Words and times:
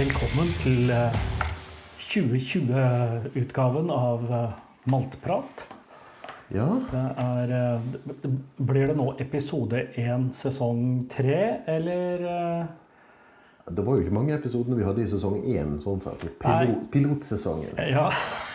Velkommen 0.00 0.48
til 0.62 0.88
eh, 0.94 1.16
2020-utgaven 2.00 3.90
av 3.92 4.22
MaltePrat. 4.30 4.86
Maltprat. 4.88 5.64
Ja, 6.48 6.68
Det 6.88 7.02
er 7.20 7.50
eh, 7.52 8.30
Blir 8.56 8.88
det 8.88 8.94
nå 8.96 9.10
episode 9.20 9.82
én 10.00 10.30
sesong 10.32 11.02
tre, 11.12 11.34
eller 11.68 12.24
eh, 12.30 12.70
det 13.68 13.84
var 13.84 13.98
jo 13.98 14.06
ikke 14.06 14.14
mange 14.16 14.32
episodene 14.38 14.78
vi 14.78 14.86
hadde 14.88 15.04
i 15.04 15.10
sesong 15.10 15.36
én. 15.42 15.76
sånn 15.84 16.00
sett. 16.06 16.24
Pilot, 16.40 16.88
pilotsesongen. 16.94 17.76
Ja. 17.92 18.06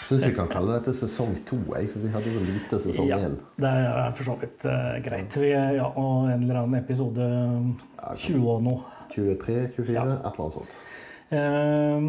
Syns 0.10 0.26
vi 0.26 0.34
kan 0.40 0.50
kalle 0.50 0.80
dette 0.80 0.96
sesong 0.98 1.38
to, 1.46 1.62
for 1.70 2.02
vi 2.08 2.16
hadde 2.16 2.34
så 2.34 2.42
lite 2.48 2.82
sesong 2.88 3.12
ja 3.14 3.22
det 3.22 3.70
er 3.70 4.18
for 4.18 4.32
så 4.32 4.36
vidt 4.42 4.66
uh, 4.66 4.98
greit. 5.06 5.38
Vi, 5.38 5.54
ja, 5.54 5.94
og 5.94 6.26
en 6.34 6.42
eller 6.42 6.64
annen 6.64 6.82
episode 6.82 7.30
20 8.02 8.50
og 8.50 8.66
noe. 8.66 8.82
23, 9.14 9.62
24, 9.78 9.94
Ja. 9.94 10.10
et 10.10 10.34
eller 10.34 10.48
annet 10.50 10.58
sånt. 10.58 10.76
Eh, 11.36 12.02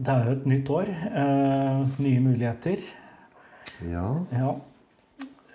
Det 0.00 0.08
er 0.14 0.24
jo 0.24 0.30
et 0.32 0.46
nytt 0.48 0.70
år. 0.70 0.86
eh, 1.22 1.80
Nye 2.04 2.20
muligheter. 2.20 2.76
Ja. 3.90 4.14
Ja. 4.32 4.54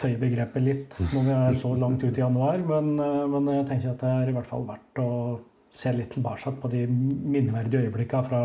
tøyer 0.00 0.18
begrepet 0.18 0.62
litt 0.64 0.94
når 1.12 1.22
vi 1.26 1.30
er 1.36 1.54
så 1.60 1.74
langt 1.78 2.02
ut 2.04 2.16
i 2.16 2.20
januar, 2.22 2.58
men, 2.58 2.98
eh, 2.98 3.26
men 3.28 3.46
jeg 3.54 3.66
tenker 3.68 3.90
at 3.92 3.98
det 4.00 4.08
er 4.16 4.28
i 4.28 4.32
hvert 4.36 4.46
fall 4.50 4.64
verdt 4.68 4.98
å 5.02 5.38
se 5.70 5.92
litt 5.92 6.10
tilbake 6.10 6.50
på 6.60 6.68
de 6.72 6.86
minneverdige 6.86 7.82
øyeblikkene 7.86 8.24
fra 8.26 8.42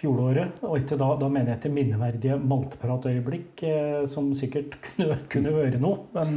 fjoråret. 0.00 0.60
Og 0.66 0.80
ikke 0.80 0.98
da, 1.00 1.12
da 1.20 1.28
mener 1.30 1.52
jeg 1.52 1.60
etter 1.60 1.74
minneverdige 1.76 2.40
maltpratøyeblikk, 2.50 3.62
eh, 3.68 4.02
som 4.10 4.32
sikkert 4.36 4.76
kunne, 4.88 5.20
kunne 5.32 5.54
vært 5.56 5.78
noe, 5.82 6.06
men 6.16 6.36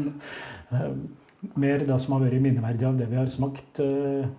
eh, 0.71 0.93
mer 1.59 1.83
det 1.87 1.99
som 2.03 2.15
har 2.17 2.25
vært 2.27 2.43
minneverdig 2.43 2.87
av 2.87 2.99
det 3.01 3.09
vi 3.11 3.19
har 3.19 3.31
smakt. 3.31 3.81
eh, 3.83 4.29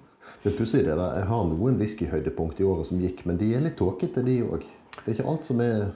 Det 0.44 0.52
er 0.52 0.56
pussig, 0.58 0.84
det. 0.86 0.94
Jeg 0.94 1.28
har 1.32 1.44
noen 1.50 1.76
whiskyhøydepunkt 1.80 2.60
i 2.62 2.68
året 2.68 2.88
som 2.88 3.02
gikk, 3.02 3.24
men 3.28 3.40
de 3.40 3.50
er 3.56 3.64
litt 3.64 3.76
tåkete, 3.80 4.24
de 4.24 4.38
òg. 4.46 4.64
Det 5.00 5.06
er 5.10 5.16
ikke 5.18 5.30
alt 5.34 5.48
som 5.48 5.60
er 5.64 5.90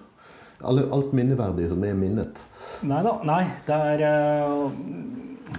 alt 0.66 1.12
minneverdig 1.14 1.68
som 1.70 1.84
er 1.86 1.94
minnet. 1.94 2.42
Nei 2.88 2.98
da. 3.06 3.12
Nei, 3.28 3.42
det 3.68 3.76
er 3.92 4.06
eh, 4.08 5.58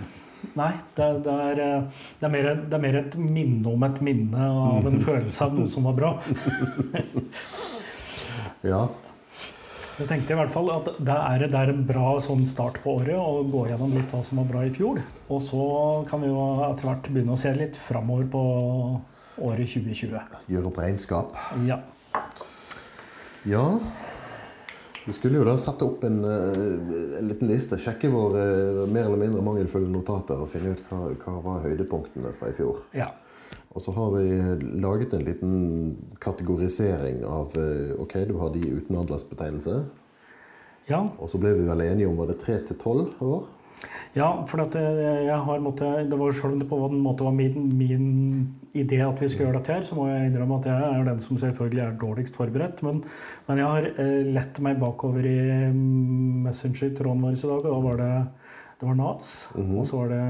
Nei, 0.60 0.72
det, 0.98 1.10
det, 1.26 1.36
er, 1.50 1.62
eh, 1.64 2.06
det, 2.20 2.28
er 2.28 2.34
mer, 2.34 2.50
det 2.60 2.76
er 2.76 2.84
mer 2.84 2.98
et 3.00 3.20
minne 3.20 3.72
om 3.72 3.86
et 3.88 4.02
minne 4.04 4.48
av 4.70 4.90
en 4.90 5.04
følelse 5.08 5.46
av 5.46 5.56
noe 5.56 5.72
som 5.72 5.88
var 5.90 6.00
bra. 6.00 6.16
Ja. 8.60 8.90
Jeg 10.00 10.08
tenkte 10.10 10.34
i 10.34 10.36
hvert 10.36 10.52
fall 10.52 10.70
at 10.72 10.90
det 11.00 11.14
er, 11.16 11.44
det 11.52 11.60
er 11.60 11.70
en 11.72 11.86
bra 11.88 12.10
sånn 12.24 12.46
start 12.48 12.82
på 12.84 12.98
året 13.00 13.16
å 13.16 13.46
gå 13.48 13.66
gjennom 13.70 13.94
litt 13.96 14.12
hva 14.12 14.20
som 14.24 14.42
var 14.42 14.50
bra 14.50 14.64
i 14.68 14.72
fjor. 14.76 15.00
Og 15.32 15.40
så 15.44 15.64
kan 16.10 16.24
vi 16.24 16.32
jo 16.32 16.44
etter 16.68 16.90
hvert 16.90 17.08
begynne 17.08 17.36
å 17.36 17.40
se 17.40 17.54
litt 17.56 17.80
framover 17.80 18.28
på 18.32 18.44
året 19.48 19.72
2020. 19.72 20.40
Gjøre 20.52 20.72
opp 20.72 20.80
regnskap. 20.84 21.40
Ja. 21.68 21.80
Ja. 23.48 23.64
Vi 25.06 25.14
skulle 25.16 25.40
jo 25.40 25.46
da 25.48 25.56
sette 25.58 25.86
opp 25.88 26.04
en, 26.04 26.20
eh, 26.26 27.20
en 27.20 27.28
liten 27.30 27.48
liste, 27.50 27.78
sjekke 27.80 28.12
våre 28.12 28.44
eh, 28.44 28.84
mer 28.92 29.08
eller 29.08 29.22
mindre 29.22 29.42
mangelfulle 29.46 29.90
notater 29.90 30.40
og 30.42 30.50
finne 30.52 30.76
ut 30.76 30.84
hva, 30.90 31.10
hva 31.24 31.38
var 31.46 31.64
høydepunktene 31.66 32.34
fra 32.40 32.52
i 32.52 32.58
fjor. 32.58 32.84
ja. 32.94 33.12
Og 33.74 33.82
så 33.86 33.92
har 33.94 34.10
vi 34.16 34.24
laget 34.82 35.12
en 35.14 35.24
liten 35.26 35.52
kategorisering 36.22 37.20
av 37.26 37.54
eh, 37.58 37.92
Ok, 38.02 38.16
du 38.26 38.34
har 38.42 38.50
de 38.54 38.64
uten 38.66 38.98
aldersbetegnelse. 38.98 39.76
ja. 40.90 41.04
Og 41.20 41.30
så 41.30 41.38
ble 41.38 41.54
vi 41.54 41.68
vel 41.68 41.82
enige 41.86 42.10
om 42.10 42.18
var 42.18 42.32
det 42.32 42.40
tre 42.42 42.58
til 42.66 42.78
tolv 42.82 43.14
år? 43.22 43.46
Ja, 44.18 44.30
for 44.50 44.64
at 44.64 44.74
jeg 44.74 45.26
jeg 45.28 45.38
har 45.46 45.60
måttet, 45.62 46.10
det 46.10 46.18
var 46.18 46.32
selv 46.34 46.56
om 46.56 46.60
det 46.62 46.68
på 46.70 46.80
en 46.88 47.02
måte 47.04 47.24
var 47.28 47.36
min, 47.36 47.70
min 47.78 48.08
idé 48.74 49.00
at 49.06 49.22
vi 49.22 49.28
skulle 49.30 49.50
gjøre 49.50 49.60
dette 49.60 49.76
her, 49.76 49.86
så 49.86 49.96
må 49.98 50.08
jeg 50.10 50.32
innrømme 50.32 50.58
at 50.60 50.66
jeg 50.72 50.88
er 51.00 51.06
den 51.12 51.22
som 51.22 51.38
selvfølgelig 51.38 51.84
er 51.84 51.98
dårligst 52.02 52.36
forberedt. 52.40 52.82
Men, 52.86 53.04
men 53.48 53.62
jeg 53.62 53.70
har 53.70 53.90
eh, 54.02 54.32
lett 54.34 54.60
meg 54.66 54.82
bakover 54.82 55.30
i 55.30 55.38
Messenger-tråden 56.48 57.22
vår 57.22 57.38
i 57.38 57.42
dag, 57.54 57.56
og 57.60 57.70
da 57.70 57.80
var 57.86 58.02
det, 58.02 58.12
det 58.82 58.90
var 58.90 59.00
NAS. 59.00 59.32
Og 59.56 59.86
så 59.86 60.02
var 60.02 60.14
det 60.16 60.24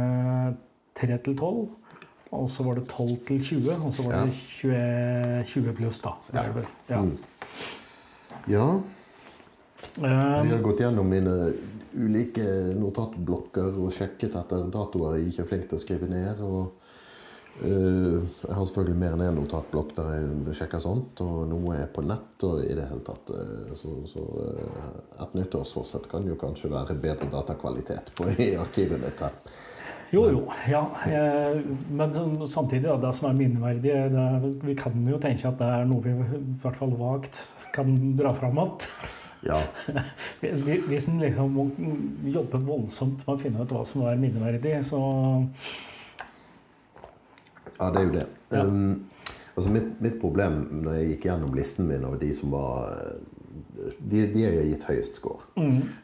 3 0.99 1.19
til 1.29 1.37
12. 1.37 1.67
Og 2.29 2.45
så 2.51 2.63
var 2.67 2.77
det 2.77 2.85
12 2.91 3.17
til 3.25 3.41
20, 3.41 3.73
og 3.79 3.93
så 3.95 4.05
var 4.05 4.19
Ja. 4.19 4.25
det 4.25 4.33
20, 4.37 5.43
20 5.49 5.73
pluss, 5.79 5.99
da. 6.03 6.11
Det 6.31 6.47
det. 6.59 6.67
Ja. 6.91 7.01
Mm. 7.01 7.17
Ja, 8.49 8.67
Eh, 8.69 8.98
jeg 9.99 10.51
har 10.51 10.63
gått 10.63 10.81
gjennom 10.83 11.07
mine 11.09 11.35
ulike 11.93 12.45
notatblokker 12.77 13.79
og 13.81 13.93
sjekket 13.93 14.35
etter 14.37 14.67
datoer 14.71 15.17
jeg 15.17 15.31
ikke 15.31 15.45
er 15.45 15.49
flink 15.49 15.69
til 15.69 15.79
å 15.79 15.81
skrive 15.81 16.09
ned. 16.11 16.43
og 16.45 16.75
uh, 17.63 18.19
Jeg 18.19 18.55
har 18.55 18.67
selvfølgelig 18.69 18.99
mer 19.01 19.15
enn 19.15 19.25
én 19.29 19.39
notatblokk 19.39 19.95
der 19.97 20.11
jeg 20.17 20.59
sjekker 20.59 20.83
sånt, 20.83 21.23
og 21.25 21.47
noe 21.49 21.79
er 21.79 21.89
på 21.93 22.03
nett. 22.05 22.35
og 22.45 22.61
i 22.63 22.75
det 22.77 22.85
hele 22.91 23.03
tatt. 23.07 23.33
eh, 23.33 23.73
Så, 23.79 23.95
så 24.11 24.21
uh, 24.21 25.23
et 25.25 25.35
nyttårsforsett 25.39 26.07
kan 26.11 26.27
jo 26.27 26.37
kanskje 26.39 26.71
være 26.71 26.99
bedre 26.99 27.31
datakvalitet 27.33 28.13
på 28.15 28.29
i 28.37 28.53
arkivet 28.59 29.01
mitt 29.01 29.25
her. 29.25 29.35
Jo, 30.11 30.23
jo. 30.29 30.45
Ja. 30.69 30.85
eh, 31.05 31.61
Men 31.89 32.13
samtidig, 32.47 32.87
da, 32.87 32.97
det 32.97 33.13
som 33.17 33.29
er 33.29 33.37
minneverdig 33.37 33.93
det 34.13 34.23
er, 34.23 34.47
Vi 34.65 34.73
kan 34.77 35.05
jo 35.05 35.19
tenke 35.21 35.51
at 35.51 35.59
det 35.59 35.69
er 35.69 35.85
noe 35.89 36.01
vi 36.01 36.15
i 36.15 36.43
hvert 36.63 36.79
fall 36.79 36.95
vagt 36.97 37.37
kan 37.73 37.91
dra 38.17 38.33
fram 38.33 38.57
igjen. 38.57 39.17
Ja, 39.41 39.59
Hvis 40.87 41.07
en 41.07 41.19
liksom 41.19 41.55
jobber 42.27 42.59
voldsomt 42.59 43.23
med 43.23 43.33
å 43.35 43.39
finne 43.39 43.63
ut 43.63 43.71
hva 43.71 43.85
som 43.87 44.03
er 44.09 44.19
minneverdig, 44.19 44.79
så 44.87 44.99
Ja, 47.79 47.87
det 47.93 48.01
er 48.01 48.07
jo 48.09 48.15
det. 48.17 48.27
Ja. 48.51 48.65
Um, 48.65 49.05
altså 49.55 49.71
mitt, 49.71 49.93
mitt 50.03 50.17
problem 50.19 50.65
når 50.83 50.97
jeg 50.99 51.11
gikk 51.13 51.29
gjennom 51.29 51.55
listen 51.55 51.87
min 51.87 52.03
over 52.07 52.19
de 52.19 52.33
som 52.35 52.51
var 52.51 52.89
eh, 52.91 53.19
De, 53.99 54.25
de 54.33 54.41
jeg 54.43 54.57
har 54.57 54.67
gitt 54.67 54.87
høyest 54.89 55.15
score, 55.21 55.45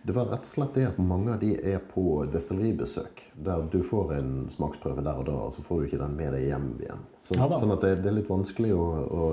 det 0.08 0.14
var 0.16 0.30
rett 0.32 0.46
og 0.48 0.52
slett 0.54 0.78
det 0.78 0.86
at 0.88 1.00
mange 1.04 1.34
av 1.34 1.42
de 1.44 1.50
er 1.60 1.82
på 1.84 2.24
destilleribesøk. 2.32 3.20
Der 3.44 3.66
du 3.72 3.82
får 3.84 4.14
en 4.16 4.30
smaksprøve 4.52 5.04
der 5.04 5.20
og 5.20 5.28
da, 5.28 5.36
og 5.48 5.52
så 5.52 5.64
får 5.66 5.82
du 5.82 5.90
ikke 5.90 6.00
den 6.00 6.16
med 6.16 6.32
deg 6.38 6.48
hjem 6.48 6.70
igjen. 6.86 7.04
Så, 7.20 7.36
Ja 7.36 7.50
sånn 7.52 7.76
at 7.76 7.84
det, 7.84 7.98
det 8.06 8.12
er 8.14 8.18
litt 8.22 8.32
vanskelig 8.32 8.72
å, 8.76 8.86
å, 9.04 9.28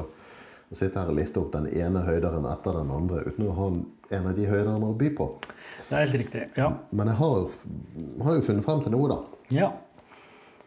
å 0.73 0.77
sitte 0.79 0.99
her 1.01 1.11
og 1.13 1.19
liste 1.19 1.41
opp 1.41 1.53
den 1.55 1.69
ene 1.69 2.03
høyderen 2.07 2.47
etter 2.49 2.79
den 2.81 2.91
andre 2.95 3.23
uten 3.29 3.47
å 3.49 3.55
ha 3.59 3.69
en 4.17 4.27
av 4.29 4.35
de 4.37 4.49
høyderne 4.49 4.89
å 4.89 4.97
by 4.97 5.11
på. 5.17 5.29
det 5.89 5.97
er 5.97 6.05
helt 6.07 6.19
riktig. 6.25 6.45
Ja. 6.57 6.71
Men 6.91 7.11
jeg 7.13 7.19
har, 7.21 7.57
har 8.25 8.37
jo 8.39 8.45
funnet 8.49 8.65
frem 8.65 8.83
til 8.85 8.95
noe, 8.97 9.09
da. 9.13 9.23
ja. 9.63 9.73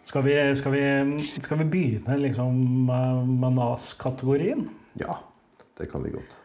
Skal, 0.05 0.21
vi, 0.21 0.33
skal, 0.53 0.71
vi, 0.75 1.23
skal 1.41 1.57
vi 1.63 1.65
begynne 1.65 2.15
liksom 2.21 2.57
med 2.85 3.29
med 3.41 3.55
NAS-kategorien? 3.57 4.67
Ja, 5.01 5.15
det 5.79 5.87
kan 5.89 6.03
vi 6.05 6.11
godt. 6.13 6.35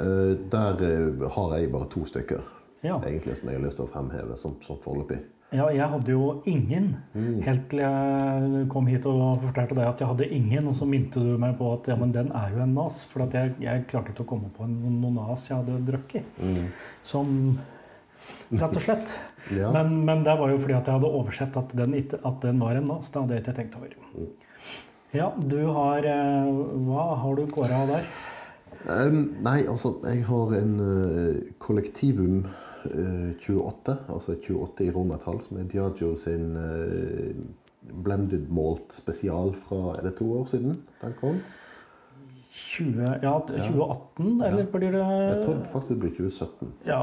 Eh, 0.00 0.32
der 0.52 0.80
eh, 0.86 1.26
har 1.36 1.52
jeg 1.58 1.68
bare 1.74 1.88
to 1.92 2.06
stykker 2.08 2.40
Ja. 2.82 2.96
egentlig 3.04 3.36
som 3.36 3.50
jeg 3.50 3.58
har 3.58 3.66
lyst 3.66 3.76
til 3.76 3.84
å 3.84 3.90
fremheve 3.92 4.38
som, 4.40 4.56
som 4.64 4.80
foreløpig. 4.80 5.18
Ja, 5.54 5.68
jeg 5.70 5.86
hadde 5.88 6.10
jo 6.10 6.42
ingen 6.50 6.96
Mm. 7.14 7.40
helt 7.42 7.68
til 7.70 7.78
jeg 7.78 8.66
kom 8.68 8.86
hit 8.90 9.06
og 9.06 9.40
fortalte 9.44 9.76
deg 9.76 9.86
at 9.86 10.00
jeg 10.00 10.08
hadde 10.08 10.28
ingen. 10.34 10.66
Og 10.66 10.74
så 10.74 10.86
minte 10.88 11.20
du 11.22 11.36
meg 11.38 11.56
på 11.58 11.72
at 11.72 11.86
ja, 11.88 11.96
men 11.96 12.12
den 12.12 12.32
er 12.34 12.50
jo 12.50 12.62
en 12.64 12.74
nas. 12.74 13.04
For 13.04 13.22
at 13.22 13.32
jeg, 13.32 13.54
jeg 13.62 13.86
klarte 13.86 14.10
ikke 14.12 14.24
å 14.26 14.30
komme 14.34 14.50
på 14.56 14.64
en, 14.66 14.74
noen 15.00 15.14
nas 15.14 15.46
jeg 15.48 15.56
hadde 15.62 15.78
drukket. 15.86 16.24
Som 17.02 17.58
Rett 18.50 18.74
og 18.74 18.82
slett. 18.82 19.14
Ja. 19.54 19.68
Men, 19.70 20.04
men 20.04 20.24
det 20.26 20.32
var 20.40 20.50
jo 20.50 20.56
fordi 20.58 20.74
at 20.74 20.88
jeg 20.90 20.96
hadde 20.96 21.06
oversett 21.14 21.54
at 21.56 21.70
den, 21.78 21.92
ikke, 21.94 22.18
at 22.26 22.40
den 22.42 22.58
var 22.58 22.74
en 22.74 22.88
nas. 22.90 23.12
Det 23.14 23.20
hadde 23.20 23.36
jeg 23.36 23.42
ikke 23.44 23.52
tenkt 23.54 23.76
over. 23.78 23.92
Ja, 25.14 25.28
du 25.38 25.60
har 25.70 26.02
eh, 26.02 26.48
Hva 26.88 27.04
har 27.20 27.36
du 27.38 27.44
kåra 27.54 27.84
der? 27.86 28.08
Um, 28.90 29.20
nei, 29.46 29.60
altså, 29.70 29.92
jeg 30.02 30.24
har 30.26 30.56
en 30.58 30.74
uh, 30.82 31.38
kollektivum 31.62 32.40
28, 33.40 33.96
altså 34.08 34.36
28 34.40 34.86
i 34.86 34.90
romertall, 34.94 35.40
som 35.44 35.60
er 35.60 35.68
Diagio 35.70 36.14
sin 36.20 36.56
eh, 36.60 37.36
blended 37.86 38.48
malt 38.50 38.94
spesial 38.96 39.54
fra 39.54 39.96
Er 39.98 40.08
det 40.08 40.16
to 40.18 40.32
år 40.40 40.48
siden 40.50 40.80
den 41.02 41.14
kom? 41.20 41.38
20, 42.56 43.02
ja, 43.22 43.36
2018, 43.46 44.42
eller 44.42 44.66
blir 44.72 44.90
det 44.96 45.04
Jeg 45.04 45.40
tror 45.44 45.62
faktisk 45.72 45.92
det 45.92 46.00
blir 46.00 46.10
2017. 46.16 46.72
Ja. 46.86 47.02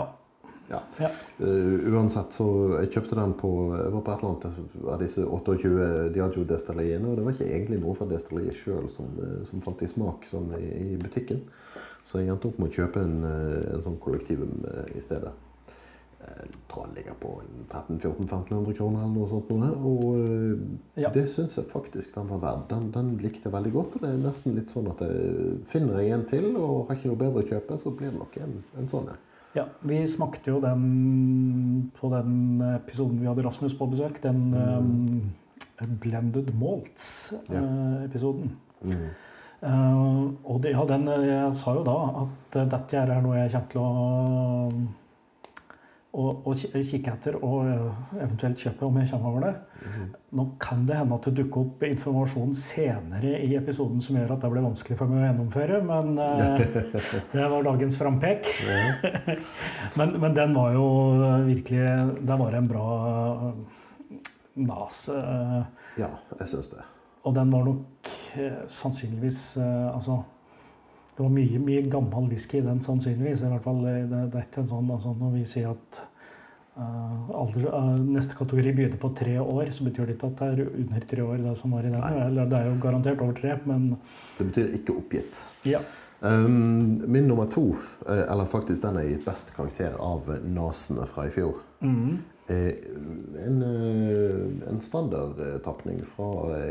Ja. 0.69 0.80
ja. 0.97 1.09
Eh, 1.45 1.94
uansett, 1.94 2.33
så 2.33 2.47
jeg 2.79 2.89
kjøpte 2.95 3.18
den 3.19 3.36
på 3.38 3.51
Jeg 3.75 3.94
var 3.94 4.01
på 4.01 4.13
et 4.13 4.24
eller 4.24 4.31
annet 4.31 4.89
av 4.95 5.01
disse 5.03 5.25
28 5.25 6.09
Diagio 6.15 6.45
Destilleriene. 6.50 7.09
og 7.09 7.18
det 7.18 7.25
var 7.25 7.36
ikke 7.36 7.50
egentlig 7.51 7.81
noe 7.83 7.95
fra 7.97 8.07
destilleriet 8.09 8.57
sjøl 8.57 8.89
som, 8.89 9.12
eh, 9.21 9.41
som 9.50 9.62
falt 9.62 9.83
i 9.83 9.91
smak 9.91 10.27
sånn 10.29 10.53
i, 10.57 10.65
i 10.95 10.97
butikken. 10.97 11.44
Så 12.03 12.19
jeg 12.19 12.33
endte 12.33 12.50
opp 12.50 12.59
med 12.59 12.71
å 12.71 12.77
kjøpe 12.79 13.03
en, 13.03 13.18
eh, 13.27 13.74
en 13.75 13.83
sånn 13.86 14.00
kollektivum 14.01 14.63
eh, 14.71 14.95
i 14.97 15.03
stedet. 15.03 15.33
Jeg 16.24 16.54
tror 16.72 16.86
han 16.86 16.96
ligger 16.96 17.16
på 17.20 17.30
en 17.42 17.66
13 17.68 17.98
1400-1500 18.00 18.78
kroner 18.78 19.04
eller 19.04 19.16
noe 19.18 19.28
sånt. 19.30 19.50
Noe. 19.52 19.70
Og 19.90 20.04
eh, 20.22 21.04
Ja. 21.04 21.10
det 21.14 21.25
syns 21.30 21.58
jeg 21.58 21.68
faktisk 21.72 22.16
den 22.16 22.30
var 22.30 22.40
verd. 22.44 22.64
Den, 22.70 22.90
den 22.96 23.12
likte 23.20 23.50
jeg 23.50 23.54
veldig 23.54 23.74
godt. 23.75 23.98
Og 23.98 24.06
det 24.06 24.14
er 24.14 24.24
nesten 24.24 24.56
litt 24.56 24.72
sånn 24.74 24.90
at 24.94 25.04
jeg 25.04 25.60
finner 25.72 26.00
jeg 26.00 26.16
en 26.16 26.25
til 26.30 26.50
og 26.56 26.88
har 26.88 26.96
ikke 26.98 27.12
noe 27.12 27.22
bedre 27.25 27.44
å 27.44 27.50
kjøpe, 27.52 27.80
så 27.81 27.92
blir 27.92 28.10
det 28.14 28.20
nok 28.22 28.34
en, 28.46 28.58
en 28.80 28.90
sånn 28.92 29.12
en. 29.12 29.22
Ja, 29.54 29.68
vi 29.86 30.00
smakte 30.10 30.50
jo 30.50 30.60
den 30.64 31.92
på 32.00 32.10
den 32.10 32.62
episoden 32.72 33.20
vi 33.22 33.28
hadde 33.30 33.44
Rasmus 33.46 33.75
på 33.78 33.86
besøk. 33.92 34.18
Den 34.24 34.50
um, 34.58 35.22
Blended 36.02 36.50
Malts-episoden. 36.58 38.56
Mm. 38.81 39.12
Uh, 39.64 40.34
og 40.44 40.58
det, 40.64 40.74
ja, 40.74 40.84
den, 40.90 41.06
jeg 41.08 41.54
sa 41.56 41.75
jo 41.78 41.84
da 41.88 42.25
at 42.25 42.58
dette 42.74 42.98
er 43.00 43.22
noe 43.24 43.38
jeg 43.38 43.54
kommer 43.54 43.70
til 43.72 43.80
å, 43.80 43.86
å, 46.13 46.24
og 46.45 46.57
kikke 46.57 47.13
etter 47.15 47.38
og 47.39 47.65
uh, 47.65 48.01
eventuelt 48.19 48.62
kjøpe 48.62 48.86
om 48.86 49.00
jeg 49.01 49.10
kommer 49.10 49.31
over 49.31 49.45
det. 49.48 49.54
Nå 50.38 50.45
kan 50.62 50.83
det 50.88 50.98
hende 51.00 51.18
at 51.18 51.27
det 51.27 51.36
dukker 51.42 51.65
opp 51.65 51.86
informasjon 51.88 52.54
senere 52.57 53.36
i 53.44 53.56
episoden 53.57 54.01
som 54.04 54.18
gjør 54.19 54.36
at 54.36 54.45
det 54.45 54.51
blir 54.54 54.65
vanskelig 54.65 54.98
for 55.00 55.10
meg 55.10 55.24
å 55.24 55.27
gjennomføre, 55.27 55.80
men 55.89 56.18
uh, 56.21 56.92
det 57.36 57.48
var 57.56 57.69
dagens 57.69 57.98
frampek. 58.00 58.50
men, 60.00 60.18
men 60.21 60.38
den 60.38 60.54
var 60.57 60.75
jo 60.77 60.86
virkelig 61.50 61.88
Det 62.21 62.38
var 62.39 62.60
en 62.60 62.69
bra 62.69 62.88
nas. 64.56 65.10
uh, 65.10 65.63
Ja, 65.98 66.10
jeg 66.39 66.48
syns 66.50 66.69
det. 66.71 66.86
og 67.24 67.36
den 67.36 67.51
var 67.54 67.65
nok 67.65 68.13
uh, 68.38 68.62
sannsynligvis 68.68 69.57
eh, 69.57 69.89
Altså 69.95 70.19
det 71.13 71.21
var 71.24 71.30
mye, 71.30 71.60
mye 71.62 71.83
gammel 71.92 72.30
whisky 72.31 72.57
i 72.57 72.65
den, 72.65 72.81
sannsynligvis. 72.81 73.44
I 73.45 73.51
hvert 73.51 73.65
fall, 73.68 73.83
eh, 73.86 74.01
det, 74.10 74.21
det 74.33 74.39
er 74.39 74.48
ikke 74.48 74.63
en 74.63 74.71
sånn 74.71 74.89
altså, 74.95 75.13
Når 75.19 75.33
vi 75.36 75.44
sier 75.45 75.69
at 75.69 76.00
uh, 76.77 77.30
alder, 77.44 77.68
uh, 77.69 77.98
neste 78.01 78.38
kategori 78.39 78.74
begynner 78.74 79.01
på 79.01 79.12
tre 79.18 79.36
år, 79.42 79.69
så 79.75 79.86
betyr 79.86 80.10
det 80.10 80.15
ikke 80.18 80.31
at 80.31 80.39
det 80.42 80.48
er 80.50 80.71
under 80.83 81.06
tre 81.12 81.25
år. 81.25 81.44
det 81.44 81.57
som 81.60 81.75
var 81.77 81.86
i 81.86 81.92
den. 81.94 82.01
Eller, 82.01 82.48
det 82.50 82.60
er 82.60 82.69
jo 82.71 82.80
garantert 82.81 83.21
over 83.21 83.38
tre, 83.38 83.57
men 83.69 83.89
Det 84.39 84.48
betyr 84.48 84.74
ikke 84.80 84.98
oppgitt. 84.98 85.44
ja. 85.69 85.83
Um, 86.24 87.01
min 87.12 87.25
nummer 87.27 87.50
to, 87.51 87.75
eller 88.07 88.45
faktisk 88.48 88.81
den 88.81 88.95
jeg 88.95 89.10
gitt 89.10 89.25
best 89.25 89.50
karakter 89.57 89.98
av 90.00 90.30
nasene 90.48 91.04
fra 91.06 91.25
i 91.27 91.33
fjor, 91.36 91.60
Mm. 91.83 92.21
en, 92.48 93.57
en 94.69 94.80
standardtapning 94.80 96.00
fra 96.07 96.30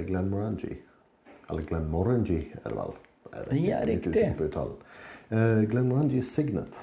Glenn 0.09 0.31
Morangi. 0.33 0.73
Eller 1.50 1.69
Glenmorangie, 1.69 2.47
er 2.65 2.71
det 2.71 2.79
vel. 2.79 2.94
Jeg 3.32 3.49
det. 3.50 3.61
Ja, 3.64 3.81
er 3.81 3.87
litt 3.87 4.06
riktig. 4.06 4.12
usikker 4.12 4.38
på 4.38 4.49
uttalen. 4.50 4.76
Uh, 5.32 5.62
Glenmorangie 5.70 6.23
Signet. 6.23 6.79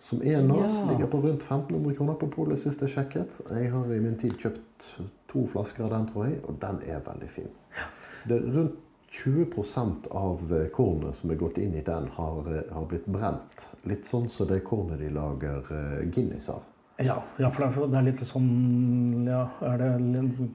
Som 0.00 0.20
er 0.22 0.42
nas, 0.42 0.78
Ja. 0.78 0.90
ligger 0.90 1.06
på 1.06 1.20
rundt 1.22 1.42
1500 1.42 1.94
kroner 1.96 2.14
på 2.20 2.26
polet 2.30 2.58
sist 2.60 2.80
jeg 2.80 2.90
sjekket. 2.92 3.38
Jeg 3.50 3.70
har 3.72 3.92
i 3.94 4.00
min 4.00 4.18
tid 4.20 4.32
kjøpt 4.36 4.90
to 5.28 5.46
flasker 5.46 5.84
av 5.84 5.90
den, 5.90 6.06
tror 6.06 6.26
jeg, 6.26 6.40
og 6.44 6.58
den 6.60 6.80
er 6.86 7.00
veldig 7.00 7.28
fin. 7.30 7.48
Det 8.28 8.36
er 8.36 8.50
rundt 8.52 8.74
20% 9.14 10.08
av 10.10 10.52
eh, 10.52 10.68
kornet 10.74 11.14
som 11.16 11.30
er 11.30 11.38
gått 11.38 11.58
inn 11.62 11.74
i 11.74 11.82
den, 11.86 12.08
har, 12.16 12.38
eh, 12.50 12.72
har 12.74 12.86
blitt 12.90 13.06
brent. 13.06 13.68
Litt 13.84 14.04
sånn 14.04 14.28
som 14.28 14.48
det 14.50 14.60
kornet 14.66 14.98
de 14.98 15.08
lager 15.08 15.62
eh, 15.70 16.04
Guinness 16.10 16.48
av. 16.50 16.62
Ja, 17.02 17.16
ja, 17.42 17.48
for 17.50 17.66
det 17.66 17.74
er- 17.98 18.04
litt 18.06 18.20
sånn 18.22 19.24
Ja, 19.26 19.48
er 19.66 19.78
det 19.78 19.98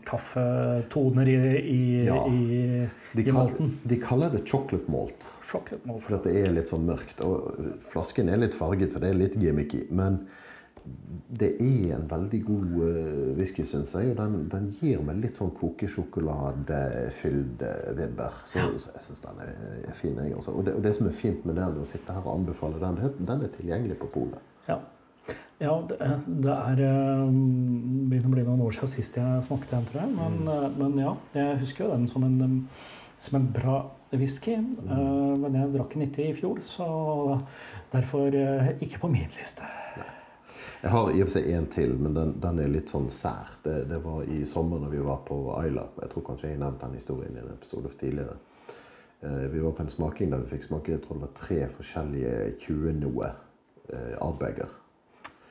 kaffetoner 0.07 1.27
i, 1.27 1.35
i, 1.59 2.05
Ja. 2.05 2.25
i, 2.27 2.87
De, 3.13 3.21
i 3.27 3.31
malten? 3.31 3.77
de 3.85 3.95
kaller 3.99 4.29
det 4.29 4.45
chocolate 4.47 4.87
malt, 4.89 5.27
Chocolate 5.49 5.85
malt. 5.85 6.01
for 6.03 6.15
at 6.15 6.23
det 6.23 6.35
er 6.47 6.51
litt 6.53 6.69
sånn 6.69 6.85
mørkt. 6.87 7.19
Og 7.25 7.51
flasken 7.81 8.29
er 8.29 8.37
litt 8.37 8.53
farget, 8.55 8.93
så 8.93 8.99
det 9.01 9.09
er 9.09 9.13
litt 9.19 9.35
gimmicky. 9.35 9.87
Men 9.91 10.27
det 11.29 11.51
er 11.59 11.93
en 11.97 12.07
veldig 12.07 12.45
god 12.45 12.65
uh, 12.87 13.33
whisky, 13.35 13.63
syns 13.67 13.91
jeg. 13.93 14.11
Og 14.11 14.15
den, 14.17 14.47
den 14.49 14.69
gir 14.79 15.01
meg 15.03 15.17
litt 15.19 15.35
sånn 15.35 15.51
kokesjokoladefylte 15.59 17.73
vibber. 17.97 18.31
Så, 18.45 18.59
så 18.79 18.89
jeg 18.95 19.01
syns 19.09 19.19
den 19.25 19.39
er, 19.43 19.51
er 19.89 19.93
fin, 19.97 20.15
jeg 20.17 20.35
også. 20.37 20.51
Og 20.55 20.63
det, 20.65 20.73
og 20.75 20.81
det 20.83 20.95
som 20.95 21.07
er 21.07 21.11
fint 21.11 21.45
med 21.45 21.55
den, 21.59 21.81
å 21.81 21.85
sitte 21.85 22.13
her 22.15 22.23
og 22.25 22.33
anbefale 22.39 22.79
den, 22.79 22.95
den 23.27 23.41
er 23.43 23.47
tilgjengelig 23.57 23.97
på 23.99 24.07
polet. 24.13 24.39
Ja. 24.69 24.77
Ja 25.59 25.73
det, 25.89 25.97
det 26.43 26.53
er 26.55 26.81
eh, 26.87 27.23
begynner 27.29 28.29
å 28.29 28.33
bli 28.33 28.43
noen 28.47 28.61
år 28.65 28.75
siden 28.77 28.91
sist 28.93 29.17
jeg 29.19 29.43
smakte 29.45 29.75
den, 29.75 29.87
tror 29.89 30.01
jeg. 30.05 30.13
Men, 30.15 30.37
Mm. 30.45 30.51
eh, 30.53 30.69
men 30.79 30.99
ja, 31.03 31.15
jeg 31.35 31.59
husker 31.65 31.85
jo 31.85 31.91
den 31.91 32.07
som 32.07 32.23
en, 32.23 32.37
eh, 32.41 32.85
som 33.19 33.35
en 33.41 33.49
bra 33.53 33.79
whisky. 34.11 34.55
Mm. 34.57 35.41
Men 35.43 35.53
jeg 35.59 35.73
drakk 35.73 35.93
den 35.93 36.05
ikke 36.07 36.23
i 36.29 36.33
fjor, 36.33 36.61
så 36.65 36.87
derfor 37.91 38.33
ikke 38.81 38.99
på 39.03 39.09
min 39.11 39.27
liste. 39.37 39.67
Jeg 40.81 40.91
har 40.91 41.11
i 41.11 41.19
og 41.21 41.27
for 41.27 41.33
seg 41.35 41.49
en 41.51 41.67
til, 41.67 41.97
men 41.99 42.13
den, 42.15 42.31
den 42.39 42.59
er 42.63 42.71
litt 42.71 42.89
sånn 42.89 43.09
sær. 43.11 43.51
Det, 43.63 43.89
det 43.89 43.99
var 44.01 44.23
i 44.23 44.45
sommer 44.47 44.79
når 44.79 44.89
vi 44.95 45.01
var 45.03 45.19
på 45.27 45.37
Ayla. 45.59 45.83
Jeg 46.01 46.09
tror 46.13 46.23
kanskje 46.29 46.49
jeg 46.53 46.61
nevnte 46.61 46.87
den 46.87 46.95
historien 46.95 47.35
i 47.35 47.41
en 47.43 47.51
episode 47.51 47.91
tidligere. 47.99 48.37
Vi 49.21 49.59
var 49.59 49.73
på 49.75 49.83
en 49.83 49.91
smaking 49.91 50.31
der 50.31 50.39
vi 50.45 50.53
fikk 50.55 50.63
smake 50.69 50.93
jeg 50.93 51.01
tror 51.03 51.19
det 51.19 51.25
var 51.27 51.33
tre 51.35 51.57
forskjellige 51.75 52.35
20-noe 52.63 53.27
eh, 53.91 54.15
Ardbeger. 54.23 54.71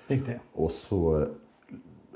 Riktig. 0.08 0.38
Og 0.56 0.72
så 0.72 1.02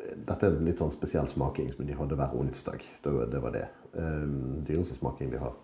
Dette 0.02 0.46
er 0.46 0.56
en 0.56 0.66
litt 0.66 0.80
sånn 0.82 0.92
spesiell 0.92 1.28
smaking 1.30 1.70
som 1.72 1.86
de 1.86 1.94
hadde 1.96 2.16
hver 2.18 2.34
onsdag. 2.36 2.82
Det 3.04 3.12
var 3.14 3.28
det. 3.30 3.42
Var 3.44 3.54
det. 3.54 3.66
Um, 3.92 4.64
dyreste 4.66 4.96
smaking 4.98 5.30
de 5.32 5.40
har. 5.40 5.54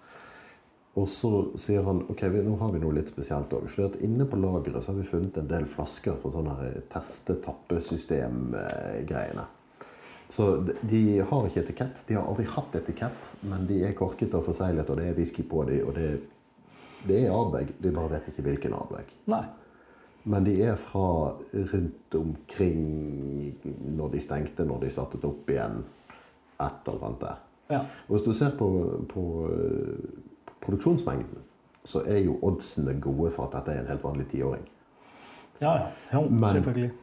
Og 0.99 1.07
så 1.11 1.29
sier 1.61 1.83
han 1.87 2.01
ok, 2.11 2.23
vi, 2.33 2.41
nå 2.47 2.55
har 2.59 2.73
vi 2.75 2.81
noe 2.83 2.97
litt 2.97 3.11
spesielt 3.13 3.53
òg. 3.55 3.65
For 3.71 3.83
inne 4.05 4.25
på 4.29 4.37
lageret 4.41 4.83
så 4.83 4.89
har 4.93 4.99
vi 4.99 5.11
funnet 5.11 5.37
en 5.39 5.51
del 5.51 5.65
flasker 5.69 6.15
for 6.23 6.31
sånne 6.35 6.55
teste-tappe-system-greiene. 6.93 9.45
Så 10.29 10.45
de, 10.61 10.73
de 10.91 11.03
har 11.31 11.43
ikke 11.49 11.63
etikett. 11.65 11.97
De 12.09 12.15
har 12.19 12.25
aldri 12.29 12.45
hatt 12.51 12.73
etikett, 12.77 13.23
men 13.49 13.61
de 13.69 13.77
er 13.87 13.93
korket 13.97 14.35
og 14.37 14.45
forseglet, 14.51 14.91
og 14.91 14.97
det 15.01 15.07
er 15.09 15.17
whisky 15.17 15.43
på 15.47 15.59
dem. 15.71 15.81
Og 15.89 15.93
det, 15.97 16.09
det 17.09 17.19
er 17.25 17.33
Ardbeg, 17.33 17.67
vi 17.79 17.91
bare 17.95 18.13
vet 18.17 18.27
ikke 18.33 18.47
hvilken 18.49 18.73
Ardbeg. 18.77 19.07
Nei. 19.33 19.47
Men 20.29 20.45
de 20.45 20.55
er 20.63 20.77
fra 20.77 21.33
rundt 21.73 22.17
omkring 22.19 22.83
når 23.97 24.15
de 24.15 24.23
stengte, 24.23 24.67
når 24.69 24.85
de 24.85 24.91
satte 24.93 25.21
det 25.21 25.29
opp 25.29 25.51
igjen. 25.51 25.83
Et 26.59 26.91
eller 26.91 27.05
annet 27.07 27.23
der. 27.23 27.45
Ja. 27.71 27.83
Og 28.09 28.17
hvis 28.17 28.25
du 28.27 28.33
ser 28.37 28.57
på, 28.59 28.69
på 29.09 29.23
eh, 29.53 30.09
produksjonsmengden, 30.65 31.45
så 31.89 32.03
er 32.05 32.25
jo 32.25 32.37
oddsene 32.45 32.97
gode 33.01 33.31
for 33.33 33.49
at 33.49 33.57
dette 33.59 33.77
er 33.77 33.85
en 33.85 33.93
helt 33.93 34.05
vanlig 34.05 34.27
tiåring. 34.33 34.67
Ja, 35.63 35.73
ja. 36.13 36.21
Men 36.31 36.63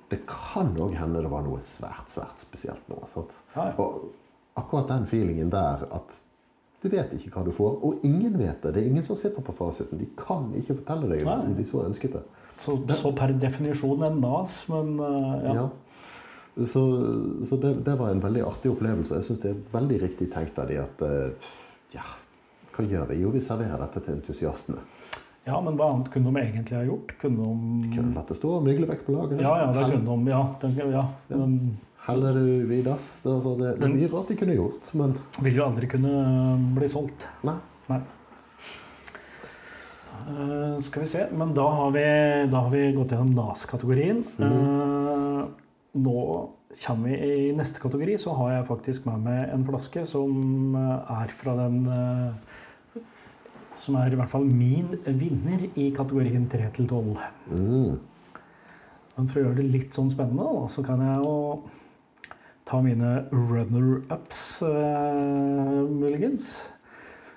det 0.09 0.21
kan 0.29 0.75
òg 0.79 0.93
hende 0.95 1.23
det 1.23 1.31
var 1.31 1.43
noe 1.43 1.59
svært, 1.65 2.07
svært 2.11 2.43
spesielt 2.43 2.85
nå. 2.91 3.01
Ja, 3.03 3.25
ja. 3.57 3.73
Og 3.81 4.13
akkurat 4.55 4.87
den 4.93 5.07
feelingen 5.09 5.51
der 5.51 5.83
at 5.91 6.21
du 6.83 6.91
vet 6.91 7.15
ikke 7.17 7.31
hva 7.33 7.43
du 7.47 7.51
får, 7.55 7.79
og 7.81 8.03
ingen 8.05 8.35
vet 8.37 8.61
det. 8.61 8.75
Det 8.75 8.83
er 8.83 8.89
ingen 8.91 9.03
som 9.03 9.17
sitter 9.17 9.41
på 9.41 9.55
fasiten. 9.57 9.97
De 9.97 10.05
kan 10.19 10.51
ikke 10.55 10.77
fortelle 10.77 11.09
deg 11.09 11.25
om 11.25 11.55
de 11.57 11.65
så 11.65 11.81
ønsket 11.87 12.19
det. 12.19 12.21
Så, 12.57 12.77
så 12.95 13.11
per 13.15 13.33
definisjon 13.35 14.03
en 14.07 14.21
nas, 14.23 14.61
men 14.71 14.93
eh, 14.99 15.47
ja. 15.49 15.53
Ja. 15.61 15.65
Så, 16.55 16.81
så 17.43 17.57
det, 17.59 17.73
det 17.83 17.97
var 17.99 18.13
en 18.13 18.21
veldig 18.23 18.45
artig 18.47 18.71
opplevelse. 18.71 19.17
Jeg 19.19 19.25
syns 19.27 19.41
det 19.43 19.49
er 19.51 19.63
veldig 19.73 19.97
riktig 20.05 20.29
tenkt 20.31 20.59
av 20.61 20.69
de 20.71 20.77
at 20.79 21.01
eh, 21.03 21.49
ja, 21.97 22.05
hva 22.75 22.85
gjør 22.87 23.09
vi? 23.11 23.17
Jo, 23.25 23.33
vi 23.35 23.41
serverer 23.43 23.81
dette 23.83 23.99
til 24.05 24.15
entusiastene. 24.15 24.79
ja, 25.45 25.59
men 25.61 25.75
hva 25.75 25.89
annet 25.93 26.07
kunne 26.13 26.31
de 26.31 26.41
egentlig 26.45 26.77
ha 26.79 26.85
gjort? 26.87 27.11
Kunne 27.21 27.43
de 27.43 27.91
Kunne 27.97 28.15
latt 28.15 28.31
det 28.31 28.37
stå 28.39 28.53
og 28.57 28.63
mygle 28.65 28.87
vekk 28.89 29.03
på 29.09 29.17
lageret. 29.17 29.43
Ja, 29.43 29.57
ja, 29.65 29.67
det 29.75 29.83
Hell- 29.83 29.97
kunne 29.97 30.15
de. 30.23 30.31
Ja, 30.31 30.41
det, 30.61 30.71
ja. 30.95 31.03
Men 31.35 31.59
Heller 32.05 32.35
du 32.37 32.71
i 32.73 32.81
dass. 32.85 33.05
Det, 33.25 33.31
altså, 33.35 33.51
det, 33.59 33.69
det 33.81 33.87
er 33.89 33.93
mye 33.97 34.09
rart 34.15 34.27
de 34.31 34.35
kunne 34.39 34.55
gjort, 34.55 34.89
men 34.93 35.15
vil 35.41 35.55
jo 35.59 35.63
aldri 35.67 35.87
kunne 35.89 36.11
bli 36.77 36.87
solgt. 36.91 37.27
nei. 37.43 37.55
Nei. 37.89 37.99
Eh, 40.25 40.79
skal 40.81 41.01
vi 41.01 41.07
se. 41.07 41.27
Men 41.31 41.53
da 41.53 41.65
har 41.69 41.91
vi, 41.91 42.05
da 42.51 42.65
har 42.65 42.73
vi 42.73 42.91
gått 42.95 43.13
gjennom 43.13 43.33
NAS-kategorien. 43.35 44.23
Eh, 44.41 45.41
nå 45.95 46.19
kommer 46.81 47.09
vi 47.09 47.31
i 47.47 47.53
neste 47.55 47.79
kategori, 47.79 48.17
så 48.19 48.33
har 48.35 48.51
jeg 48.51 48.67
faktisk 48.67 49.05
med 49.07 49.23
meg 49.27 49.53
en 49.53 49.63
flaske 49.67 50.03
som 50.09 50.75
eh, 50.75 51.13
er 51.21 51.31
fra 51.31 51.55
den 51.61 51.85
uh, 51.87 53.03
Som 53.79 53.97
er 53.99 54.11
i 54.11 54.17
hvert 54.17 54.31
fall 54.31 54.45
min 54.47 54.95
vinner 55.05 55.65
i 55.75 55.89
kategorien 55.95 56.47
3 56.51 56.69
til 56.75 56.87
12. 56.87 57.17
Mm. 57.51 57.97
Men 59.15 59.27
for 59.29 59.39
å 59.39 59.43
gjøre 59.45 59.59
det 59.59 59.65
litt 59.71 59.95
sånn 59.95 60.09
spennende, 60.11 60.47
da, 60.47 60.67
så 60.71 60.83
kan 60.83 61.03
jeg 61.03 61.19
jo 61.23 61.35
ta 62.65 62.79
mine 62.81 63.11
runner-ups, 63.31 64.39
muligens, 65.91 66.47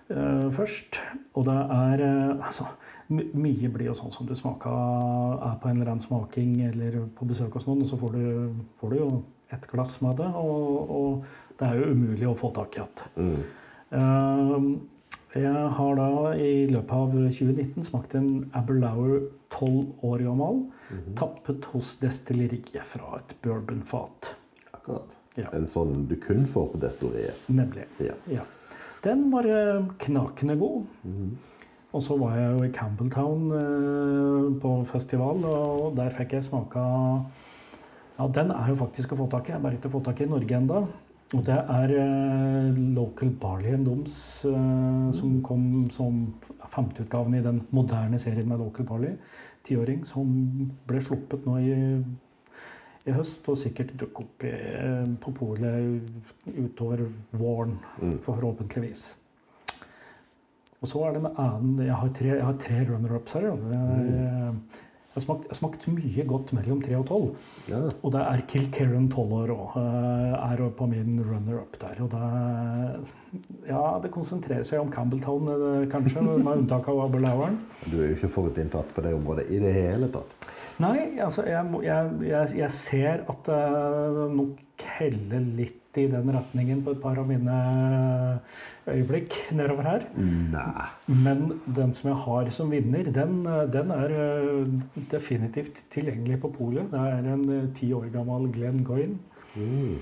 først. 0.09 0.99
Og 1.37 1.45
det 1.49 1.55
er 1.55 2.03
eh, 2.05 2.47
Altså, 2.49 2.65
mye 3.09 3.71
blir 3.73 3.89
jo 3.89 3.97
sånn 3.97 4.13
som 4.13 4.27
du 4.29 4.35
smaka 4.37 4.73
er 4.73 5.57
på 5.61 5.71
en 5.71 5.79
eller 5.79 5.93
annen 5.95 6.05
smaking 6.05 6.59
eller 6.69 7.01
på 7.17 7.29
besøk 7.29 7.57
hos 7.57 7.67
noen, 7.69 7.83
og 7.85 7.89
så 7.89 7.99
får 8.01 8.17
du, 8.17 8.55
får 8.81 8.93
du 8.93 8.99
jo 8.99 9.09
et 9.53 9.65
glass 9.71 9.97
med 10.05 10.19
det, 10.21 10.29
og, 10.37 10.91
og 10.93 11.57
det 11.59 11.69
er 11.71 11.79
jo 11.81 11.93
umulig 11.95 12.29
å 12.29 12.37
få 12.37 12.53
tak 12.57 12.77
i 12.77 12.83
igjen. 12.83 13.03
Mm. 13.17 13.43
Eh, 13.99 14.71
Jeg 15.39 15.71
har 15.77 15.97
da 15.97 16.35
i 16.41 16.67
løpet 16.71 16.93
av 16.97 17.13
2019 17.13 17.85
smakt 17.85 18.15
en 18.17 18.29
Aberlour 18.57 19.27
12 19.53 20.05
år 20.09 20.25
gammel, 20.25 20.63
tappet 21.17 21.69
hos 21.75 21.97
destilleriet 22.01 22.81
fra 22.89 23.19
et 23.21 23.35
bourbonfat. 23.45 24.31
Akkurat. 24.73 25.19
Ja. 25.37 25.51
En 25.53 25.69
sånn 25.69 26.07
du 26.09 26.17
kun 26.17 26.47
får 26.49 26.71
på 26.73 26.81
destilleriet. 26.81 27.45
Nemlig. 27.53 27.85
Ja. 28.01 28.17
Ja. 28.33 28.47
Den 29.09 29.29
var 29.33 29.49
eh, 29.49 29.85
knakende 30.05 30.59
god. 30.61 30.85
Og 31.97 32.03
så 32.05 32.17
var 32.21 32.37
jeg 32.37 32.53
jo 32.53 32.65
i 32.67 32.73
Campbelltown 32.77 33.53
eh, 33.57 34.49
på 34.61 34.73
festival, 34.91 35.45
og 35.49 35.97
der 35.97 36.13
fikk 36.13 36.37
jeg 36.37 36.49
smaka 36.51 36.85
Ja, 38.19 38.27
den 38.35 38.51
er 38.53 38.69
jo 38.69 38.81
faktisk 38.83 39.15
å 39.15 39.23
få 39.23 39.29
tak 39.33 39.49
i. 39.49 39.55
Jeg 39.55 39.61
har 39.61 39.65
bare 39.65 39.79
ikke 39.79 39.93
fått 39.95 40.11
tak 40.11 40.21
i 40.21 40.27
i 40.27 40.33
Norge 40.33 40.59
enda. 40.59 40.83
Og 41.37 41.45
det 41.45 41.57
er 41.57 41.93
eh, 41.93 42.79
Local 42.97 43.31
Barley 43.41 43.75
and 43.77 43.87
Doms 43.87 44.45
eh, 44.49 45.09
som 45.17 45.41
kom 45.45 45.89
som 45.93 46.23
femteutgaven 46.73 47.37
i 47.37 47.43
den 47.45 47.63
moderne 47.71 48.21
serien 48.21 48.49
med 48.49 48.61
Local 48.61 48.87
Barley. 48.89 49.17
Tiåring 49.65 50.07
som 50.09 50.31
ble 50.89 51.03
sluppet 51.05 51.45
nå 51.49 51.59
i, 51.61 51.77
i 53.09 53.15
høst, 53.17 53.49
og 53.49 53.57
sikkert 53.61 53.95
dukke 54.01 54.25
opp 54.27 54.45
i, 54.45 54.53
eh, 54.53 55.07
på 55.23 55.33
polet 55.35 56.01
utover 56.55 57.07
våren, 57.33 57.79
Mm. 58.01 58.19
forhåpentligvis. 58.25 59.15
Og 60.81 60.87
så 60.87 61.01
er 61.09 61.13
det 61.17 61.25
en 61.25 61.33
annen 61.37 61.79
Jeg 61.87 61.95
har 61.99 62.09
tre, 62.15 62.29
jeg 62.37 62.45
har 62.45 62.53
tre 62.63 62.85
runner-ups 62.87 63.33
her. 63.35 63.49
er, 63.49 63.57
eh, 63.57 64.53
Jeg 65.19 65.25
har 65.27 65.35
smakt, 65.35 65.57
smakt 65.57 65.87
mye 65.91 66.25
godt 66.29 66.53
mellom 66.53 66.81
tre 66.85 66.95
og 66.95 67.07
tolv. 67.09 67.37
Ja. 67.67 67.81
Og 68.05 68.13
det 68.13 68.21
er 68.21 68.43
Kilkerran 68.47 69.09
12 69.11 69.33
år 69.33 69.49
òg. 69.51 69.77
Er 70.53 70.71
på 70.71 70.87
min 70.89 71.19
runner-up 71.25 71.77
der. 71.81 71.97
Og 72.05 72.11
det 72.11 73.09
Ja, 73.69 73.99
det 74.01 74.11
konsentrerer 74.13 74.65
seg 74.65 74.81
om 74.81 74.91
Campbelltown, 74.93 75.49
eh, 75.49 75.87
kanskje, 75.91 76.23
med 76.45 76.59
unntak 76.63 76.87
av 76.89 77.11
Aberlaueren. 77.11 77.59
Du 77.91 77.99
er 78.01 78.09
jo 78.09 78.15
ikke 78.15 78.31
forutinntatt 78.31 78.95
på 78.95 79.03
det 79.03 79.13
området 79.15 79.51
i 79.51 79.59
det 79.59 79.75
hele 79.75 80.09
tatt. 80.09 80.37
Nei, 80.79 81.19
altså 81.19 81.43
jeg, 81.49 81.67
jeg, 81.83 82.51
jeg, 82.55 82.71
ser 82.71 83.25
at 83.27 83.49
det 83.49 84.27
nok 84.37 84.85
heller 84.99 85.47
litt 85.59 85.99
i 85.99 86.05
den 86.07 86.31
retningen 86.31 86.85
på 86.87 86.93
et 86.95 87.01
par 87.03 87.19
av 87.19 87.27
mine 87.27 87.57
øyeblikk 88.87 89.35
nedover 89.59 89.89
her. 89.89 90.05
Nei. 90.19 90.87
Men 91.11 91.57
den 91.67 91.95
som 91.97 92.13
jeg 92.13 92.21
har 92.27 92.53
som 92.55 92.71
vinner, 92.71 93.11
den, 93.15 93.41
den 93.75 93.91
er 93.97 94.15
eh, 94.15 94.77
definitivt 95.11 95.83
tilgjengelig 95.91 96.39
på 96.45 96.53
polet. 96.55 96.87
Det 96.93 97.03
er 97.03 97.33
en 97.35 97.43
eh, 97.57 97.67
ti 97.75 97.91
år 97.97 98.07
gammel 98.15 98.47
Glenn 98.55 98.85
Goyne. 98.87 99.19
Mm. 99.57 99.99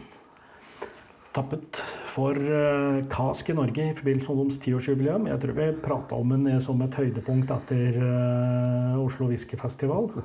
Tappet 1.36 1.76
for 2.08 2.38
uh, 2.38 3.04
Kask 3.12 3.50
i 3.52 3.54
Norge 3.56 3.90
i 3.90 3.94
forbindelse 3.96 4.32
med 4.32 4.46
deres 4.46 4.60
tiårsjubileum. 4.62 5.26
Jeg 5.28 5.40
tror 5.42 5.56
vi 5.58 5.68
prata 5.84 6.16
om 6.16 6.30
den 6.32 6.46
eh, 6.48 6.60
som 6.64 6.80
et 6.80 6.96
høydepunkt 6.96 7.50
etter 7.52 7.98
eh, 8.00 8.94
Oslo 9.02 9.28
Whiskyfestival. 9.28 10.08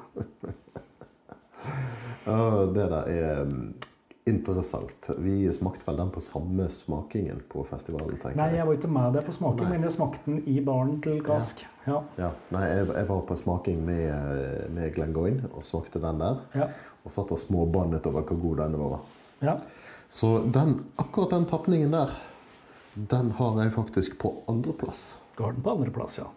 Det 2.71 2.85
der 2.93 3.07
er 3.09 3.41
mm, 3.49 3.73
interessant. 4.29 5.09
Vi 5.19 5.49
smakte 5.53 5.87
vel 5.87 5.97
den 5.99 6.11
på 6.13 6.21
samme 6.23 6.67
smakingen 6.71 7.41
på 7.49 7.65
festivalen, 7.67 8.15
tenker 8.21 8.37
jeg. 8.37 8.39
Nei, 8.39 8.59
jeg 8.59 8.67
var 8.69 8.77
ikke 8.77 8.91
med 8.93 9.17
deg 9.17 9.25
på 9.27 9.35
smaking, 9.35 9.67
Nei. 9.67 9.73
men 9.73 9.87
jeg 9.87 9.95
smakte 9.97 10.23
den 10.29 10.39
i 10.47 10.61
baren 10.63 10.95
til 11.03 11.19
Kask. 11.25 11.65
Ja. 11.89 11.99
Ja, 12.21 12.29
nei, 12.53 12.63
jeg, 12.69 12.87
jeg 12.93 13.09
var 13.09 13.23
på 13.27 13.37
smaking 13.41 13.83
med, 13.89 14.71
med 14.77 14.93
Glengoyne 14.95 15.49
og 15.49 15.65
smakte 15.67 16.01
den 16.01 16.21
der. 16.21 16.41
Ja. 16.55 16.69
Og 17.01 17.13
satt 17.13 17.33
og 17.33 17.41
småbannet 17.41 18.07
over 18.07 18.23
hvor 18.29 18.43
god 18.45 18.63
den 18.63 18.79
var. 18.85 18.99
ja. 19.41 19.57
Så 20.11 20.41
den, 20.51 20.75
akkurat 20.99 21.31
den 21.31 21.47
tapningen 21.47 21.93
der, 21.95 22.11
den 22.93 23.31
har 23.37 23.61
jeg 23.63 23.71
faktisk 23.71 24.17
på 24.19 24.33
andreplass. 24.51 25.05
Du 25.37 25.45
har 25.45 25.55
den 25.55 25.63
på 25.63 25.71
andreplass, 25.71 26.19
ja. 26.19 26.27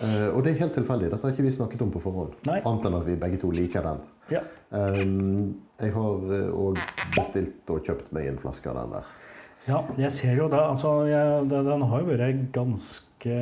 Eh, 0.00 0.28
og 0.32 0.40
det 0.44 0.54
er 0.54 0.62
helt 0.62 0.78
tilfeldig. 0.78 1.10
Dette 1.12 1.28
har 1.28 1.34
ikke 1.34 1.44
vi 1.44 1.52
snakket 1.52 1.84
om 1.84 1.92
på 1.92 2.00
forhånd. 2.00 2.38
Nei. 2.48 2.62
Annet 2.64 2.88
enn 2.88 2.96
at 2.96 3.04
vi 3.04 3.18
begge 3.20 3.40
to 3.42 3.52
liker 3.52 3.84
den. 3.84 4.00
ja. 4.32 4.46
Um, 4.70 5.56
jeg 5.80 5.90
har 5.96 6.32
òg 6.54 6.76
bestilt 7.16 7.70
og 7.72 7.80
kjøpt 7.88 8.12
meg 8.14 8.28
en 8.30 8.36
flaske 8.38 8.68
av 8.70 8.76
den 8.78 8.92
der. 8.94 9.08
Ja, 9.66 9.80
jeg 9.98 10.12
ser 10.14 10.36
jo 10.38 10.48
det. 10.52 10.60
Altså, 10.60 10.92
jeg, 11.08 11.46
det, 11.50 11.62
den 11.66 11.82
har 11.90 12.02
jo 12.02 12.08
vært 12.08 12.44
ganske 12.54 13.38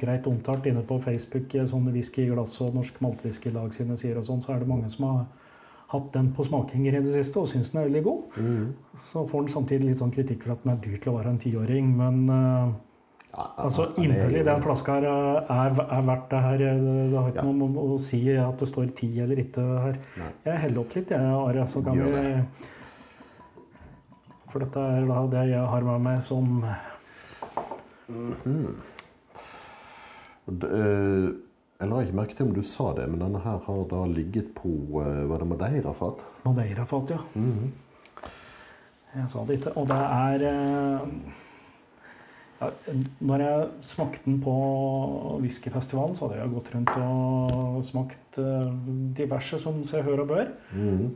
greit 0.00 0.28
omtalt 0.30 0.66
inne 0.70 0.84
på 0.86 0.98
Facebook. 1.02 1.54
Sånn 1.70 1.88
Whisky 1.94 2.26
i 2.26 2.30
glass 2.30 2.58
og 2.62 2.76
Norsk 2.76 3.00
Maltwhiskylag 3.02 3.74
sine 3.74 3.96
sider 3.98 4.20
og 4.20 4.28
sånn, 4.28 4.44
så 4.44 4.54
er 4.54 4.62
det 4.62 4.70
mange 4.70 4.90
som 4.92 5.08
har 5.08 5.24
hatt 5.92 6.08
den 6.14 6.32
på 6.34 6.44
smakinger 6.46 6.96
i 6.96 7.02
det 7.04 7.12
siste 7.12 7.42
og 7.42 7.48
syns 7.50 7.70
den 7.72 7.82
er 7.82 7.88
veldig 7.90 8.02
god. 8.06 8.40
Så 9.10 9.26
får 9.28 9.44
den 9.44 9.52
samtidig 9.52 9.90
litt 9.90 10.00
sånn 10.00 10.14
kritikk 10.14 10.44
for 10.46 10.54
at 10.56 10.64
den 10.64 10.72
er 10.74 10.82
dyr 10.82 10.98
til 11.02 11.12
å 11.12 11.16
være 11.18 11.34
en 11.34 11.40
tiåring. 11.42 11.90
Men 11.98 12.20
uh, 12.30 12.72
Ja, 13.34 13.48
altså, 13.66 13.88
er 13.90 14.04
inderlig, 14.04 14.44
den 14.46 14.62
flaska 14.62 14.96
her 15.00 15.08
er, 15.10 15.74
er 15.82 16.06
verdt 16.06 16.28
det 16.30 16.42
her. 16.44 16.58
Det 16.62 16.94
det 17.10 17.18
har 17.18 17.28
ikke 17.32 17.42
Ja. 17.42 17.50
noe 17.50 17.68
om 17.68 17.78
å 17.82 17.98
si 17.98 18.22
at 18.38 18.62
det 18.62 18.68
står 18.70 18.94
ti 18.96 19.10
eller 19.20 19.42
ikke 19.42 19.64
her. 19.86 19.98
Nei. 20.20 20.30
Jeg 20.46 20.62
heller 20.66 20.84
opp 20.84 20.94
litt, 20.94 21.10
jeg, 21.10 21.20
Are. 21.20 21.66
Så 21.68 21.82
kan 21.84 21.98
vi. 21.98 22.34
For 24.52 24.62
dette 24.62 24.78
er 24.78 25.06
da 25.10 25.26
det 25.32 25.48
jeg 25.50 25.66
har 25.66 25.82
med 25.82 26.00
meg 26.00 26.22
som 26.22 26.60
mm 28.08 28.74
eh, 30.46 31.28
Jeg 31.84 31.90
la 31.92 32.00
ikke 32.00 32.16
merke 32.16 32.36
til 32.38 32.46
om 32.48 32.52
du 32.56 32.62
sa 32.64 32.86
det, 32.96 33.04
men 33.12 33.20
denne 33.20 33.40
her 33.44 33.58
har 33.66 33.80
da 33.90 34.04
ligget 34.08 34.54
på 34.56 34.70
eh, 35.04 35.24
Var 35.28 35.42
det 35.42 35.48
madeirafat? 35.50 36.22
Madeirafat, 36.46 37.10
ja. 37.12 37.18
Mm 37.36 37.72
ja. 39.14 39.20
Jeg 39.20 39.30
sa 39.30 39.42
det 39.46 39.58
ikke. 39.60 39.72
Og 39.78 39.84
det 39.86 39.96
er 40.00 40.44
eh, 40.48 41.02
ja, 42.60 42.70
Når 43.28 43.44
jeg 43.44 43.68
smakte 43.86 44.24
den 44.24 44.40
på 44.42 44.54
whiskyfestivalen, 45.44 46.16
så 46.16 46.26
hadde 46.26 46.40
jeg 46.40 46.54
gått 46.56 46.72
rundt 46.74 46.96
og 47.04 47.84
smakt 47.86 48.40
eh, 48.42 48.72
diverse 49.20 49.60
som 49.62 49.84
seg 49.86 50.02
hør 50.08 50.24
og 50.24 50.32
bør. 50.32 50.50
Mhm. 50.72 51.12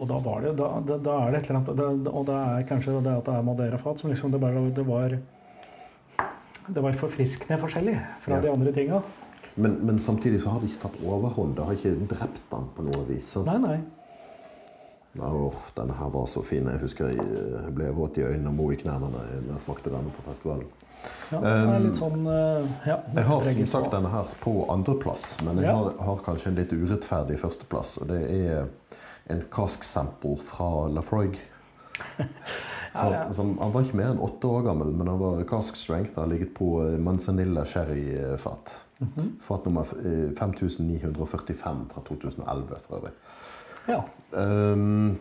Og 0.00 0.08
da 0.08 0.16
var 0.24 0.40
det 0.46 0.54
da, 0.56 0.68
da, 0.88 0.96
da 1.04 1.14
er 1.26 1.34
det 1.34 1.42
et 1.42 1.50
eller 1.50 1.58
annet 1.60 1.76
det, 2.06 2.12
Og 2.16 2.22
det 2.30 2.36
er 2.40 2.62
kanskje 2.70 2.94
det 3.04 3.12
at 3.18 3.26
det 3.26 3.34
er 3.36 3.42
Madeira-fat 3.44 4.00
som 4.00 4.08
liksom 4.08 4.32
det, 4.32 4.40
bare, 4.40 4.62
det 4.72 4.86
var 4.88 5.18
Det 6.70 6.84
var 6.86 6.96
forfriskende 6.96 7.58
forskjellig 7.60 7.98
fra 8.24 8.38
Ja. 8.38 8.46
de 8.46 8.52
andre 8.54 8.72
tinga. 8.72 9.02
Men, 9.54 9.78
men 9.86 9.98
samtidig 10.00 10.40
så 10.42 10.48
har 10.54 10.60
det 10.60 10.70
ikke 10.70 10.82
tatt 10.88 11.00
overhånd. 11.04 11.56
Det 11.56 11.64
har 11.66 11.74
ikke 11.78 11.96
drept 12.12 12.42
den 12.52 12.68
på 12.76 12.84
noe 12.86 13.04
vis. 13.08 13.32
sant? 13.34 13.46
Nei, 13.50 13.58
nei. 13.58 13.80
Åh, 15.18 15.54
denne 15.74 15.94
her 15.98 16.10
var 16.14 16.26
så 16.30 16.42
fin. 16.46 16.68
Jeg 16.70 16.78
husker 16.84 17.08
jeg 17.10 17.18
eh, 17.24 17.70
ble 17.74 17.88
våt 17.96 18.20
i 18.20 18.22
øynene 18.28 18.52
og 18.52 18.54
mo 18.60 18.68
i 18.70 18.76
knærne 18.78 19.08
da 19.10 19.24
jeg 19.32 19.62
smakte 19.64 19.90
denne 19.90 20.12
på 20.14 20.22
festivalen. 20.28 20.68
Ja, 21.32 21.40
det 21.40 21.50
er 21.50 21.82
litt 21.82 21.96
sånn 21.98 22.26
eh, 22.28 22.68
ja, 22.86 22.98
Jeg 23.16 23.24
har 23.26 23.42
som 23.48 23.66
sagt 23.72 23.90
denne 23.94 24.10
her 24.12 24.34
på 24.44 24.52
andreplass, 24.70 25.32
men 25.46 25.58
jeg 25.58 25.66
Ja. 25.66 25.74
har, 25.80 25.96
har 26.06 26.22
kanskje 26.26 26.52
en 26.52 26.60
litt 26.60 26.74
urettferdig 26.76 27.38
førsteplass. 27.42 27.96
Og 28.04 28.10
det 28.12 28.20
er 28.36 28.68
en 29.34 29.42
cask-sample 29.50 30.36
fra 30.46 30.70
Lafroig. 30.94 31.40
Så, 31.96 32.28
Ja, 32.94 33.04
ja. 33.14 33.24
Som, 33.34 33.52
han 33.62 33.70
var 33.74 33.84
ikke 33.86 33.98
mer 34.00 34.08
enn 34.14 34.22
åtte 34.22 34.48
år 34.50 34.64
gammel, 34.66 34.88
men 34.98 35.06
han 35.10 35.18
var 35.20 35.42
cask 35.46 35.76
strength. 35.78 36.14
Han 36.16 36.24
har 36.28 36.30
ligget 36.36 36.54
på 36.56 36.70
eh, 36.86 36.96
Manzanilla 37.02 37.62
sherry-fat. 37.66 38.76
Mhm. 39.00 39.32
Fat 39.40 39.64
nummer 39.66 39.88
eh, 40.04 40.30
5945 40.36 41.88
fra 41.94 42.02
2011, 42.08 42.80
for 42.86 43.00
øvrig. 43.00 43.12
Ja. 43.88 44.02
Um, 44.36 45.18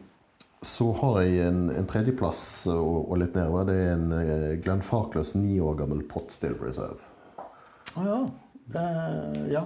så 0.61 0.91
har 0.91 1.21
jeg 1.23 1.47
en, 1.47 1.69
en 1.71 1.87
tredjeplass 1.87 2.67
og, 2.73 3.11
og 3.11 3.21
litt 3.21 3.37
nedover. 3.37 3.69
Det 3.69 3.77
er 3.79 3.93
en 3.95 4.11
uh, 4.11 4.49
Glenn 4.59 4.83
Farkless 4.83 5.31
ni 5.39 5.55
år 5.63 5.79
gammel 5.79 6.03
pot 6.11 6.35
still 6.35 6.57
reserve. 6.59 6.99
Å 7.95 8.03
ja. 8.05 8.19
Eh, 8.75 9.45
ja. 9.53 9.63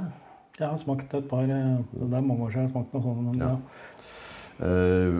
Jeg 0.60 0.68
har 0.68 0.78
smakt 0.78 1.14
et 1.18 1.26
par 1.28 1.50
eh, 1.50 1.80
Det 1.92 2.14
er 2.14 2.22
mange 2.22 2.46
år 2.46 2.52
siden 2.54 2.68
jeg 2.68 2.70
har 2.70 2.76
smakt 2.76 2.94
noe 2.94 3.04
sånt. 3.04 3.24
Men 3.26 3.42
ja. 3.42 3.50
Ja. 3.50 4.12
Eh, 4.60 5.16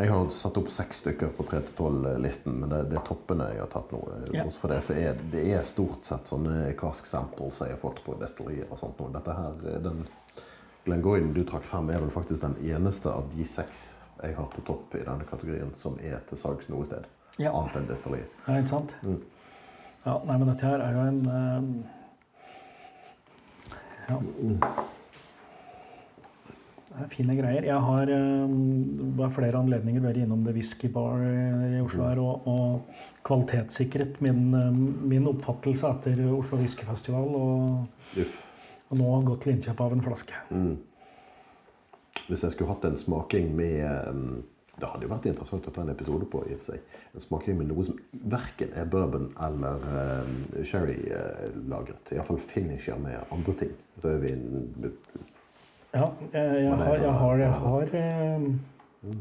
jeg 0.00 0.10
har 0.10 0.30
satt 0.34 0.56
opp 0.58 0.68
seks 0.74 0.98
stykker 1.04 1.30
på 1.36 1.44
3-12-listen, 1.46 2.56
men 2.60 2.72
det, 2.72 2.80
det 2.90 2.98
er 2.98 3.04
toppene 3.06 3.46
jeg 3.54 3.62
har 3.62 3.70
tatt 3.72 3.92
nå. 3.94 4.00
Eh, 4.16 4.24
Ja. 4.40 4.44
Det, 4.46 4.80
så 4.82 4.96
er 4.98 5.20
det 5.32 5.44
er 5.54 5.62
stort 5.68 6.04
sett 6.08 6.26
sånne 6.28 6.72
cask 6.78 7.06
samples 7.06 7.60
jeg 7.62 7.70
har 7.76 7.80
fått 7.80 8.02
på 8.04 8.16
destillerier 8.20 8.66
og 8.70 8.78
sånt 8.80 8.98
nå. 9.00 9.10
Dette 9.14 9.36
her, 9.38 9.60
eh, 9.70 9.78
den 9.84 10.02
Glengoyne 10.86 11.32
du 11.34 11.42
trakk 11.46 11.64
frem, 11.66 11.88
er 11.90 11.98
vel 12.02 12.10
faktisk 12.14 12.42
den 12.42 12.56
eneste 12.62 13.10
av 13.10 13.30
de 13.34 13.44
seks 13.46 13.92
jeg 14.22 14.34
har 14.38 14.46
på 14.52 14.62
topp 14.66 14.94
i 14.96 15.02
denne 15.04 15.26
kategorien 15.28 15.72
som 15.76 15.96
er 16.00 16.20
til 16.28 16.38
salgs 16.40 16.68
noe 16.72 16.84
sted. 16.86 17.06
Ja. 17.38 17.50
Annet 17.52 17.74
enn 17.82 17.88
destilleriet. 17.90 18.30
Ja, 18.46 18.54
ikke 18.60 18.70
sant? 18.70 18.94
Mm. 19.02 19.18
Ja, 20.06 20.14
nei, 20.24 20.36
men 20.38 20.48
dette 20.52 20.66
her 20.70 20.80
er 20.84 20.92
jo 20.96 21.02
en 21.06 21.22
eh, 21.30 21.62
Ja. 24.06 24.20
Fine 27.12 27.34
greier. 27.36 27.66
Jeg 27.68 27.76
har 27.84 28.10
eh, 28.12 28.52
ved 29.18 29.32
flere 29.34 29.60
anledninger 29.60 30.00
vært 30.00 30.22
innom 30.22 30.44
The 30.46 30.54
Whisky 30.56 30.88
Bar 30.92 31.20
i 31.20 31.82
Oslo 31.84 32.06
her 32.06 32.20
og, 32.22 32.46
og 32.48 33.04
kvalitetssikret 33.26 34.20
min, 34.24 34.48
eh, 34.56 34.80
min 35.12 35.28
oppfattelse 35.28 35.90
etter 35.92 36.22
Oslo 36.30 36.60
Whiskyfestival. 36.62 37.36
Og, 37.36 38.18
og 38.88 39.00
nå 39.00 39.14
gått 39.28 39.44
til 39.44 39.56
innkjøp 39.56 39.84
av 39.84 39.96
en 39.96 40.04
flaske. 40.06 40.40
Mm. 40.48 40.76
Hvis 42.26 42.46
jeg 42.46 42.56
skulle 42.56 42.72
hatt 42.72 42.88
en 42.88 42.98
smaking 42.98 43.52
med 43.54 44.44
Det 44.76 44.88
hadde 44.88 45.06
jo 45.06 45.12
vært 45.12 45.28
interessant 45.30 45.68
å 45.68 45.72
ta 45.72 45.84
en 45.84 45.92
episode 45.92 46.26
på. 46.32 46.42
i 46.48 46.56
og 46.56 46.64
for 46.64 46.74
seg. 46.74 46.96
En 47.14 47.24
smaking 47.24 47.60
med 47.60 47.70
noe 47.70 47.84
som 47.86 48.00
verken 48.32 48.72
er 48.76 48.88
bourbon 48.92 49.30
eller 49.46 49.84
um, 50.24 50.34
sherry-lagret. 50.60 52.12
Iallfall 52.12 52.40
finisher 52.40 52.98
med 53.00 53.20
andre 53.32 53.54
ting. 53.62 53.72
Rødvin 54.04 54.44
Ja, 55.94 56.06
jeg, 56.32 56.62
jeg, 56.64 56.72
har, 56.76 56.96
jeg, 56.96 57.12
har, 57.12 57.36
jeg 57.36 57.52
har, 57.52 57.82
eh, 57.94 59.16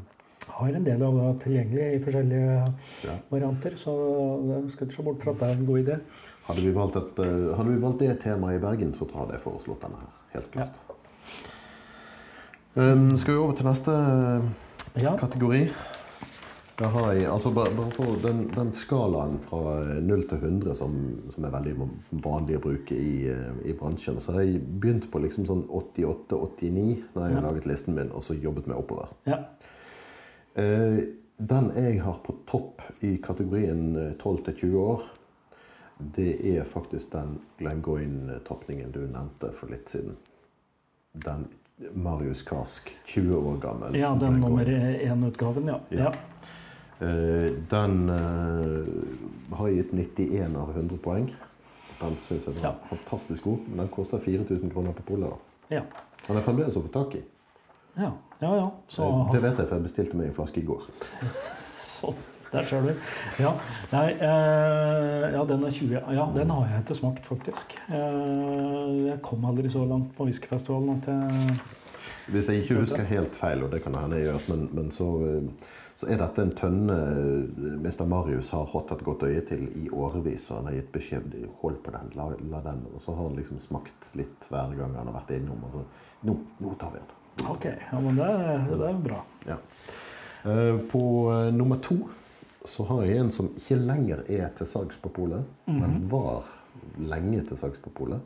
har 0.57 0.67
en 0.79 0.85
del 0.85 1.03
av 1.07 1.17
det 1.19 1.29
tilgjengelig 1.45 1.85
i 1.95 2.03
forskjellige 2.03 2.55
Ja. 3.05 3.15
varianter, 3.31 3.75
så 3.79 3.93
jeg 4.49 4.71
skal 4.73 4.87
ikke 4.87 4.95
se 4.97 5.03
bort 5.03 5.23
fra 5.23 5.31
at 5.31 5.39
det 5.39 5.49
er 5.49 5.59
en 5.59 5.65
god 5.69 5.79
idé. 5.85 5.97
Hadde 6.47 6.61
vi, 6.61 6.73
valgt 6.75 6.95
et, 6.99 7.19
eh, 7.25 7.55
hadde 7.57 7.69
vi 7.71 7.81
valgt 7.81 7.99
det 8.03 8.19
temaet 8.21 8.59
i 8.59 8.63
Bergen, 8.65 8.93
så 8.93 9.07
hadde 9.15 9.33
jeg 9.37 9.41
foreslått 9.45 9.81
denne 9.81 10.01
her. 10.03 10.11
Helt 10.35 10.51
klart. 10.51 10.81
Um, 12.75 13.15
skal 13.17 13.33
vi 13.33 13.39
over 13.39 13.53
til 13.55 13.65
neste 13.65 13.91
Ja. 15.01 15.15
kategori? 15.17 15.69
Da 16.77 16.89
har 16.91 17.13
jeg, 17.15 17.25
altså 17.31 17.51
bare, 17.55 17.71
bare 17.77 17.91
for 17.95 18.17
den, 18.19 18.41
den 18.51 18.73
skalaen 18.75 19.37
fra 19.39 19.77
0 20.03 20.23
til 20.27 20.41
100 20.43 20.73
som, 20.75 20.95
som 21.31 21.45
er 21.47 21.53
veldig 21.53 21.75
vanlig 22.25 22.57
å 22.57 22.63
bruke 22.65 22.97
i, 22.99 23.29
eh, 23.31 23.53
i 23.71 23.75
bransjen, 23.79 24.17
så 24.19 24.33
har 24.35 24.43
jeg 24.43 24.59
begynt 24.83 25.07
på 25.13 25.21
liksom 25.23 25.45
sånn 25.47 25.61
88-89 25.71 26.97
når 27.15 27.21
jeg 27.29 27.35
har 27.37 27.37
Ja. 27.37 27.45
laget 27.47 27.65
listen 27.71 27.95
min, 27.95 28.11
og 28.11 28.23
så 28.27 28.35
jobbet 28.35 28.67
meg 28.67 28.77
oppover. 28.81 29.13
ja. 29.25 29.39
Eh, 30.55 30.99
den 31.37 31.65
jeg 31.75 31.97
har 31.99 32.19
på 32.23 32.31
topp 32.47 32.81
i 33.03 33.17
kategorien 33.23 33.95
eh, 33.99 34.11
12 34.19 34.43
til 34.45 34.53
20 34.55 34.77
år, 34.79 35.01
det 36.15 36.29
er 36.57 36.63
faktisk 36.63 37.11
den 37.11 37.39
Glengoyne-tapningen 37.59 38.91
du 38.91 39.01
nevnte 39.07 39.49
for 39.55 39.67
litt 39.71 39.89
siden. 39.91 40.15
Den 41.13 41.47
Marius 41.93 42.41
Kask, 42.47 42.91
20 43.05 43.35
år 43.35 43.57
gammel. 43.63 43.95
ja, 43.99 44.13
den 44.15 44.39
Glengoyne. 44.39 44.39
nummer 44.39 44.65
én-utgaven, 45.27 45.67
ja. 45.67 45.79
Ja. 45.91 46.03
ja. 46.03 46.13
Eh, 47.01 47.51
Den 47.69 48.09
eh, 48.09 49.57
har 49.57 49.67
gitt 49.69 49.91
91 49.93 50.55
av 50.55 50.69
100 50.75 50.97
poeng. 51.03 51.29
Den 51.99 52.17
syns 52.19 52.45
jeg 52.47 52.55
var 52.55 52.69
Ja. 52.69 52.73
fantastisk 52.89 53.43
god, 53.43 53.57
men 53.67 53.77
den 53.77 53.87
koster 53.87 54.19
4000 54.19 54.71
kroner 54.71 54.91
på 54.91 55.01
polet. 55.03 55.33
Ja. 55.71 55.81
Den 56.27 56.37
er 56.37 56.41
fremdeles 56.41 56.75
å 56.75 56.81
få 56.83 56.91
tak 56.93 57.15
i. 57.15 57.23
Ja, 57.97 58.11
ja. 58.41 58.55
ja. 58.55 58.69
Så, 58.87 59.03
Eh, 59.03 59.31
Det 59.33 59.41
vet 59.41 59.57
jeg, 59.57 59.67
for 59.67 59.75
jeg 59.75 59.83
bestilte 59.83 60.15
meg 60.17 60.27
en 60.27 60.33
flaske 60.33 60.57
i 60.61 60.65
går. 60.65 60.81
så 61.99 62.13
der 62.51 62.63
ser 62.63 62.81
du. 62.81 62.91
Ja, 63.39 63.51
nei, 63.91 64.11
eh, 64.13 65.31
ja, 65.33 65.43
den 65.45 65.63
er 65.63 65.71
20. 65.71 66.01
Ja, 66.15 66.25
den 66.35 66.49
har 66.49 66.67
jeg 66.67 66.83
ikke 66.85 66.95
smakt, 66.95 67.25
faktisk. 67.25 67.75
Eh, 67.89 69.07
jeg 69.09 69.21
kom 69.21 69.45
aldri 69.45 69.69
så 69.69 69.85
langt 69.87 70.13
på 70.17 70.23
whiskyfestivalen 70.27 70.97
at 71.01 71.07
jeg 71.07 71.59
Hvis 72.27 72.47
jeg 72.49 72.63
ikke 72.63 72.79
husker 72.79 73.03
helt 73.03 73.35
feil, 73.35 73.63
og 73.63 73.71
det 73.71 73.83
kan 73.83 73.93
hende 73.95 74.17
jeg 74.17 74.25
gjør, 74.29 74.39
men, 74.49 74.69
men 74.73 74.91
så, 74.91 75.09
eh, 75.25 75.41
så 75.95 76.09
er 76.11 76.19
dette 76.19 76.43
en 76.43 76.51
tønne 76.51 76.95
mester 77.83 78.03
Mr. 78.03 78.09
Marius 78.11 78.49
har 78.51 78.65
hatt 78.73 78.91
et 78.91 79.03
godt 79.07 79.23
øye 79.23 79.43
til 79.47 79.69
i 79.79 79.85
årevis. 79.89 80.49
Og 80.51 80.57
han 80.59 80.67
har 80.69 80.79
gitt 80.79 80.91
beskjed 80.91 81.37
hold 81.61 81.77
på 81.85 81.93
den, 81.95 82.09
la, 82.19 82.25
la 82.51 82.59
den. 82.65 82.81
Og 82.91 82.99
så 83.05 83.15
har 83.15 83.29
han 83.29 83.37
liksom 83.39 83.61
smakt 83.63 84.09
litt 84.19 84.49
hver 84.51 84.75
gang 84.75 84.97
han 84.99 85.07
har 85.07 85.15
vært 85.21 85.31
innom. 85.37 85.63
Og 85.63 85.77
så 85.77 85.85
nå, 86.27 86.35
nå 86.59 86.73
tar 86.81 86.91
vi 86.97 86.99
den. 86.99 87.47
Ok, 87.51 87.65
ja, 87.67 88.01
men 88.03 88.19
det, 88.19 88.27
det 88.75 88.89
er 88.89 89.01
bra. 89.07 89.21
Ja. 89.47 89.57
Eh, 90.51 90.77
På 90.91 91.01
eh, 91.31 91.49
nummer 91.55 91.79
to 91.83 92.01
så 92.65 92.83
har 92.89 93.03
jeg 93.05 93.21
en 93.21 93.31
som 93.31 93.49
ikke 93.53 93.77
lenger 93.77 94.23
er 94.31 94.47
til 94.57 94.67
salgs 94.67 94.97
på 94.97 95.11
polet, 95.13 95.43
men 95.69 95.99
var 96.09 96.47
lenge 96.97 97.43
til 97.45 97.59
salgs 97.59 97.77
på 97.83 97.91
polet. 97.93 98.23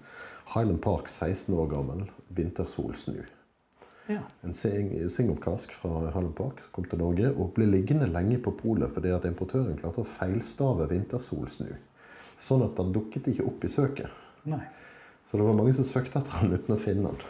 Highland 0.53 0.79
Park, 0.81 1.09
16 1.11 1.51
år 1.59 1.67
gammel, 1.73 2.05
vintersolsnu. 2.37 3.19
Ja. 4.09 4.23
En 4.41 4.53
sing- 4.57 5.09
singelkask 5.09 5.71
fra 5.77 5.89
Highland 6.07 6.35
Park 6.35 6.63
som 6.63 6.71
kom 6.73 6.85
til 6.89 6.97
Norge 7.01 7.29
og 7.35 7.51
ble 7.53 7.67
liggende 7.69 8.07
lenge 8.09 8.39
på 8.41 8.55
polet 8.57 8.89
fordi 8.95 9.11
at 9.13 9.27
importøren 9.29 9.77
klarte 9.77 10.01
å 10.01 10.07
feilstave 10.07 10.87
vintersolsnu. 10.89 11.75
Sånn 12.39 12.63
at 12.65 12.75
den 12.79 12.93
dukket 12.95 13.27
ikke 13.29 13.45
opp 13.45 13.63
i 13.63 13.69
søket. 13.69 14.09
Nei. 14.49 14.63
Så 15.29 15.37
det 15.37 15.45
var 15.45 15.53
mange 15.59 15.75
som 15.77 15.85
søkte 15.85 16.23
etter 16.23 16.41
den 16.41 16.55
uten 16.57 16.73
å 16.75 16.79
finne 16.81 17.11
den. 17.11 17.21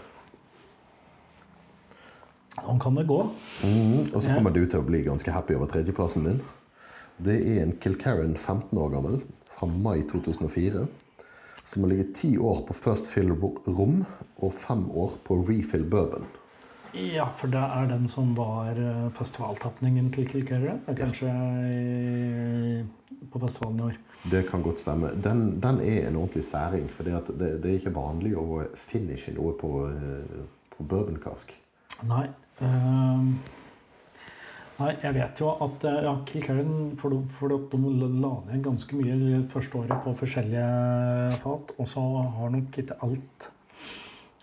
Sånn 2.60 2.80
kan 2.82 2.96
det 2.96 3.06
gå. 3.08 3.20
Mm, 3.66 4.14
Og 4.16 4.22
så 4.22 4.30
Ja. 4.30 4.36
kommer 4.36 4.54
du 4.54 4.66
til 4.66 4.80
å 4.80 4.86
bli 4.86 5.04
ganske 5.04 5.32
happy 5.32 5.56
over 5.56 5.68
tredjeplassen 5.68 6.24
din. 6.24 6.42
Det 7.22 7.42
er 7.46 7.62
en 7.64 7.74
Kilcarran 7.80 8.36
15 8.38 8.78
år 8.78 8.90
gammel 8.92 9.22
fra 9.46 9.68
mai 9.68 10.02
2004. 10.04 10.88
Som 11.66 11.84
har 11.84 11.90
ligget 11.92 12.16
ti 12.16 12.38
år 12.38 12.66
på 12.66 12.74
First 12.74 13.08
Fill 13.08 13.32
rom 13.68 14.06
og 14.42 14.54
fem 14.54 14.90
år 14.92 15.18
på 15.26 15.46
Refill 15.48 15.84
Bourbon. 15.84 16.26
Ja, 16.98 17.28
for 17.38 17.52
det 17.54 17.62
er 17.62 17.86
den 17.92 18.08
som 18.10 18.32
var 18.38 18.72
eh, 18.74 19.10
festivaltapningen 19.14 20.08
til 20.16 20.26
Kilkerre. 20.30 20.80
Er 20.90 20.96
kanskje 20.98 21.30
i, 21.70 22.80
på 23.30 23.42
festivalen 23.44 23.80
i 23.80 23.84
år. 23.92 24.00
Det 24.32 24.42
kan 24.50 24.64
godt 24.66 24.82
stemme. 24.82 25.12
Den, 25.24 25.60
den 25.62 25.82
er 25.86 26.08
en 26.10 26.18
ordentlig 26.18 26.44
særing. 26.48 26.88
For 26.90 27.06
det, 27.06 27.22
det 27.38 27.70
er 27.70 27.78
ikke 27.78 27.94
vanlig 27.96 28.34
å 28.42 28.64
finishe 28.76 29.36
noe 29.38 29.54
på, 29.60 29.74
eh, 29.92 30.42
på 30.74 30.88
bourbonkask. 30.90 31.54
Nei. 32.10 32.26
ehm, 32.64 33.30
nei, 34.80 34.92
jeg 35.04 35.14
vet 35.20 35.44
jo 35.44 35.54
at 35.68 35.86
eh, 35.92 36.02
ja, 36.08 36.16
Kilkerren 36.26 36.74
For, 36.98 37.14
de- 37.14 37.22
for 37.38 37.54
de 37.54 37.94
la 38.24 38.34
ned 38.50 38.64
ganske 38.66 38.98
mye 38.98 39.20
det 39.20 39.46
første 39.54 39.84
året 39.84 40.02
på 40.08 40.16
forskjellige 40.24 41.38
fat. 41.46 41.76
Og 41.78 41.88
så 41.94 42.02
har 42.40 42.50
nok 42.58 42.82
ikke 42.82 42.98
alt 43.06 43.50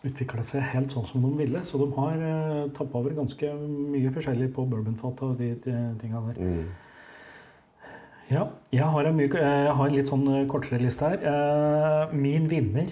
utvikla 0.07 0.43
seg 0.47 0.65
helt 0.73 0.95
sånn 0.95 1.07
som 1.09 1.23
de 1.25 1.31
ville. 1.39 1.61
Så 1.67 1.79
de 1.83 1.91
har 1.99 2.23
uh, 2.23 2.67
tappa 2.77 3.01
over 3.01 3.15
ganske 3.17 3.53
mye 3.93 4.13
forskjellig 4.15 4.51
på 4.57 4.65
bourbonfat 4.71 5.23
og 5.27 5.39
de, 5.41 5.53
de 5.65 5.77
tinga 6.01 6.23
der. 6.29 6.43
Mm. 6.43 6.67
Ja, 8.27 8.49
jeg 8.75 8.87
har 8.91 9.07
en, 9.07 9.15
myk, 9.15 9.37
jeg 9.39 9.75
har 9.79 9.87
en 9.87 9.95
litt 9.95 10.09
sånn 10.11 10.25
eh, 10.33 10.47
kortere 10.51 10.81
liste 10.83 11.07
her. 11.13 11.21
Eh, 11.31 12.15
Min 12.19 12.49
vinner 12.51 12.89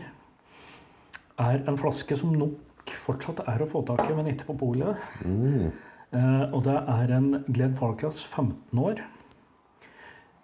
er 1.42 1.64
en 1.66 1.78
flaske 1.80 2.14
som 2.14 2.30
nok 2.38 2.92
fortsatt 3.02 3.42
er 3.50 3.64
å 3.64 3.66
få 3.66 3.82
tak 3.88 4.04
i, 4.06 4.14
men 4.14 4.30
ikke 4.30 4.46
på 4.52 4.58
polet. 4.60 5.00
Mm. 5.26 5.72
Eh, 6.14 6.44
Og 6.54 6.62
det 6.68 6.76
er 6.78 7.16
en 7.16 7.28
Glenn 7.48 7.74
Falklass 7.74 8.22
15 8.22 8.78
år. 8.78 9.02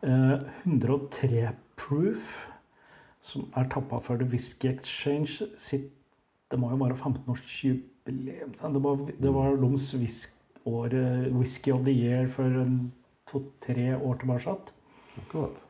Eh, 0.02 0.36
103 0.66 1.52
proof, 1.78 2.48
som 3.22 3.46
er 3.54 3.70
tappa 3.70 4.00
for 4.02 4.18
The 4.18 4.26
Whisky 4.26 4.72
Exchange 4.72 5.46
sitt 5.56 5.92
Det 6.50 6.58
må 6.58 6.70
jo 6.72 6.80
være 6.80 6.98
15-årsjubileum. 6.98 8.54
Det 8.58 8.82
var, 8.82 9.02
det 9.22 9.34
var 9.34 9.56
deres 9.60 9.94
eh, 9.94 11.34
Whisky 11.36 11.72
of 11.72 11.84
the 11.86 11.94
Year 11.94 12.28
for 12.28 12.44
en 12.62 12.92
to-tre 13.30 13.96
år 13.96 14.14
tilbake. 14.22 14.56
Akkurat. 15.22 15.64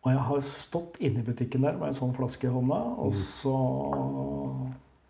Og 0.00 0.12
jeg 0.12 0.20
har 0.26 0.44
stått 0.48 0.96
inne 1.04 1.20
i 1.20 1.26
butikken 1.26 1.66
der 1.66 1.76
med 1.76 1.90
en 1.90 1.96
sånn 1.98 2.14
flaske 2.16 2.48
i 2.48 2.52
hånda, 2.52 2.78
og 3.04 3.12
så 3.14 3.56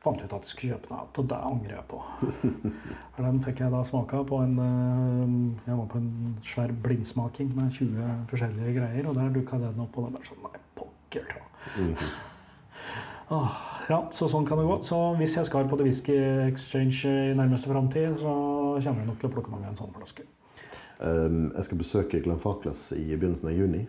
fant 0.02 0.18
jeg 0.18 0.26
ut 0.26 0.34
at 0.34 0.48
jeg 0.48 0.50
skulle 0.50 0.74
kjøpe 0.74 0.90
den. 0.90 1.12
Og 1.14 1.28
det 1.30 1.38
angrer 1.50 1.74
jeg 1.76 1.86
på. 1.92 2.00
Den 3.20 3.42
fikk 3.44 3.60
jeg 3.62 3.74
da 3.74 3.82
smaka 3.84 4.22
på 4.24 4.38
en 4.40 4.54
øh, 4.64 5.34
Jeg 5.66 5.76
var 5.76 5.86
på 5.92 6.00
en 6.00 6.38
svær 6.46 6.72
blindsmaking 6.86 7.52
med 7.54 7.70
20 7.76 8.08
forskjellige 8.32 8.74
greier, 8.80 9.10
og 9.10 9.14
der 9.18 9.30
dukka 9.34 9.60
den 9.60 9.84
opp, 9.84 10.00
og 10.00 10.08
den 10.08 10.18
var 10.18 10.26
sånn 10.30 10.42
Nei, 10.46 10.64
pokker 10.80 11.30
ta. 11.30 11.44
Åh, 13.30 13.58
ja, 13.86 14.00
så 14.10 14.26
sånn 14.26 14.46
kan 14.46 14.58
det 14.58 14.66
gå. 14.66 14.80
Så 14.82 14.96
hvis 15.20 15.36
jeg 15.38 15.46
skal 15.46 15.68
på 15.70 15.76
The 15.78 15.86
Whisky 15.86 16.16
Exchange 16.48 17.06
i 17.06 17.34
nærmeste 17.38 17.70
framtid, 17.70 18.16
så 18.18 18.32
kommer 18.82 19.04
jeg 19.04 19.06
nok 19.06 19.20
til 19.22 19.28
å 19.28 19.34
plukke 19.36 19.52
meg 19.52 19.68
en 19.68 19.78
sånn 19.78 19.92
flaske. 19.94 20.24
Um, 20.98 21.52
jeg 21.54 21.68
skal 21.68 21.78
besøke 21.80 22.20
Glenn 22.24 22.40
Farclas 22.42 22.88
i 22.92 23.06
begynnelsen 23.14 23.48
av 23.48 23.54
juni 23.54 23.84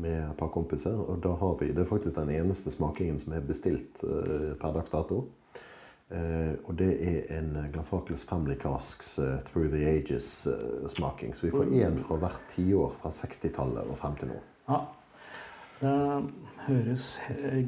med 0.00 0.16
et 0.24 0.38
par 0.38 0.48
kompiser. 0.54 0.96
Og 0.96 1.20
da 1.22 1.34
har 1.36 1.58
vi, 1.60 1.68
det 1.68 1.84
er 1.84 1.90
faktisk 1.90 2.16
den 2.16 2.32
eneste 2.32 2.72
smakingen 2.72 3.20
som 3.20 3.34
er 3.36 3.44
bestilt 3.44 4.00
uh, 4.08 4.54
per 4.56 4.72
dags 4.78 4.94
dato. 4.94 5.20
Uh, 6.12 6.56
og 6.64 6.72
det 6.80 6.94
er 6.96 7.28
en 7.36 7.52
Glenn 7.74 7.86
Farclas 7.88 8.24
Family 8.28 8.56
Casks 8.56 9.18
uh, 9.20 9.36
Through 9.50 9.68
the 9.74 9.84
Ages-smaking. 9.84 11.36
Så 11.36 11.50
vi 11.50 11.52
får 11.52 11.76
én 11.76 12.00
fra 12.00 12.16
hvert 12.24 12.48
tiår 12.56 12.96
fra 13.02 13.12
60-tallet 13.20 13.84
og 13.84 14.00
frem 14.00 14.16
til 14.16 14.32
nå. 14.32 14.40
Ja, 14.72 14.80
det 15.82 15.94
høres 16.70 17.12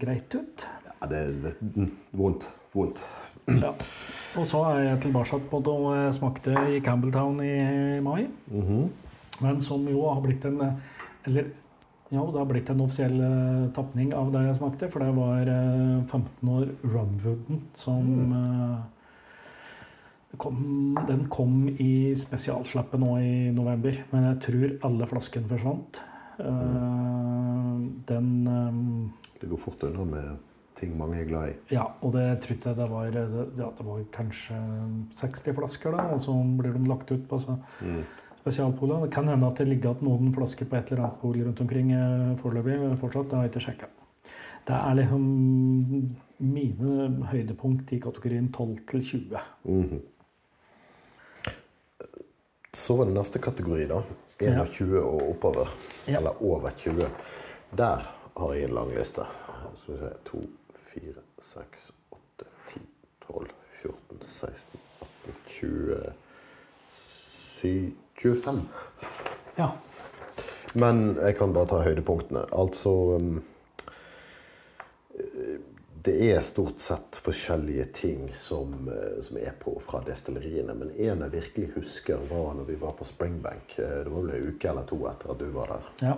greit 0.01 0.33
ut. 0.33 0.67
Ja, 1.05 1.09
det 1.11 1.19
er 1.21 1.57
mm, 1.61 1.91
vondt. 2.17 2.47
Vondt. 2.73 3.03
Ja. 3.45 3.75
Og 4.41 4.47
så 4.49 4.63
er 4.71 4.79
jeg 4.87 5.01
tilbake 5.03 5.37
på 5.51 5.59
det 5.67 5.75
jeg 5.85 6.15
smakte 6.17 6.55
i 6.73 6.79
Campbelltown 6.81 7.43
i 7.45 8.01
mai. 8.01 8.23
Mhm. 8.49 8.87
Men 9.43 9.61
som 9.61 9.85
jo 9.91 10.07
har 10.09 10.23
blitt 10.23 10.45
en 10.45 10.63
Eller 11.27 11.51
ja, 12.09 12.23
det 12.23 12.39
har 12.39 12.47
blitt 12.47 12.71
en 12.71 12.81
offisiell 12.81 13.21
eh, 13.21 13.71
tapning 13.75 14.15
av 14.15 14.31
det 14.33 14.47
jeg 14.47 14.57
smakte. 14.57 14.89
For 14.89 15.03
det 15.03 15.13
var 15.17 15.51
eh, 15.51 16.05
15 16.07 16.49
år 16.49 16.69
Rumwooden 16.85 17.61
som 17.75 18.33
eh, 18.39 18.79
kom, 20.39 20.97
Den 21.09 21.27
kom 21.29 21.69
i 21.69 22.15
spesialslappet 22.17 23.01
nå 23.01 23.19
i 23.19 23.51
november. 23.53 24.01
Men 24.13 24.29
jeg 24.31 24.41
tror 24.47 24.75
alle 24.89 25.11
flaskene 25.11 25.53
forsvant. 25.53 26.01
Eh, 26.39 27.79
den 28.09 28.35
eh, 28.47 29.39
Det 29.41 29.53
går 29.53 29.65
fort 29.67 29.85
unna 29.91 30.05
med 30.05 30.54
ting 30.77 30.97
mange 30.99 31.21
er 31.21 31.29
glad 31.29 31.49
i. 31.53 31.55
Ja, 31.75 31.85
og 32.03 32.13
det 32.13 32.41
trodde 32.43 32.69
jeg 32.71 32.77
det 32.77 32.91
var, 32.91 33.11
det, 33.15 33.25
ja, 33.59 33.69
det 33.79 33.87
var 33.87 34.05
kanskje 34.13 34.59
60 35.21 35.55
flasker, 35.55 35.93
da, 35.97 36.09
og 36.15 36.21
så 36.21 36.35
blir 36.59 36.73
de 36.75 36.89
lagt 36.91 37.11
ut 37.13 37.29
på 37.31 37.39
så 37.39 37.59
Mm. 37.81 38.03
spesialpolet. 38.41 39.03
Det 39.07 39.13
kan 39.15 39.29
hende 39.29 39.47
at 39.47 39.57
det 39.57 39.69
ligger 39.69 39.95
igjen 39.95 40.05
noen 40.09 40.35
flasker 40.35 40.67
på 40.69 40.77
et 40.77 40.91
eller 40.93 41.05
annet 41.07 41.21
pol 41.21 41.37
rundt 41.45 41.61
omkring 41.61 41.93
eh, 41.93 42.35
foreløpig. 42.37 42.99
Fortsatt, 43.01 43.31
det 43.31 43.37
har 43.39 43.43
jeg 43.47 43.53
ikke 43.55 43.67
sjekka. 43.69 43.87
Det 44.67 44.75
er 44.75 44.95
liksom 44.95 45.25
mine 46.41 47.27
høydepunkt 47.31 47.93
i 47.93 47.99
kategorien 48.01 48.51
12 48.53 48.79
til 48.91 49.03
20. 49.05 49.39
Mhm. 49.65 50.01
Så 52.75 52.97
var 52.99 53.05
det 53.07 53.15
neste 53.15 53.39
kategori, 53.39 53.87
da. 53.87 54.01
21 54.43 54.99
og 54.99 55.21
oppover. 55.31 55.71
Ja. 56.09 56.19
Eller 56.19 56.43
over 56.43 56.71
20. 56.77 57.07
Der 57.79 58.03
har 58.37 58.53
jeg 58.55 58.65
en 58.69 58.75
lang 58.75 58.91
liste. 58.97 59.23
Så 59.85 59.93
vi 59.93 59.99
se, 60.01 60.11
2, 60.27 60.41
4, 60.95 61.15
6, 61.43 61.93
8, 62.11 62.45
10, 62.75 62.81
12, 63.27 63.47
14, 63.83 64.19
16, 64.25 64.81
18, 65.01 65.35
20 65.47 66.13
7, 67.61 67.93
25. 68.23 68.61
Ja. 69.57 69.71
Men 70.75 71.17
jeg 71.23 71.37
kan 71.39 71.53
bare 71.55 71.71
ta 71.71 71.83
høydepunktene. 71.87 72.45
Altså 72.53 72.91
um, 73.19 73.43
Det 76.05 76.15
er 76.35 76.43
stort 76.45 76.83
sett 76.85 77.17
forskjellige 77.17 77.85
ting 77.97 78.27
som, 78.37 78.75
eh, 78.93 79.23
som 79.25 79.39
er 79.41 79.55
på 79.61 79.73
fra 79.81 80.03
destilleriene. 80.05 80.75
Men 80.77 80.91
en 80.91 81.23
jeg 81.25 81.33
virkelig 81.33 81.71
husker, 81.79 82.21
var 82.29 82.53
når 82.59 82.67
vi 82.69 82.75
var 82.77 82.93
på 82.99 83.07
Springbank. 83.09 83.79
Eh, 83.79 84.03
Det 84.05 84.11
var 84.13 84.21
vel 84.27 84.35
en 84.35 84.49
uke 84.51 84.69
eller 84.69 84.85
to 84.91 84.99
etter 85.09 85.33
at 85.33 85.39
du 85.41 85.47
var 85.55 85.67
der. 85.73 85.91
ja. 86.11 86.17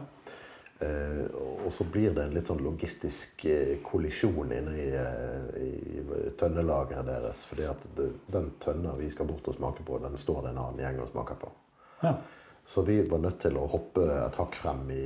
Eh, 0.79 1.25
og 1.67 1.73
så 1.73 1.85
blir 1.85 2.13
det 2.13 2.27
en 2.27 2.35
litt 2.37 2.51
sånn 2.51 2.61
logistisk 2.61 3.47
eh, 3.49 3.79
kollisjon 3.85 4.51
inne 4.53 4.75
i, 4.77 4.89
eh, 4.93 5.47
i 5.63 6.33
tønnelageret 6.37 7.07
deres. 7.09 7.45
fordi 7.49 7.65
at 7.71 7.87
den 7.97 8.51
tønna 8.61 8.93
vi 8.99 9.09
skal 9.11 9.27
bort 9.27 9.49
og 9.49 9.57
smake 9.57 9.87
på, 9.87 9.99
den 10.05 10.19
står 10.21 10.43
det 10.43 10.53
en 10.53 10.61
annen 10.65 10.83
gjeng 10.85 11.01
og 11.01 11.09
smaker 11.09 11.41
på. 11.41 11.53
ja. 12.03 12.19
Så 12.67 12.83
vi 12.83 12.99
var 13.07 13.21
nødt 13.23 13.39
til 13.41 13.55
å 13.57 13.69
hoppe 13.71 14.03
et 14.11 14.37
hakk 14.41 14.57
frem 14.59 14.89
i, 14.91 15.05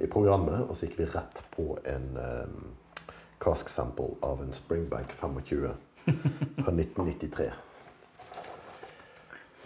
i 0.00 0.06
programmet, 0.08 0.62
og 0.64 0.72
så 0.72 0.86
gikk 0.86 1.02
vi 1.02 1.08
rett 1.12 1.42
på 1.52 1.74
en 1.84 2.06
um, 2.16 2.70
cask 3.36 3.68
sample 3.68 4.16
av 4.24 4.40
en 4.40 4.54
Springbank 4.56 5.12
25 5.12 5.74
fra 6.64 6.72
1993. 6.72 7.50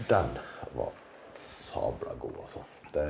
Den 0.08 0.34
var 0.74 0.90
sabla 1.38 2.18
god, 2.18 2.42
altså. 2.42 2.64
Det, 2.90 3.06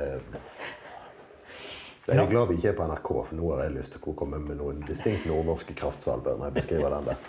jeg 2.07 2.23
er 2.23 2.29
glad 2.31 2.47
vi 2.47 2.55
ikke 2.55 2.69
er 2.71 2.77
på 2.77 2.85
NRK, 2.87 3.09
for 3.29 3.35
nå 3.35 3.49
har 3.51 3.65
jeg 3.65 3.75
lyst 3.75 3.95
til 3.95 4.07
å 4.07 4.15
komme 4.15 4.39
med 4.39 4.61
noen 4.61 4.79
distinkt 4.87 5.27
nordnorske 5.27 5.75
kraftsalver 5.75 6.39
når 6.39 6.49
jeg 6.49 6.57
beskriver 6.61 6.95
den 6.95 7.09
der. 7.09 7.19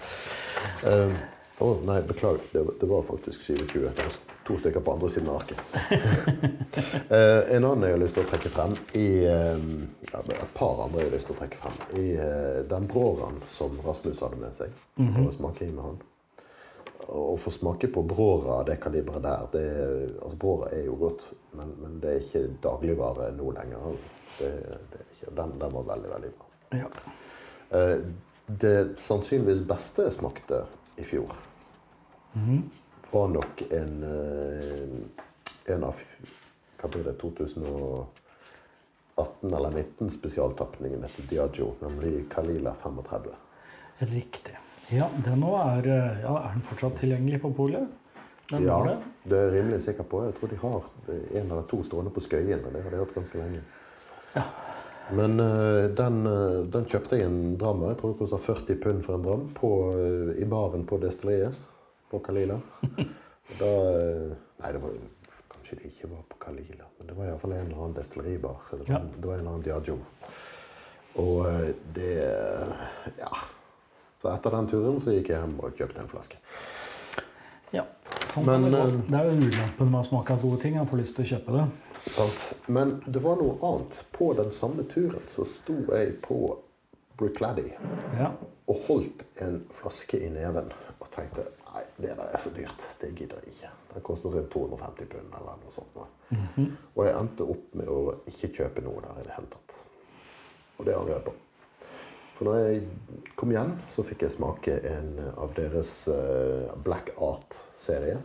Um, 0.86 1.16
å, 1.58 1.72
nei, 1.82 1.96
beklager. 2.06 2.44
Det, 2.52 2.62
det 2.78 2.86
var 2.86 3.02
faktisk 3.08 3.42
27. 3.42 3.80
Det 3.82 4.04
var 4.04 4.18
to 4.46 4.58
stykker 4.60 4.84
på 4.86 4.94
andre 4.94 5.10
siden 5.10 5.32
av 5.32 5.40
arket. 5.40 5.58
uh, 7.10 7.42
en 7.56 7.66
annen 7.66 7.88
jeg 7.88 7.96
har 7.96 8.02
lyst 8.04 8.18
til 8.20 8.22
å 8.22 8.30
trekke 8.30 8.52
frem, 8.54 8.76
i, 8.94 9.08
uh, 9.26 9.66
ja, 10.12 10.22
et 10.38 10.54
par 10.54 10.84
andre 10.86 11.02
jeg 11.02 11.10
har 11.10 11.16
lyst 11.16 11.30
til 11.32 11.34
å 11.34 11.40
trekke 11.40 11.58
frem, 11.58 11.80
i 11.98 12.06
uh, 12.20 12.60
den 12.70 12.86
bråran 12.92 13.42
som 13.50 13.74
Rasmus 13.82 14.22
hadde 14.22 14.38
med 14.44 14.54
seg. 14.60 14.78
på 14.98 15.26
smaking 15.34 15.74
med 15.74 15.90
han. 15.90 15.98
Å 17.08 17.36
få 17.40 17.50
smake 17.50 17.88
på 17.88 18.02
bråra, 18.04 18.58
det 18.68 18.76
kaliberet 18.82 19.22
der 19.24 19.46
det, 19.52 19.62
altså 20.20 20.36
Bråra 20.36 20.68
er 20.76 20.82
jo 20.84 20.94
godt, 21.00 21.22
men, 21.56 21.68
men 21.80 22.00
det 22.02 22.10
er 22.10 22.18
ikke 22.26 22.42
dagligvare 22.62 23.30
nå 23.36 23.50
lenger. 23.56 23.78
Altså. 23.90 24.06
Det, 24.38 24.50
det 24.92 24.98
den, 25.38 25.50
den 25.60 25.72
var 25.72 25.82
veldig, 25.88 26.10
veldig 26.14 26.30
bra. 26.36 26.44
ja. 26.82 26.88
Eh, 27.70 27.98
Det 28.48 28.96
sannsynligvis 28.96 29.60
beste 29.68 30.02
jeg 30.06 30.12
smakte 30.14 30.62
i 30.96 31.04
fjor, 31.04 31.28
var 33.10 33.26
nok 33.28 33.62
en, 33.76 34.02
eh, 34.08 34.88
en 35.74 35.84
av 35.84 36.00
hva 36.78 36.88
blir 36.88 37.04
det, 37.04 37.12
2018 37.20 39.52
eller 39.52 39.70
2019 39.74 40.10
spesialtapningen 40.14 41.04
etter 41.04 41.22
Diageo, 41.28 41.74
nemlig 41.82 42.24
Kalila 42.32 42.72
35. 42.80 43.28
Riktig. 43.98 44.56
Ja, 44.90 45.08
den 45.24 45.42
er, 45.42 45.84
eh, 45.86 46.20
ja, 46.22 46.34
er 46.38 46.52
den 46.54 46.62
fortsatt 46.64 46.96
tilgjengelig 47.00 47.40
på 47.42 47.50
polet? 47.56 47.88
Den 48.50 48.62
Ja, 48.64 48.78
det. 48.86 48.96
det 49.30 49.38
er 49.38 49.50
rimelig 49.52 49.82
sikker 49.84 50.02
på. 50.08 50.22
Jeg 50.24 50.34
tror 50.38 50.48
de 50.48 50.56
har 50.56 50.84
en 51.34 51.50
eller 51.50 51.62
to 51.68 51.82
stående 51.84 52.10
på 52.10 52.20
Skøyen, 52.24 52.64
og 52.64 52.72
det 52.72 52.82
har 52.82 52.90
de 52.90 52.96
hatt 53.02 53.14
ganske 53.14 53.38
lenge. 53.38 53.60
Men 55.12 55.40
eh, 55.40 55.88
den, 55.96 56.26
eh, 56.26 56.64
den 56.72 56.84
kjøpte 56.88 57.16
jeg 57.18 57.26
en 57.26 57.56
dram. 57.60 57.82
Jeg 57.88 57.96
tror 58.00 58.12
det 58.12 58.18
koster 58.18 58.38
40 58.38 58.80
pund 58.82 59.02
for 59.04 59.14
en 59.18 59.22
dram 59.24 59.44
på, 59.56 59.70
eh, 59.96 60.42
i 60.42 60.44
baren 60.48 60.86
på 60.86 60.98
destilleriet 61.00 61.54
på 62.10 62.18
Kalila. 62.24 62.58
Da, 63.58 63.64
eh, 63.64 64.32
nei, 64.60 64.72
det 64.74 64.80
var 64.82 64.90
kanskje 65.54 65.76
det 65.78 65.86
ikke 65.88 66.10
var 66.10 66.24
på 66.28 66.36
Kalila, 66.42 66.84
men 66.98 67.06
det 67.08 67.14
var 67.16 67.24
iallfall 67.30 67.52
en 67.56 67.62
eller 67.70 67.78
annen 67.78 67.94
destilleribar. 67.96 68.58
Det 68.70 68.78
var, 68.82 68.90
Ja. 68.92 68.98
det 69.20 69.24
var 69.24 69.34
en 69.34 69.40
eller 69.40 69.50
annen 69.50 69.62
Diageo. 69.64 69.98
Og 71.16 71.46
eh, 71.48 71.70
det 71.94 72.10
Ja. 73.18 73.30
Så 74.22 74.30
etter 74.32 74.50
den 74.50 74.66
turen 74.70 75.00
så 75.00 75.12
gikk 75.14 75.28
jeg 75.30 75.38
hjem 75.42 75.58
og 75.62 75.76
kjøpte 75.78 76.00
en 76.02 76.08
flaske. 76.10 76.38
Ja, 77.74 77.84
sånn 78.32 78.46
Men, 78.48 78.64
det, 78.72 78.78
eh, 78.80 78.94
det 79.10 79.18
er 79.20 79.28
jo 79.28 79.36
ulempen 79.50 79.90
med 79.92 80.00
å 80.00 80.06
smake 80.08 80.38
gode 80.42 80.60
ting. 80.62 80.74
Man 80.80 80.88
får 80.90 81.02
lyst 81.02 81.14
til 81.18 81.24
å 81.26 81.28
kjøpe 81.36 81.52
det. 81.58 81.66
Sant. 82.08 82.44
Men 82.72 82.94
det 83.06 83.20
var 83.22 83.36
noe 83.36 83.58
annet. 83.68 84.00
På 84.16 84.32
den 84.38 84.50
samme 84.56 84.86
turen 84.88 85.22
så 85.28 85.44
sto 85.46 85.76
jeg 85.92 86.16
på 86.24 86.38
Brookladdy 87.18 87.66
Ja. 88.18 88.30
og 88.68 88.76
holdt 88.86 89.24
en 89.42 89.64
flaske 89.74 90.20
i 90.24 90.28
neven 90.30 90.70
og 91.00 91.10
tenkte 91.10 91.44
nei, 91.74 91.82
det 91.98 92.14
der 92.16 92.30
er 92.32 92.38
for 92.38 92.50
dyrt. 92.56 92.86
Det 93.00 93.10
gidder 93.14 93.42
jeg 93.44 93.54
ikke. 93.56 93.70
Den 93.94 94.02
koster 94.06 94.30
rundt 94.30 94.50
250 94.50 95.06
pund 95.12 95.34
eller 95.34 95.58
noe 95.62 95.74
sånt. 95.74 95.94
nå. 95.94 96.06
Og 96.96 97.04
jeg 97.06 97.14
endte 97.18 97.42
opp 97.50 97.74
med 97.74 97.88
å 97.88 98.00
ikke 98.26 98.52
kjøpe 98.54 98.82
noe 98.86 99.02
der 99.02 99.20
i 99.20 99.26
det 99.26 99.34
hele 99.36 99.50
tatt. 99.52 99.76
Og 100.78 100.86
det 100.86 100.94
angrer 100.94 101.14
jeg 101.18 101.24
på. 101.24 101.34
For 102.38 102.46
når 102.46 102.58
jeg 102.62 102.82
kom 103.34 103.50
hjem, 103.50 103.72
så 103.90 104.04
fikk 104.06 104.22
jeg 104.22 104.36
smake 104.36 104.76
en 104.86 105.08
av 105.34 105.50
deres 105.56 105.90
eh, 106.12 106.68
Black 106.86 107.10
Art-serie. 107.18 108.20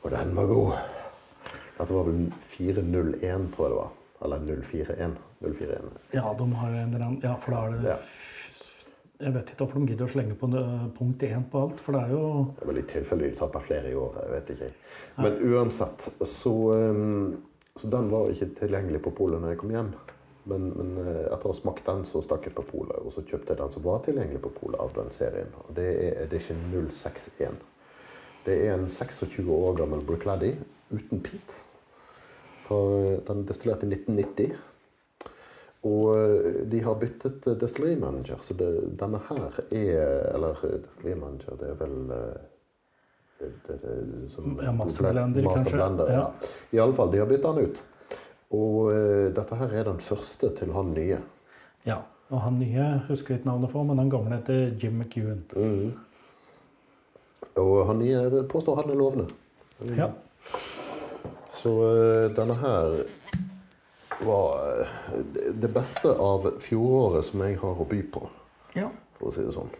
Og 0.00 0.06
den 0.14 0.32
var 0.38 0.48
god. 0.48 0.70
Dette 1.76 1.92
var 1.92 2.08
vel 2.08 2.22
401, 2.40 3.50
tror 3.52 3.66
jeg 3.66 3.74
det 3.74 3.80
var. 3.82 3.92
Eller 4.24 4.46
041. 4.48 5.18
041. 5.40 5.92
ja, 6.12 6.24
de 6.38 6.46
har 6.52 6.74
en 6.76 6.90
eller 6.94 7.04
annen 7.06 7.20
Ja, 7.24 7.36
for 7.40 7.54
da 7.56 7.60
er 7.64 7.76
det 7.76 7.94
Ja. 7.94 8.00
Jeg 9.20 9.34
vet 9.34 9.50
ikke 9.52 9.64
hvorfor 9.66 9.80
de 9.80 9.92
gidder 9.92 10.08
å 10.08 10.12
slenge 10.14 10.34
på 10.40 10.48
punkt 10.96 11.22
én 11.28 11.42
på 11.52 11.60
alt, 11.60 11.80
for 11.84 11.92
det 11.92 12.00
er 12.06 12.12
jo 12.14 12.28
Det 12.56 12.62
er 12.64 12.68
vel 12.70 12.78
i 12.80 12.84
tilfelle 12.88 13.28
de 13.28 13.36
taper 13.36 13.66
flere 13.66 13.90
i 13.90 13.94
året. 13.94 14.22
jeg 14.24 14.32
vet 14.32 14.52
ikke. 14.54 14.68
Men 15.20 15.36
uansett, 15.52 16.08
så, 16.24 16.54
um, 16.72 17.42
så 17.76 17.90
den 17.92 18.08
var 18.08 18.32
ikke 18.32 18.48
tilgjengelig 18.62 19.02
på 19.04 19.12
polet 19.12 19.40
når 19.40 19.52
jeg 19.52 19.58
kom 19.60 19.74
hjem. 19.76 19.92
Men, 20.48 20.70
men 20.72 20.92
eh, 21.02 21.26
etter 21.26 21.48
å 21.48 21.52
ha 21.52 21.56
smakt 21.56 21.84
den, 21.86 22.04
så 22.08 22.22
stakk 22.24 22.48
jeg 22.48 22.56
på 22.56 22.64
polet, 22.68 22.96
og 23.02 23.12
så 23.12 23.24
kjøpte 23.24 23.52
jeg 23.52 23.60
den 23.60 23.74
som 23.74 23.84
var 23.84 24.00
tilgjengelig 24.06 24.40
på 24.46 24.54
polet 24.56 24.80
av 24.80 24.94
den 24.96 25.12
serien. 25.14 25.50
Og 25.66 25.74
det 25.76 25.88
er 25.90 26.22
edition 26.24 26.62
061. 26.72 27.58
Det 28.46 28.56
er 28.64 28.78
en 28.78 28.88
26 28.88 29.50
år 29.52 29.76
gammel 29.82 30.04
Brookladdy 30.06 30.54
uten 30.94 31.20
peat. 31.24 31.58
Fra, 32.64 32.80
den 33.28 33.44
destillerte 33.48 33.88
i 33.88 33.92
1990. 33.92 34.56
Og 35.88 36.08
eh, 36.12 36.62
de 36.72 36.80
har 36.84 36.96
byttet 37.00 37.46
eh, 37.48 37.58
destillerimanager, 37.60 38.40
så 38.44 38.56
det, 38.56 38.70
denne 39.00 39.20
her 39.30 39.60
er 39.72 40.00
Eller 40.34 40.64
eh, 40.68 40.80
destillerimanager, 40.84 41.56
det 41.60 41.70
er 41.72 41.78
vel 41.80 42.16
eh, 42.16 42.40
det, 43.40 43.52
det, 43.68 43.94
som 44.34 44.58
Ja, 44.60 44.72
masterblender, 44.76 45.46
Master 45.46 45.78
kanskje. 45.78 46.10
Ja. 46.12 46.18
Ja. 46.18 46.50
I 46.76 46.82
alle 46.84 46.96
fall, 46.96 47.12
de 47.12 47.22
har 47.22 47.30
byttet 47.30 47.48
den 47.48 47.70
ut. 47.70 47.82
Og 48.50 48.90
eh, 48.92 49.28
dette 49.36 49.58
her 49.60 49.74
er 49.80 49.84
den 49.86 50.00
første 50.02 50.50
til 50.58 50.72
han 50.74 50.94
nye. 50.96 51.20
Ja. 51.86 52.00
Og 52.30 52.40
han 52.44 52.58
nye 52.60 52.84
husker 53.08 53.34
jeg 53.34 53.40
ikke 53.40 53.48
navnet 53.50 53.72
på, 53.72 53.82
men 53.82 53.98
han 53.98 54.10
gamle 54.10 54.36
heter 54.38 54.74
Jim 54.78 55.00
McEwan. 55.02 55.40
Og 57.58 57.86
han 57.88 57.98
nye 57.98 58.44
påstår 58.50 58.76
han 58.82 58.90
er 58.92 58.98
lovende. 59.00 59.26
Ja. 59.98 60.06
Så 61.50 61.72
eh, 61.88 62.28
denne 62.36 62.54
her 62.60 63.00
var 64.22 64.60
eh, 64.84 64.94
det- 65.58 65.72
beste 65.74 66.12
av 66.20 66.46
fjoråret 66.60 67.24
som 67.24 67.42
jeg 67.42 67.58
har 67.58 67.82
å 67.82 67.86
by 67.88 68.02
på, 68.12 68.22
ja. 68.76 68.88
for 69.18 69.30
å 69.30 69.34
si 69.34 69.42
det 69.46 69.54
sånn. 69.56 69.70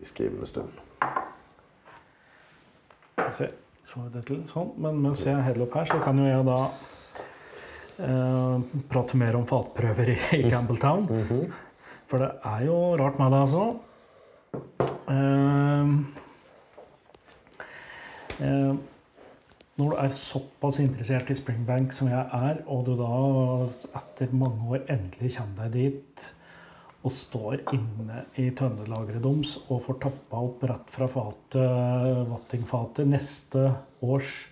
I 0.00 0.08
skrivende 0.08 0.46
stund. 0.48 0.72
Se, 3.36 3.48
så 3.84 4.08
det 4.12 4.24
til 4.28 4.44
sånn. 4.48 4.72
Men 4.80 5.00
mens 5.02 5.24
jeg 5.26 5.36
heller 5.42 5.66
opp 5.66 5.74
her, 5.80 5.88
så 5.92 6.00
kan 6.04 6.18
jo 6.20 6.28
jeg 6.28 6.44
da 6.46 6.58
prate 7.96 9.16
mer 9.16 9.38
om 9.38 9.46
fatprøver 9.48 10.12
i, 10.12 10.18
i 10.40 10.50
Campbelltown. 10.52 11.06
For 12.06 12.22
det 12.22 12.28
er 12.46 12.66
jo 12.68 12.76
rart 13.00 13.18
med 13.18 13.32
det, 13.34 13.40
altså. 13.46 13.64
Eh, 15.10 15.88
eh, 18.46 18.76
når 19.76 19.90
du 19.92 19.96
er 20.00 20.14
såpass 20.16 20.78
interessert 20.80 21.30
i 21.30 21.36
Springbank 21.36 21.92
som 21.92 22.08
jeg 22.08 22.22
er, 22.32 22.62
og 22.66 22.86
du 22.86 22.94
da 22.96 23.10
etter 24.00 24.32
mange 24.32 24.70
år 24.70 24.86
endelig 24.92 25.34
kommer 25.36 25.66
deg 25.66 25.76
dit 25.76 26.26
og 27.06 27.12
står 27.12 27.60
inne 27.76 28.24
i 28.40 28.48
tønnelageret 28.56 29.22
deres 29.22 29.52
og 29.68 29.84
får 29.84 29.98
tappa 30.02 30.40
opp 30.48 30.64
rett 30.66 30.88
fra 30.90 31.06
fatet, 31.10 32.24
Vattingfatet 32.32 33.06
neste 33.10 33.68
års 34.02 34.46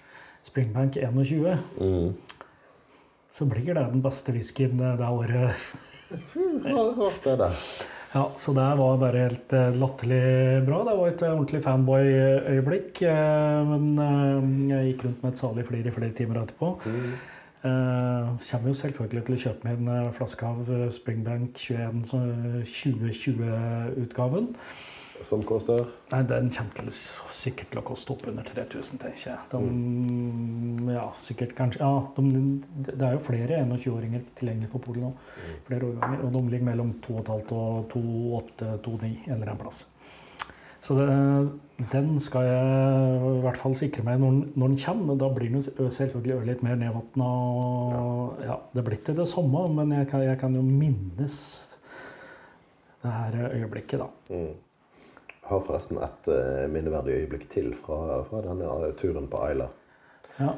Springbank 0.44 1.00
21, 1.00 1.56
så 3.34 3.46
blir 3.50 3.72
det 3.74 3.82
den 3.82 4.02
beste 4.04 4.30
whiskyen 4.34 4.76
det 4.78 4.92
det 5.00 5.08
året. 5.10 5.50
Ja, 8.14 8.28
Så 8.38 8.52
det 8.54 8.62
var 8.78 8.98
bare 9.00 9.18
helt 9.24 9.50
eh, 9.52 9.72
latterlig 9.74 10.62
bra. 10.68 10.84
Det 10.86 10.92
var 10.94 11.08
et 11.10 11.22
ordentlig 11.26 11.58
fanboy-øyeblikk. 11.64 13.00
eh, 13.10 13.64
Men 13.72 13.88
eh, 13.98 14.38
jeg 14.70 14.86
gikk 14.92 15.02
rundt 15.08 15.22
med 15.24 15.32
et 15.32 15.40
salig 15.42 15.64
flir 15.66 15.88
i 15.90 15.94
flere 15.96 16.14
timer 16.14 16.38
etterpå. 16.44 16.68
Eh, 17.64 18.24
kommer 18.44 18.68
jo 18.70 18.76
selvfølgelig 18.78 19.24
til 19.26 19.34
å 19.34 19.42
kjøpe 19.48 19.66
meg 19.66 19.74
en 19.82 19.90
eh, 19.96 20.12
flaske 20.14 20.46
av 20.46 20.70
eh, 20.70 20.86
Springbank 20.94 21.58
21 21.58 22.06
eh, 22.20 22.62
2020-utgaven. 22.70 24.46
Som 25.22 25.44
koster 25.46 25.84
Nei, 26.10 26.22
Den 26.26 26.50
kommer 26.50 26.74
til 26.74 26.90
sikkert 26.94 27.70
til 27.70 27.80
å 27.80 27.84
koste 27.86 28.14
oppunder 28.14 28.46
3000, 28.48 29.00
tenker 29.02 29.30
jeg. 29.30 29.38
De, 29.52 30.90
ja, 30.94 31.06
sikkert 31.22 31.54
kanskje, 31.58 31.82
ja, 31.84 32.02
de, 32.18 32.42
det 32.90 33.06
er 33.06 33.16
jo 33.16 33.22
flere 33.24 33.62
21-åringer 33.62 34.24
tilgjengelig 34.38 34.72
på 34.72 34.82
polet 34.88 35.06
nå. 35.06 35.12
Flere 35.68 35.90
årganger, 35.92 36.24
og 36.26 36.34
de 36.34 36.44
ligger 36.50 36.70
mellom 36.70 36.94
2,5 37.06 37.52
og 37.58 37.92
2,8, 37.94 38.72
2,9 38.86 39.12
en 39.12 39.36
eller 39.36 39.52
annen 39.52 39.62
plass. 39.62 39.84
Så 40.84 40.96
det, 40.98 41.06
den 41.94 42.18
skal 42.20 42.44
jeg 42.44 43.20
i 43.30 43.38
hvert 43.46 43.56
fall 43.56 43.76
sikre 43.78 44.02
meg 44.04 44.18
når, 44.20 44.42
når 44.52 44.74
den 44.74 44.80
kommer. 44.82 45.06
men 45.08 45.22
Da 45.22 45.30
blir 45.32 45.54
den 45.54 45.64
selvfølgelig 45.64 46.50
litt 46.50 46.66
mer 46.66 46.76
nedvatna. 46.80 47.28
Ja, 48.44 48.58
det 48.74 48.84
blir 48.84 49.00
ikke 49.00 49.16
det 49.16 49.30
samme, 49.30 49.64
men 49.78 49.94
jeg 49.96 50.10
kan, 50.10 50.26
jeg 50.26 50.38
kan 50.42 50.58
jo 50.58 50.64
minnes 50.66 51.38
det 53.04 53.12
her 53.12 53.50
øyeblikket, 53.52 54.00
da. 54.00 54.06
mm. 54.32 54.52
Har 55.44 55.64
forresten 55.64 55.98
et 56.02 56.28
eh, 56.32 56.64
minneverdig 56.72 57.18
øyeblikk 57.20 57.48
til 57.52 57.74
fra, 57.76 58.22
fra 58.28 58.40
denne 58.44 58.68
eh, 58.86 58.94
turen 58.96 59.28
på 59.30 59.42
Ayla. 59.44 59.68
Ja. 60.38 60.54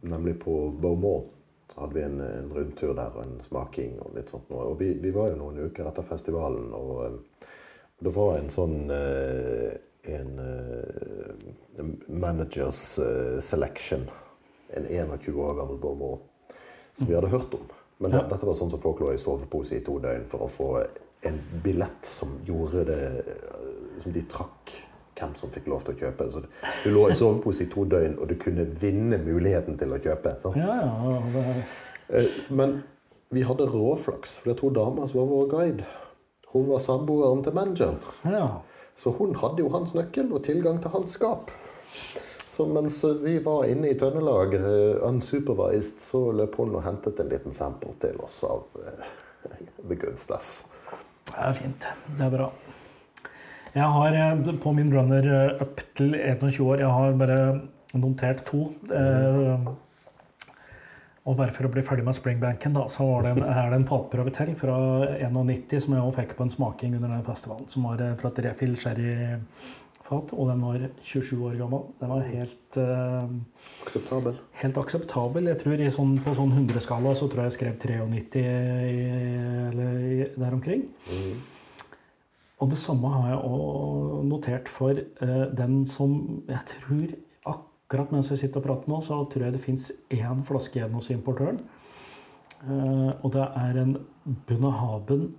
Nemlig 0.00 0.38
på 0.44 0.60
Beaumont. 0.82 1.34
Så 1.72 1.82
hadde 1.82 1.94
vi 1.94 2.02
en, 2.02 2.20
en 2.24 2.52
rundtur 2.54 2.94
der 2.96 3.14
og 3.14 3.26
en 3.26 3.40
smaking 3.44 3.98
og 4.02 4.14
litt 4.16 4.30
sånt. 4.32 4.50
Og 4.50 4.78
vi, 4.80 4.92
vi 5.02 5.12
var 5.14 5.32
jo 5.32 5.40
noen 5.42 5.60
uker 5.68 5.90
etter 5.90 6.06
festivalen, 6.06 6.72
og 6.74 6.94
eh, 7.04 7.18
det 8.06 8.14
var 8.14 8.38
en 8.38 8.50
sånn 8.50 8.92
en, 8.94 10.28
en 11.82 11.88
managers 12.06 12.82
selection. 13.42 14.04
En 14.70 14.86
21 14.86 15.34
år 15.42 15.56
gammel 15.58 15.80
Beaumont 15.82 16.54
som 16.98 17.06
vi 17.06 17.14
hadde 17.14 17.28
hørt 17.28 17.54
om. 17.54 17.66
Men 17.98 18.10
det, 18.10 18.22
dette 18.30 18.46
var 18.46 18.56
sånn 18.58 18.70
som 18.70 18.82
folk 18.82 19.00
lå 19.02 19.12
i 19.14 19.20
sovepose 19.20 19.78
i 19.78 19.84
to 19.86 19.98
døgn 20.02 20.26
for 20.30 20.46
å 20.46 20.50
få 20.50 20.68
en 21.26 21.40
billett 21.64 22.06
som 22.06 22.36
gjorde 22.46 22.84
det 22.86 23.00
Som 24.02 24.12
de 24.14 24.22
trakk 24.30 24.70
hvem 25.18 25.32
som 25.34 25.50
fikk 25.50 25.66
lov 25.66 25.82
til 25.82 25.96
å 25.96 25.98
kjøpe. 25.98 26.28
Så 26.30 26.44
du 26.84 26.92
lå 26.94 27.08
i 27.10 27.14
sovepose 27.18 27.64
i 27.64 27.70
to 27.72 27.82
døgn, 27.90 28.14
og 28.22 28.28
du 28.30 28.36
kunne 28.38 28.62
vinne 28.78 29.18
muligheten 29.18 29.74
til 29.80 29.90
å 29.90 29.98
kjøpe. 29.98 30.36
Ja, 30.54 30.76
ja. 30.78 31.16
Det, 31.34 31.64
Eh, 32.08 32.24
Men 32.48 32.82
vi 33.28 33.42
hadde 33.42 33.66
råflaks, 33.68 34.38
for 34.38 34.48
det 34.48 34.56
er 34.56 34.60
to 34.60 34.70
damer 34.70 35.06
som 35.06 35.20
var 35.20 35.26
vår 35.28 35.48
guide. 35.50 35.84
Hun 36.52 36.68
var 36.68 36.78
samboeren 36.80 37.42
til 37.44 37.52
manageren. 37.52 37.98
ja. 38.24 38.60
Så 38.96 39.12
hun 39.14 39.34
hadde 39.34 39.62
jo 39.62 39.68
hans 39.70 39.92
nøkkel 39.94 40.32
og 40.32 40.42
tilgang 40.44 40.80
til 40.82 40.90
hans 40.90 41.12
skap. 41.12 41.50
Så 42.48 42.64
mens 42.66 43.04
vi 43.22 43.38
var 43.44 43.68
inne 43.70 43.92
i 43.92 43.94
Trøndelag 43.98 44.54
eh, 44.54 44.96
unsupervised, 45.06 46.00
så 46.00 46.32
løp 46.32 46.56
hun 46.58 46.74
og 46.74 46.82
hentet 46.82 47.20
en 47.20 47.28
liten 47.28 47.52
sample 47.54 47.92
til 48.00 48.18
oss 48.24 48.40
av 48.48 48.64
uh, 48.74 49.04
the 49.88 49.94
good 49.94 50.18
stuff. 50.18 50.64
Det 51.28 51.44
er 51.44 51.58
fint. 51.58 51.88
Det 52.18 52.24
er 52.26 52.34
bra. 52.34 52.48
Jeg 53.74 53.90
har 53.94 54.16
eh, 54.16 54.54
på 54.62 54.72
min 54.74 54.94
runner 54.94 55.28
opp 55.62 55.78
up 55.78 55.84
til 55.98 56.14
21 56.14 56.64
år 56.64 56.80
Jeg 56.82 56.94
har 56.94 57.18
bare 57.20 57.60
notert 57.94 58.44
to. 58.46 58.72
Eh, 58.92 59.68
og 61.28 61.36
bare 61.36 61.52
for 61.52 61.68
å 61.68 61.72
bli 61.72 61.82
ferdig 61.84 62.06
med 62.06 62.16
springbanken, 62.16 62.72
da, 62.72 62.86
så 62.88 63.04
det 63.20 63.34
en, 63.34 63.42
er 63.44 63.66
det 63.68 63.82
en 63.82 63.88
fatprøve 63.88 64.32
til 64.32 64.54
fra 64.56 64.76
91 65.20 65.82
som 65.84 65.92
jeg 65.92 66.04
også 66.04 66.16
fikk 66.22 66.32
på 66.38 66.46
en 66.46 66.54
smaking 66.54 66.94
under 66.96 67.12
den 67.12 67.26
festivalen. 67.26 67.68
Som 67.68 67.84
var 67.88 68.00
eh, 68.00 68.14
fra 68.20 68.32
et 68.32 68.40
refill 68.46 68.78
sherryfat, 70.08 70.32
og 70.32 70.48
den 70.48 70.62
var 70.62 70.78
27 71.02 71.44
år 71.44 71.56
gammel. 71.58 71.82
Den 72.00 72.08
var 72.10 72.22
helt 72.24 72.76
uh, 72.78 73.28
Akseptabel. 73.84 74.38
helt 74.62 74.78
akseptabel. 74.78 75.46
Jeg 75.48 75.58
tror 75.60 75.80
i 75.80 75.90
sånn, 75.90 76.18
På 76.24 76.32
sånn 76.34 76.52
100-skala 76.52 77.14
så 77.14 77.28
tror 77.28 77.44
jeg 77.44 77.52
jeg 77.52 77.76
skrev 77.78 78.08
93 78.10 78.42
i, 78.88 79.06
eller 79.68 79.98
i- 79.98 80.30
der 80.38 80.52
omkring. 80.52 80.86
Og 82.60 82.70
det 82.70 82.78
samme 82.78 83.08
har 83.12 83.28
jeg 83.30 83.38
også 83.44 84.22
notert 84.26 84.68
for 84.68 84.90
uh, 85.22 85.46
den 85.54 85.86
som 85.86 86.42
jeg 86.48 86.58
tror 86.66 87.16
Akkurat 87.88 88.10
mens 88.12 88.28
jeg 88.28 88.38
sitter 88.38 88.60
og 88.60 88.64
prater 88.66 88.88
nå, 88.92 88.98
så 89.00 89.22
tror 89.32 89.44
jeg 89.46 89.52
det 89.54 89.62
fins 89.64 89.92
én 90.12 90.42
flaske 90.44 90.76
igjen 90.76 90.92
hos 90.92 91.06
importøren. 91.08 91.58
Uh, 92.68 93.14
og 93.24 93.32
det 93.32 93.46
er 93.56 93.78
en 93.80 93.94
Bunahaben 94.46 95.30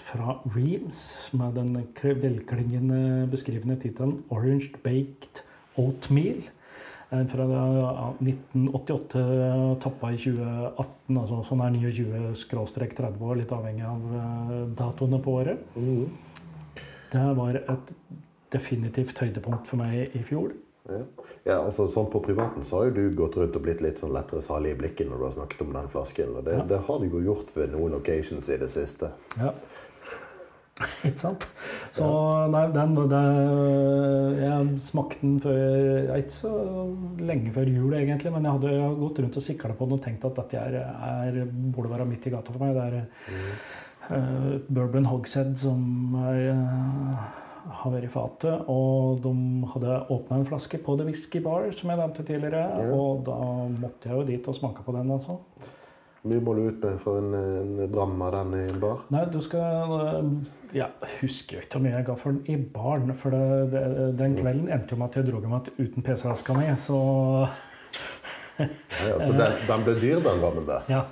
fra 0.00 0.38
Reams 0.54 1.30
med 1.36 1.54
den 1.58 1.76
velklingende 2.22 3.28
beskrivende 3.30 3.76
tittelen 3.80 4.24
'Orange 4.30 4.72
Baked 4.82 5.42
Oatmeal'. 5.76 6.50
Eh, 7.12 7.26
Fra 7.26 7.44
ja, 7.44 8.14
1988, 8.20 9.76
tappa 9.80 10.12
i 10.12 10.16
2018, 10.16 11.18
altså 11.20 11.42
sånn 11.44 11.60
er 11.60 11.76
29-30 11.76 13.20
år, 13.20 13.36
litt 13.36 13.52
avhengig 13.52 13.84
av 13.84 14.14
eh, 14.16 14.58
datoene 14.78 15.20
på 15.20 15.34
året. 15.42 15.66
Det 17.12 17.24
var 17.36 17.58
et 17.60 17.92
definitivt 18.52 19.18
høydepunkt 19.20 19.68
for 19.68 19.76
meg 19.76 20.16
i 20.16 20.22
fjor. 20.24 20.54
Ja. 20.90 20.98
ja, 21.44 21.56
altså 21.60 21.84
sånn 21.86 22.08
På 22.10 22.18
privaten 22.24 22.64
så 22.66 22.80
har 22.80 22.88
jo 22.88 22.94
du 22.96 23.14
gått 23.14 23.36
rundt 23.38 23.54
og 23.54 23.62
blitt 23.62 23.84
litt 23.84 24.00
sånn 24.02 24.10
lettere 24.16 24.42
salig 24.42 24.72
i 24.74 24.78
blikket 24.80 25.06
når 25.06 25.20
du 25.20 25.26
har 25.28 25.36
snakket 25.36 25.62
om 25.62 25.76
den 25.76 25.88
flasken. 25.92 26.34
og 26.40 26.44
Det, 26.48 26.58
det 26.72 26.82
har 26.88 26.98
du 26.98 27.06
jo 27.06 27.22
gjort 27.30 27.54
ved 27.54 27.70
noen 27.76 27.94
occasions 28.00 28.50
i 28.50 28.58
det 28.58 28.70
siste. 28.72 29.12
Ja. 29.38 29.54
Ikke 31.06 31.20
sant? 31.20 31.46
Så 31.94 32.06
nei, 32.50 32.64
den 32.74 32.94
det, 33.10 33.20
Jeg 34.40 34.80
smakte 34.82 35.20
den 35.20 35.36
før 35.42 35.60
ja, 36.08 36.16
Ikke 36.16 36.34
så 36.34 36.52
lenge 37.20 37.52
før 37.54 37.68
jul, 37.68 37.92
egentlig, 37.98 38.32
men 38.34 38.48
jeg 38.48 38.56
hadde 38.56 38.74
jeg 38.74 38.98
gått 39.02 39.22
rundt 39.22 39.38
og 39.38 39.46
sikla 39.46 39.76
på 39.76 39.88
den 39.88 39.98
og 39.98 40.02
tenkt 40.06 40.26
at 40.28 40.40
dette 40.40 40.62
er, 40.62 40.78
er, 40.80 41.38
burde 41.74 41.92
være 41.92 42.08
midt 42.08 42.26
i 42.26 42.34
gata 42.34 42.54
for 42.54 42.64
meg. 42.64 42.74
Det 42.74 42.86
er 42.88 42.98
eh, 44.16 44.58
Bourbon 44.68 45.08
Hogshead 45.10 45.54
som 45.60 46.16
er, 46.24 46.40
eh, 46.54 47.22
har 47.68 47.92
vært 47.94 48.08
i 48.08 48.12
fatet. 48.12 48.64
Og 48.72 49.20
de 49.24 49.34
hadde 49.74 50.00
åpna 50.12 50.40
en 50.40 50.48
flaske 50.48 50.80
på 50.82 50.96
The 50.98 51.06
Whisky 51.08 51.42
Bar, 51.44 51.70
som 51.76 51.92
jeg 51.92 52.00
nevnte 52.00 52.26
tidligere. 52.26 52.64
Ja. 52.82 52.88
Og 52.96 53.22
da 53.28 53.38
måtte 53.76 54.10
jeg 54.10 54.18
jo 54.18 54.26
dit 54.32 54.50
og 54.50 54.58
smake 54.58 54.84
på 54.86 54.96
den, 54.96 55.12
altså. 55.14 55.38
Hvor 56.22 56.30
mye 56.30 56.42
må 56.46 56.52
du 56.54 56.66
ut 56.68 56.84
med 56.84 56.98
for 57.02 57.18
en, 57.18 57.32
en 57.34 57.90
dram 57.90 58.20
av 58.22 58.36
den 58.36 58.52
i 58.60 58.66
en 58.70 58.82
bar? 58.82 59.00
Nei, 59.10 59.24
du 59.26 59.40
skal 59.42 60.28
ja, 60.70 60.86
husker 61.18 61.56
jo 61.56 61.64
ikke 61.64 61.80
hvor 61.80 61.82
mye 61.82 61.96
jeg 61.96 62.06
ga 62.06 62.14
for 62.20 62.36
den 62.36 62.44
i 62.46 62.54
baren. 62.76 63.10
For 63.18 63.34
det, 63.34 63.72
det, 63.72 63.82
den 64.20 64.36
kvelden 64.38 64.70
endte 64.70 64.94
jo 64.94 65.00
med 65.00 65.10
at 65.10 65.18
jeg 65.18 65.28
dro 65.32 65.42
meg 65.42 65.72
uten 65.80 66.06
PC-veska 66.06 66.56
mi. 66.60 66.68
Så 66.78 67.00
Ja, 68.58 68.66
så 69.20 69.32
den, 69.32 69.52
den 69.66 69.84
ble 69.86 69.94
dyr, 70.00 70.20
den 70.22 70.40
rammen 70.44 70.66
der. 70.68 70.80
ja. 70.92 71.02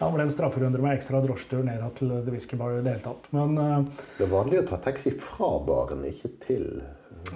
Da 0.00 0.08
ble 0.12 0.24
det 0.26 0.32
strafferunde 0.34 0.78
med 0.82 0.96
ekstra 0.98 1.20
drosjetur 1.24 1.62
ned 1.64 1.80
til 1.98 2.08
The 2.26 2.30
Whisky 2.34 2.56
Bar 2.60 2.70
i 2.78 2.82
det 2.84 2.92
hele 2.96 3.04
tatt. 3.06 3.22
Men 3.36 3.48
eh, 3.62 3.80
Det 4.18 4.24
er 4.26 4.32
vanlig 4.34 4.56
å 4.64 4.68
ta 4.72 4.76
taxi 4.88 5.10
fra 5.14 5.50
baren, 5.66 6.02
ikke 6.10 6.28
til. 6.42 6.66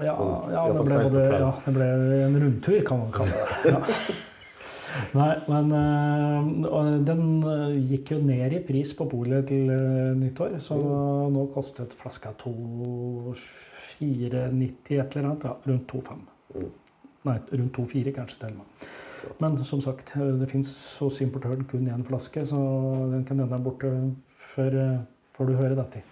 ja, 0.02 0.16
ja, 0.52 0.62
det 0.74 0.82
ble 0.86 0.96
både, 1.06 1.20
ja, 1.40 1.50
det 1.66 1.72
ble 1.78 1.86
en 2.26 2.36
rundtur, 2.42 2.80
kan 2.86 2.96
man 3.04 3.12
kalle 3.14 3.34
det. 3.38 3.46
Ja. 3.70 3.80
Nei, 5.14 5.34
men 5.46 5.66
eh, 5.78 6.40
den 7.06 7.22
eh, 7.46 7.78
gikk 7.92 8.06
jo 8.16 8.18
ned 8.26 8.50
i 8.58 8.60
pris 8.66 8.90
på 8.98 9.04
polet 9.12 9.42
til 9.52 9.64
nyttår. 10.18 10.52
Så 10.60 10.74
Mm. 10.80 11.30
nå 11.36 11.42
kostet 11.54 11.90
flaska 11.94 12.30
2,490 12.42 15.00
et 15.00 15.16
eller 15.16 15.28
annet. 15.30 15.44
Ja, 15.44 15.54
rundt 15.64 15.86
2,5. 15.92 16.18
Mm. 16.56 16.70
Nei, 17.28 17.38
rundt 17.52 17.76
2,4 17.78 18.12
kanskje 18.16 18.38
til 18.42 18.50
og 18.50 18.56
med. 18.62 18.66
Men 19.40 19.56
som 19.64 19.80
sagt, 19.84 20.12
eh, 20.16 20.32
det 20.40 20.48
fins 20.50 20.70
hos 21.00 21.20
importøren 21.24 21.64
kun 21.68 21.88
én 21.88 22.04
flaske, 22.06 22.44
så 22.46 22.56
den 23.12 23.24
kan 23.24 23.38
hende 23.38 23.56
er 23.56 23.64
borte 23.64 23.90
før, 24.54 24.76
eh, 24.80 24.98
før 25.36 25.46
du 25.50 25.54
hører 25.58 25.76
dette. 25.76 26.02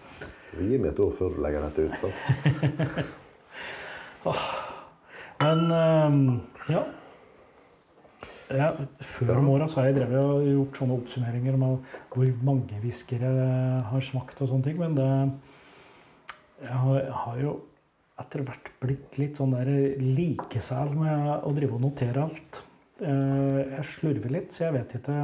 Gi 0.59 0.79
meg 0.79 0.93
et 0.93 1.01
ord 1.05 1.15
før 1.17 1.35
du 1.35 1.43
legger 1.45 1.61
dette 1.69 1.81
ut. 1.89 1.97
sant? 2.03 2.17
Men 5.43 5.71
eh, 5.71 6.75
ja. 6.75 6.85
Ja, 8.49 8.71
før 9.05 9.43
om 9.43 9.51
åra 9.53 9.67
har 9.77 9.91
jeg 9.91 9.99
drevet 9.99 10.25
og 10.25 10.47
gjort 10.49 10.79
sånne 10.81 10.95
oppsummeringer 10.97 11.57
om 11.59 11.65
hvor 12.15 12.31
mange 12.43 12.79
whiskere 12.81 13.33
har 13.91 14.07
smakt 14.07 14.41
og 14.41 14.49
sånne 14.49 14.65
ting. 14.65 14.79
Men 14.81 14.97
det 14.97 15.11
Jeg 16.59 16.75
har, 16.75 16.97
jeg 16.99 17.13
har 17.15 17.37
jo 17.39 17.51
etter 18.19 18.43
hvert 18.43 18.71
blitt 18.83 19.19
litt 19.21 19.37
sånn 19.39 19.53
der 19.55 19.69
likesæl 20.01 20.91
med 20.97 21.45
å 21.47 21.53
drive 21.55 21.77
og 21.77 21.85
notere 21.85 22.25
alt. 22.25 22.63
Eh, 22.99 23.59
Jeg 23.77 23.85
slurver 23.95 24.33
litt, 24.33 24.55
så 24.55 24.69
jeg 24.69 24.79
vet 24.81 24.97
ikke 24.99 25.19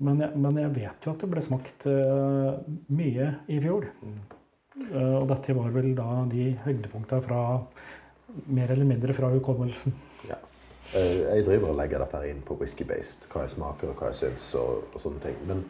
men 0.00 0.20
jeg, 0.22 0.36
men 0.40 0.56
jeg 0.56 0.72
vet 0.78 1.04
jo 1.06 1.12
at 1.12 1.22
det 1.22 1.28
ble 1.28 1.42
smakt 1.44 1.86
uh, 1.90 2.56
mye 2.96 3.26
i 3.52 3.58
fjor. 3.60 3.84
Eh, 4.00 5.16
og 5.18 5.26
dette 5.28 5.56
var 5.56 5.74
vel 5.74 5.90
da 5.98 6.22
de 6.30 6.46
høydepunktene 6.64 7.24
fra 7.26 7.40
mer 8.48 8.72
eller 8.72 8.88
mindre 8.88 9.16
fra 9.16 9.28
hukommelsen. 9.34 9.92
Ja. 10.30 10.38
Uh, 10.94 11.18
Jeg 11.26 11.44
driver 11.44 11.74
og 11.74 11.80
legger 11.82 12.00
dette 12.00 12.22
inn 12.30 12.40
på 12.46 12.56
whisky-based, 12.62 13.28
hva 13.28 13.44
jeg 13.44 13.52
smaker 13.58 13.92
og 13.92 14.00
hva 14.00 14.08
jeg 14.08 14.22
syns. 14.22 14.48
Og, 14.60 14.88
og 14.88 15.04
sånne 15.04 15.20
ting. 15.26 15.36
Men 15.50 15.66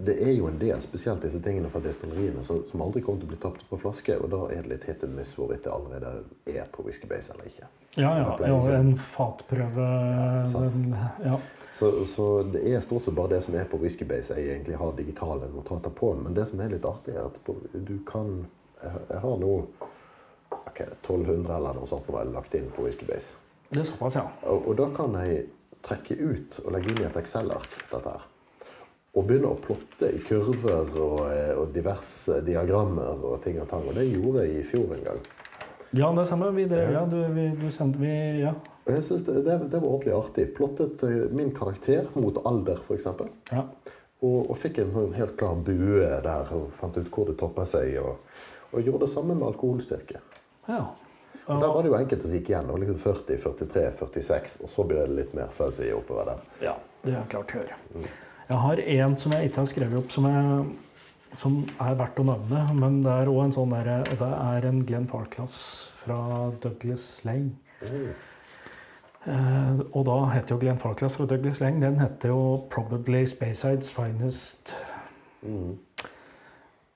det 0.00 0.14
er 0.22 0.32
jo 0.32 0.46
en 0.46 0.58
del, 0.58 0.78
spesielt 0.80 1.24
disse 1.26 1.40
tingene 1.42 1.70
fra 1.72 1.80
destilleriene, 1.82 2.44
som, 2.46 2.60
som 2.70 2.82
aldri 2.84 3.00
kommer 3.02 3.18
til 3.18 3.26
å 3.26 3.32
bli 3.32 3.38
tapt 3.42 3.64
på 3.66 3.78
flaske. 3.82 4.14
Og 4.22 4.30
da 4.30 4.44
er 4.54 4.62
det 4.62 4.70
litt 4.70 4.86
hit 4.86 5.02
and 5.02 5.16
miss 5.18 5.32
hvorvidt 5.34 5.64
det 5.66 5.72
allerede 5.74 6.12
er 6.46 6.68
på 6.70 6.84
Whisky 6.86 7.10
Base 7.10 7.34
eller 7.34 7.48
ikke. 7.50 7.66
Ja, 7.98 8.12
ja. 8.20 8.36
Ja 8.46 8.60
en 8.76 8.92
fatprøve 9.00 9.88
Ja, 9.88 10.44
den, 10.46 10.94
ja. 11.24 11.40
Så, 11.74 11.90
så 12.06 12.28
det 12.46 12.62
er 12.70 12.80
stort 12.84 13.02
sett 13.08 13.18
bare 13.18 13.34
det 13.34 13.42
som 13.42 13.58
er 13.58 13.66
på 13.70 13.80
Whisky 13.82 14.06
Base 14.06 14.38
jeg 14.38 14.54
egentlig 14.54 14.78
har 14.78 14.94
digitale 14.94 15.50
notater 15.50 15.90
på. 15.90 16.12
Men 16.22 16.38
det 16.38 16.46
som 16.52 16.62
er 16.62 16.70
litt 16.76 16.86
artig, 16.86 17.18
er 17.18 17.26
at 17.26 17.42
du 17.74 17.98
kan 18.06 18.46
Jeg, 18.78 18.94
jeg 19.08 19.18
har 19.18 19.38
nå 19.42 19.52
ok, 20.54 20.80
1200 21.02 21.56
eller 21.56 21.74
noe 21.74 21.90
sånt 21.90 22.06
nå 22.06 22.20
er 22.20 22.28
lagt 22.30 22.54
inn 22.54 22.70
på 22.70 22.86
Whisky 22.86 23.08
Base. 23.10 23.34
Det 23.72 23.82
er 23.82 23.88
såpass, 23.90 24.14
ja. 24.14 24.28
Og, 24.46 24.70
og 24.70 24.78
da 24.78 24.86
kan 24.94 25.18
jeg 25.18 25.48
trekke 25.82 26.14
ut 26.22 26.60
og 26.62 26.74
legge 26.76 26.92
inn 26.92 27.02
i 27.02 27.08
et 27.08 27.18
Excel-ark 27.18 27.74
dette 27.90 28.12
her. 28.12 28.28
Og 29.16 29.24
begynne 29.26 29.50
å 29.50 29.58
plotte 29.62 30.10
i 30.14 30.20
kurver 30.26 30.90
og, 31.00 31.20
eh, 31.32 31.54
og 31.56 31.72
diverse 31.74 32.42
diagrammer 32.46 33.24
og 33.24 33.40
ting 33.42 33.56
og 33.62 33.68
tang. 33.70 33.86
Og 33.88 33.96
det 33.96 34.04
gjorde 34.10 34.44
jeg 34.44 34.60
i 34.60 34.66
fjor 34.68 34.94
en 34.94 35.04
gang. 35.06 35.22
Ja, 35.96 36.10
det 36.12 36.26
samme. 36.28 36.50
Vi 36.52 36.66
drev, 36.68 36.92
ja, 36.92 37.06
du, 37.08 37.16
vi, 37.32 37.48
du 37.56 37.70
sendte 37.72 38.02
vi, 38.02 38.12
ja. 38.42 38.52
Og 38.84 38.92
jeg 38.92 39.04
synes 39.06 39.24
det, 39.24 39.40
det, 39.46 39.56
det 39.72 39.80
var 39.80 39.88
ordentlig 39.88 40.14
artig. 40.16 40.46
Plottet 40.56 41.02
eh, 41.08 41.24
min 41.32 41.54
karakter 41.56 42.10
mot 42.20 42.38
alder, 42.48 42.80
f.eks. 42.84 43.08
ja. 43.52 43.64
Og, 44.18 44.38
og 44.50 44.56
fikk 44.58 44.80
en 44.82 44.92
sånn 44.92 45.12
helt 45.14 45.36
klar 45.38 45.58
bue 45.62 46.06
der 46.24 46.48
og 46.56 46.72
fant 46.74 46.96
ut 46.98 47.10
hvor 47.14 47.28
det 47.30 47.36
toppa 47.38 47.64
seg. 47.70 47.96
Og, 48.02 48.40
og 48.72 48.80
gjorde 48.84 49.06
det 49.06 49.12
samme 49.14 49.36
med 49.38 49.48
alkoholstyrke. 49.52 50.24
ja. 50.68 50.86
Og 51.48 51.62
Der 51.62 51.70
var 51.72 51.80
det 51.80 51.88
jo 51.88 51.94
enkelte 51.96 52.28
som 52.28 52.34
gikk 52.36 52.50
igjen. 52.50 52.66
Det 52.68 52.74
var 52.74 52.80
liksom 52.82 52.96
40, 53.00 53.36
43, 53.40 53.82
46, 53.96 54.56
og 54.60 54.68
så 54.68 54.84
ble 54.84 54.98
det 55.00 55.14
litt 55.16 55.30
mer 55.38 55.52
fuzzy 55.56 55.86
oppover 55.96 56.28
der. 56.28 56.42
Ja, 56.60 56.74
det 57.06 57.14
er 57.16 57.30
klart 57.32 57.54
å 57.54 57.62
gjøre. 57.62 57.78
Jeg 58.48 58.60
har 58.64 58.80
en 58.80 59.16
som 59.20 59.32
jeg 59.36 59.50
ikke 59.50 59.60
har 59.60 59.68
skrevet 59.68 59.98
opp, 60.00 60.12
som, 60.12 60.24
jeg, 60.24 61.34
som 61.36 61.58
er 61.84 61.98
verdt 61.98 62.22
å 62.22 62.24
nevne. 62.30 62.62
Men 62.78 63.02
det 63.04 63.12
er 63.12 63.30
òg 63.32 63.42
en 63.44 63.54
sånn 63.58 63.74
derre 63.76 64.00
Og 64.08 64.22
det 64.22 64.30
er 64.32 64.68
en 64.70 64.80
Glenn 64.88 65.08
Farclas 65.10 65.58
fra 66.00 66.18
Douglas 66.62 67.10
Lane. 67.28 67.52
Eh, 69.28 69.80
og 69.92 70.06
da 70.08 70.16
heter 70.32 70.54
jo 70.54 70.60
Glenn 70.62 70.80
Farclas 70.80 71.18
fra 71.18 71.26
Douglas 71.28 71.60
Lane 71.60 71.82
Den 71.82 71.98
heter 72.00 72.32
jo 72.32 72.68
'Probably 72.70 73.26
Spacesides 73.26 73.92
Finest'. 73.92 74.72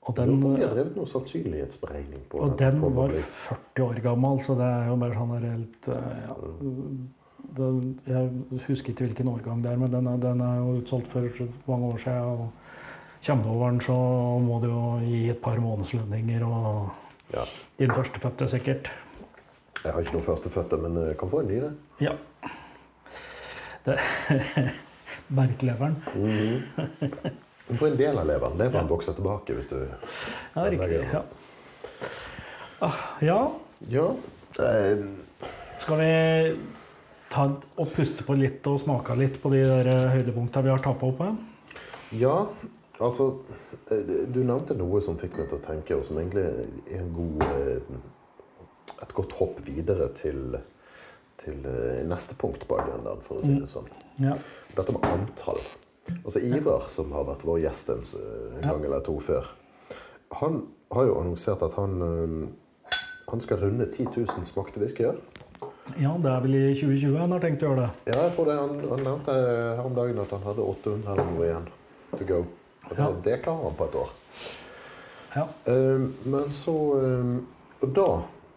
Og 0.02 0.16
Den, 0.16 0.28
den, 0.28 0.54
de 0.56 0.62
har 0.64 0.74
drevet 0.74 0.96
noe 0.96 1.06
sannsynlighetsberegning 1.06 2.24
på 2.30 2.40
og 2.42 2.56
dette, 2.58 2.72
den 2.74 2.96
var 2.96 3.12
40 3.14 3.84
år 3.84 4.00
gammel, 4.02 4.40
så 4.42 4.56
det 4.58 4.66
er 4.66 4.88
jo 4.88 4.96
bare 4.98 5.14
sånn 5.14 5.44
helt 5.44 5.90
eh, 5.94 6.16
ja. 6.26 6.34
Den, 7.56 8.00
Jeg 8.06 8.30
husker 8.68 8.88
ikke 8.92 9.04
hvilken 9.06 9.28
årgang 9.28 9.62
det 9.64 9.72
er, 9.72 9.76
men 9.76 9.92
den 9.92 10.06
er, 10.06 10.16
den 10.16 10.40
er 10.40 10.56
jo 10.58 10.76
utsolgt 10.80 11.08
for 11.08 11.28
mange 11.66 11.86
år 11.92 11.96
siden. 11.96 12.18
Og 12.18 12.50
kommer 13.26 13.44
du 13.44 13.50
over 13.50 13.70
den, 13.70 13.80
så 13.80 13.96
må 14.42 14.60
du 14.62 14.66
jo 14.70 14.98
gi 15.04 15.28
et 15.30 15.38
par 15.42 15.56
månedslønninger 15.60 16.44
og 16.46 16.88
Ja. 17.32 17.44
din 17.78 17.90
førstefødte, 17.94 18.48
sikkert. 18.48 18.90
Jeg 19.84 19.92
har 19.92 20.00
ikke 20.00 20.12
noen 20.12 20.24
førstefødte, 20.24 20.76
men 20.76 20.96
jeg 21.06 21.16
kan 21.18 21.30
få 21.30 21.40
en 21.40 21.48
det? 21.48 21.72
Ja. 22.00 22.12
Det 23.86 23.98
Berkleveren. 25.36 25.96
Du 27.68 27.76
får 27.78 27.86
en 27.86 27.96
del 27.98 28.18
av 28.18 28.26
leveren. 28.28 28.58
Leveren 28.58 28.88
vokser 28.90 29.12
tilbake 29.16 29.54
hvis 29.56 29.66
du 29.70 29.78
Ja, 30.56 30.64
riktig. 30.68 31.00
Ja. 31.12 31.22
Ah, 32.82 32.98
ja. 33.22 33.38
Ja. 33.88 34.06
Eh, 34.60 35.04
Skal 35.78 35.98
vi 35.98 36.10
ta 37.32 37.46
og 37.48 37.90
puste 37.94 38.26
på 38.26 38.36
litt 38.36 38.66
og 38.68 38.80
smake 38.82 39.16
litt 39.18 39.38
på 39.42 39.52
de 39.54 39.62
der 39.64 39.88
eh, 39.88 40.10
høydepunktene 40.16 40.66
vi 40.66 40.72
har 40.74 40.84
tappa 40.84 41.08
opp? 41.08 41.22
her? 41.24 41.36
ja, 42.20 42.36
altså 43.00 43.28
eh, 43.90 44.28
Du 44.28 44.42
nevnte 44.44 44.76
noe 44.78 45.00
som 45.04 45.18
fikk 45.20 45.38
meg 45.40 45.48
til 45.50 45.60
å 45.60 45.64
tenke, 45.64 45.96
og 45.96 46.04
som 46.06 46.20
egentlig 46.20 46.44
er 46.44 47.00
en 47.00 47.14
god 47.16 47.46
eh, 47.48 48.00
et 49.02 49.14
godt 49.16 49.32
hopp 49.40 49.62
videre 49.66 50.10
til, 50.14 50.58
til 51.42 51.64
neste 52.06 52.36
punkt 52.38 52.68
på 52.68 52.76
agendaen, 52.78 53.22
for 53.24 53.40
å 53.40 53.42
si 53.42 53.56
det 53.56 53.66
sånn. 53.66 53.88
Ja. 54.22 54.36
Dette 54.76 54.94
med 54.94 55.08
antall. 55.08 55.58
Altså 56.20 56.38
Ivar, 56.38 56.86
som 56.90 57.10
har 57.16 57.26
vært 57.26 57.42
vår 57.46 57.64
gjest 57.64 57.90
en 57.90 58.04
gang 58.62 58.84
eller 58.84 59.02
to 59.02 59.16
før, 59.22 59.48
han 60.38 60.60
har 60.94 61.08
jo 61.08 61.16
annonsert 61.18 61.64
at 61.66 61.74
han, 61.80 61.98
han 63.26 63.42
skal 63.42 63.58
runde 63.64 63.88
10 63.90 64.12
000 64.14 64.46
smakte 64.46 64.82
whiskyer. 64.82 65.18
Ja, 65.98 66.12
det 66.22 66.30
er 66.30 66.42
vel 66.44 66.54
i 66.56 66.66
2020 66.78 67.16
han 67.18 67.32
har 67.34 67.42
tenkt 67.42 67.62
å 67.64 67.70
gjøre 67.70 67.84
det. 67.84 68.12
Ja, 68.12 68.18
jeg 68.26 68.34
tror 68.36 68.48
det. 68.48 68.58
Han, 68.60 68.76
han 68.92 69.00
nevnte 69.02 69.34
her 69.34 69.86
om 69.86 69.96
dagen 69.96 70.20
at 70.22 70.34
han 70.36 70.44
hadde 70.46 70.66
800 70.74 71.14
eller 71.14 71.32
noe 71.32 71.46
igjen 71.48 71.70
to 72.18 72.28
go. 72.28 72.44
Ja. 72.96 73.08
det 73.24 73.40
klarer 73.42 73.64
han 73.64 73.74
på 73.78 73.88
et 73.88 73.94
år. 73.94 74.12
Ja. 75.34 75.46
Um, 75.64 76.14
men 76.24 76.50
så 76.52 76.74
um, 77.00 77.46
Og 77.80 77.94
da, 77.96 78.08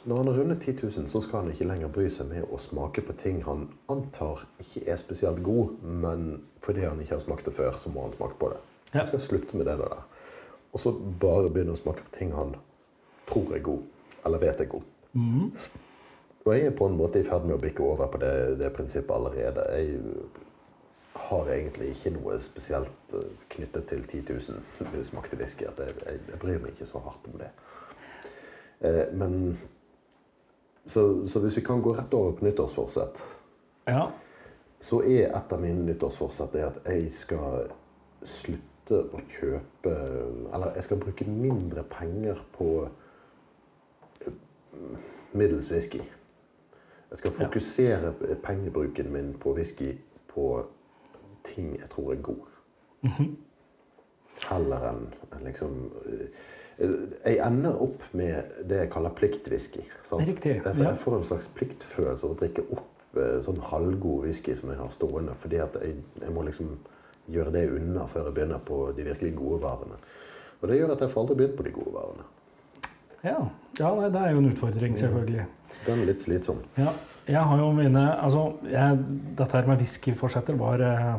når 0.03 0.17
han 0.17 0.27
har 0.27 0.39
rundet 0.39 0.61
10 0.61 0.73
000, 0.83 1.09
så 1.09 1.21
skal 1.21 1.39
han 1.39 1.53
ikke 1.53 1.65
lenger 1.65 1.89
bry 1.93 2.09
seg 2.13 2.27
med 2.29 2.45
å 2.51 2.59
smake 2.61 3.01
på 3.05 3.15
ting 3.17 3.39
han 3.45 3.63
antar 3.89 4.43
ikke 4.61 4.83
er 4.91 4.99
spesielt 5.01 5.41
god, 5.43 5.79
men 5.81 6.43
fordi 6.61 6.83
han 6.85 7.01
ikke 7.01 7.15
har 7.15 7.23
smakt 7.23 7.47
det 7.49 7.55
før, 7.57 7.73
så 7.81 7.89
må 7.89 8.05
han 8.05 8.13
smake 8.13 8.37
på 8.41 8.51
det. 8.53 8.59
Ja. 8.91 8.99
Han 8.99 9.09
skal 9.09 9.23
slutte 9.23 9.57
med 9.57 9.65
det 9.65 9.79
der. 9.81 10.03
Og 10.75 10.83
så 10.83 10.93
bare 10.93 11.49
begynne 11.49 11.73
å 11.73 11.79
smake 11.79 12.05
på 12.05 12.13
ting 12.19 12.35
han 12.37 12.53
tror 13.25 13.55
er 13.55 13.65
god, 13.65 13.81
eller 14.27 14.43
vet 14.43 14.61
er 14.61 14.69
god. 14.75 14.85
Og 16.45 16.53
jeg 16.53 16.65
er 16.69 16.75
på 16.77 16.85
en 16.85 16.97
måte 16.97 17.19
i 17.19 17.25
ferd 17.25 17.47
med 17.47 17.55
å 17.55 17.61
bikke 17.61 17.81
over 17.81 18.09
på 18.13 18.19
det, 18.21 18.33
det 18.59 18.73
prinsippet 18.73 19.15
allerede. 19.15 19.63
Jeg 19.73 19.95
har 21.25 21.47
egentlig 21.49 21.87
ikke 21.95 22.11
noe 22.13 22.35
spesielt 22.43 23.13
eh, 23.17 23.31
knyttet 23.55 23.87
til 23.89 24.03
10 24.05 24.35
000 24.85 25.07
smakte 25.07 25.39
whisky. 25.39 25.65
At 25.65 25.79
jeg, 25.81 25.95
jeg, 26.05 26.19
jeg 26.29 26.41
bryr 26.41 26.59
meg 26.61 26.75
ikke 26.75 26.85
så 26.89 27.01
hardt 27.01 27.25
om 27.31 27.39
det. 27.39 27.49
Eh, 28.85 29.07
men 29.17 29.57
så, 30.85 31.25
så 31.27 31.41
hvis 31.41 31.57
vi 31.57 31.63
kan 31.65 31.81
gå 31.81 31.95
rett 31.97 32.13
over 32.13 32.35
på 32.37 32.45
nyttårsforsett, 32.45 33.23
ja. 33.89 34.03
så 34.85 35.01
er 35.01 35.31
et 35.31 35.55
av 35.55 35.63
mine 35.63 35.81
nyttårsforsett 35.87 36.53
det 36.53 36.67
at 36.67 36.77
jeg 36.85 37.07
skal 37.15 37.71
slutte 38.25 38.71
å 38.85 39.19
kjøpe 39.33 39.91
Eller 40.53 40.75
jeg 40.77 40.85
skal 40.85 40.99
bruke 41.01 41.25
mindre 41.25 41.81
penger 41.89 42.37
på 42.53 42.69
eh, 44.21 44.37
middels 45.33 45.71
whisky. 45.73 46.03
Jeg 47.11 47.17
skal 47.17 47.31
Ja. 47.39 47.45
fokusere 47.45 48.13
pengebruken 48.43 49.11
min 49.13 49.33
på 49.39 49.53
whisky 49.55 49.93
på 50.27 50.65
ting 51.43 51.75
jeg 51.79 51.89
tror 51.89 52.11
er 52.11 52.21
god. 52.21 52.43
Heller 54.49 54.89
enn 54.89 55.05
en 55.33 55.45
liksom 55.45 55.75
eh, 56.05 56.27
Jeg 57.25 57.37
ender 57.47 57.77
opp 57.81 58.01
med 58.11 58.43
det 58.67 58.81
jeg 58.81 58.89
kaller 58.91 59.13
pliktwhisky. 59.15 59.85
Riktig, 60.11 60.57
ja. 60.65 60.73
jeg 60.75 60.97
får 60.97 61.17
en 61.17 61.23
slags 61.23 61.47
pliktfølelse 61.55 62.27
av 62.27 62.33
å 62.33 62.39
drikke 62.41 62.65
opp 62.75 63.15
eh, 63.15 63.37
sånn 63.45 63.61
halvgod 63.63 64.25
whisky 64.25 64.55
som 64.59 64.73
jeg 64.73 64.81
har 64.81 64.91
stående, 64.91 65.37
fordi 65.39 65.61
at 65.63 65.77
jeg, 65.79 65.95
jeg 66.21 66.33
må 66.35 66.43
liksom 66.43 66.73
gjøre 67.31 67.53
det 67.55 67.63
unna 67.77 68.03
før 68.11 68.27
jeg 68.27 68.35
begynner 68.35 68.59
på 68.67 68.81
de 68.97 69.05
virkelig 69.07 69.35
gode 69.39 69.61
varene. 69.63 69.95
Og 70.61 70.67
det 70.69 70.81
gjør 70.81 70.91
at 70.97 71.05
jeg 71.05 71.13
får 71.13 71.21
aldri 71.23 71.37
begynt 71.39 71.55
på 71.57 71.63
de 71.63 71.73
gode 71.77 71.93
varene. 71.95 72.27
Ja, 73.23 73.39
ja 73.79 73.93
nei, 73.95 74.09
det 74.13 74.21
er 74.21 74.35
jo 74.35 74.41
en 74.43 74.51
utfordring, 74.51 74.99
selvfølgelig. 74.99 75.45
Den 75.85 76.03
litt 76.07 76.23
slitsom. 76.23 76.61
Ja, 76.79 76.93
jeg 77.29 77.41
har 77.49 77.61
jo 77.61 77.69
mine 77.75 78.03
Altså, 78.21 78.45
jeg, 78.69 78.99
dette 79.37 79.57
her 79.57 79.69
med 79.69 79.81
whiskyforsetter 79.81 80.57
var, 80.59 80.81
eh, 80.81 81.15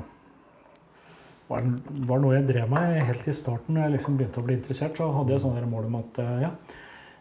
var 1.49 1.71
var 2.11 2.23
noe 2.23 2.35
jeg 2.35 2.49
drev 2.49 2.71
med 2.71 2.99
helt 3.09 3.29
i 3.29 3.35
starten. 3.37 3.75
Når 3.75 3.87
jeg 3.87 3.97
liksom 3.97 4.19
begynte 4.19 4.43
å 4.43 4.47
bli 4.47 4.59
interessert, 4.59 4.99
så 4.99 5.11
hadde 5.15 5.35
jeg 5.35 5.45
sånne 5.45 5.71
mål 5.71 5.91
om 5.91 5.99
at 6.03 6.21
eh, 6.23 6.37
ja, 6.47 6.53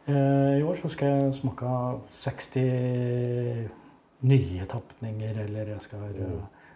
eh, 0.07 0.59
i 0.59 0.65
år 0.65 0.77
så 0.81 0.91
skal 0.91 1.15
jeg 1.15 1.39
smake 1.41 1.73
60 2.19 3.65
nye 4.25 4.65
tapninger, 4.69 5.41
eller 5.45 5.75
jeg 5.75 5.81
skal, 5.83 6.05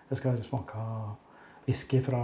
jeg 0.10 0.18
skal 0.20 0.42
smake 0.46 0.84
whisky 1.66 2.02
fra 2.04 2.22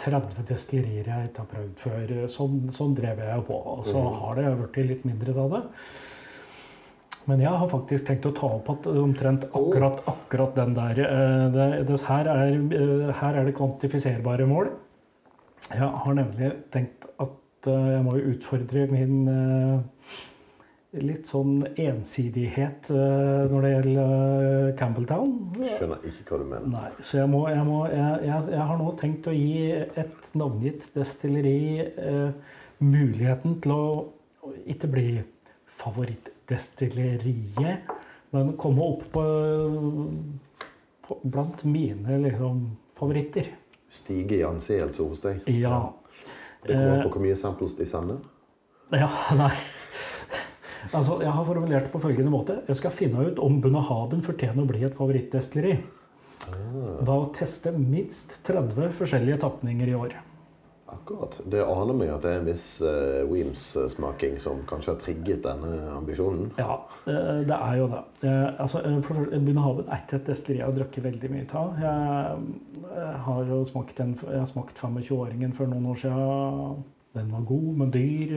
30 0.00 0.46
destillerier 0.48 1.08
jeg 1.08 1.28
ikke 1.28 1.44
har 1.44 1.50
prøvd 1.50 1.82
før. 1.84 2.14
Sånn, 2.32 2.62
sånn 2.74 2.94
drev 2.96 3.20
jeg 3.20 3.36
jo 3.36 3.44
på. 3.50 3.58
Og 3.74 3.84
så 3.88 4.00
har 4.22 4.38
det 4.38 4.48
blitt 4.62 4.88
litt 4.88 5.04
mindre 5.08 5.36
av 5.36 5.52
det. 5.54 5.62
Men 7.30 7.42
jeg 7.44 7.58
har 7.62 7.68
faktisk 7.70 8.08
tenkt 8.08 8.26
å 8.26 8.34
ta 8.34 8.48
opp 8.56 8.70
at 8.72 8.88
omtrent 8.90 9.44
akkurat, 9.54 10.00
akkurat 10.10 10.56
den 10.58 10.74
der. 10.74 10.98
eh, 11.04 11.44
Det, 11.54 11.66
det, 11.86 12.00
her, 12.08 12.30
er, 12.32 12.56
eh, 12.56 13.12
her 13.20 13.38
er 13.38 13.44
det 13.46 13.54
kvantifiserbare 13.54 14.48
mål. 14.50 14.72
Jeg 15.70 15.86
har 16.04 16.16
nemlig 16.16 16.50
tenkt 16.74 17.06
at 17.22 17.70
eh, 17.70 17.88
jeg 17.94 18.02
må 18.06 18.16
jo 18.18 18.34
utfordre 18.34 18.88
min 18.90 19.30
litt 20.90 21.28
sånn 21.30 21.60
ensidighet 21.78 22.88
når 22.90 23.62
det 23.62 23.68
gjelder 23.70 24.72
Campbelltown. 24.80 25.36
Skjønner 25.60 26.08
ikke 26.08 26.24
hva 26.32 26.38
du 26.40 26.48
mener. 26.48 26.64
Nei, 26.72 26.88
så 26.98 27.20
jeg, 27.20 27.30
må, 27.30 27.44
jeg, 27.52 27.62
må, 27.68 27.84
jeg, 27.92 28.24
jeg, 28.26 28.64
har 28.72 28.80
nå 28.80 28.88
tenkt 28.98 29.28
å 29.30 29.36
gi 29.36 29.68
et 29.70 30.32
navngitt 30.34 30.88
destilleri 30.96 31.86
eh, 31.94 32.56
muligheten 32.82 33.60
til 33.62 33.76
å 33.76 33.84
ikke 34.74 34.90
bli 34.90 35.06
favorittdestilleriet, 36.50 37.80
men 38.30 38.56
komme 38.56 38.82
opp 38.82 39.12
på, 39.12 39.24
på 41.06 41.18
blant 41.22 41.64
mine 41.64 42.18
liksom, 42.18 42.76
favoritter. 42.98 43.56
Stige 43.90 44.38
i 44.38 44.44
anseelse 44.44 45.02
hos 45.02 45.20
deg. 45.20 45.42
Ja. 45.46 45.92
Det 46.62 46.74
kommer 46.74 46.98
an 46.98 47.04
på 47.06 47.14
hvor 47.14 47.24
mye 47.24 47.36
samples 47.36 47.76
de 47.76 47.86
sender. 47.86 48.20
Ja, 48.90 49.10
nei. 49.38 49.54
Altså, 50.96 51.20
jeg 51.20 51.30
har 51.30 51.44
formulert 51.44 51.86
det 51.86 51.92
på 51.92 52.00
følgende 52.02 52.32
måte. 52.32 52.60
Jeg 52.66 52.78
skal 52.78 52.94
finne 52.94 53.26
ut 53.28 53.38
om 53.42 53.60
Bunahaben 53.62 54.22
fortjener 54.24 54.64
å 54.64 54.68
bli 54.68 54.82
et 54.86 54.96
favorittdestilleri. 54.96 55.76
Ved 56.50 57.10
å 57.12 57.28
teste 57.36 57.72
minst 57.76 58.38
30 58.46 58.94
forskjellige 58.96 59.42
tapninger 59.42 59.90
i 59.90 59.96
år. 59.98 60.16
Akkurat. 60.92 61.36
Det 61.50 61.62
aner 61.62 61.96
meg 61.96 62.10
at 62.12 62.24
det 62.24 62.30
er 62.32 62.40
en 62.40 62.48
viss 62.48 62.68
uh, 62.82 63.22
Weems-smaking 63.30 64.38
som 64.42 64.62
kanskje 64.68 64.94
har 64.94 65.00
trigget 65.02 65.42
denne 65.44 65.72
ambisjonen. 65.94 66.50
Ja, 66.58 66.80
det 67.06 67.56
er 67.56 67.74
jo 67.78 67.88
det. 67.92 68.04
Eh, 68.26 68.46
Altså, 68.60 68.82
eh, 68.84 69.00
for 69.02 69.26
Bunnahaben 69.30 69.88
er 69.88 70.02
ikke 70.02 70.18
et 70.20 70.30
destilleri 70.30 70.60
jeg 70.60 70.66
har 70.66 70.76
drukket 70.76 71.04
veldig 71.04 71.30
mye 71.32 71.46
av. 71.56 71.78
Jeg 71.80 73.18
har 73.26 73.44
jo 73.48 73.60
smakt 73.64 74.00
en, 74.00 74.16
jeg 74.26 74.38
har 74.38 74.48
smakt 74.50 74.78
25-åringen 74.78 75.54
for 75.56 75.70
noen 75.70 75.86
år 75.92 76.00
siden. 76.02 76.82
Den 77.14 77.32
var 77.32 77.42
god, 77.42 77.70
men 77.74 77.90
dyr, 77.90 78.34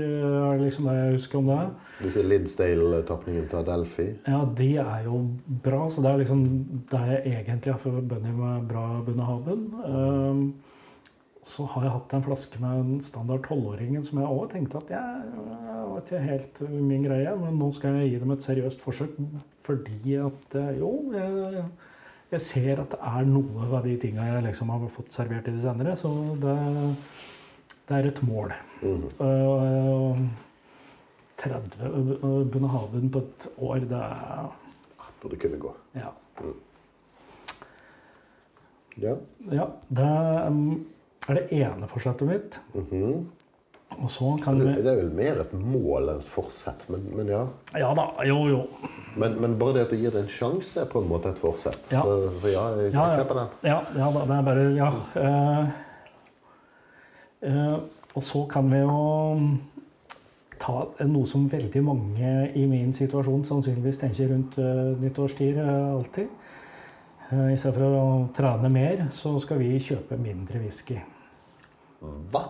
er 0.50 0.58
liksom 0.58 0.88
det 0.90 0.96
jeg 0.98 1.12
husker 1.14 1.38
om 1.38 1.50
det. 1.52 1.66
Disse 2.02 2.24
Lidsdale-tapningene 2.26 3.50
til 3.52 3.60
Adelphi. 3.60 4.06
Ja, 4.26 4.40
de 4.58 4.70
er 4.82 5.04
jo 5.06 5.20
bra, 5.66 5.84
så 5.94 6.02
det 6.02 6.10
er 6.10 6.24
liksom 6.24 6.46
det 6.90 7.02
jeg 7.12 7.22
egentlig 7.36 7.74
har 7.76 7.84
forbundet 7.84 8.34
med 8.34 8.66
bra 8.72 8.88
Bunnahaben. 9.06 9.68
Um, 9.86 10.42
så 11.44 11.66
har 11.74 11.86
jeg 11.86 11.94
hatt 11.98 12.14
en 12.16 12.26
flaske 12.26 12.60
med 12.64 12.82
en 12.82 13.02
standard 13.04 13.44
tolvåringen 13.48 14.06
som 14.08 14.22
jeg 14.22 14.32
òg 14.32 14.46
tenkte 14.54 14.80
at 14.80 14.94
jeg, 14.96 15.32
var 15.90 16.00
ikke 16.00 16.22
helt 16.24 16.62
min 16.72 17.04
greie, 17.06 17.34
men 17.38 17.58
nå 17.60 17.68
skal 17.76 18.00
jeg 18.00 18.14
gi 18.14 18.22
dem 18.22 18.32
et 18.34 18.46
seriøst 18.46 18.82
forsøk 18.82 19.18
fordi 19.68 20.16
at 20.20 20.56
eh, 20.60 20.72
jo, 20.80 20.94
jeg, 21.14 21.66
jeg 22.32 22.46
ser 22.48 22.82
at 22.84 22.96
det 22.96 23.12
er 23.12 23.30
noe 23.30 23.68
av 23.70 23.86
de 23.86 23.98
tinga 24.02 24.26
jeg 24.32 24.48
liksom 24.48 24.72
har 24.74 24.88
fått 24.96 25.14
servert 25.16 25.52
i 25.52 25.56
det 25.56 25.62
senere, 25.64 25.94
så 26.00 26.12
det, 26.42 26.58
det 27.90 28.00
er 28.00 28.10
et 28.10 28.24
mål. 28.26 28.56
Mm. 28.82 29.06
Uh, 29.20 30.26
30 31.44 32.50
Bunnahaben 32.52 33.12
på 33.12 33.24
et 33.24 33.48
år, 33.58 33.88
det 33.92 34.00
er 34.00 34.52
Burde 35.24 35.38
kunne 35.40 35.56
gå. 35.60 35.70
Ja. 35.96 36.10
Ja. 39.00 39.14
ja 39.52 39.68
det 39.88 40.48
um, 40.48 40.86
er 41.30 41.40
det 41.40 41.46
ene 41.56 41.88
forsettet 41.88 42.28
mitt. 42.28 42.60
Mhm. 42.74 43.24
Og 44.02 44.10
så 44.10 44.38
kan 44.42 44.58
vi 44.58 44.72
det 44.74 44.90
er 44.90 44.96
vel 45.04 45.12
mer 45.14 45.42
et 45.44 45.52
mål 45.54 46.10
enn 46.10 46.22
et 46.24 46.28
forsett, 46.28 46.86
men, 46.90 47.04
men 47.14 47.28
ja. 47.30 47.44
Ja 47.78 47.92
da, 47.98 48.08
jo, 48.26 48.40
jo. 48.50 48.62
Men, 49.20 49.36
men 49.42 49.58
bare 49.60 49.78
det 49.78 49.84
at 49.86 49.94
du 49.94 50.00
gir 50.02 50.14
det 50.16 50.24
en 50.24 50.32
sjanse, 50.32 50.82
er 50.82 50.88
på 50.90 51.04
en 51.04 51.10
måte 51.12 51.30
et 51.30 51.42
forsett. 51.42 51.92
Ja. 51.94 52.02
Så, 52.02 52.32
så 52.42 52.54
ja, 52.54 52.64
jeg, 52.80 52.94
Ja, 52.96 53.04
ja. 53.14 53.28
den. 53.30 53.52
Ja, 53.70 53.78
ja 54.00 54.08
da, 54.16 54.24
det 54.30 54.40
er 54.40 54.48
bare 54.48 54.64
Ja. 54.80 54.90
Eh, 55.22 55.68
eh, 57.52 57.78
og 58.14 58.24
så 58.24 58.44
kan 58.50 58.70
vi 58.72 58.82
jo 58.82 58.98
ta 60.62 60.88
noe 61.10 61.28
som 61.28 61.46
veldig 61.52 61.82
mange 61.84 62.34
i 62.56 62.66
min 62.70 62.94
situasjon 62.96 63.46
sannsynligvis 63.46 63.98
tenker 64.00 64.30
rundt 64.32 64.58
uh, 64.62 64.94
nyttårstid 65.02 65.58
alltid. 65.60 66.30
Uh, 67.34 67.50
I 67.50 67.58
stedet 67.58 67.80
for 67.80 67.96
å 67.98 68.08
trene 68.36 68.70
mer, 68.70 69.08
så 69.16 69.32
skal 69.42 69.58
vi 69.64 69.72
kjøpe 69.82 70.20
mindre 70.22 70.60
whisky. 70.62 71.00
Hva? 72.04 72.44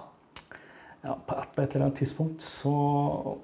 Ja, 1.04 1.18
på 1.20 1.36
et, 1.36 1.74
eller 1.76 1.90
annet 1.90 2.00
tidspunkt 2.00 2.44
så 2.44 2.74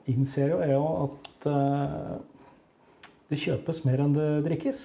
innser 0.07 0.53
jo 0.53 0.59
jeg 0.63 0.79
at 0.79 1.47
eh, 1.51 2.13
det 3.29 3.39
kjøpes 3.41 3.81
mer 3.83 4.03
enn 4.05 4.15
det 4.15 4.27
drikkes. 4.45 4.79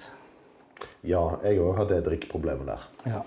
Ja, 1.07 1.21
jeg 1.47 1.61
òg 1.63 1.79
det 1.87 2.01
drikkeproblemet 2.03 2.67
der. 2.67 2.83
Ja. 3.07 3.21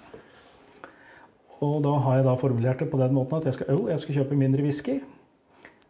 Og 1.64 1.80
da 1.82 1.94
har 2.04 2.20
jeg 2.20 2.28
da 2.28 2.36
formulert 2.38 2.84
det 2.84 2.90
på 2.92 3.00
den 3.00 3.16
måten 3.16 3.40
at 3.40 3.48
jeg 3.48 3.56
skal, 3.56 3.86
jeg 3.88 4.04
skal 4.04 4.18
kjøpe 4.20 4.38
mindre 4.38 4.66
whisky. 4.68 4.98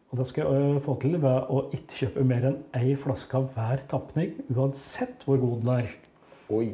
Og 0.08 0.22
det 0.22 0.28
skal 0.30 0.54
jeg 0.54 0.84
få 0.86 0.94
til 1.02 1.18
ved 1.20 1.50
å 1.52 1.64
ikke 1.74 2.04
kjøpe 2.04 2.28
mer 2.30 2.46
enn 2.52 2.60
ei 2.78 2.94
flaske 2.96 3.42
av 3.42 3.50
hver 3.56 3.82
tapning, 3.90 4.38
uansett 4.54 5.26
hvor 5.26 5.42
god 5.42 5.66
den 5.66 5.74
er. 5.80 5.90
Oi. 6.50 6.68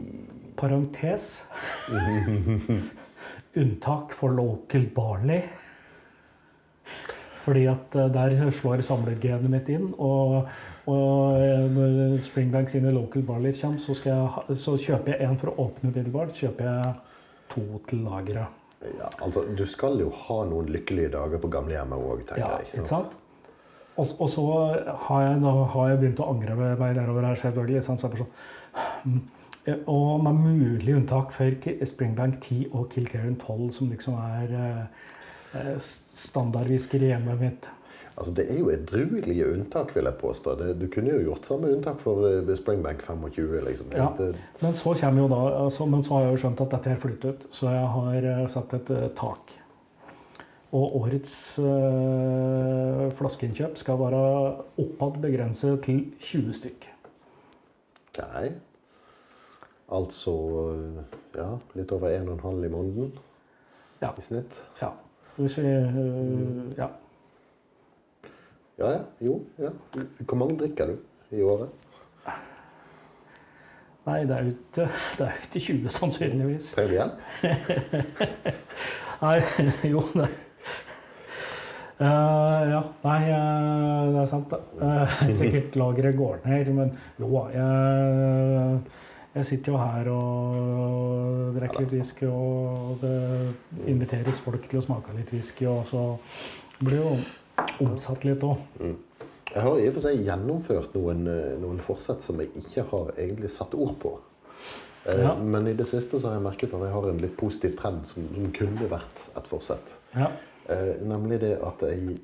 Parentes. 0.56 1.44
Unntak 3.54 4.12
for 4.14 4.30
local 4.34 4.86
barley. 4.94 5.42
Fordi 7.44 7.66
at 7.68 7.94
eh, 7.98 8.08
der 8.14 8.50
slår 8.54 8.80
samlergenet 8.86 9.50
mitt 9.52 9.68
inn. 9.74 9.90
Og, 10.00 10.46
og 10.90 11.40
eh, 11.42 11.66
når 11.74 12.20
Springbank 12.24 12.70
sine 12.72 12.92
local 12.94 13.22
barley 13.26 13.52
kommer, 13.58 13.82
så, 13.82 13.96
skal 13.98 14.14
jeg, 14.14 14.56
så 14.62 14.76
kjøper 14.80 15.14
jeg 15.18 15.28
en 15.28 15.38
for 15.42 15.52
å 15.52 15.66
åpne 15.66 15.90
umiddelbart. 15.92 16.32
kjøper 16.38 16.70
jeg 16.70 16.94
to 17.54 17.66
til 17.90 18.06
lageret. 18.06 18.62
Ja, 18.84 19.08
altså, 19.24 19.42
du 19.56 19.64
skal 19.70 19.98
jo 20.02 20.10
ha 20.26 20.42
noen 20.48 20.66
lykkelige 20.72 21.12
dager 21.14 21.40
på 21.40 21.48
gamlehjemmet 21.52 22.00
òg, 22.04 22.24
tenker 22.28 22.42
Ja, 22.42 22.50
jeg. 22.60 22.72
ikke 22.74 22.88
sant? 22.90 23.14
Og, 23.94 24.08
og 24.20 24.28
så 24.28 24.42
har 25.06 25.22
jeg, 25.24 25.38
da 25.44 25.52
har 25.72 25.88
jeg 25.92 26.00
begynt 26.02 26.20
å 26.20 26.26
angre 26.32 26.56
meg 26.58 26.96
nedover 26.98 27.28
her, 27.28 27.38
selvfølgelig. 27.38 27.84
sant? 27.86 28.02
Så 28.02 28.08
jeg 28.10 28.16
bare 28.16 28.26
sånn, 28.26 29.20
og 29.86 30.24
med 30.24 30.40
mulig 30.44 30.96
unntak 30.96 31.32
for 31.32 31.68
Springbank 31.84 32.40
10 32.42 32.66
og 32.72 32.90
Kilkerran 32.92 33.36
12, 33.36 33.70
som 33.70 33.88
liksom 33.88 34.18
er 34.20 34.52
eh, 34.58 35.78
standardwhisker 35.78 37.02
i 37.02 37.14
hjemmet 37.14 37.40
mitt. 37.40 37.68
Altså, 38.14 38.34
det 38.34 38.44
er 38.46 38.58
jo 38.60 38.68
edruelige 38.70 39.46
unntak, 39.52 39.90
vil 39.96 40.06
jeg 40.06 40.14
påstå. 40.20 40.54
Det, 40.60 40.68
du 40.78 40.86
kunne 40.92 41.16
jo 41.16 41.22
gjort 41.30 41.48
samme 41.48 41.72
unntak 41.74 41.98
for 42.02 42.26
eh, 42.28 42.56
Springbank 42.56 43.02
25. 43.02 43.64
liksom. 43.68 43.86
Ja. 43.96 44.08
Men 44.60 44.74
så 44.78 44.94
jo 45.16 45.28
da, 45.28 45.40
altså, 45.64 45.86
men 45.86 46.02
så 46.02 46.14
har 46.14 46.26
jeg 46.26 46.36
jo 46.36 46.42
skjønt 46.44 46.62
at 46.62 46.76
dette 46.76 46.90
er 46.90 47.00
flyttet 47.02 47.46
så 47.50 47.72
jeg 47.72 47.88
har 47.96 48.28
eh, 48.30 48.46
satt 48.52 48.74
et 48.78 48.90
eh, 48.94 49.08
tak. 49.18 49.56
Og 50.74 50.94
årets 51.00 51.34
eh, 51.62 53.08
flaskeinnkjøp 53.18 53.78
skal 53.78 53.98
være 53.98 54.22
oppad 54.84 55.18
begrenset 55.22 55.82
til 55.86 56.06
20 56.20 56.54
stykk. 56.60 56.88
ok. 58.14 58.73
Altså 59.92 60.32
eh, 60.72 61.16
ja, 61.36 61.48
litt 61.76 61.92
over 61.92 62.08
1,5 62.08 62.64
i 62.64 62.68
måneden 62.72 63.12
Ja. 64.02 64.10
i 64.18 64.22
snitt. 64.22 64.54
ja. 64.82 64.90
Hvis 65.36 65.58
vi 65.58 65.66
øh, 65.66 66.78
Ja. 66.78 66.86
Ja, 68.78 68.90
ja. 68.90 69.00
Jo. 69.20 69.40
ja. 69.58 69.70
Hvor 70.26 70.36
mange 70.36 70.58
drikker 70.58 70.86
du 70.86 70.96
i 71.36 71.42
året? 71.42 71.68
Nei, 74.06 74.20
det 74.28 74.30
er 74.36 74.42
jo 74.44 74.50
ikke, 74.50 74.88
det 75.18 75.26
er 75.26 75.32
ikke 75.44 75.60
20, 75.60 75.88
sannsynligvis. 75.88 76.72
Trenger 76.74 76.90
du 76.90 76.96
hjelp? 76.98 77.12
Nei, 79.22 79.38
jo, 79.94 80.00
det 80.14 80.28
Uh, 81.94 82.66
Ja. 82.68 82.80
Nei, 83.04 83.20
uh, 83.30 84.08
det 84.10 84.20
er 84.20 84.26
sant, 84.26 84.50
da. 84.50 84.56
Uh, 84.82 85.12
sikkert 85.38 85.76
lageret 85.78 86.16
går 86.18 86.40
ned, 86.44 86.70
men 86.74 86.90
jo. 87.22 87.28
Jeg, 87.54 88.80
jeg 89.34 89.44
sitter 89.48 89.72
jo 89.72 89.78
her 89.80 90.08
og 90.12 91.56
drikker 91.56 91.84
litt 91.84 91.94
whisky, 91.96 92.26
og 92.30 93.00
det 93.02 93.88
inviteres 93.90 94.38
folk 94.44 94.68
til 94.70 94.78
å 94.80 94.84
smake 94.84 95.14
litt 95.16 95.32
whisky, 95.34 95.66
og 95.70 95.86
så 95.90 96.04
blir 96.80 97.00
jo 97.00 97.16
omsatt 97.84 98.24
litt 98.26 98.44
òg. 98.46 98.62
Jeg 99.54 99.62
har 99.62 99.78
i 99.78 99.86
og 99.88 99.94
for 99.94 100.02
seg 100.06 100.22
gjennomført 100.26 100.94
noen, 100.98 101.26
eh, 101.30 101.52
noen 101.62 101.78
forsett 101.82 102.22
som 102.26 102.40
jeg 102.42 102.50
ikke 102.58 102.86
har 102.90 103.12
egentlig 103.16 103.50
satt 103.54 103.74
ord 103.74 103.94
på. 104.02 104.16
Eh, 105.06 105.20
Ja. 105.20 105.34
Men 105.34 105.66
i 105.68 105.74
det 105.74 105.86
siste 105.86 106.18
så 106.18 106.28
har 106.28 106.34
jeg 106.38 106.42
merket 106.42 106.74
at 106.74 106.80
jeg 106.80 106.92
har 106.92 107.08
en 107.10 107.18
litt 107.18 107.36
positiv 107.36 107.76
trend 107.78 108.06
som, 108.06 108.26
som 108.34 108.52
kunne 108.52 108.88
vært 108.88 109.26
et 109.36 109.46
forsett. 109.50 109.92
Ja. 110.16 110.30
Eh, 110.68 110.94
nemlig 111.04 111.40
det 111.40 111.58
at 111.62 111.82
jeg, 111.82 112.18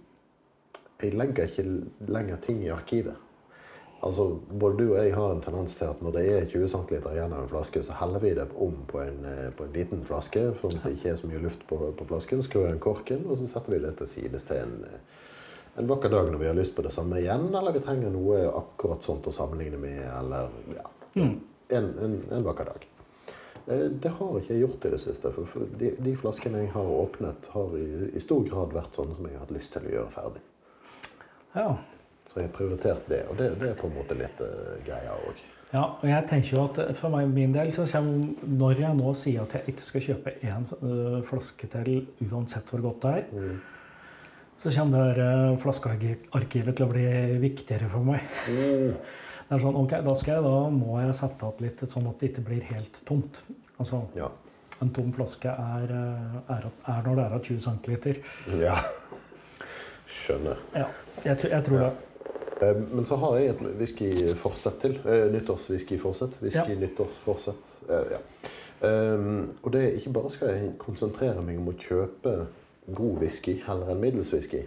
jeg 1.03 1.13
legger 1.15 1.47
ikke 1.47 1.67
lenger 2.09 2.37
ting 2.41 2.63
i 2.65 2.71
arkivet. 2.73 3.15
Altså, 4.01 4.25
Både 4.49 4.79
du 4.79 4.85
og 4.95 4.99
jeg 5.05 5.13
har 5.15 5.33
en 5.35 5.43
tendens 5.45 5.75
til 5.77 5.85
at 5.85 5.99
når 6.01 6.15
det 6.17 6.23
er 6.33 6.47
20 6.49 6.69
cm 6.73 6.93
igjen 7.11 7.35
av 7.37 7.43
en 7.43 7.51
flaske, 7.51 7.83
så 7.85 7.97
heller 8.01 8.23
vi 8.23 8.31
det 8.39 8.47
om 8.57 8.79
på 8.89 9.01
en, 9.03 9.19
eh, 9.29 9.51
på 9.57 9.67
en 9.67 9.75
liten 9.77 10.05
flaske, 10.09 10.45
sånn 10.61 10.79
at 10.79 10.87
det 10.87 10.95
ikke 10.97 11.11
er 11.13 11.19
så 11.21 11.29
mye 11.29 11.43
luft 11.43 11.67
på, 11.69 11.79
på 11.99 12.07
flasken. 12.09 12.41
Skrur 12.47 12.65
igjen 12.65 12.81
korken, 12.81 13.27
og 13.29 13.37
så 13.39 13.49
setter 13.51 13.75
vi 13.77 13.83
det 13.85 13.97
til 13.99 14.09
sides 14.09 14.49
til 14.49 14.63
en, 14.63 14.73
eh, 14.89 15.27
en 15.83 15.91
vakker 15.91 16.13
dag 16.15 16.31
når 16.33 16.41
vi 16.41 16.49
har 16.49 16.57
lyst 16.57 16.75
på 16.77 16.87
det 16.87 16.95
samme 16.97 17.21
igjen, 17.21 17.51
eller 17.53 17.77
vi 17.77 17.85
trenger 17.85 18.15
noe 18.15 18.41
akkurat 18.63 19.05
sånt 19.05 19.29
å 19.29 19.37
sammenligne 19.37 19.83
med, 19.83 20.01
eller 20.01 20.49
ja, 20.79 20.89
en, 21.21 21.37
en, 22.09 22.17
en 22.33 22.49
vakker 22.49 22.73
dag. 22.73 22.89
Eh, 23.67 23.87
Det 24.01 24.17
har 24.17 24.41
ikke 24.41 24.55
jeg 24.57 24.65
gjort 24.65 24.89
i 24.89 24.97
det 24.97 25.05
siste. 25.05 25.37
For 25.37 25.69
de, 25.79 25.93
de 26.01 26.17
flaskene 26.17 26.65
jeg 26.65 26.73
har 26.73 26.89
åpnet, 27.05 27.53
har 27.53 27.77
i, 27.77 28.11
i 28.17 28.25
stor 28.25 28.49
grad 28.49 28.73
vært 28.73 28.97
sånne 28.97 29.21
som 29.21 29.29
jeg 29.29 29.37
har 29.37 29.45
hatt 29.45 29.57
lyst 29.61 29.77
til 29.77 29.93
å 29.93 29.97
gjøre 29.99 30.11
ferdig. 30.17 30.47
ja. 31.55 31.73
Så 32.31 32.39
jeg 32.39 32.47
har 32.47 32.55
prioritert 32.55 33.09
det, 33.11 33.25
og 33.29 33.39
det, 33.41 33.49
det 33.59 33.73
er 33.73 33.79
på 33.79 33.89
en 33.89 33.97
måte 33.97 34.15
litt 34.19 34.39
uh, 34.45 34.77
greia 34.87 35.17
òg. 35.27 35.41
Ja, 35.71 35.85
og 35.87 36.07
jeg 36.07 36.27
tenker 36.27 36.57
jo 36.57 36.63
at 36.67 36.79
for 36.99 37.15
meg, 37.15 37.29
min 37.31 37.53
del 37.55 37.69
så 37.75 37.85
kommer, 37.87 38.33
Når 38.43 38.81
jeg 38.83 38.97
nå 38.99 39.13
sier 39.15 39.45
at 39.45 39.53
jeg 39.55 39.75
ikke 39.75 39.87
skal 39.87 40.05
kjøpe 40.09 40.33
én 40.47 40.67
uh, 40.83 41.21
flaske 41.27 41.69
til 41.71 41.91
uansett 42.27 42.71
hvor 42.71 42.83
godt 42.89 43.07
det 43.07 43.13
er, 43.21 43.57
så 44.61 44.73
kommer 44.75 45.15
det 45.17 45.27
uh, 45.27 45.59
flaskearkivet 45.63 46.77
til 46.77 46.87
å 46.87 46.91
bli 46.91 47.07
viktigere 47.43 47.91
for 47.93 48.07
meg. 48.13 48.27
Det 49.51 49.57
er 49.57 49.63
sånn, 49.65 49.75
ok, 49.81 49.93
Da 50.07 50.13
skal 50.15 50.37
jeg 50.37 50.43
da 50.47 50.59
må 50.71 51.01
jeg 51.01 51.15
sette 51.19 51.43
opp 51.49 51.59
litt 51.59 51.81
sånn 51.91 52.05
at 52.07 52.21
det 52.21 52.29
ikke 52.29 52.45
blir 52.47 52.67
helt 52.69 53.01
tomt. 53.09 53.41
Altså, 53.83 54.05
Ja. 54.15 54.29
En 54.81 54.93
tom 54.95 55.11
flaske 55.13 55.51
er, 55.51 55.91
er, 56.55 56.69
er 56.89 57.01
når 57.05 57.19
det 57.19 57.25
er 57.25 57.35
av 57.35 57.43
20 57.45 57.59
cm. 57.67 58.21
ja. 58.63 58.77
Skjønner. 60.11 60.63
Ja, 60.75 60.87
jeg, 61.25 61.51
jeg 61.51 61.67
tror 61.67 61.83
det. 61.83 61.91
Eh, 61.91 62.10
Men 62.61 63.07
så 63.09 63.17
har 63.17 63.37
jeg 63.39 63.55
et 63.55 63.61
whiskyforsett 63.81 64.81
til. 64.83 64.99
Eh, 65.09 65.27
Nyttårswhiskyforsett. 65.33 66.37
Whisky 66.43 66.77
nyttårsforsett. 66.77 67.71
Eh, 67.89 68.11
ja. 68.17 68.21
Um, 68.81 69.59
og 69.63 69.73
det 69.73 69.81
er 69.85 69.97
ikke 69.99 70.13
bare 70.13 70.31
skal 70.33 70.49
jeg 70.55 70.69
konsentrere 70.81 71.43
meg 71.45 71.59
om 71.61 71.69
å 71.69 71.77
kjøpe 71.77 72.31
god 72.97 73.19
whisky 73.21 73.59
heller 73.67 73.93
enn 73.93 74.01
middels 74.01 74.31
whisky. 74.33 74.63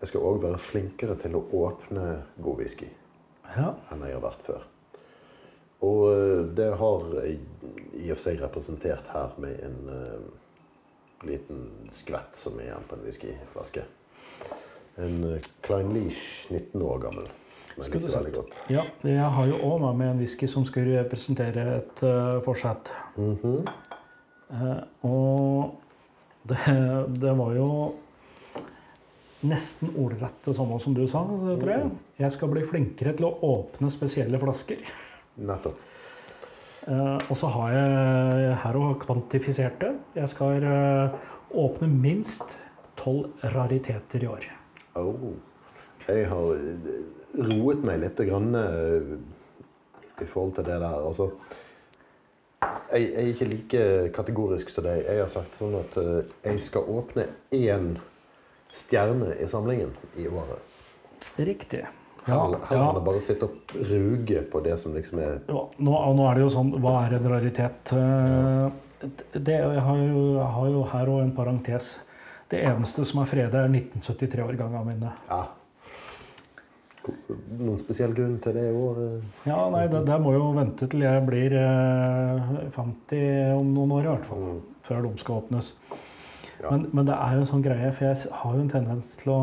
Jeg 0.00 0.10
skal 0.10 0.24
òg 0.26 0.40
være 0.42 0.58
flinkere 0.58 1.14
til 1.22 1.36
å 1.38 1.44
åpne 1.62 2.24
god 2.42 2.58
whisky 2.58 2.88
Ja. 3.54 3.76
enn 3.92 4.02
jeg 4.02 4.16
har 4.16 4.24
vært 4.24 4.42
før. 4.48 4.64
Og 5.86 6.02
eh, 6.10 6.42
det 6.58 6.70
har 6.80 7.06
jeg 7.20 7.38
i 8.02 8.10
og 8.10 8.18
for 8.18 8.24
seg 8.26 8.42
representert 8.42 9.10
her 9.14 9.38
med 9.38 9.62
en 9.62 9.78
uh, 9.88 11.26
liten 11.28 11.68
skvett 11.94 12.34
som 12.36 12.58
er 12.58 12.72
igjen 12.72 12.88
på 12.90 12.98
en 12.98 13.06
whiskyflaske. 13.06 13.86
En 15.02 15.24
uh, 15.24 15.38
Klein 15.64 15.92
Leach 15.94 16.50
19 16.50 16.82
år 16.82 16.98
gammel. 17.06 17.26
Men 17.74 17.82
jeg 17.82 17.88
Skulle 17.88 18.04
likte 18.04 18.18
veldig 18.18 18.34
godt. 18.36 18.58
ja. 18.70 18.84
Jeg 19.02 19.30
har 19.36 19.48
jo 19.50 19.56
òg 19.66 19.80
med 19.82 19.98
meg 19.98 20.12
en 20.12 20.20
whisky 20.22 20.46
som 20.46 20.66
skulle 20.68 21.00
representere 21.00 21.64
et 21.80 22.04
uh, 22.06 22.38
forsett. 22.44 22.92
Mhm. 23.16 23.64
uh, 24.54 24.82
og 25.02 25.80
det, 26.46 26.60
det 27.18 27.32
var 27.38 27.54
jo 27.56 27.68
nesten 29.44 29.90
ordrett 30.00 30.46
det 30.46 30.54
samme 30.56 30.78
som 30.80 30.94
du 30.96 31.02
sa, 31.10 31.24
tror 31.60 31.72
jeg. 31.72 31.90
Jeg 32.20 32.32
skal 32.36 32.52
bli 32.52 32.62
flinkere 32.68 33.12
til 33.16 33.26
å 33.28 33.34
åpne 33.50 33.90
spesielle 33.92 34.40
flasker. 34.40 34.80
Nettopp. 35.36 35.80
Uh, 36.84 37.16
og 37.32 37.36
så 37.40 37.48
har 37.48 37.72
jeg 37.72 38.56
her 38.60 38.76
og 38.76 38.98
kvantifisert 39.04 39.78
det. 39.80 39.92
Jeg 40.20 40.28
skal 40.32 40.64
eh, 40.68 41.14
åpne 41.56 41.88
minst 41.88 42.44
tolv 43.00 43.32
rariteter 43.54 44.24
i 44.24 44.28
år. 44.28 44.44
Oh. 44.94 45.34
Jeg 46.04 46.28
har 46.28 46.54
eh, 46.54 46.98
roet 47.40 47.84
meg 47.86 48.02
litt 48.02 48.20
grann, 48.28 48.50
eh, 48.54 49.14
i 50.22 50.26
forhold 50.28 50.54
til 50.58 50.66
det 50.68 50.76
der. 50.82 50.98
Altså, 51.00 51.30
jeg, 52.92 53.08
jeg 53.08 53.22
er 53.22 53.32
ikke 53.32 53.48
like 53.50 53.84
kategorisk 54.14 54.70
som 54.70 54.86
deg. 54.86 55.02
Jeg 55.08 55.22
har 55.22 55.32
sagt 55.32 55.58
sånn 55.58 55.74
at 55.80 55.98
eh, 56.00 56.20
jeg 56.44 56.62
skal 56.62 56.86
åpne 56.94 57.26
én 57.56 57.94
stjerne 58.74 59.34
i 59.40 59.48
samlingen 59.50 59.94
i 60.20 60.28
året. 60.30 60.62
Riktig. 61.40 61.84
Ja, 62.24 62.38
her 62.46 62.60
kan 62.64 62.78
ja. 62.78 62.92
det 62.96 63.04
bare 63.04 63.20
sitte 63.20 63.48
og 63.48 63.74
ruge 63.90 64.44
på 64.48 64.60
det 64.64 64.78
som 64.80 64.94
liksom 64.96 65.18
er 65.20 65.34
Ja, 65.44 65.60
nå, 65.76 65.96
nå 66.16 66.24
er 66.24 66.38
det 66.38 66.40
jo 66.40 66.52
sånn 66.54 66.70
Hva 66.80 66.94
er 67.02 67.18
en 67.18 67.26
raritet? 67.28 67.92
Det, 69.34 69.58
jeg, 69.58 69.82
har 69.84 69.98
jo, 70.00 70.22
jeg 70.38 70.48
har 70.54 70.70
jo 70.72 70.84
her 70.94 71.10
òg 71.12 71.20
en 71.20 71.34
parentes. 71.36 71.90
Det 72.50 72.60
eneste 72.68 73.04
som 73.08 73.22
er 73.22 73.28
fredet, 73.30 73.60
er 73.60 73.70
1973-årgangene 73.72 74.84
mine. 74.90 75.12
Ja. 75.30 75.42
Noen 77.04 77.80
spesiell 77.82 78.14
grunn 78.16 78.38
til 78.40 78.54
det 78.56 78.64
òg? 78.72 79.00
eh? 79.02 79.24
Ja, 79.50 79.58
nei, 79.72 79.84
det, 79.92 80.04
det 80.08 80.16
må 80.24 80.32
jo 80.32 80.46
vente 80.56 80.88
til 80.88 81.04
jeg 81.04 81.24
blir 81.26 81.56
eh, 81.60 82.52
50 82.72 83.58
om 83.58 83.72
noen 83.76 83.92
år, 83.98 84.06
i 84.06 84.12
hvert 84.12 84.28
fall. 84.28 84.60
Før 84.84 85.04
de 85.04 85.12
skal 85.20 85.40
åpnes. 85.42 85.72
Ja. 86.62 86.70
Men, 86.70 86.86
men 86.96 87.08
det 87.08 87.16
er 87.16 87.34
jo 87.36 87.42
en 87.44 87.50
sånn 87.50 87.64
greie, 87.64 87.90
for 87.92 88.08
jeg 88.08 88.32
har 88.40 88.54
jo 88.56 88.62
en 88.64 88.72
tendens 88.72 89.10
til 89.20 89.32
å 89.34 89.40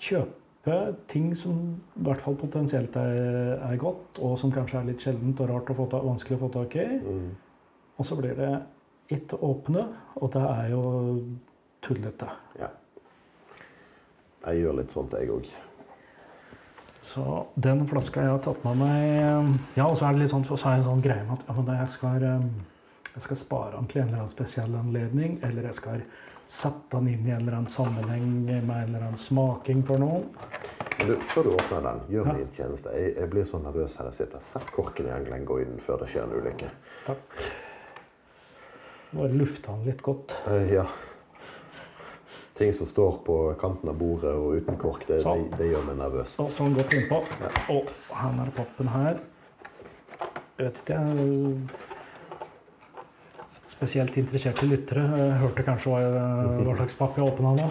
kjøpe 0.00 0.76
ting 1.10 1.30
som 1.38 1.56
i 1.96 2.04
hvert 2.06 2.20
fall 2.22 2.36
potensielt 2.38 2.96
er, 3.00 3.56
er 3.70 3.78
godt, 3.80 4.18
og 4.22 4.36
som 4.38 4.52
kanskje 4.54 4.78
er 4.82 4.90
litt 4.90 5.02
sjeldent 5.02 5.40
og 5.42 5.50
rart 5.50 5.72
å 5.72 5.76
få 5.78 5.86
ta, 5.90 6.02
vanskelig 6.04 6.38
å 6.38 6.42
få 6.44 6.50
tak 6.60 6.76
i. 6.78 6.86
Mm. 7.00 7.30
Og 7.98 8.06
så 8.06 8.18
blir 8.18 8.36
det 8.38 8.52
ikke 9.16 9.38
åpne, 9.42 9.82
og 10.20 10.30
det 10.34 10.42
er 10.42 10.68
jo 10.70 10.82
tullete. 11.82 12.28
Ja. 12.60 12.68
Jeg 14.46 14.62
gjør 14.62 14.78
litt 14.80 14.94
sånt, 14.94 15.12
jeg 15.18 15.30
òg. 15.34 15.48
Så 17.02 17.22
den 17.56 17.86
flaska 17.88 18.20
jeg 18.20 18.28
har 18.34 18.40
tatt 18.44 18.64
med 18.66 18.76
meg 18.76 19.54
Ja, 19.76 19.86
og 19.88 19.94
så 19.96 20.04
er 20.04 20.12
det 20.12 20.20
litt 20.26 20.32
sånn, 20.34 20.44
så 20.44 20.58
har 20.66 20.74
jeg 20.76 20.82
en 20.82 20.88
sånn 20.90 21.04
greie 21.04 21.22
med 21.24 21.38
at 21.38 21.46
ja, 21.48 21.54
men 21.56 21.78
jeg, 21.80 21.92
skal, 21.94 22.26
eh, 22.28 23.06
jeg 23.14 23.22
skal 23.24 23.38
spare 23.40 23.70
den 23.78 23.86
til 23.88 24.02
en 24.02 24.08
eller 24.10 24.18
annen 24.20 24.34
spesiell 24.34 24.74
anledning, 24.76 25.38
eller 25.48 25.70
jeg 25.70 25.78
skal 25.78 26.02
sette 26.50 26.98
den 26.98 27.08
inn 27.14 27.24
i 27.28 27.32
en 27.32 27.40
eller 27.40 27.56
annen 27.60 27.72
sammenheng 27.72 28.26
med 28.44 28.58
en 28.60 28.74
eller 28.90 29.06
annen 29.06 29.20
smaking 29.22 29.80
for 29.88 30.02
noen. 30.02 30.28
Du, 31.00 31.14
før 31.24 31.46
du 31.48 31.50
åpner 31.54 31.84
den, 31.86 32.00
gjør 32.12 32.26
Ja. 32.28 32.36
en 32.42 32.52
tjeneste. 32.56 32.92
Jeg, 32.92 33.14
jeg 33.16 33.30
blir 33.32 33.44
så 33.48 33.60
nervøs 33.64 33.96
her 33.96 34.10
jeg 34.10 34.18
sitter. 34.20 34.40
Sett 34.44 34.72
korken 34.74 35.06
i 35.08 35.12
den 35.14 35.24
Glengoyden 35.30 35.80
før 35.80 36.02
det 36.02 36.10
skjer 36.12 36.26
en 36.28 36.36
ulykke. 36.36 36.68
Takk. 37.06 37.38
Bare 39.10 39.30
lufte 39.34 39.70
den 39.72 39.86
litt 39.90 40.02
godt. 40.06 40.36
Eh, 40.46 40.72
ja. 40.74 40.86
Ting 42.54 42.72
som 42.76 42.86
står 42.86 43.22
på 43.26 43.36
kanten 43.60 43.88
av 43.90 43.96
bordet 43.98 44.32
og 44.36 44.60
uten 44.60 44.76
kork, 44.78 45.06
det, 45.08 45.18
det, 45.18 45.24
Sånn. 45.24 45.46
det 45.56 45.70
gjør 45.72 45.86
meg 45.88 45.96
nervøs. 45.98 46.36
Da 46.38 46.46
står 46.52 46.68
den 46.68 46.76
godt 46.78 46.96
innpå. 46.98 47.22
Og 47.74 47.94
her 48.20 48.42
er 48.44 48.50
pappen 48.58 48.90
her. 48.92 49.22
Jeg 50.58 50.66
vet 50.66 50.82
ikke, 50.84 50.98
jeg 50.98 51.88
Spesielt 53.70 54.16
interesserte 54.18 54.66
lyttere 54.66 55.02
eh, 55.14 55.36
hørte 55.40 55.62
kanskje 55.62 55.92
hva, 55.92 56.00
hva 56.58 56.72
slags 56.74 56.96
papp 56.98 57.16
jeg 57.16 57.24
åpna 57.24 57.52
nå. 57.54 57.68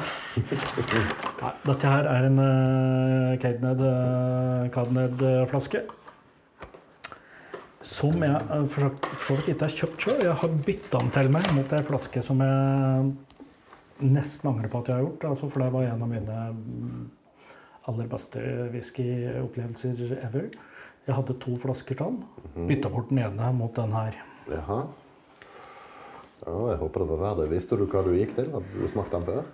Nei, 1.43 1.51
dette 1.65 1.91
her 1.91 2.07
er 2.07 2.27
en 2.29 2.39
uh, 2.39 3.35
Cadened-flaske. 3.43 4.71
Cadenhead-flaske. 4.77 5.83
Som 7.89 8.21
jeg 8.21 8.37
for 8.73 8.91
så 9.23 9.35
vidt 9.39 9.47
ikke 9.53 9.65
har 9.65 9.73
kjøpt 9.79 10.03
sjøl. 10.05 10.19
Jeg 10.27 10.35
har 10.41 10.51
bytta 10.67 10.99
den 11.01 11.09
til 11.15 11.29
meg 11.33 11.47
mot 11.57 11.71
ei 11.73 11.81
flaske 11.87 12.21
som 12.25 12.41
jeg 12.45 13.09
nesten 14.13 14.49
angrer 14.51 14.69
på 14.71 14.81
at 14.83 14.91
jeg 14.91 14.99
har 14.99 15.05
gjort. 15.07 15.25
Altså, 15.31 15.49
for 15.49 15.63
det 15.63 15.71
var 15.73 15.87
en 15.89 16.03
av 16.05 16.11
mine 16.11 16.37
aller 17.89 18.09
beste 18.11 18.43
whiskyopplevelser 18.75 20.03
ever. 20.21 20.49
Jeg 21.07 21.15
hadde 21.17 21.37
to 21.41 21.55
flasker 21.57 21.97
til 21.97 22.05
den. 22.19 22.67
Bytta 22.69 22.91
bort 22.93 23.09
den 23.09 23.23
ene 23.25 23.49
mot 23.57 23.73
den 23.75 23.95
her. 23.97 24.19
Jaha. 24.51 24.79
Ja, 26.45 26.53
jeg 26.71 26.77
håper 26.83 27.03
det 27.03 27.09
var 27.09 27.21
verdt 27.25 27.41
det. 27.43 27.49
Visste 27.55 27.77
du 27.79 27.87
hva 27.89 28.03
du 28.05 28.13
gikk 28.15 28.35
til? 28.37 28.51
Hadde 28.53 28.77
du 28.83 28.87
smakt 28.91 29.11
den 29.17 29.25
før? 29.27 29.47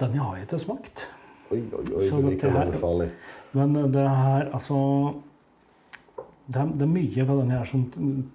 Den 0.00 0.16
har 0.18 0.36
jeg 0.38 0.48
ikke 0.48 0.62
smakt. 0.64 1.04
Oi, 1.52 1.60
oi, 1.72 1.84
oi, 1.96 2.08
Så 2.08 2.18
du 2.20 2.28
liker 2.30 2.50
her- 2.52 2.70
det 2.72 2.80
farlig. 2.80 3.10
Men 3.56 3.76
det 3.92 4.08
her, 4.08 4.50
altså 4.52 4.80
det 6.48 6.56
er, 6.62 6.70
det 6.80 6.84
er 6.86 6.90
mye 6.92 7.24
ved 7.28 7.34
denne 7.42 7.58
her 7.58 7.68
som 7.68 7.82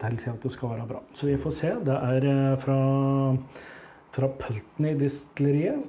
tilsier 0.01 0.35
at 0.35 0.43
det 0.45 0.51
skal 0.53 0.69
være 0.75 0.85
bra. 0.91 0.99
Så 1.17 1.25
vi 1.31 1.37
får 1.41 1.53
se. 1.57 1.71
Det 1.87 1.95
er 1.97 2.27
eh, 2.29 2.57
fra, 2.61 2.77
fra 4.13 4.29
Pulteney-distilleriet. 4.43 5.81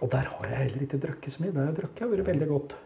Og 0.00 0.10
der 0.12 0.28
har 0.28 0.48
jeg 0.48 0.56
heller 0.62 0.82
ikke 0.86 1.00
drukket 1.00 1.32
så 1.32 1.42
mye. 1.42 1.52
Det 1.52 1.60
har 1.60 1.70
jeg 1.70 1.78
drukket 1.80 2.04
har 2.06 2.12
vært 2.14 2.26
veldig 2.30 2.48
godt. 2.52 2.76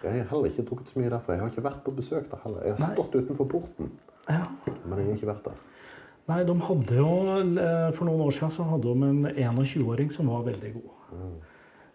Jeg 0.00 0.12
har 0.16 0.30
heller 0.32 0.48
ikke 0.50 0.64
drukket 0.68 0.92
så 0.92 1.00
mye 1.00 1.12
derfra. 1.12 1.36
Jeg 1.36 1.42
har 1.44 1.52
ikke 1.52 1.64
vært 1.68 1.82
på 1.84 1.94
besøk 1.96 2.30
der 2.32 2.40
heller. 2.44 2.64
Jeg 2.64 2.76
har 2.76 2.82
Nei. 2.86 2.94
stått 2.96 3.18
utenfor 3.20 3.48
porten, 3.52 3.90
Ja. 4.28 4.42
men 4.86 4.98
jeg 4.98 5.06
har 5.10 5.16
ikke 5.20 5.30
vært 5.34 5.44
der. 5.50 5.60
Nei, 6.30 6.40
de 6.46 6.54
hadde 6.62 6.94
jo 6.94 7.12
eh, 7.58 7.90
For 7.96 8.06
noen 8.06 8.20
år 8.22 8.30
siden 8.36 8.52
så 8.54 8.62
hadde 8.68 8.92
de 8.92 9.08
en 9.08 9.24
21-åring 9.56 10.12
som 10.14 10.28
var 10.30 10.44
veldig 10.46 10.72
god. 10.76 10.90
Eh, 11.16 11.49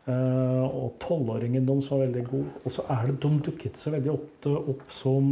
og 0.05 0.99
12-åringen 1.01 1.65
deres 1.65 1.87
var 1.89 2.03
veldig 2.03 2.25
god. 2.27 2.49
Og 2.61 2.73
så 2.75 2.83
er 2.93 3.07
det, 3.07 3.15
de 3.23 3.39
dukket 3.47 3.79
så 3.81 3.93
veldig 3.95 4.11
opp, 4.13 4.49
opp 4.75 4.83
som 4.93 5.25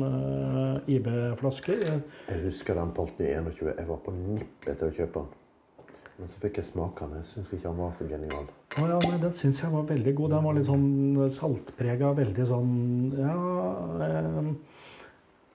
uh, 0.00 0.88
IB-flasker. 0.88 1.84
Jeg 2.30 2.40
husker 2.46 2.80
den 2.80 2.94
Polten 2.96 3.26
i 3.26 3.34
21. 3.34 3.74
Jeg 3.74 3.88
var 3.90 4.00
på 4.06 4.16
nippet 4.16 4.80
til 4.80 4.88
å 4.88 4.96
kjøpe 4.96 5.20
den. 5.20 5.36
Men 6.20 6.32
så 6.32 6.40
fikk 6.40 6.60
jeg 6.60 6.68
smake 6.70 7.04
den. 7.04 7.20
Jeg 7.20 7.28
syns 7.28 7.52
ikke 7.56 7.68
han 7.68 7.80
var 7.80 7.94
så 7.96 8.08
genial. 8.08 8.48
Å 8.80 8.88
ja, 8.88 8.98
nei, 9.04 9.20
den 9.20 9.36
syns 9.36 9.62
jeg 9.62 9.72
var 9.72 9.86
veldig 9.92 10.16
god. 10.16 10.34
Den 10.34 10.48
var 10.48 10.56
litt 10.56 10.68
sånn 10.68 10.90
saltprega, 11.36 12.12
veldig 12.16 12.46
sånn 12.48 12.74
Ja 13.18 13.38
eh, 14.06 14.52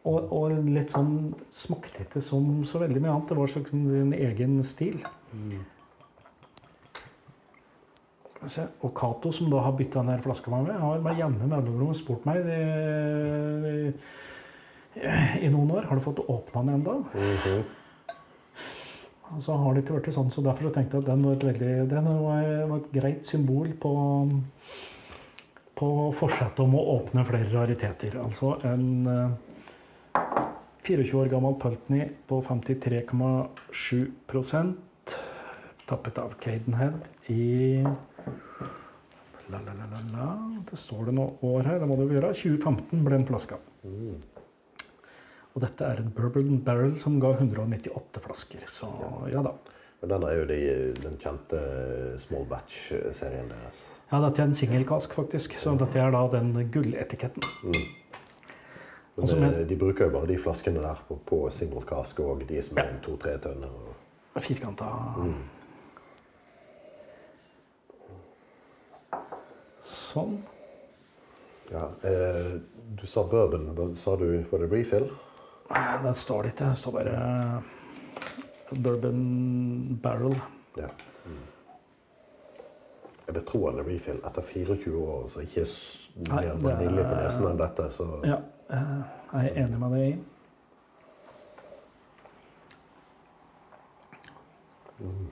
og, 0.06 0.34
og 0.38 0.58
litt 0.70 0.94
sånn 0.94 1.16
Smakte 1.50 2.06
ikke 2.06 2.22
som 2.22 2.66
så 2.70 2.82
veldig 2.82 3.02
mye 3.02 3.14
annet. 3.14 3.32
Det 3.32 3.38
var 3.40 4.04
en 4.04 4.20
egen 4.20 4.60
stil. 4.66 5.00
Se. 5.34 5.64
Og 8.82 8.92
Cato, 8.98 9.32
som 9.34 9.50
da 9.52 9.58
har 9.66 9.74
bytta 9.78 10.00
ned 10.06 10.24
flaska 10.24 10.52
med 10.52 10.82
har 10.82 11.00
med 11.04 11.20
jevne 11.20 11.46
mellomrom 11.50 11.94
spurt 11.98 12.26
meg 12.28 12.38
i, 12.46 12.48
i 15.44 15.48
noen 15.52 15.72
år 15.76 15.84
har 15.90 15.96
du 15.98 16.06
fått 16.06 16.26
åpna 16.26 16.60
den 16.64 16.74
ennå. 16.80 16.96
Mhm. 17.14 17.60
Og 19.34 19.40
så 19.42 19.52
har 19.58 19.74
det 19.74 19.82
ikke 19.82 19.96
blitt 19.98 20.14
sånn, 20.14 20.32
så 20.32 20.42
derfor 20.46 20.64
så 20.68 20.74
tenkte 20.76 20.94
jeg 21.00 21.04
at 21.04 21.10
den 21.10 21.24
var 21.26 21.34
et, 21.34 21.46
veldig, 21.48 21.74
den 21.90 22.06
var 22.06 22.44
var 22.70 22.78
et 22.78 22.94
greit 22.94 23.24
symbol 23.26 23.68
på, 23.82 23.94
på 25.82 25.88
forsettet 26.16 26.60
om 26.62 26.76
å 26.78 26.88
åpne 27.00 27.26
flere 27.26 27.50
rariteter. 27.50 28.14
Altså 28.22 28.62
en 28.70 28.86
eh, 29.10 29.34
24 30.86 31.18
år 31.18 31.26
gammel 31.34 31.58
Pultney 31.58 32.06
på 32.30 32.38
53,7% 32.46 34.78
tappet 35.90 36.22
av 36.22 36.38
Cadenhead 36.42 37.00
i 37.34 37.82
la, 39.52 39.60
la, 39.62 39.74
la, 39.74 39.86
la, 39.92 40.00
la. 40.14 40.28
Det 40.70 40.78
står 40.80 41.06
det 41.10 41.14
noe 41.18 41.38
år 41.46 41.68
her, 41.70 41.80
det 41.80 41.88
må 41.90 41.98
det 42.00 42.08
jo 42.10 42.16
gjøre. 42.18 42.32
2015 42.34 43.04
ble 43.06 43.18
den 43.20 43.28
flaska. 43.30 43.60
Mm. 43.86 44.16
Og 45.56 45.62
dette 45.64 45.88
er 45.88 46.02
en 46.02 46.10
bourbon 46.12 46.58
barrel 46.66 46.98
som 47.00 47.20
ga 47.24 47.30
198 47.38 48.20
flasker. 48.26 48.66
Så 48.68 48.90
ja 49.32 49.42
da. 49.46 49.54
Men 50.02 50.12
den 50.12 50.24
er 50.28 50.34
jo 50.36 50.48
de, 50.50 50.58
den 51.02 51.16
kjente 51.22 51.60
small 52.20 52.44
batch-serien 52.52 53.48
deres. 53.50 53.86
Ja, 54.12 54.20
dette 54.26 54.42
er 54.44 54.50
en 54.50 54.58
singelkask, 54.58 55.14
faktisk. 55.16 55.56
Så 55.62 55.78
dette 55.80 56.02
er 56.04 56.12
da 56.14 56.26
den 56.36 56.52
gulletiketten. 56.74 57.46
Men 57.64 59.24
Og 59.24 59.30
det, 59.32 59.38
er- 59.48 59.64
de 59.70 59.78
bruker 59.80 60.10
jo 60.10 60.12
bare 60.18 60.28
de 60.28 60.36
flaskene 60.38 60.82
der 60.84 61.00
på, 61.08 61.16
på 61.26 61.38
single 61.56 61.86
cask 61.88 62.20
og 62.20 62.44
de 62.50 62.60
som 62.62 62.78
er 62.84 62.90
en 62.92 63.00
to-tre 63.06 63.38
tønner. 63.40 63.72
og- 63.72 64.42
Firkanta 64.44 64.90
Sånn. 69.86 70.40
Ja, 71.70 71.90
eh, 72.06 72.56
du 72.98 73.06
sa 73.08 73.24
bourbon. 73.30 73.72
Hva 73.78 73.88
sa 73.98 74.16
du? 74.18 74.28
Var 74.50 74.64
det 74.64 74.70
refill? 74.72 75.10
Nei, 75.70 75.98
Den 76.04 76.14
står 76.18 76.44
det 76.44 76.54
ikke. 76.54 76.70
Det 76.70 76.78
står 76.82 76.92
bare 77.00 77.64
Bourbon 78.72 80.00
Barrel. 80.02 80.36
Ja. 80.78 80.90
Mm. 81.26 81.44
Jeg 83.28 83.36
vil 83.36 83.46
tro 83.46 83.66
han 83.70 83.80
er 83.82 83.90
refill 83.90 84.22
etter 84.26 84.42
24 84.46 85.02
år, 85.02 85.28
så 85.34 85.46
ikke 85.46 85.66
mer 86.30 86.52
vanilje 86.62 87.10
på 87.10 87.18
nesen 87.22 87.50
enn 87.50 87.62
dette. 87.62 87.90
Så 87.94 88.10
Ja, 88.26 88.40
eh, 88.70 89.04
jeg 89.34 89.52
er 89.52 89.66
enig 89.66 89.80
med 89.80 89.92
deg 89.92 90.08
i. 90.10 90.16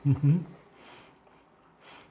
-hmm. 0.03 0.37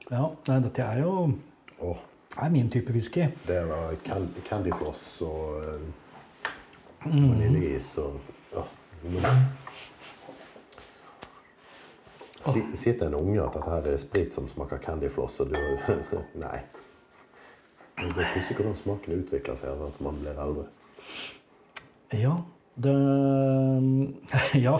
Ja, 0.09 0.31
nei, 0.47 0.59
dette 0.59 0.81
er 0.81 0.99
jo 0.99 1.31
Åh, 1.79 1.99
er 2.41 2.49
min 2.49 2.69
type 2.69 2.91
whisky. 2.91 3.27
det 3.47 3.59
var 3.69 3.95
can 4.05 4.29
candyfloss 4.49 5.21
og 5.21 5.59
eh, 5.63 5.81
Mm. 7.05 7.29
vaniljeis 7.29 7.97
og 7.97 8.19
ja. 8.53 8.61
Mm. 9.03 9.25
Si, 12.45 12.61
si 12.75 12.91
til 12.93 13.07
en 13.07 13.15
unge 13.15 13.41
at 13.43 13.53
dette 13.55 13.69
her 13.71 13.87
er 13.93 13.97
sprit 13.99 14.35
som 14.35 14.47
smaker 14.51 14.77
candyfloss, 14.83 15.39
og 15.39 15.49
du 15.49 15.55
Nei. 16.43 16.59
Det 17.97 18.17
er 18.23 18.31
pussig 18.33 18.55
hvordan 18.57 18.75
smaken 18.75 19.19
utvikler 19.21 19.55
seg 19.59 19.69
etter 19.73 19.85
at 19.87 19.99
man 20.03 20.17
blir 20.19 20.39
eldre. 20.43 20.65
Ja, 22.13 22.33
det 22.75 22.93
Ja. 24.65 24.77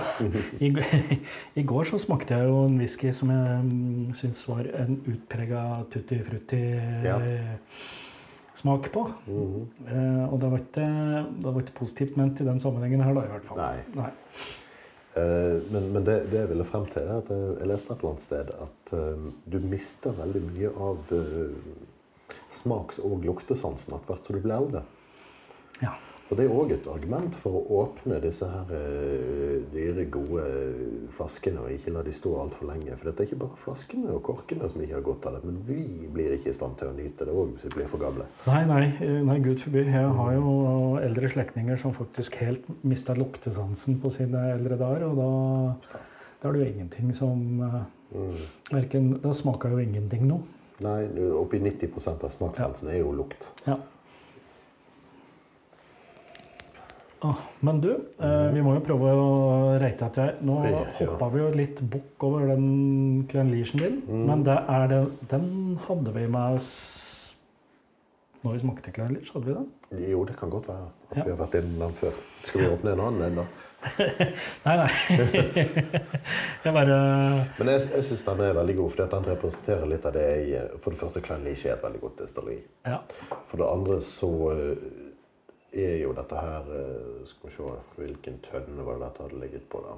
I, 0.59 0.71
I 1.59 1.63
går 1.63 1.83
så 1.91 1.97
smakte 2.01 2.33
jeg 2.37 2.47
jo 2.49 2.63
en 2.65 2.77
whisky 2.81 3.11
som 3.13 3.29
jeg 3.29 3.63
mm, 3.67 4.13
syns 4.17 4.47
var 4.49 4.63
en 4.81 4.97
utprega 5.11 5.61
tutti 5.93 6.15
Ja. 7.03 7.17
frutti-smak 7.21 8.91
på. 8.93 9.03
Mhm. 9.27 9.61
Eh, 9.87 10.25
og 10.33 10.39
det 10.41 10.49
var, 10.51 10.57
ikke, 10.63 10.87
det 11.43 11.53
var 11.53 11.61
ikke 11.61 11.79
positivt 11.83 12.17
ment 12.17 12.41
i 12.41 12.45
den 12.47 12.59
sammenhengen 12.59 13.01
her, 13.05 13.13
da, 13.13 13.21
i 13.27 13.31
hvert 13.35 13.45
fall. 13.45 13.57
Nei. 13.97 14.09
Eh, 15.15 15.57
Men, 15.71 15.91
men 15.93 16.03
det, 16.05 16.17
det 16.31 16.39
jeg 16.39 16.49
ville 16.49 16.65
frem 16.65 16.85
til, 16.89 17.01
er 17.05 17.17
at 17.21 17.29
jeg, 17.29 17.57
jeg 17.59 17.67
leste 17.69 17.93
et 17.93 17.97
eller 17.99 18.09
annet 18.15 18.23
sted 18.25 18.47
at 18.65 18.93
uh, 18.97 19.27
du 19.53 19.59
mister 19.61 20.11
veldig 20.17 20.41
mye 20.47 20.69
av 20.87 20.97
uh, 21.13 21.53
smaks- 22.53 22.99
og 23.05 23.21
luktesansen 23.27 23.93
etter 23.93 24.07
hvert 24.09 24.25
som 24.25 24.35
du 24.35 24.41
blir 24.41 24.57
eldre. 24.57 24.81
Ja. 25.83 25.93
Så 26.27 26.37
det 26.39 26.45
er 26.45 26.53
òg 26.55 26.71
et 26.71 26.85
argument 26.87 27.35
for 27.35 27.59
å 27.59 27.79
åpne 27.81 28.17
disse 28.23 28.47
her 28.47 28.69
eh, 28.77 29.57
dyre, 29.73 30.05
gode 30.11 30.45
flaskene 31.13 31.61
og 31.61 31.73
ikke 31.75 31.91
la 31.93 32.03
de 32.05 32.13
stå 32.15 32.31
altfor 32.41 32.69
lenge. 32.69 32.95
For 32.95 33.09
det 33.09 33.13
er 33.17 33.27
ikke 33.27 33.41
bare 33.43 33.59
flaskene 33.59 34.13
og 34.15 34.23
korkene 34.25 34.69
som 34.71 34.85
ikke 34.85 34.97
har 34.97 35.05
godt 35.05 35.27
av 35.29 35.37
det, 35.37 35.43
men 35.49 35.59
vi 35.67 36.07
blir 36.13 36.37
ikke 36.37 36.53
i 36.53 36.55
stand 36.55 36.79
til 36.79 36.93
å 36.93 36.95
nyte 36.95 37.27
det 37.27 37.35
òg 37.35 37.57
hvis 37.57 37.67
vi 37.67 37.73
blir 37.75 37.91
for 37.91 38.01
gamle. 38.01 38.29
Nei, 38.47 38.61
nei, 38.69 38.85
eh, 39.03 39.19
nei, 39.27 39.37
gud 39.43 39.59
forby. 39.61 39.83
Jeg 39.89 40.15
har 40.21 40.31
jo 40.37 40.55
eldre 41.03 41.33
slektninger 41.35 41.83
som 41.83 41.95
faktisk 41.97 42.39
helt 42.41 42.71
mista 42.87 43.17
luktesansen 43.19 43.99
på 44.01 44.13
sine 44.15 44.47
eldre 44.55 44.79
dager, 44.79 45.11
og 45.11 45.19
da, 45.19 45.99
da 46.39 46.49
er 46.49 46.55
det 46.55 46.63
jo 46.63 46.71
ingenting 46.71 47.11
som 47.17 47.43
eh, 47.67 47.83
Mm. 48.13 48.35
Verken 48.71 49.13
Da 49.21 49.33
smaker 49.33 49.73
jo 49.73 49.79
ingenting 49.81 50.27
noe. 50.29 50.45
Nei, 50.83 51.05
oppi 51.37 51.59
90% 51.61 52.23
av 52.25 52.31
smakssansen 52.33 52.89
er 52.91 52.99
jo 52.99 53.11
lukt. 53.15 53.45
Ja. 53.65 53.77
Åh, 53.77 53.81
men 57.61 57.79
du, 57.83 57.89
eh, 58.19 58.47
vi 58.53 58.61
må 58.65 58.73
jo 58.75 58.83
prøve 58.85 59.11
å 59.15 59.27
reite 59.81 60.05
etter 60.09 60.31
deg. 60.33 60.41
Nå 60.47 60.57
Ja. 60.69 60.83
hoppa 60.99 61.29
vi 61.33 61.39
jo 61.39 61.49
litt 61.55 61.79
bukk 61.81 62.23
over 62.27 62.47
den 62.53 63.25
Clenleashen 63.31 63.79
din, 63.79 64.01
men 64.27 64.43
det 64.43 64.57
er 64.67 64.87
det, 64.87 65.01
den 65.29 65.79
hadde 65.87 66.13
vi 66.13 66.27
med 66.27 66.55
oss 66.59 66.71
når 68.43 68.53
vi 68.57 68.59
smakte 68.59 68.91
Clenleash, 68.91 69.31
hadde 69.33 69.45
vi 69.47 69.53
den? 69.55 69.67
Jo, 70.11 70.23
det 70.27 70.35
kan 70.37 70.49
godt 70.51 70.67
være 70.67 70.87
at 71.11 71.17
Ja. 71.17 71.23
vi 71.23 71.29
har 71.31 71.37
vært 71.47 71.55
innom 71.63 71.79
den 71.79 71.93
før. 71.95 72.13
Skal 72.43 72.61
vi 72.61 72.67
åpne 72.67 72.91
en 72.91 72.99
annen 72.99 73.21
en, 73.23 73.35
da? 73.35 73.45
Nei, 74.65 74.75
nei. 74.79 74.89
jeg 76.63 76.73
bare 76.73 76.97
Men 77.59 77.67
jeg, 77.73 77.81
jeg 77.91 78.03
syns 78.07 78.23
den 78.23 78.39
er 78.45 78.53
veldig 78.55 78.75
god, 78.77 78.91
fordi 78.93 79.03
at 79.03 79.11
den 79.11 79.25
representerer 79.27 79.89
litt 79.91 80.05
av 80.07 80.13
det 80.15 80.23
jeg 80.49 80.69
For 80.83 80.91
det 80.95 80.99
første, 81.01 81.21
Klein 81.25 81.43
er 81.47 81.73
et 81.73 81.83
veldig 81.83 82.01
godt 82.01 82.21
destilleri. 82.23 82.59
Ja. 82.87 82.99
For 83.51 83.57
det 83.59 83.67
andre 83.67 83.97
så 84.07 84.29
eh, 84.53 84.85
er 85.73 85.97
jo 86.03 86.13
dette 86.13 86.37
her 86.37 86.67
eh, 86.77 87.21
Skal 87.25 87.49
vi 87.49 87.55
se 87.55 87.75
Hvilken 87.97 88.39
tønne 88.45 88.85
var 88.85 88.99
det 88.99 89.07
dette 89.07 89.23
hadde 89.25 89.39
ligget 89.41 89.69
på, 89.71 89.81
da? 89.85 89.95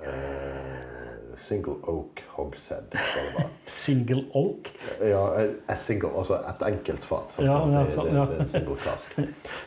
Eh, 0.00 1.36
single 1.36 1.76
Oak 1.86 2.24
Hogshead. 2.34 2.90
det. 2.90 3.46
Single 3.66 4.24
oak. 4.34 4.72
Ja, 5.00 5.46
a 5.68 5.76
single, 5.76 6.10
altså 6.18 6.34
et 6.34 6.62
enkelt 6.66 7.04
fat. 7.04 7.36
Ja, 7.38 7.44
ja, 7.44 7.84
det, 7.84 7.96
det, 7.96 8.04
det 8.12 8.36
er 8.36 8.40
en 8.40 8.48
single 8.48 8.76
cask. 8.82 9.18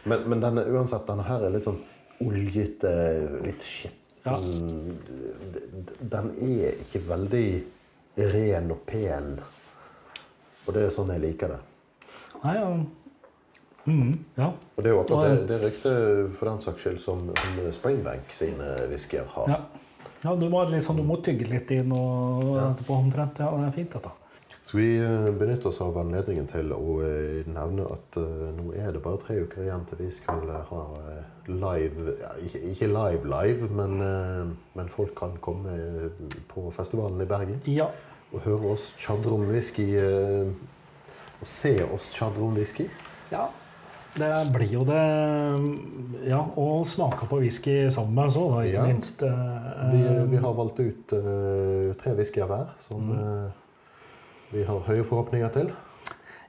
Men, 0.03 0.29
men 0.29 0.41
denne, 0.43 0.65
uansett, 0.73 1.05
denne 1.07 1.23
her 1.27 1.45
er 1.45 1.53
litt 1.53 1.67
sånn 1.67 1.79
oljete, 2.23 2.93
litt 3.45 3.69
Ja. 4.23 4.38
Den 4.39 6.29
er 6.39 6.77
ikke 6.79 7.01
veldig 7.09 7.47
ren 8.34 8.71
og 8.71 8.84
pen. 8.88 9.34
Og 10.65 10.75
det 10.75 10.86
er 10.88 10.93
sånn 10.95 11.11
jeg 11.11 11.23
liker 11.23 11.55
det. 11.55 11.61
Nei, 12.43 12.53
ja. 12.57 12.69
Mhm, 13.86 14.25
ja. 14.38 14.49
Og 14.75 14.84
det 14.84 14.89
er 14.89 14.93
jo 14.95 14.99
akkurat 15.01 15.29
det, 15.29 15.47
det 15.49 15.61
ryktet 15.65 16.36
for 16.39 16.49
den 16.49 16.61
saks 16.63 16.81
skyld 16.86 16.99
som, 17.03 17.23
som 17.36 17.71
Springbank 17.75 18.31
sine 18.38 18.73
whiskyer 18.89 19.25
har. 19.36 19.49
ja. 19.49 19.61
ja 20.23 20.36
du, 20.39 20.49
må 20.49 20.63
liksom, 20.71 20.97
du 20.97 21.03
må 21.03 21.17
tygge 21.19 21.49
litt 21.51 21.71
inn 21.75 21.91
og 21.91 22.53
etterpå 22.63 22.95
omtrent. 22.95 23.39
Ja, 23.43 23.51
det 23.59 23.67
er 23.67 23.75
fint, 23.75 23.91
dette. 23.97 24.13
Skal 24.63 24.79
vi 24.79 24.91
eh, 24.95 25.25
benytte 25.36 25.67
oss 25.67 25.81
av 25.84 25.97
anledningen 25.99 26.45
til 26.47 26.71
å 26.71 26.93
eh, 27.03 27.41
nevne 27.51 27.84
at 27.91 28.15
uh, 28.15 28.45
nå 28.55 28.69
er 28.79 28.93
det 28.95 29.01
bare 29.03 29.19
tre 29.19 29.41
uker 29.43 29.65
igjen 29.65 29.84
til 29.89 29.99
vi 29.99 30.07
skal 30.15 30.39
eh, 30.47 30.69
ha 30.69 30.84
eh, 31.01 31.49
live 31.51 32.13
ja, 32.21 32.29
ikke, 32.45 32.61
ikke 32.71 32.88
live 32.88 33.27
live, 33.27 33.67
men, 33.75 33.97
uh, 33.99 34.53
men 34.79 34.88
folk 34.93 35.11
kan 35.19 35.36
komme 35.43 35.75
eh, 35.75 36.38
på 36.47 36.69
festivalen 36.71 37.19
i 37.19 37.27
Bergen 37.27 37.59
Ja. 37.67 37.89
og 38.31 38.45
høre 38.47 38.71
oss 38.77 38.93
tjadre 38.97 39.36
om 39.36 39.43
whisky. 39.51 39.89
Uh, 39.99 40.53
Og 41.43 41.47
se 41.51 41.73
oss 41.84 42.07
tjadre 42.15 42.45
om 42.47 42.55
whisky. 42.55 42.86
Ja, 43.34 43.49
det 44.18 44.32
blir 44.53 44.72
jo 44.78 44.84
det 44.88 45.03
Ja, 46.30 46.39
og 46.55 46.86
smake 46.88 47.26
på 47.30 47.39
whisky 47.41 47.89
sammen 47.91 48.14
med 48.16 48.30
oss 48.30 48.38
òg, 48.38 48.59
ikke 48.68 48.74
Ja. 48.78 48.86
minst. 48.88 49.24
eh, 49.24 49.91
Vi, 49.91 50.03
vi 50.32 50.38
har 50.38 50.53
valgt 50.53 50.80
ut 50.80 51.14
uh, 51.14 51.93
tre 51.99 52.14
whiskyer 52.16 52.45
hver 52.47 52.70
som 52.78 53.09
eh, 53.11 53.51
vi 54.53 54.64
har 54.64 54.80
høye 54.88 55.03
forhåpninger 55.03 55.49
til. 55.51 55.72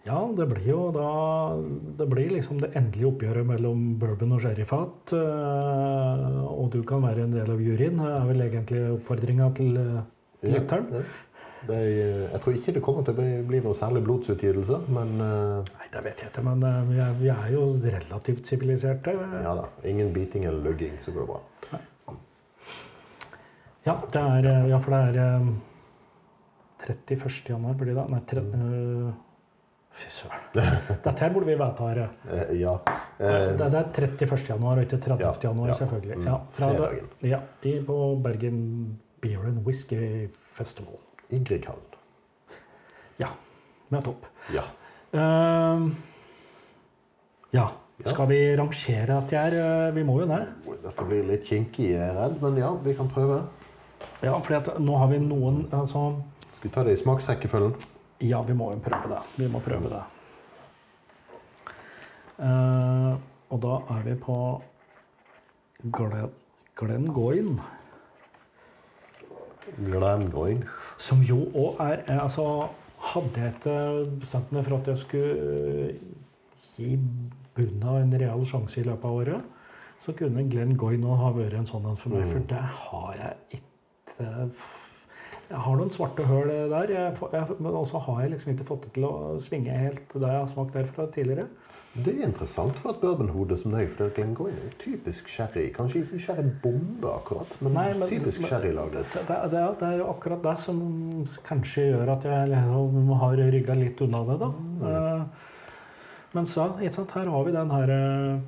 Ja, 0.04 0.18
det 0.36 0.46
blir 0.50 0.66
jo 0.68 0.90
da 0.92 1.56
Det 1.96 2.06
blir 2.10 2.28
liksom 2.30 2.60
det 2.60 2.74
endelige 2.76 3.06
oppgjøret 3.08 3.46
mellom 3.46 3.98
bourbon 3.98 4.32
og 4.36 4.40
sherryfat. 4.44 5.12
Uh, 5.16 6.44
Og 6.54 6.70
du 6.70 6.82
kan 6.82 7.02
være 7.02 7.24
en 7.24 7.32
del 7.32 7.50
av 7.50 7.58
juryen. 7.60 7.98
Er 8.00 8.26
vel 8.28 8.40
egentlig 8.42 8.82
oppfordringa 8.98 9.54
til 9.56 9.72
lytteren. 10.44 10.86
Ja, 10.92 10.98
ja. 10.98 11.04
Det 11.66 11.76
eh, 11.78 12.22
jeg 12.32 12.40
tror 12.44 12.54
ikke 12.58 12.74
det 12.76 12.82
kommer 12.84 13.04
til 13.06 13.14
å 13.14 13.24
bli- 13.48 13.60
noe 13.64 13.74
særlig 13.78 14.02
blodsutgytelse, 14.06 14.80
men 14.88 15.14
eh, 15.20 15.72
Nei, 15.78 15.88
det 15.92 16.02
vet 16.04 16.22
jeg 16.24 16.30
ikke, 16.32 16.44
men 16.50 16.62
eh, 16.68 16.80
vi 16.90 16.98
er, 17.00 17.12
vi 17.20 17.28
er 17.34 17.52
jo 17.54 17.64
relativt 17.84 18.46
siviliserte. 18.50 19.14
ja 19.44 19.54
da. 19.60 19.68
Ingen 19.88 20.12
biting 20.12 20.44
eller 20.44 20.70
lugging, 20.70 20.98
så 21.04 21.12
går 21.14 21.26
det 21.26 21.28
bra. 21.34 21.40
Ja, 23.84 23.98
det 24.12 24.20
er, 24.20 24.66
ja, 24.70 24.78
for 24.80 24.94
det 24.94 25.00
er 25.10 25.18
eh, 25.20 25.48
31. 26.88 27.50
januar, 27.52 27.74
blir 27.80 27.94
det? 27.94 28.06
Nei, 28.10 28.20
tre, 28.28 28.40
Mm. 28.44 29.12
Fy 29.94 30.08
søren. 30.10 30.40
Dette 31.04 31.20
her 31.22 31.30
burde 31.30 31.46
vi 31.46 31.54
vite. 31.54 32.08
Eh, 32.34 32.48
ja. 32.58 32.72
Det, 33.18 33.68
det 33.70 33.78
er 33.78 33.90
31. 33.94 34.48
januar, 34.48 34.80
og 34.80 34.82
ikke 34.88 34.98
30. 35.04 35.20
Ja, 35.22 35.30
januar, 35.44 35.68
ja. 35.70 35.76
selvfølgelig. 35.78 36.16
Mm, 36.18 36.24
Ja, 36.26 36.38
fra 36.56 36.70
det, 36.74 36.88
ja, 37.30 37.38
i, 37.62 37.74
på 37.86 37.98
Bergen 38.24 38.58
Beer 39.22 39.44
and 39.46 39.60
Whisky 39.64 40.26
Festival. 40.56 40.98
I 41.34 41.40
Grieghallen. 41.42 41.96
Ja, 43.20 43.32
nettopp. 43.94 44.28
Ja. 44.54 44.66
Uh, 45.14 45.90
ja. 47.54 47.68
Ja. 47.96 48.10
Skal 48.10 48.26
vi 48.26 48.38
rangere 48.58 49.16
at 49.16 49.30
her? 49.30 49.54
er 49.54 49.88
eh, 49.88 49.94
Vi 49.94 50.02
må 50.02 50.16
jo 50.20 50.26
det. 50.26 50.40
Dette 50.82 51.04
blir 51.06 51.22
litt 51.28 51.44
kinkig, 51.46 51.92
jeg 51.92 52.02
er 52.02 52.16
redd, 52.16 52.40
men 52.42 52.56
ja, 52.58 52.72
vi 52.82 52.94
kan 52.98 53.06
prøve. 53.08 53.38
Ja, 54.18 54.34
for 54.42 54.80
nå 54.82 54.96
har 54.98 55.12
vi 55.12 55.20
noen 55.22 55.62
altså, 55.70 56.16
Skal 56.56 56.66
vi 56.66 56.72
ta 56.74 56.82
det 56.84 56.96
i 56.96 57.00
smaksrekkefølgen? 57.00 57.76
Ja, 58.26 58.42
vi 58.42 58.56
må 58.58 58.72
jo 58.72 58.80
prøve 58.82 59.12
det. 59.12 59.20
Vi 59.38 59.48
må 59.52 59.62
prøve 59.62 59.92
det. 59.92 60.02
Uh, 62.34 63.14
og 63.54 63.62
da 63.62 63.78
er 63.94 64.02
vi 64.08 64.18
på 64.18 64.36
Glen, 65.94 66.34
Glengoyne. 66.74 67.62
Glengoyne. 69.78 70.64
Som 70.98 71.22
jo 71.22 71.44
òg 71.54 71.80
er 71.80 72.02
er- 72.06 72.20
Altså, 72.20 72.68
hadde 72.98 73.40
jeg 73.40 73.54
ikke 73.54 74.18
bestemt 74.20 74.52
meg 74.52 74.64
for 74.64 74.76
at 74.76 74.86
jeg 74.86 74.98
skulle 74.98 75.94
gi 76.76 76.98
bunna 77.54 77.98
en 78.02 78.14
real 78.20 78.46
sjanse 78.46 78.80
i 78.80 78.84
løpet 78.84 79.04
av 79.04 79.18
året, 79.20 79.42
så 80.00 80.12
kunne 80.12 80.48
Glenn 80.50 80.76
Goyne 80.76 81.16
ha 81.16 81.30
vært 81.32 81.54
en 81.58 81.66
sånn 81.66 81.86
en 81.88 81.96
for 81.96 82.10
meg, 82.10 82.26
for 82.32 82.38
det 82.50 82.60
har 82.60 83.14
jeg 83.20 83.60
ikke 83.60 84.50
Jeg 85.50 85.58
har 85.60 85.76
noen 85.76 85.90
svarte 85.92 86.24
høl 86.24 86.48
der, 86.70 86.88
jeg, 86.88 87.16
jeg, 87.32 87.56
men 87.60 87.72
også 87.76 87.98
har 88.06 88.22
jeg 88.22 88.30
liksom 88.30 88.52
ikke 88.54 88.64
fått 88.64 88.82
det 88.86 88.92
til 88.94 89.04
å 89.04 89.38
svinge 89.38 89.70
helt 89.76 90.08
det 90.14 90.22
jeg 90.22 90.40
har 90.40 90.46
smakt 90.48 90.72
derfra 90.72 91.04
tidligere. 91.12 91.44
Det 91.94 92.10
er 92.10 92.24
interessant 92.26 92.78
for 92.82 92.90
et 92.90 92.98
bourbonhode 92.98 93.54
som 93.60 93.70
deg, 93.70 93.86
for 93.92 94.10
Glengoyne 94.16 94.64
er 94.66 94.72
typisk 94.82 95.28
sherry. 95.30 95.68
Kanskje 95.76 96.00
ikke 96.02 96.18
sherrybombe 96.24 97.06
akkurat, 97.06 97.54
men, 97.62 97.72
Nei, 97.76 97.84
men- 97.94 98.08
typisk 98.10 98.42
sherrylagret. 98.48 99.06
Det, 99.14 99.22
det, 99.28 99.36
det, 99.52 99.60
er- 99.60 99.76
det 99.78 99.88
er 99.92 99.98
jo 100.00 100.08
akkurat 100.10 100.42
det 100.42 100.56
som 100.64 100.80
kanskje 101.46 101.84
gjør 101.92 102.10
at 102.16 102.26
jeg 102.26 102.48
liksom 102.50 103.12
har 103.22 103.36
rygga 103.54 103.76
litt 103.78 104.02
unna 104.08 104.24
det, 104.32 104.38
da. 104.42 104.50
Eh, 104.90 105.24
Men 106.34 106.46
så, 106.50 106.64
her 106.82 107.28
har 107.30 107.44
vi 107.46 107.52
den 107.54 107.70
her 107.70 107.90
eh, 107.94 108.40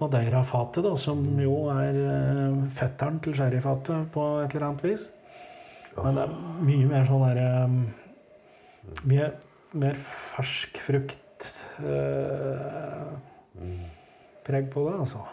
Madeira-fatet, 0.00 0.82
da, 0.82 0.94
som 0.96 1.20
jo 1.38 1.68
er 1.68 1.92
eh, 1.92 2.62
fetteren 2.72 3.20
til 3.20 3.34
sherryfatet 3.36 4.08
på 4.14 4.24
et 4.46 4.54
eller 4.56 4.66
annet 4.70 4.82
vis. 4.88 5.10
Men 6.02 6.14
det 6.16 6.24
er 6.24 6.32
mye 6.64 6.86
mer 6.88 7.04
sånn 7.04 7.24
derre 7.26 7.68
Mye 9.04 9.32
mer 9.76 9.94
fersk 10.00 10.78
frukt 10.80 11.18
preg 14.48 14.70
på 14.72 14.84
det, 14.88 14.94
altså. 15.00 15.24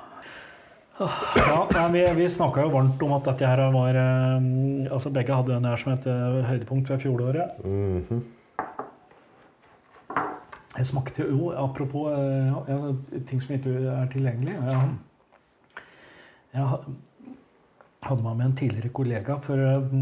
Ja, 0.95 1.67
nei, 1.73 1.91
Vi, 1.91 2.01
vi 2.21 2.29
snakka 2.31 2.63
jo 2.63 2.71
varmt 2.71 3.01
om 3.03 3.13
at 3.17 3.25
dette 3.27 3.47
her 3.49 3.59
var 3.73 3.97
eh, 3.99 4.45
altså 4.87 5.11
Begge 5.11 5.35
hadde 5.35 5.57
en 5.57 5.67
her 5.67 5.81
som 5.81 5.91
het 5.91 6.05
eh, 6.07 6.37
høydepunkt 6.47 6.91
ved 6.93 7.03
fjoråret. 7.03 7.57
Mhm. 7.65 8.23
Jeg 10.75 10.87
smakte 10.89 11.23
jo, 11.23 11.51
apropos 11.55 12.11
eh, 12.11 12.55
ja, 12.67 12.77
ting 13.27 13.39
som 13.43 13.53
ikke 13.55 13.77
er 13.93 14.09
tilgjengelig 14.11 14.57
Jeg, 14.57 14.89
jeg 16.51 16.65
hadde 18.03 18.23
meg 18.25 18.35
med 18.35 18.45
en 18.49 18.57
tidligere 18.59 18.91
kollega 18.95 19.37
for, 19.43 19.59
eh, 19.59 19.95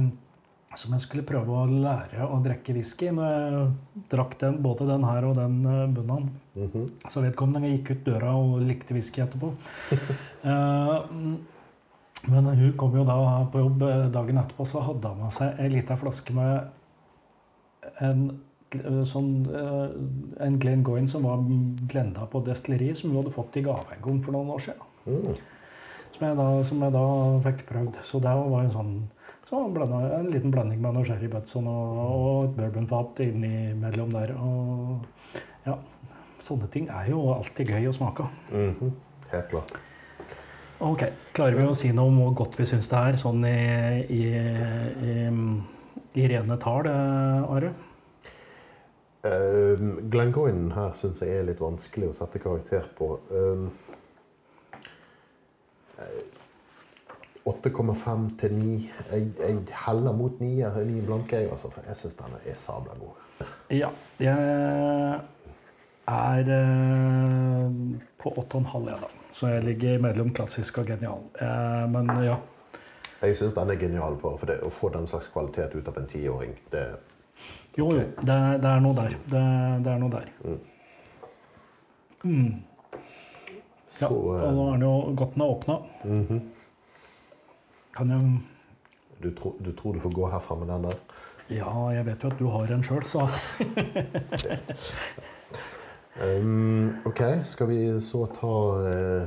som 0.80 0.94
jeg 0.96 1.04
skulle 1.06 1.26
prøve 1.28 1.54
å 1.54 1.66
lære 1.70 2.26
å 2.26 2.42
drikke 2.44 2.76
whisky. 2.76 3.12
Når 3.14 3.32
jeg 3.32 4.04
drakk 4.12 4.38
den, 4.42 4.60
både 4.66 4.88
den 4.90 5.06
her 5.08 5.28
og 5.30 5.36
den 5.38 5.62
bunnen. 5.94 6.30
Mm 6.56 6.70
-hmm. 6.74 6.90
Så 7.10 7.22
vedkommende 7.22 7.70
gikk 7.70 7.92
ut 7.92 8.06
døra 8.06 8.36
og 8.36 8.62
likte 8.62 8.94
whisky 8.94 9.22
etterpå. 9.22 9.54
uh, 10.46 11.00
men 12.32 12.46
hun 12.46 12.74
kom 12.78 12.96
jo 12.96 13.04
da 13.04 13.46
på 13.52 13.60
jobb 13.60 13.82
eh, 13.82 14.08
dagen 14.14 14.38
etterpå, 14.38 14.66
så 14.66 14.80
hadde 14.80 15.08
hun 15.08 15.24
med 15.24 15.34
seg 15.36 15.60
ei 15.60 15.70
lita 15.70 15.98
flaske 16.00 16.34
med 16.34 16.70
en 18.00 18.22
eh, 18.72 19.04
sånn 19.04 19.32
uh, 19.50 19.90
en 20.40 20.60
Glenn 20.60 20.84
Goyne 20.84 21.12
som 21.12 21.24
var 21.28 21.44
blenda 21.92 22.28
på 22.32 22.44
destilleriet, 22.48 22.98
som 22.98 23.12
hun 23.12 23.20
hadde 23.22 23.36
fått 23.36 23.60
i 23.60 23.66
gave 23.66 24.00
for 24.24 24.32
noen 24.32 24.54
år 24.56 24.60
siden. 24.60 24.88
Mm. 25.06 25.36
Som 26.14 26.28
jeg 26.28 26.38
da, 26.38 26.48
som 26.64 26.86
jeg 26.86 26.94
da 26.94 27.06
fikk 27.50 27.66
prøvd. 27.68 28.00
Så 28.06 28.20
det 28.24 28.34
var 28.38 28.64
en 28.64 28.72
sånn 28.72 28.94
så 29.50 29.64
blanda, 29.70 30.02
en 30.18 30.30
liten 30.32 30.52
blanding 30.54 30.82
med 30.82 30.96
noe 30.96 31.06
sherry 31.08 31.28
Butson 31.32 31.68
og, 31.70 31.98
og 32.04 32.44
et 32.46 32.54
bourbonfat 32.58 33.24
innimellom 33.26 34.14
der. 34.16 34.36
Og 34.40 35.42
ja, 35.68 35.78
sånne 36.44 36.70
ting 36.74 36.88
er 36.92 37.12
jo 37.12 37.26
alltid 37.36 37.74
gøy 37.76 37.90
å 37.92 37.96
smake. 37.96 38.28
Mhm. 38.54 38.94
Helt 39.34 39.50
klart. 39.50 39.76
Ok, 40.84 41.06
Klarer 41.34 41.56
vi 41.58 41.66
å 41.66 41.76
si 41.78 41.90
noe 41.96 42.12
om 42.12 42.18
hvor 42.20 42.34
godt 42.44 42.58
vi 42.60 42.66
syns 42.68 42.90
det 42.92 43.00
er, 43.00 43.18
sånn 43.18 43.46
i, 43.48 43.54
i, 44.12 44.24
i, 44.36 45.14
i 46.20 46.28
rene 46.30 46.58
tall, 46.62 46.90
eh, 46.92 47.56
Are? 47.56 47.72
Um, 49.24 49.94
Glengoyne 50.12 50.74
her 50.76 50.92
syns 51.00 51.22
jeg 51.24 51.32
er 51.40 51.46
litt 51.48 51.62
vanskelig 51.64 52.10
å 52.12 52.16
sette 52.18 52.42
karakter 52.44 52.90
på. 52.98 53.08
Eh, 53.32 53.64
8,5 57.46 58.38
til 58.40 58.54
9. 58.54 58.90
Jeg, 59.12 59.28
jeg 59.40 59.58
heller 59.86 60.14
mot 60.16 60.40
9, 60.40 60.60
jeg- 60.60 60.86
9 60.88 61.02
blanke, 61.06 61.36
jeg, 61.36 61.50
altså, 61.52 61.70
for 61.72 61.82
jeg 61.88 61.96
syns 62.00 62.14
denne 62.20 62.40
er 62.46 62.56
sabla 62.56 62.94
god. 63.00 63.48
Ja, 63.72 63.90
jeg 64.20 65.20
er 66.08 66.40
eh, 66.40 67.70
på 68.20 68.30
8,5, 68.38 68.88
jeg, 68.90 68.98
da. 69.02 69.08
Så 69.34 69.48
jeg 69.50 69.64
ligger 69.64 70.00
mellom 70.00 70.30
klassisk 70.34 70.78
og 70.78 70.86
genial. 70.88 71.24
Eh, 71.42 71.86
men 71.92 72.12
ja. 72.24 72.36
Jeg 73.24 73.38
syns 73.40 73.54
den 73.56 73.70
er 73.72 73.76
genial 73.80 74.16
på, 74.22 74.38
for 74.40 74.46
det. 74.52 74.60
Å 74.64 74.70
få 74.72 74.90
den 74.94 75.08
slags 75.08 75.28
kvalitet 75.34 75.76
ut 75.76 75.88
av 75.88 75.98
en 75.98 76.08
tiåring, 76.12 76.56
det 76.72 76.86
Jo, 77.78 77.88
jo. 77.92 78.00
Det, 78.22 78.36
det 78.62 78.70
er 78.70 78.80
noe 78.84 78.94
der. 78.96 79.16
Det, 79.32 79.44
det 79.84 79.92
er 79.92 80.00
noe 80.00 80.12
der. 80.14 80.28
Mm. 82.24 82.52
Så 83.90 84.06
Ja, 84.06 84.10
og 84.16 84.36
eh, 84.38 84.52
nå 84.54 84.68
er 84.68 84.78
den 84.78 84.86
jo 84.88 84.92
godt 85.18 85.34
den 85.36 85.42
er 85.44 85.56
åpna. 85.58 85.80
mhm. 86.06 86.42
Kan 87.94 88.10
jeg 88.10 88.22
du, 89.24 89.30
tro, 89.38 89.56
du 89.60 89.72
tror 89.72 89.94
du 89.94 90.00
får 90.04 90.16
gå 90.16 90.30
herfra 90.32 90.56
med 90.60 90.68
den 90.74 90.84
der? 90.90 90.96
Ja, 91.54 91.92
jeg 91.94 92.06
vet 92.08 92.24
jo 92.24 92.30
at 92.32 92.40
du 92.40 92.48
har 92.50 92.66
en 92.74 92.84
sjøl, 92.84 93.06
så 93.06 93.28
Um, 96.14 96.94
ok, 97.10 97.22
skal 97.44 97.68
vi 97.72 98.00
så 98.06 98.28
ta 98.30 98.48
uh, 98.86 99.26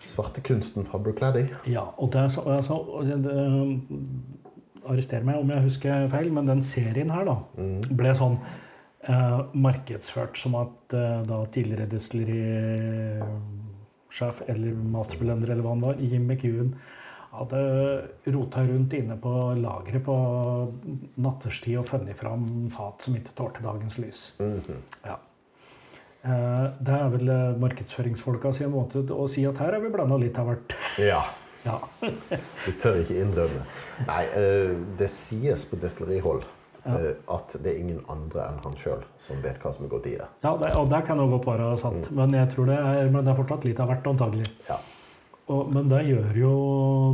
svartekunsten 0.00 0.86
fra 0.88 0.98
Brookladdy? 0.98 1.44
Ja, 1.68 1.82
og 2.00 2.12
det 2.12 2.32
så, 2.32 2.40
altså, 2.40 3.02
det, 3.04 3.24
det, 3.26 3.36
Arrester 4.88 5.20
meg 5.28 5.36
om 5.36 5.50
jeg 5.52 5.60
husker 5.66 6.08
feil, 6.08 6.32
men 6.32 6.48
den 6.48 6.62
serien 6.64 7.12
her 7.12 7.28
da, 7.28 7.36
ble 7.92 8.16
sånn 8.16 8.40
uh, 8.40 9.44
markedsført 9.52 10.40
som 10.40 10.56
at 10.56 10.88
uh, 10.96 11.20
da 11.28 11.44
tidligere 11.52 11.84
destillerisjef 11.92 14.40
eller 14.48 14.72
masterblender 14.96 15.52
eller 15.52 15.60
hva 15.66 15.76
han 15.76 15.84
var, 15.84 16.00
Jim 16.00 16.24
McEwan, 16.24 16.72
hadde 17.38 17.62
rota 18.34 18.64
rundt 18.66 18.98
inne 18.98 19.16
på 19.22 19.32
lageret 19.58 20.04
på 20.06 20.18
natterstid 21.22 21.78
og 21.80 21.88
funnet 21.88 22.18
fram 22.18 22.44
fat 22.72 23.06
som 23.06 23.16
ikke 23.18 23.34
tålte 23.38 23.64
dagens 23.64 23.98
lys. 24.02 24.22
Ja. 25.06 25.18
Eh, 26.26 26.64
det 26.82 26.94
er 26.94 27.10
vel 27.14 27.30
eh, 27.30 27.58
markedsføringsfolka 27.62 28.50
sin 28.56 28.72
måte 28.74 29.04
å 29.14 29.26
si 29.30 29.44
at 29.46 29.60
her 29.62 29.76
har 29.76 29.84
vi 29.84 29.92
blanda 29.92 30.18
litt 30.18 30.38
av 30.40 30.50
hvert. 30.50 30.74
Ja. 31.00 31.22
Ja. 31.64 31.78
Du 32.66 32.70
tør 32.80 33.00
ikke 33.02 33.18
innrømme. 33.22 33.64
Nei, 34.08 34.22
eh, 34.38 34.74
det 34.98 35.10
sies 35.14 35.64
på 35.68 35.78
destillerihold 35.80 36.44
ja. 36.84 36.98
at 37.34 37.54
det 37.62 37.72
er 37.72 37.80
ingen 37.82 38.02
andre 38.10 38.46
enn 38.48 38.60
han 38.64 38.76
sjøl 38.80 39.02
som 39.22 39.40
vet 39.44 39.58
hva 39.62 39.72
som 39.74 39.86
er 39.86 39.92
gått 39.92 40.06
i 40.10 40.14
det. 40.18 40.28
Ja, 40.44 40.54
det, 40.60 40.70
og 40.78 40.90
det 40.90 41.02
kan 41.06 41.20
jo 41.20 41.26
godt 41.34 41.48
være 41.50 41.72
sant, 41.80 42.10
men 42.14 42.34
jeg 42.34 42.50
tror 42.54 42.70
det 42.70 42.78
er, 42.78 43.10
men 43.12 43.22
det 43.22 43.34
er 43.34 43.38
fortsatt 43.38 43.66
litt 43.68 43.82
av 43.82 43.90
hvert, 43.92 44.06
antagelig. 44.08 44.48
Ja. 44.70 44.78
Og, 45.48 45.70
men 45.72 45.86
det 45.88 46.02
gjør 46.04 46.34
jo 46.36 46.50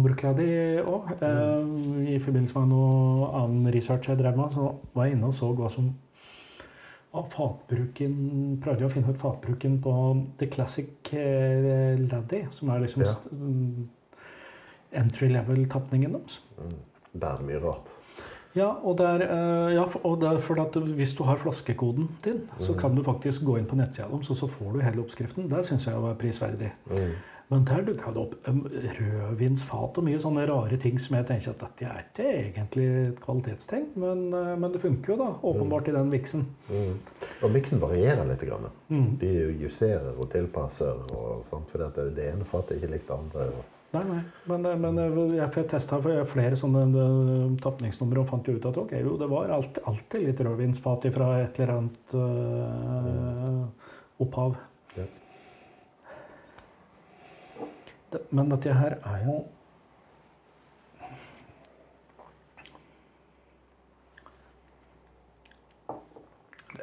Brookladdy 0.03 0.49
òg. 0.83 1.13
Eh, 1.23 2.15
I 2.17 2.19
forbindelse 2.23 2.59
med 2.59 2.73
noe 2.73 3.29
annen 3.39 3.69
research 3.75 4.11
jeg 4.11 4.19
drev 4.19 4.39
med, 4.39 4.51
så 4.55 4.73
var 4.95 5.07
jeg 5.07 5.15
inne 5.17 5.31
og 5.31 5.37
så 5.37 5.53
hva 5.55 5.71
som 5.71 5.93
var 7.15 7.29
fatbruken 7.31 8.15
Prøvde 8.63 8.89
å 8.89 8.91
finne 8.91 9.15
ut 9.15 9.21
fatbruken 9.21 9.77
på 9.83 9.93
The 10.41 10.49
Classic 10.51 11.13
eh, 11.15 11.95
Laddy, 12.01 12.47
som 12.55 12.73
er 12.75 12.83
liksom 12.83 13.05
Ja. 13.07 13.15
mm, 13.31 13.85
entry 15.05 15.29
level-tapningen 15.31 16.19
deres. 16.19 16.41
Der 17.15 17.37
er 17.39 17.47
mye 17.47 17.61
rart. 17.63 17.95
Ja, 18.55 18.69
og, 18.83 18.99
det 18.99 19.07
er, 19.07 19.23
eh, 19.27 19.75
ja, 19.75 19.85
og 20.07 20.21
det 20.23 20.29
er 20.31 20.43
fordi 20.43 20.63
at 20.63 20.77
hvis 20.99 21.15
du 21.15 21.23
har 21.27 21.39
flaskekoden 21.39 22.09
din, 22.25 22.43
så 22.59 22.75
kan 22.79 22.95
du 22.95 23.03
faktisk 23.03 23.45
gå 23.47 23.57
inn 23.59 23.67
på 23.67 23.79
nettsida 23.79 24.07
deres, 24.11 24.31
og 24.31 24.37
så 24.37 24.51
får 24.51 24.75
du 24.75 24.81
hele 24.81 25.03
oppskriften. 25.03 25.49
Det 25.51 25.65
syns 25.67 25.87
jeg 25.87 26.03
var 26.03 26.15
prisverdig. 26.19 26.71
Men 27.53 27.65
der 27.69 27.83
dukka 27.85 28.13
det 28.15 28.23
opp 28.23 28.49
um, 28.49 28.63
rødvinsfat 28.99 29.99
og 30.01 30.07
mye 30.07 30.21
sånne 30.21 30.47
rare 30.49 30.79
ting 30.81 30.97
som 31.03 31.19
jeg 31.19 31.27
tenker 31.29 31.53
at 31.53 31.61
dette 31.61 31.91
er 31.91 32.07
ikke 32.07 32.29
egentlig 32.31 32.87
et 33.03 33.21
kvalitetstegn, 33.25 33.91
men, 34.01 34.25
eh, 34.33 34.55
men 34.57 34.73
det 34.73 34.81
funker 34.83 35.13
jo 35.13 35.19
da, 35.21 35.29
åpenbart 35.51 35.91
i 35.93 35.97
den 35.97 36.13
viksen. 36.15 36.47
Mm. 36.71 36.97
Og 37.45 37.55
miksen 37.55 37.85
varierer 37.85 38.25
litt. 38.31 38.43
Grann. 38.45 38.67
Mm. 38.93 39.15
De 39.21 39.29
justerer 39.63 40.19
og 40.21 40.27
tilpasser. 40.33 40.99
Og, 41.15 41.45
sant? 41.49 41.71
For 41.71 41.81
det, 41.81 42.11
det 42.17 42.27
ene 42.33 42.45
fatet 42.49 42.75
er 42.75 42.83
ikke 42.83 42.93
likt 42.97 43.09
det 43.09 43.17
andre. 43.17 43.47
Og, 43.55 43.71
Nei, 43.95 44.03
nei, 44.09 44.23
men, 44.51 44.65
eh, 44.67 44.79
men 44.81 44.97
eh, 44.99 45.19
jeg, 45.37 45.49
jeg 45.55 45.67
testa 45.71 46.01
flere 46.03 46.57
sånne 46.59 46.81
tapningsnumre 47.63 48.25
og 48.25 48.31
fant 48.31 48.49
jo 48.49 48.57
ut 48.57 48.65
at 48.67 48.79
ok, 48.81 48.93
jo, 49.05 49.13
det 49.21 49.29
var 49.31 49.53
alltid, 49.55 49.83
alltid 49.87 50.21
litt 50.27 50.41
rødvinsfat 50.43 51.07
fra 51.15 51.29
et 51.45 51.61
eller 51.63 51.75
annet 51.77 52.17
øh, 52.19 53.61
opphav. 54.25 54.57
Ja. 54.99 55.05
Det, 55.05 55.07
men 58.31 58.51
dette 58.53 58.75
her 58.75 58.99
er 59.01 59.27
jo 59.27 59.43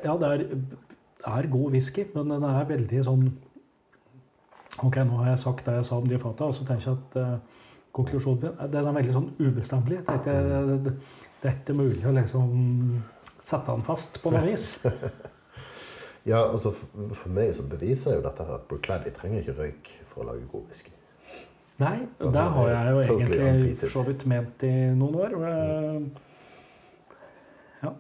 Ja, 0.02 0.16
det 0.18 0.30
er, 0.34 0.44
er 1.30 1.48
god 1.54 1.72
whisky, 1.76 2.08
men 2.16 2.32
den 2.34 2.44
er 2.48 2.64
veldig 2.66 3.02
sånn 3.06 3.26
Ok, 4.82 4.96
nå 5.06 5.20
har 5.20 5.34
jeg 5.34 5.42
sagt 5.44 5.68
det 5.68 5.76
jeg 5.78 5.86
sa 5.86 6.00
om 6.02 6.08
de 6.10 6.18
fata, 6.18 6.48
og 6.50 6.56
så 6.58 6.66
tenker 6.66 6.88
jeg 6.88 6.98
at 6.98 7.18
eh, 7.22 7.60
konklusjonen 7.94 8.40
min. 8.48 8.72
Den 8.74 8.88
er 8.88 8.96
veldig 8.96 9.14
sånn 9.14 9.28
ubestemmelig. 9.38 10.00
Det, 10.26 10.94
det 11.44 11.50
er 11.50 11.60
ikke 11.60 11.76
mulig 11.78 12.08
å 12.08 12.14
liksom 12.16 12.56
sette 13.44 13.68
den 13.68 13.86
fast 13.86 14.18
på 14.24 14.34
noe 14.34 14.42
vis. 14.48 14.74
Ja, 16.22 16.52
altså 16.52 16.70
for, 16.70 17.14
for 17.18 17.34
meg 17.34 17.50
så 17.58 17.64
beviser 17.66 18.20
jo 18.20 18.22
dette 18.22 18.46
her 18.46 18.60
at 18.60 18.68
Brookladdy 18.70 19.10
trenger 19.16 19.42
ikke 19.42 19.56
røyk 19.58 19.88
for 20.06 20.22
å 20.22 20.28
lage 20.28 20.46
god 20.52 20.68
whisky. 20.70 20.94
Nei, 21.82 21.98
det 22.20 22.44
har 22.56 22.68
jeg 22.70 22.92
jo 22.92 23.00
egentlig 23.06 23.78
for 23.82 23.94
så 23.96 24.04
vidt 24.06 24.26
ment 24.30 24.66
i 24.68 24.74
noen 24.98 25.16
år. 25.18 25.38
Ja. 27.82 27.94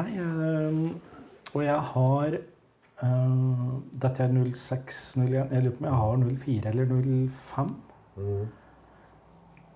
Nei, 0.00 0.08
eh, 0.22 0.78
og 1.50 1.64
jeg 1.64 1.82
har 1.90 2.38
eh, 2.38 3.34
Dette 4.04 4.24
er 4.24 4.32
06, 4.32 5.02
01 5.18 5.34
Jeg 5.34 5.66
lurer 5.66 5.76
på 5.76 5.84
om 5.84 5.90
jeg 5.90 6.00
har 6.00 6.24
04 6.46 6.72
eller 6.72 6.94
05. 6.94 7.76
Mm. 8.16 8.48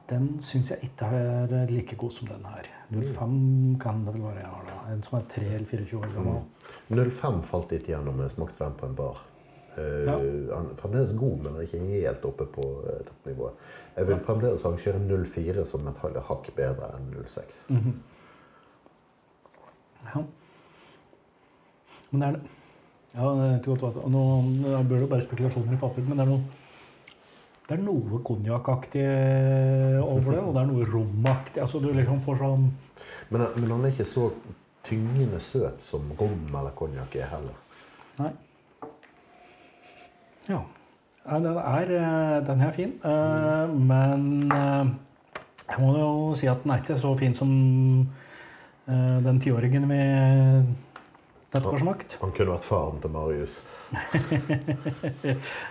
Den 0.08 0.26
syns 0.44 0.70
jeg 0.70 0.90
ikke 0.90 1.06
er 1.08 1.70
like 1.70 1.96
god 1.96 2.12
som 2.12 2.28
den 2.28 2.44
her. 2.44 2.68
05 2.92 3.78
kan 3.80 4.02
det 4.04 4.14
vel 4.14 4.26
være 4.30 4.42
jeg 4.42 4.50
har 4.52 4.66
da. 4.68 4.80
En 4.92 5.02
som 5.02 5.18
er 5.18 5.28
3 5.32 5.46
eller 5.58 5.68
24 5.70 6.00
år 6.00 6.10
gammel. 6.16 6.42
05 7.10 7.40
falt 7.42 7.72
litt 7.72 7.88
gjennom 7.88 8.20
jeg 8.20 8.36
smakte 8.36 8.64
den 8.64 8.76
på 8.80 8.90
en 8.90 8.98
bar. 8.98 9.22
Eh, 9.76 10.04
Ja. 10.06 10.16
Han 10.56 10.70
er 10.70 10.76
fremdeles 10.78 11.12
god, 11.18 11.38
men 11.42 11.56
er 11.56 11.66
ikke 11.66 11.78
helt 11.78 12.24
oppe 12.24 12.46
på 12.46 12.66
eh, 12.86 12.98
dette 12.98 13.30
nivået. 13.30 13.52
Jeg 13.96 14.06
vil 14.08 14.18
fremdeles 14.22 14.64
arrangere 14.64 15.00
04 15.24 15.64
som 15.66 15.86
et 15.88 15.98
hakk 16.28 16.50
bedre 16.56 16.90
enn 16.96 17.14
06. 17.26 17.64
Mhm. 17.68 17.94
Ja. 20.14 20.22
Men 22.10 22.20
det 22.20 22.28
er 22.28 22.40
Ja, 23.14 23.28
det 23.30 23.68
er 23.68 23.76
godt 23.76 24.10
Nå 24.10 24.22
bør 24.88 24.98
det 24.98 25.00
jo 25.00 25.06
bare 25.06 25.22
spekulasjoner 25.22 25.72
i 25.72 25.76
fatbruk, 25.76 26.08
men 26.08 26.18
det 26.18 26.26
er 26.26 26.30
noe 26.30 26.44
det 27.64 27.78
er 27.78 27.82
noe 27.82 28.18
konjakkaktig 28.20 29.04
over 30.04 30.34
det, 30.34 30.40
og 30.42 30.50
det 30.52 30.60
er 30.60 30.66
noe 30.68 30.84
romaktig. 30.84 31.62
Altså, 31.62 31.78
du 31.80 31.86
liksom 31.96 32.20
får 32.20 32.36
sånn 32.42 32.66
Men, 33.30 33.46
men 33.56 33.70
han 33.70 33.84
er 33.86 33.94
ikke 33.94 34.04
så 34.04 34.26
tyngende 34.84 35.40
søt 35.40 35.80
som 35.82 36.10
rom 36.18 36.42
eller 36.50 36.74
konjakk 36.76 37.16
er 37.16 37.30
heller. 37.30 37.56
Nei. 38.18 38.32
Ja. 40.48 40.60
Den 41.24 41.46
er, 41.56 41.90
eh, 41.90 42.44
den 42.44 42.60
er 42.60 42.72
fin, 42.72 42.92
eh, 43.02 43.68
men 43.72 44.52
eh, 44.52 44.88
jeg 45.70 45.80
må 45.80 45.92
jo 45.96 46.34
si 46.36 46.46
at 46.46 46.60
den 46.62 46.72
er 46.74 46.82
ikke 46.82 46.98
så 47.00 47.14
fin 47.18 47.34
som 47.34 47.48
den 48.84 49.38
tiåringen 49.40 49.86
vi 49.88 49.96
nettopp 51.54 51.70
har 51.72 51.80
smakt. 51.80 52.18
Han 52.20 52.34
kunne 52.36 52.52
vært 52.52 52.66
faren 52.68 53.00
til 53.00 53.14
Marius. 53.14 53.54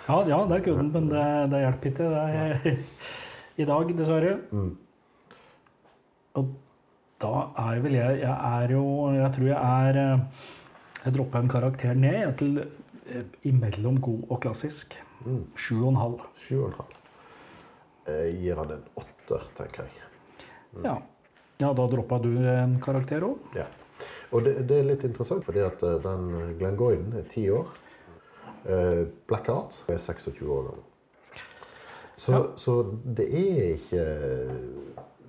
Ja, 0.08 0.18
ja, 0.26 0.40
det 0.50 0.64
kunne 0.66 0.82
den, 0.82 0.90
men 0.96 1.12
det, 1.12 1.26
det 1.52 1.60
hjelper 1.62 1.92
ikke 1.92 2.10
det 2.10 2.74
i 3.62 3.68
dag, 3.70 3.94
dessverre. 4.00 4.34
Mm. 4.50 4.72
Og 6.42 6.56
da 7.22 7.34
er 7.70 7.84
vel 7.84 7.94
jeg 8.00 8.24
Jeg 8.24 8.34
er 8.34 8.72
jo 8.74 8.86
Jeg 9.14 9.30
tror 9.36 9.46
jeg 9.46 9.60
er 9.62 10.00
Jeg 11.06 11.14
dropper 11.14 11.44
en 11.44 11.52
karakter 11.54 11.94
ned 11.94 12.34
til 12.42 12.64
imellom 13.50 14.00
god 14.02 14.26
og 14.30 14.42
klassisk. 14.46 14.98
Mm. 15.26 15.44
Sju 15.56 15.78
og 15.84 15.90
en 15.94 16.02
halv. 16.02 16.24
Sju 16.38 16.58
og 16.62 16.68
en 16.72 16.78
halv. 16.82 16.98
Jeg 18.08 18.34
gir 18.42 18.60
han 18.60 18.74
en 18.76 18.84
åtter, 19.00 19.46
tenker 19.58 19.86
jeg. 19.88 20.10
Ja. 20.84 20.98
ja, 21.62 21.70
da 21.70 21.86
droppa 21.88 22.18
du 22.24 22.32
en 22.42 22.80
karakter 22.84 23.24
òg. 23.28 23.56
Ja. 23.56 23.68
Og 24.34 24.44
det, 24.44 24.56
det 24.68 24.80
er 24.82 24.88
litt 24.90 25.06
interessant, 25.08 25.46
fordi 25.46 25.62
at 25.64 25.80
den 26.04 26.56
Glenn 26.60 26.76
Goyden 26.80 27.14
er 27.20 27.28
ti 27.32 27.46
år. 27.54 27.70
Eh, 28.66 29.04
Black 29.30 29.50
Art 29.54 29.78
er 29.92 30.00
26 30.02 30.50
år 30.50 30.68
gammel. 30.72 30.90
Så, 32.16 32.32
Ja. 32.32 32.42
så 32.58 32.74
det 33.04 33.26
er 33.34 33.74
ikke 33.74 34.04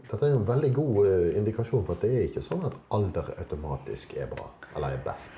Dette 0.05 0.27
er 0.29 0.35
en 0.37 0.45
veldig 0.47 0.69
god 0.77 1.07
eh, 1.09 1.31
indikasjon 1.39 1.85
på 1.87 1.95
at 1.97 2.03
det 2.05 2.11
er 2.13 2.27
ikke 2.29 2.43
sånn 2.45 2.63
at 2.69 2.75
alder 2.95 3.33
automatisk 3.41 4.13
er 4.21 4.29
bra, 4.31 4.47
eller 4.77 4.95
er 4.95 5.01
best. 5.03 5.33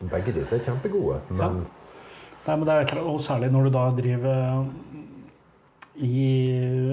Begge 0.00 0.32
disse 0.32 0.56
er 0.56 0.64
kjempegode, 0.64 1.20
men 1.30 1.62
Nei, 2.46 2.54
men 2.56 2.64
det 2.64 2.74
er, 2.74 3.00
og 3.04 3.20
særlig 3.20 3.50
når 3.52 3.66
du 3.68 3.70
da 3.74 3.82
driver 3.92 4.64
i 6.00 6.20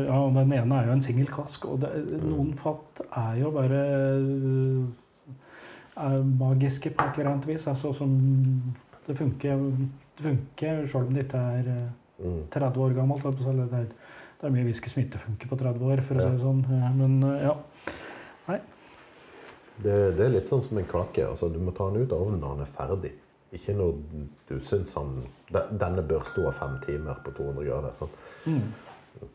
Ja, 0.07 0.17
den 0.35 0.51
ene 0.51 0.79
er 0.81 0.89
jo 0.89 0.95
en 0.97 1.01
singel 1.01 1.29
kask, 1.31 1.65
og 1.69 1.79
det, 1.85 1.91
noen 2.25 2.51
fat 2.59 2.99
er 3.07 3.37
jo 3.39 3.51
bare 3.55 3.83
er 5.97 6.25
magiske 6.27 6.91
på 6.93 7.05
et 7.07 7.17
eller 7.17 7.31
annet 7.31 7.47
vis. 7.47 7.67
Altså 7.67 7.93
som 7.95 8.11
Det 9.07 9.15
funker, 9.17 9.55
det 10.17 10.25
funker 10.25 10.85
selv 10.85 11.07
om 11.07 11.13
det 11.15 11.23
ikke 11.23 11.37
er 11.39 11.67
eh, 11.71 12.25
mm, 12.25 12.41
30 12.51 12.81
år 12.83 12.93
gammelt. 12.97 13.23
Det 13.23 13.47
er, 13.47 13.85
det 14.41 14.49
er 14.49 14.51
mye 14.51 14.65
whisky 14.67 14.91
som 14.91 15.01
ikke 15.01 15.21
funker 15.21 15.47
på 15.47 15.55
30 15.55 15.85
år, 15.87 16.01
for 16.03 16.19
å 16.19 16.25
si 16.25 16.33
det 16.33 16.41
sånn. 16.41 16.59
Eh, 16.67 16.89
Men 16.97 17.21
ja. 17.39 17.53
ja. 18.49 18.57
Det, 19.83 19.95
det 20.17 20.25
er 20.25 20.33
litt 20.33 20.49
sånn 20.49 20.63
som 20.65 20.77
en 20.79 20.89
kake. 20.89 21.27
altså 21.27 21.49
Du 21.53 21.59
må 21.61 21.71
ta 21.75 21.89
den 21.91 22.03
ut 22.05 22.13
av 22.13 22.23
ovnen 22.25 22.41
når 22.41 22.55
den 22.57 22.65
er 22.65 22.71
ferdig. 22.73 23.13
Ikke 23.55 23.75
når 23.77 23.93
du 24.49 24.57
syns 24.59 24.91
han 24.97 25.21
Denne 25.53 26.03
bør 26.03 26.25
stå 26.27 26.49
fem 26.51 26.75
timer 26.83 27.21
på 27.23 27.31
200 27.37 27.67
grader. 27.69 27.93
Sånn. 27.95 28.11
Mm. 28.47 29.27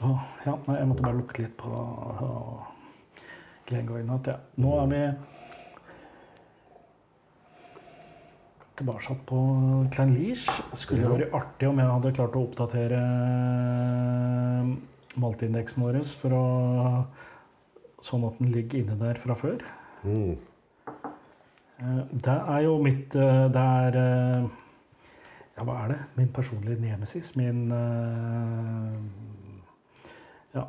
Oh, 0.00 0.22
ja, 0.46 0.54
nei, 0.64 0.78
jeg 0.78 0.88
måtte 0.88 1.04
bare 1.04 1.18
lukte 1.18 1.42
litt 1.42 1.56
på 1.60 1.68
uh, 1.68 2.70
Glengoyne. 3.68 4.16
Ja. 4.24 4.38
Nå 4.64 4.70
er 4.80 4.86
vi 4.88 5.02
tilbake 8.80 9.16
på 9.28 9.40
Klein 9.92 10.14
Liege. 10.16 10.54
Skulle 10.72 11.02
Ja. 11.02 11.10
vært 11.12 11.34
artig 11.36 11.68
om 11.68 11.78
jeg 11.78 11.92
hadde 11.92 12.14
klart 12.16 12.36
å 12.38 12.46
oppdatere 12.46 13.00
maltindeksen 15.20 15.82
vår 15.84 16.00
for 16.16 16.30
å 16.32 16.46
Sånn 18.04 18.24
at 18.24 18.38
den 18.40 18.52
ligger 18.54 18.80
inne 18.80 18.96
der 19.00 19.18
fra 19.20 19.34
før. 19.36 19.60
Mm. 20.04 20.36
Eh, 21.80 22.00
Det 22.12 22.36
er 22.54 22.60
jo 22.64 22.78
mitt 22.82 23.14
eh, 23.16 23.46
Det 23.52 23.60
er 23.84 23.96
eh, 24.00 24.48
Ja, 25.56 25.64
hva 25.68 25.76
er 25.84 25.88
det? 25.92 25.98
Min 26.16 26.28
personlige 26.32 26.80
nemesis. 26.80 27.34
Min 27.36 27.66
Ja. 30.54 30.64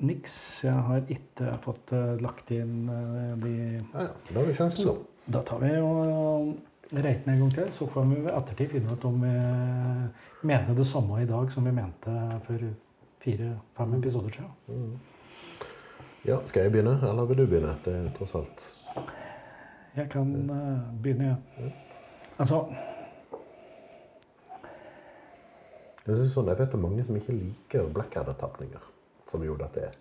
Niks. 0.00 0.64
Jeg 0.64 0.74
har 0.74 1.04
ikke 1.08 1.52
fått 1.62 1.92
lagt 2.20 2.50
inn 2.50 2.86
de 3.40 3.52
Ja, 3.94 4.02
ja. 4.02 4.08
Da 4.32 4.40
har 4.40 4.46
vi 4.48 4.54
sjansen, 4.58 4.84
da. 4.84 5.38
da 5.38 5.42
tar 5.46 5.60
vi 5.62 5.70
og 5.80 6.56
reiter 6.92 7.24
den 7.24 7.34
en 7.34 7.40
gang 7.44 7.54
til. 7.54 7.72
Så 7.72 7.86
får 7.88 8.04
vi 8.10 8.20
ved 8.24 8.32
ettertid 8.34 8.70
finne 8.74 8.92
ut 8.92 9.04
om 9.04 9.20
vi 9.22 9.32
mener 10.48 10.74
det 10.74 10.86
samme 10.86 11.22
i 11.22 11.26
dag 11.28 11.52
som 11.52 11.64
vi 11.64 11.70
mente 11.72 12.16
for 12.46 12.66
fire-fem 13.24 13.94
episoder 13.98 14.30
siden. 14.30 14.50
Mm. 14.68 14.98
Ja, 16.28 16.36
Skal 16.44 16.62
jeg 16.66 16.72
begynne, 16.72 16.98
eller 17.08 17.24
vil 17.24 17.38
du 17.38 17.46
begynne? 17.46 17.70
Det 17.84 17.92
er 17.94 18.08
tross 18.16 18.34
alt 18.36 18.64
Jeg 19.96 20.10
kan 20.12 20.28
uh, 20.50 20.82
begynne, 21.02 21.30
jeg. 21.30 21.70
Altså 22.38 22.58
Jeg 26.04 26.16
synes 26.18 26.34
sånn, 26.34 26.50
jeg 26.52 26.58
vet 26.58 26.68
det 26.68 26.76
er 26.76 26.82
mange 26.82 27.06
som 27.06 27.16
ikke 27.16 27.36
liker 27.36 27.88
Blackadder-tapninger, 27.96 28.84
som 29.28 29.42
jo 29.44 29.56
dette 29.60 29.82
er. 29.88 29.96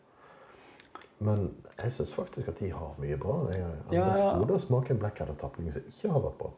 Men 1.20 1.50
jeg 1.74 1.96
syns 1.96 2.14
faktisk 2.16 2.52
at 2.52 2.62
de 2.62 2.70
har 2.72 2.94
mye 3.02 3.18
bra. 3.20 3.40
Jeg 3.52 3.64
har 3.64 3.96
Ja, 3.96 4.06
ja. 4.20 4.30
å 4.40 4.60
smake 4.64 4.96
en 4.96 5.02
Blackadder-tapning 5.02 5.74
som 5.76 5.90
ikke 5.92 6.12
har 6.14 6.24
vært 6.28 6.38
bra. 6.44 6.54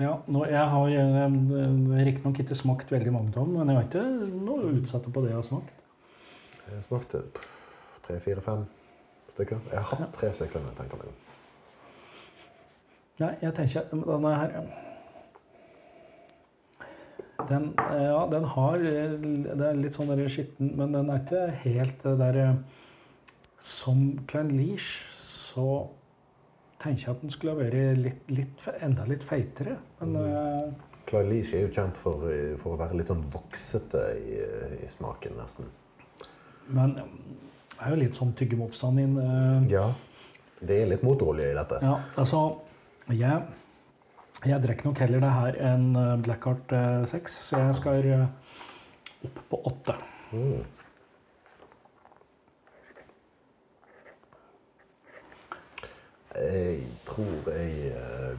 Ja, 0.00 0.14
nå, 0.26 0.46
jeg 0.50 0.70
har 0.72 0.94
eh, 1.00 2.06
riktignok 2.08 2.40
ikke 2.44 2.56
smakt 2.58 2.92
veldig 2.92 3.12
mange 3.14 3.34
av 3.34 3.44
dem, 3.44 3.52
men 3.58 3.68
jeg 3.72 3.76
har 3.76 3.90
ikke 3.90 4.06
noe 4.48 4.72
utsatt 4.80 5.04
på 5.08 5.24
det 5.24 5.34
jeg 5.34 5.40
har 5.40 5.46
smakt. 5.46 5.84
Jeg 6.70 6.86
smakte 6.88 7.26
tre, 8.06 8.16
fire, 8.24 8.44
fem. 8.44 8.64
Jeg 9.38 9.58
har 9.72 9.98
hatt 9.98 10.14
tre 10.14 10.30
stykker. 10.32 10.60
jeg 10.60 10.76
tenker 10.78 11.00
meg 11.00 11.10
om. 11.10 11.20
Nei, 13.18 13.32
jeg 13.42 13.54
tenker 13.54 13.88
denne 13.90 14.34
her 14.34 14.54
Den, 17.48 17.74
eh, 17.78 18.06
ja, 18.08 18.22
den 18.30 18.44
har 18.44 18.74
eh, 18.74 19.12
Det 19.20 19.66
er 19.68 19.76
litt 19.78 19.94
sånn 19.94 20.10
der 20.10 20.28
skitten, 20.30 20.72
men 20.78 20.94
den 20.94 21.10
er 21.10 21.20
ikke 21.22 21.44
helt 21.64 22.02
det 22.02 22.14
derre 22.18 22.46
Som 23.60 24.06
Klein 24.30 24.50
Liege 24.54 25.04
så 25.10 25.68
tenker 26.84 27.06
jeg 27.06 27.14
at 27.14 27.22
den 27.22 27.32
skulle 27.32 27.54
ha 27.54 27.60
vært 27.60 28.00
litt, 28.00 28.26
litt, 28.34 28.64
enda 28.84 29.06
litt 29.08 29.24
feitere. 29.24 29.78
Men 30.00 30.16
eh, 30.20 30.90
Clyde 31.08 31.30
Leach 31.30 31.54
er 31.54 31.66
jo 31.66 31.72
kjent 31.72 32.00
for, 32.00 32.26
eh, 32.32 32.54
for 32.60 32.74
å 32.74 32.80
være 32.80 32.98
litt 32.98 33.10
sånn 33.12 33.24
voksete 33.32 34.02
i, 34.20 34.38
eh, 34.44 34.76
i 34.84 34.90
smaken, 34.92 35.36
nesten. 35.40 35.70
Men 36.74 36.96
det 37.78 37.86
er 37.86 37.90
jo 37.94 38.00
litt 38.02 38.16
sånn 38.18 38.32
tyggemotstand 38.38 39.00
inn. 39.00 39.18
eh, 39.18 39.70
Ja. 39.72 39.88
Det 40.64 40.82
er 40.82 40.86
litt 40.88 41.02
motorolje 41.04 41.50
i 41.50 41.54
dette. 41.54 41.78
Ja, 41.82 41.98
altså 42.16 42.60
Jeg, 43.10 43.42
jeg 44.46 44.62
drikker 44.62 44.86
nok 44.88 44.98
heller 44.98 45.20
det 45.20 45.32
her 45.34 45.58
enn 45.72 45.90
eh, 45.96 46.16
Blackheart 46.24 46.72
eh, 46.72 47.04
6, 47.04 47.34
så 47.50 47.58
jeg 47.66 47.74
skal 47.74 48.06
eh, 48.06 48.26
opp 49.28 49.42
på 49.50 49.60
8. 49.68 49.96
Mm. 50.32 50.62
Jeg 56.34 56.80
tror 57.06 57.50
jeg 57.54 57.92
eh, 57.94 58.38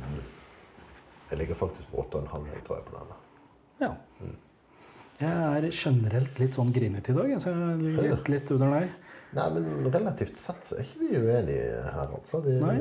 Jeg 1.32 1.38
ligger 1.40 1.56
faktisk 1.56 1.88
på 1.92 2.04
8,5 2.04 2.50
jeg 2.54 2.64
tror 2.68 2.76
jeg 2.80 2.86
på 2.90 2.98
denne. 2.98 3.16
Ja. 3.82 3.92
Jeg 5.20 5.32
er 5.32 5.70
generelt 5.72 6.40
litt 6.42 6.58
sånn 6.58 6.74
grinete 6.76 7.14
i 7.14 7.16
dag. 7.16 7.32
Så 7.42 7.54
jeg 7.54 7.80
ligger 7.82 8.10
litt, 8.12 8.30
litt 8.34 8.52
under 8.52 8.74
deg. 8.76 8.92
Nei, 9.36 9.50
men 9.52 9.92
relativt 9.92 10.40
sett 10.40 10.64
så 10.64 10.78
er 10.80 10.86
ikke 10.86 11.02
vi 11.02 11.20
uenige 11.20 11.84
her, 11.92 12.12
altså. 12.16 12.40
Vi, 12.46 12.56
Nei. 12.62 12.80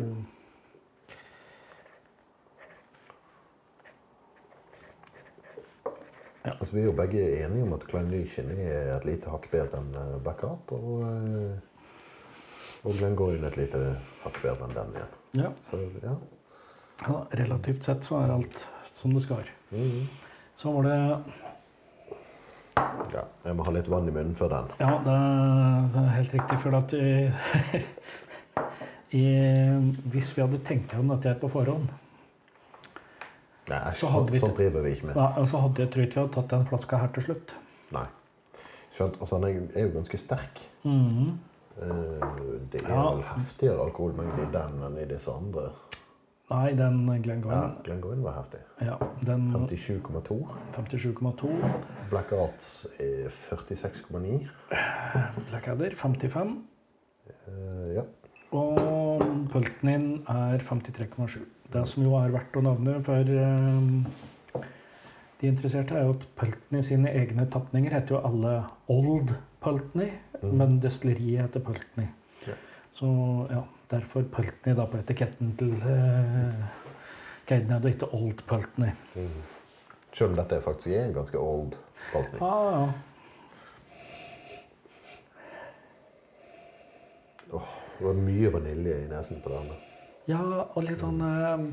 Altså, 6.45 6.75
vi 6.75 6.83
er 6.83 6.91
jo 6.91 6.97
begge 6.97 7.23
enige 7.41 7.65
om 7.65 7.73
at 7.73 7.87
Klein 7.89 8.11
Lychen 8.13 8.51
er 8.53 8.91
et 8.95 9.07
lite 9.09 9.33
hakk 9.33 9.49
bedre 9.51 9.81
enn 9.81 9.95
eh, 9.97 10.17
Baccarat. 10.23 10.75
Og, 10.77 11.03
eh, 11.09 12.83
og 12.85 12.99
Glengoyne 12.99 13.49
et 13.49 13.57
lite 13.59 13.81
hakk 14.23 14.43
bedre 14.43 14.69
enn 14.69 14.77
den 14.77 14.99
igjen. 14.99 15.15
Ja. 15.41 15.53
Så 15.71 15.81
ja. 16.05 16.15
ja. 17.07 17.17
Relativt 17.41 17.89
sett 17.89 18.05
så 18.07 18.21
er 18.21 18.35
alt 18.37 18.67
som 18.93 19.17
det 19.17 19.25
skal. 19.25 19.49
Mhm. 19.73 20.05
Så 20.55 20.71
var 20.71 20.87
det 20.87 20.99
ja. 22.77 23.23
Jeg 23.45 23.57
må 23.57 23.65
ha 23.67 23.71
litt 23.77 23.89
vann 23.91 24.09
i 24.09 24.15
munnen 24.15 24.35
før 24.39 24.49
den. 24.55 24.71
Ja, 24.81 24.99
det 25.05 25.13
er, 25.15 26.09
helt 26.17 26.35
riktig. 26.35 26.59
For 26.63 26.77
at 26.79 26.93
i, 26.93 27.31
i, 29.21 29.25
hvis 30.15 30.33
vi 30.37 30.43
hadde 30.43 30.59
tenkt 30.67 30.93
gjennom 30.95 31.15
dette 31.17 31.29
her 31.35 31.39
på 31.43 31.49
forhånd, 31.53 31.93
Nei, 33.65 33.79
Så 33.97 34.11
så 34.11 34.21
vi- 34.29 34.39
sånt 34.39 34.59
driver 34.59 34.83
vi 34.85 34.91
ikke 34.93 35.07
med. 35.07 35.15
da, 35.17 35.45
så 35.49 35.57
hadde 35.63 35.81
jeg 35.81 35.91
trodd 35.95 36.11
vi 36.15 36.21
hadde 36.21 36.33
tatt 36.35 36.49
den 36.53 36.67
flaska 36.69 36.97
her 37.01 37.09
til 37.17 37.23
slutt. 37.23 37.55
Nei. 37.97 38.05
Skjønt, 38.93 39.17
altså, 39.21 39.39
den 39.41 39.71
er 39.75 39.87
jo 39.87 39.95
ganske 39.95 40.19
sterk. 40.21 40.61
Mm 40.85 41.09
-hmm. 41.09 41.31
Det 42.73 42.83
er 42.85 42.89
Ja. 42.91 43.11
vel 43.15 43.23
heftigere 43.23 43.81
alkoholmengde 43.87 44.43
i 44.43 44.53
den 44.53 44.83
enn 44.85 44.99
i 44.99 45.05
disse 45.15 45.31
andre. 45.33 45.71
Nei, 46.55 46.75
den 46.79 47.07
Ja, 47.09 47.15
Glenn 47.23 47.43
Glengoyne 47.83 48.23
var 48.23 48.37
heftig. 48.37 48.61
ja, 48.81 48.99
57,2. 49.25 50.47
57,2. 50.71 51.49
Blackout 52.11 52.87
er 52.99 53.29
46,9. 53.29 54.47
Blackadder 55.51 55.97
55. 55.97 56.63
Uh, 57.49 57.95
ja. 57.95 58.03
Og 58.53 59.25
Pultnin 59.51 60.23
er 60.29 60.59
53,7. 60.59 61.41
Det 61.73 61.89
som 61.89 62.05
jo 62.07 62.15
er 62.21 62.31
verdt 62.31 62.55
å 62.55 62.63
nevne 62.63 63.01
for 63.03 63.27
eh, 63.35 64.63
de 65.41 65.49
interesserte, 65.51 65.97
er 65.97 66.07
jo 66.07 66.15
at 66.15 66.29
Pultney 66.39 66.85
sine 66.87 67.11
egne 67.19 67.49
tapninger 67.51 67.97
heter 67.97 68.15
jo 68.15 68.21
alle 68.29 68.53
Old 68.93 69.35
Pultney, 69.65 70.13
mm. 70.39 70.53
men 70.55 70.79
destilleriet 70.85 71.49
heter 71.49 71.65
Pultney. 71.67 72.13
Ja. 72.47 72.55
Så 72.95 73.09
ja, 73.51 73.65
derfor 73.91 74.23
Pultney 74.33 74.75
da 74.77 74.85
på 74.91 74.99
etiketten 75.01 75.55
til 75.59 75.73
eh, 75.83 76.65
Guidenhead 77.49 77.85
og 77.85 77.91
ikke 77.91 78.09
Old 78.17 78.41
Pultney. 78.49 78.93
Mm. 79.15 79.43
Selv 80.15 80.31
om 80.31 80.37
dette 80.39 80.61
faktisk 80.63 80.93
er 80.95 81.05
en 81.09 81.15
ganske 81.17 81.39
old 81.39 81.75
Baltic. 82.13 82.41
Ah, 82.41 82.71
ja. 82.73 82.93
Åh, 87.53 87.73
det 87.99 88.05
var 88.07 88.15
mye 88.19 88.51
vanilje 88.55 88.95
i 89.05 89.09
nesen 89.11 89.41
på 89.45 89.53
denne. 89.53 89.77
ja, 90.31 90.41
og 90.75 90.81
litt 90.87 91.03
sånn 91.03 91.21
eh, 91.25 91.67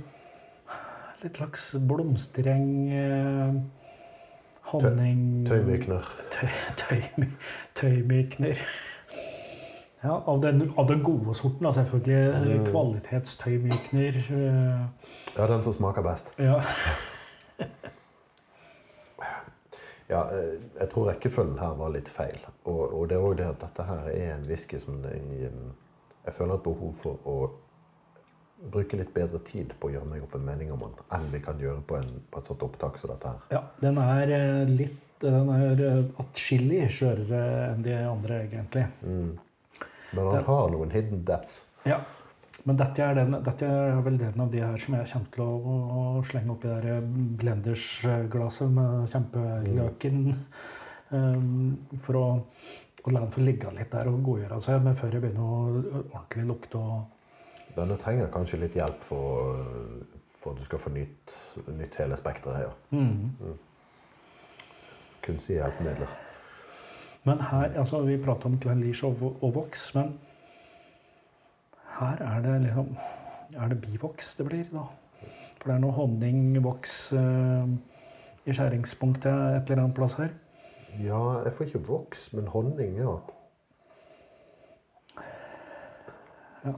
Litt 1.22 1.38
slags 1.38 1.68
blomstereng 1.86 2.68
eh, 2.97 3.55
Honning 4.72 5.43
Tøymykner. 5.45 6.07
Tøy- 6.34 6.74
tøy, 6.82 7.28
Tøymykner. 7.78 8.57
Ja, 10.04 10.16
av 10.26 10.39
den, 10.41 10.64
av 10.82 10.88
den 10.89 11.04
gode 11.06 11.34
sorten, 11.38 11.64
da, 11.68 11.72
selvfølgelig. 11.72 12.60
Mm. 12.60 12.66
Kvalitetstøymykner. 12.72 14.16
eh, 14.18 14.86
Ja, 15.38 15.47
den 15.47 15.64
som 15.64 15.74
smaker 15.74 16.02
best. 16.06 16.34
Ja. 16.41 16.62
Ja, 20.12 20.26
eh, 20.36 20.58
jeg 20.80 20.89
tror 20.91 21.06
rekkefølgen 21.08 21.60
her 21.62 21.76
var 21.80 21.91
litt 21.93 22.10
feil. 22.12 22.36
Og, 22.68 22.82
og 22.97 23.06
det 23.08 23.16
er 23.16 23.24
òg 23.24 23.38
det 23.39 23.45
at 23.47 23.62
dette 23.64 23.86
her 23.88 24.10
er 24.12 24.34
en 24.36 24.41
whisky 24.49 24.80
som 24.82 24.97
jeg, 25.08 25.52
jeg 26.26 26.34
føler 26.36 26.58
et 26.58 26.66
behov 26.66 26.91
for 26.99 27.22
å 27.32 27.36
bruke 28.74 28.97
litt 28.99 29.14
bedre 29.16 29.39
tid 29.47 29.72
på 29.80 29.88
å 29.88 29.93
gjøre 29.93 30.10
meg 30.12 30.26
opp 30.26 30.36
en 30.38 30.43
mening 30.45 30.74
om 30.76 30.84
den, 30.84 30.97
enn 31.16 31.30
vi 31.32 31.39
kan 31.41 31.58
gjøre 31.64 31.80
på, 31.88 31.95
en, 32.02 32.12
på 32.30 32.41
et 32.43 32.52
sånt 32.52 32.66
opptak 32.68 32.99
som 33.02 33.14
dette 33.14 33.32
her. 33.32 33.39
ja. 33.56 33.62
Den 33.82 34.02
er 34.04 34.36
eh, 34.36 34.74
litt 34.82 34.99
Den 35.22 35.49
er 35.54 35.82
atskillig 36.18 36.88
skjørere 36.89 37.41
enn 37.72 37.84
de 37.86 37.91
andre, 38.10 38.39
egentlig. 38.47 38.88
Mm. 39.06 39.36
Men 40.14 40.26
han 40.26 40.36
Den- 40.36 40.45
har 40.45 40.70
noen 40.74 40.91
hidden 40.91 41.24
depths. 41.26 41.66
Ja. 41.86 41.99
Men 42.64 42.78
dette 42.78 43.01
er, 43.01 43.16
den, 43.18 43.32
dette 43.43 43.66
er 43.66 44.01
vel 44.05 44.18
den 44.20 44.41
av 44.43 44.51
de 44.51 44.59
her 44.62 44.78
som 44.78 44.93
jeg 44.93 45.07
kommer 45.09 45.32
til 45.34 45.43
å, 45.43 45.78
å 46.20 46.24
slenge 46.28 46.51
oppi 46.53 46.68
det 46.70 46.82
der 46.84 47.01
blendersglasset 47.41 48.70
med 48.76 49.07
kjempeløken. 49.09 50.36
um, 51.09 51.78
for 52.05 52.20
å, 52.20 52.26
å 53.03 53.12
la 53.12 53.20
den 53.24 53.32
få 53.34 53.41
ligge 53.41 53.72
litt 53.74 53.89
der 53.91 54.07
og 54.12 54.22
godgjøre 54.24 54.59
seg 54.62 54.84
men 54.86 54.95
før 54.95 55.12
jeg 55.18 55.22
begynner 55.22 55.41
å 55.41 55.82
ordentlig 56.14 56.45
lukte 56.47 56.78
og 56.78 57.01
Denne 57.76 57.95
trenger 57.97 58.28
kanskje 58.32 58.59
litt 58.59 58.74
hjelp 58.76 59.01
for, 59.07 59.57
for 60.41 60.51
at 60.53 60.59
du 60.59 60.66
skal 60.68 60.80
få 60.84 60.89
nytt, 60.91 61.32
nytt 61.72 61.95
hele 62.01 62.18
spekteret 62.20 62.57
her. 62.57 62.74
mm. 62.91 63.57
Kunstige 65.22 65.62
hjelpemidler. 65.62 66.07
Men 67.24 67.40
her, 67.52 67.74
altså 67.78 68.02
Vi 68.02 68.18
prater 68.18 68.46
om 68.50 68.58
Glenn 68.60 68.82
Leach 68.82 69.04
og, 69.06 69.22
og 69.42 69.56
Vox, 69.56 69.92
men 69.96 70.20
her 72.00 72.18
er 72.26 72.42
det 72.42 72.62
liksom 72.64 72.96
Er 73.54 73.68
det 73.68 73.82
bivoks 73.82 74.36
det 74.40 74.46
blir, 74.48 74.64
da? 74.72 74.86
For 75.62 75.70
det 75.70 75.76
er 75.76 75.82
noe 75.84 75.94
honning, 75.94 76.56
voks 76.64 77.12
eh, 77.14 77.68
i 78.50 78.54
skjæringspunktet 78.58 79.28
et 79.30 79.70
eller 79.70 79.84
annet 79.84 79.96
plass 80.00 80.16
her. 80.18 80.32
Ja, 81.04 81.20
jeg 81.46 81.54
får 81.54 81.68
ikke 81.68 81.82
voks, 81.86 82.24
men 82.34 82.48
honning, 82.50 82.96
ja. 82.98 83.12
Ja. 86.66 86.74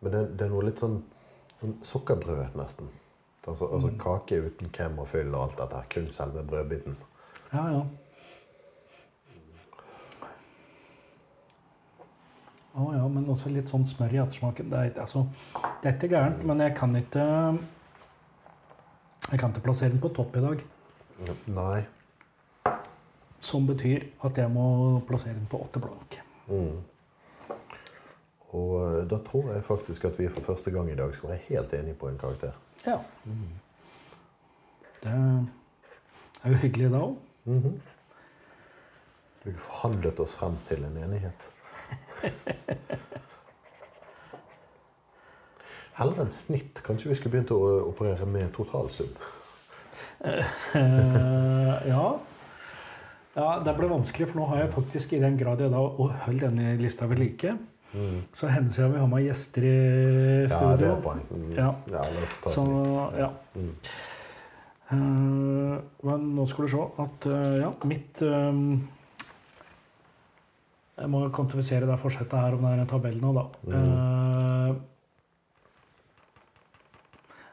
Men 0.00 0.12
det, 0.16 0.24
det 0.40 0.48
er 0.48 0.50
noe 0.56 0.64
litt 0.66 0.82
sånn, 0.82 0.98
sånn 1.60 1.76
sukkerbrød, 1.86 2.56
nesten. 2.58 2.90
Altså, 3.46 3.68
altså 3.70 3.92
Mm. 3.92 3.98
kake 4.02 4.40
uten 4.48 4.72
krem 4.74 4.98
og 4.98 5.06
fyll 5.08 5.30
og 5.34 5.42
alt 5.44 5.58
dette. 5.62 5.76
her, 5.76 5.86
Kun 5.94 6.10
selve 6.12 6.42
brødbiten. 6.42 6.96
Ja, 7.52 7.64
ja. 7.72 7.82
Å 12.80 12.84
ja, 12.94 13.06
men 13.10 13.26
også 13.32 13.50
litt 13.50 13.68
sånn 13.70 13.82
smør 13.88 14.12
i 14.14 14.20
ettersmaken. 14.22 14.68
Det 14.70 14.78
er, 14.78 14.90
ikke- 14.90 15.00
altså, 15.00 15.24
det 15.82 15.88
er 15.90 15.96
ikke 15.96 16.08
gærent, 16.14 16.44
men 16.46 16.58
jeg 16.60 16.74
kan 16.76 16.96
ikke 16.96 17.58
Jeg 19.30 19.38
kan 19.38 19.50
ikke 19.52 19.60
plassere 19.62 19.90
den 19.90 20.00
på 20.00 20.08
topp 20.14 20.36
i 20.36 20.40
dag. 20.40 20.62
Nei. 21.46 21.84
Som 23.38 23.66
betyr 23.66 24.08
at 24.24 24.34
jeg 24.38 24.50
må 24.50 25.00
plassere 25.06 25.34
den 25.38 25.46
på 25.46 25.60
åtte 25.62 25.78
blank. 25.80 26.16
Mm. 26.48 26.80
Og 28.52 28.72
eh, 28.98 29.04
da 29.06 29.18
tror 29.18 29.52
jeg 29.52 29.62
faktisk 29.62 30.04
at 30.04 30.18
vi 30.18 30.26
for 30.28 30.40
første 30.40 30.70
gang 30.72 30.88
i 30.90 30.96
dag 30.96 31.14
skal 31.14 31.28
være 31.28 31.44
helt 31.48 31.72
enige 31.72 31.94
på 31.94 32.08
en 32.08 32.18
karakter. 32.18 32.52
Ja. 32.86 32.98
Det 35.02 35.12
er 35.12 36.50
jo 36.50 36.54
hyggelig 36.56 36.90
da 36.90 36.98
òg. 36.98 37.16
Mhm. 37.44 37.80
Vi 39.44 39.52
forhandlet 39.56 40.20
oss 40.20 40.34
frem 40.36 40.56
til 40.68 40.84
en 40.84 40.96
enighet. 41.00 41.46
Heller 46.00 46.20
enn 46.24 46.32
snitt. 46.32 46.80
Kanskje 46.84 47.08
vi 47.10 47.16
skulle 47.18 47.34
begynt 47.38 47.52
å 47.56 47.60
operere 47.90 48.26
med 48.28 48.52
totalsum. 48.56 49.10
Eh, 50.24 50.44
ja. 51.88 52.04
ja. 53.36 53.48
Det 53.64 53.74
ble 53.76 53.88
vanskelig, 53.90 54.28
for 54.30 54.36
nå 54.40 54.46
har 54.52 54.62
jeg 54.64 54.72
faktisk 54.76 55.12
i 55.16 55.22
den 55.24 55.36
grad 55.40 55.60
jeg 55.64 55.72
da 55.72 55.80
å 55.80 56.08
holde 56.26 56.46
denne 56.48 56.76
lista 56.80 57.08
ved 57.10 57.18
like, 57.24 57.56
Mm. 57.90 58.20
så 58.38 58.46
hender 58.46 58.70
det 58.70 58.88
vi 58.92 58.98
har 59.02 59.08
med 59.10 59.24
gjester 59.24 59.64
i 59.66 59.70
studio. 60.46 60.68
Ja, 60.70 60.76
det 60.78 60.86
er 60.92 61.00
poeng. 61.02 61.22
Mm. 61.34 61.48
Ja. 61.56 61.70
Ja, 61.90 62.02
Så 62.46 62.62
ja. 63.18 63.30
Mm. 63.56 63.72
Eh, 64.90 65.74
men 66.06 66.30
nå 66.34 66.46
skal 66.50 66.66
du 66.66 66.72
se 66.72 66.86
at 67.04 67.26
eh, 67.30 67.58
ja, 67.62 67.68
mitt 67.86 68.22
eh, 68.26 68.62
Jeg 71.00 71.10
må 71.12 71.20
kvantifisere 71.32 71.86
det 71.88 71.98
forsettet 72.02 72.34
her 72.34 72.56
om 72.56 72.64
det 72.66 72.72
er 72.74 72.82
en 72.82 72.90
tabell 72.90 73.20
nå, 73.22 73.30
da. 73.36 73.44
Eh, 73.70 74.72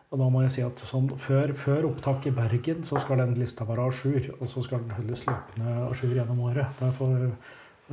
og 0.08 0.22
da 0.22 0.28
må 0.32 0.42
jeg 0.46 0.54
si 0.56 0.64
at 0.64 0.82
sånn, 0.88 1.10
før, 1.20 1.52
før 1.60 1.90
opptak 1.90 2.30
i 2.30 2.36
Bergen 2.36 2.86
så 2.88 3.00
skal 3.04 3.20
den 3.22 3.34
lista 3.40 3.68
være 3.68 3.88
à 3.90 3.92
jour. 3.92 4.30
Og 4.40 4.48
så 4.52 4.64
skal 4.64 4.86
den 4.86 4.96
holdes 4.96 5.26
løpende 5.28 5.74
à 5.84 5.90
jour 5.92 6.14
gjennom 6.16 6.46
året. 6.48 6.84
Får, 6.98 7.16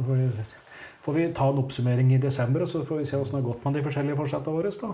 vi, 0.07 0.45
får 1.03 1.16
vi 1.18 1.24
ta 1.34 1.49
en 1.51 1.59
oppsummering 1.64 2.12
i 2.14 2.20
desember, 2.22 2.62
og 2.62 2.70
så 2.70 2.84
får 2.86 3.03
vi 3.03 3.09
se 3.09 3.18
åssen 3.18 3.36
det 3.38 3.42
har 3.42 3.49
gått 3.51 3.66
med 3.66 3.74
de 3.78 3.82
forskjellige 3.88 4.20
forsettene 4.22 4.55
våre. 4.55 4.70
da. 4.78 4.92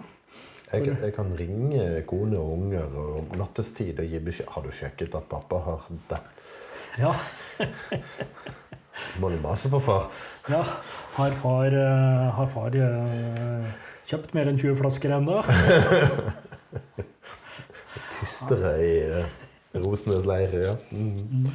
Jeg, 0.71 0.87
jeg 1.03 1.13
kan 1.17 1.33
ringe 1.39 2.03
kone 2.07 2.39
og 2.39 2.53
unger 2.55 2.93
og 3.01 3.33
nattestid 3.39 3.99
og 3.99 4.07
gi 4.07 4.19
beskjed. 4.23 4.47
Har 4.55 4.63
du 4.63 4.71
sjekket 4.75 5.15
at 5.19 5.27
pappa 5.31 5.59
har 5.65 5.81
det? 6.13 6.21
Ja, 6.99 7.11
Må 9.23 9.31
du 9.33 9.37
mase 9.43 9.71
på 9.73 9.79
far? 9.83 10.11
ja. 10.51 10.63
Har 11.17 11.33
far, 11.37 11.67
eh, 11.75 12.27
har 12.37 12.47
far 12.53 12.71
eh, 12.79 13.67
kjøpt 14.07 14.35
mer 14.37 14.47
enn 14.51 14.59
20 14.61 14.77
flasker 14.79 15.11
ennå? 15.17 15.41
Tystere 18.21 18.73
i, 18.85 18.95
Rosenes 19.75 20.25
leir, 20.29 20.55
ja. 20.55 20.75
Mm. 20.95 21.49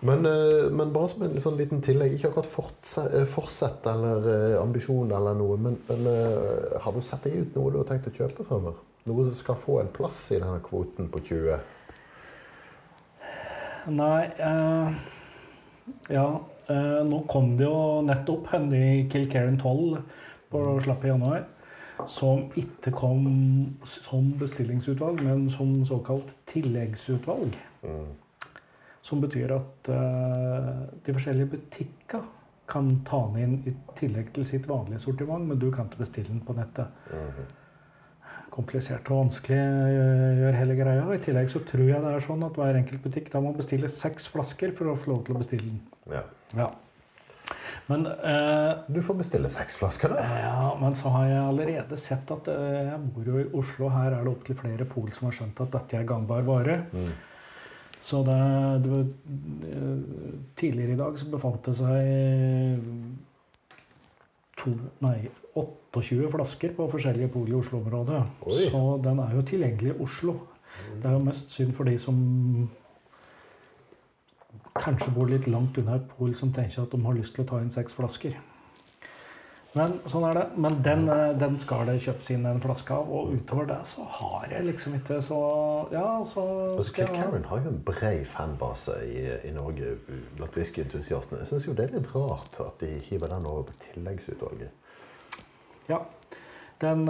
Men, 0.00 0.26
eh, 0.26 0.68
men, 0.70 0.92
bare 0.92 1.08
som 1.12 1.24
en 1.24 1.40
sånn 1.40 1.58
liten 1.60 1.82
tillegg, 1.84 2.16
ikke 2.16 2.30
akkurat 2.30 3.26
fortsett 3.30 3.86
eller 3.90 4.30
eh, 4.34 4.60
ambisjon 4.60 5.12
eller 5.16 5.36
noe, 5.38 5.56
men, 5.60 5.80
men 5.88 6.08
har 6.84 6.94
du 6.94 7.02
sett 7.04 7.26
deg 7.26 7.42
ut 7.42 7.58
noe 7.58 7.72
du 7.72 7.80
har 7.80 7.88
tenkt 7.88 8.10
å 8.10 8.16
kjøpe 8.16 8.46
fremover? 8.46 8.80
Noe 9.08 9.24
som 9.24 9.36
skal 9.36 9.56
få 9.56 9.80
en 9.80 9.92
plass 9.92 10.18
i 10.34 10.40
denne 10.40 10.60
kvoten 10.64 11.08
på 11.12 11.22
20? 11.30 11.60
Nei 13.88 14.24
eh, 14.36 14.90
Ja, 16.12 16.26
eh, 16.68 17.00
nå 17.06 17.22
kom 17.30 17.54
det 17.58 17.64
jo 17.64 18.02
nettopp 18.04 18.52
en 18.56 18.68
ny 18.72 19.08
Kilcaren 19.12 19.56
12 19.58 19.96
på 20.50 20.64
slapp 20.84 21.04
i 21.06 21.12
januar. 21.12 21.46
Som 22.08 22.48
ikke 22.56 22.92
kom 22.96 23.26
som 23.84 24.30
bestillingsutvalg, 24.40 25.20
men 25.22 25.50
som 25.52 25.74
såkalt 25.84 26.32
tilleggsutvalg. 26.48 27.58
Mm. 27.84 28.08
Som 29.10 29.22
betyr 29.24 29.56
at 29.56 29.90
uh, 29.90 30.84
de 31.02 31.14
forskjellige 31.16 31.56
butikker 31.56 32.28
kan 32.70 32.92
ta 33.06 33.24
den 33.32 33.40
inn 33.42 33.56
i 33.66 33.72
tillegg 33.98 34.30
til 34.36 34.46
sitt 34.46 34.68
vanlige 34.70 35.02
sortiment, 35.02 35.48
men 35.48 35.58
du 35.58 35.66
kan 35.74 35.90
ikke 35.90 36.04
bestille 36.04 36.30
den 36.30 36.44
på 36.46 36.54
nettet. 36.54 37.02
Mm 37.10 37.48
Komplisert 38.50 39.06
og 39.12 39.20
vanskelig 39.20 39.58
eh, 39.60 40.38
gjør 40.40 40.56
hele 40.58 40.74
greia. 40.74 41.06
I 41.14 41.22
tillegg 41.22 41.50
så 41.52 41.62
tror 41.66 41.86
jeg 41.86 42.02
det 42.02 42.14
er 42.16 42.24
sånn 42.24 42.42
at 42.42 42.56
hver 42.58 42.78
enkelt 42.80 43.02
butikk 43.04 43.30
da 43.30 43.42
må 43.44 43.52
bestille 43.54 43.90
seks 43.94 44.26
flasker 44.32 44.74
for 44.74 44.90
å 44.90 44.96
få 44.98 45.12
lov 45.12 45.20
til 45.26 45.36
å 45.36 45.42
bestille 45.42 45.68
den. 45.68 45.78
Ja. 46.10 46.24
ja. 46.58 46.66
Men 47.86 48.08
uh, 48.10 48.82
Du 48.90 49.00
får 49.06 49.20
bestille 49.22 49.50
seks 49.54 49.78
flasker, 49.78 50.14
da. 50.14 50.26
Ja, 50.42 50.66
men 50.82 50.98
så 50.98 51.14
har 51.14 51.28
jeg 51.30 51.40
allerede 51.44 51.98
sett 51.98 52.30
at 52.34 52.50
uh, 52.50 52.76
jeg 52.90 52.98
bor 53.14 53.30
jo 53.30 53.38
i 53.38 53.48
Oslo. 53.62 53.90
Her 53.94 54.18
er 54.18 54.26
det 54.26 54.34
opptil 54.34 54.58
flere 54.58 54.86
pol 54.90 55.10
som 55.14 55.30
har 55.30 55.38
skjønt 55.38 55.62
at 55.66 55.74
dette 55.78 56.00
er 56.00 56.10
gangbar 56.10 56.42
vare. 56.46 56.80
Mm. 56.90 57.10
Så 58.00 58.22
det, 58.24 58.36
det 58.84 58.90
var, 58.90 59.06
Tidligere 60.56 60.92
i 60.92 60.96
dag 60.96 61.18
så 61.18 61.28
befant 61.30 61.66
det 61.66 61.74
seg 61.76 62.80
to, 64.60 64.72
nei, 65.04 65.16
28 65.56 66.30
flasker 66.32 66.74
på 66.76 66.88
forskjellige 66.92 67.32
pol 67.32 67.48
i 67.48 67.56
Oslo-området. 67.56 68.20
Så 68.68 68.82
den 69.04 69.22
er 69.24 69.34
jo 69.36 69.46
tilgjengelig 69.46 69.94
i 69.94 70.02
Oslo. 70.04 70.36
Det 71.00 71.08
er 71.08 71.16
jo 71.16 71.24
mest 71.24 71.50
synd 71.52 71.72
for 71.76 71.88
de 71.88 71.96
som 71.98 72.20
kanskje 74.80 75.12
bor 75.14 75.28
litt 75.28 75.48
langt 75.50 75.78
unna 75.80 75.98
et 75.98 76.06
pol 76.14 76.32
som 76.38 76.52
tenker 76.54 76.84
at 76.84 76.92
de 76.92 77.02
har 77.04 77.16
lyst 77.16 77.34
til 77.36 77.44
å 77.44 77.50
ta 77.50 77.60
inn 77.60 77.72
seks 77.74 77.96
flasker. 77.96 78.36
Men 79.78 79.92
sånn 80.10 80.24
er 80.26 80.34
det. 80.34 80.44
Men 80.58 80.78
den, 80.82 81.04
eh, 81.08 81.32
den 81.38 81.58
skal 81.62 81.86
det 81.86 82.00
kjøpes 82.02 82.30
inn 82.34 82.46
en 82.50 82.60
flaske 82.62 82.94
av. 82.94 83.10
Og 83.14 83.34
utover 83.36 83.68
det 83.70 83.78
så 83.86 84.06
har 84.16 84.46
jeg 84.50 84.66
liksom 84.66 84.96
ikke 84.98 85.20
så 85.22 85.40
Ja, 85.92 86.06
så 86.26 86.44
skal 86.86 87.06
jeg 87.06 87.20
Karen 87.20 87.44
har 87.44 87.62
jo 87.62 87.70
en 87.70 87.82
bred 87.86 88.24
fanbase 88.26 88.96
i, 89.06 89.26
i 89.48 89.52
Norge 89.54 89.94
blant 90.36 90.56
whiskyentusiastene. 90.58 91.42
Jeg 91.44 91.52
syns 91.52 91.68
jo 91.68 91.74
det 91.78 91.86
er 91.86 91.98
litt 91.98 92.10
rart 92.14 92.58
at 92.64 92.82
de 92.82 92.98
hiver 93.06 93.30
den 93.30 93.46
over 93.46 93.68
på 93.68 93.76
tilleggsutvalget. 93.86 94.74
Ja. 95.90 96.02
Den, 96.80 97.04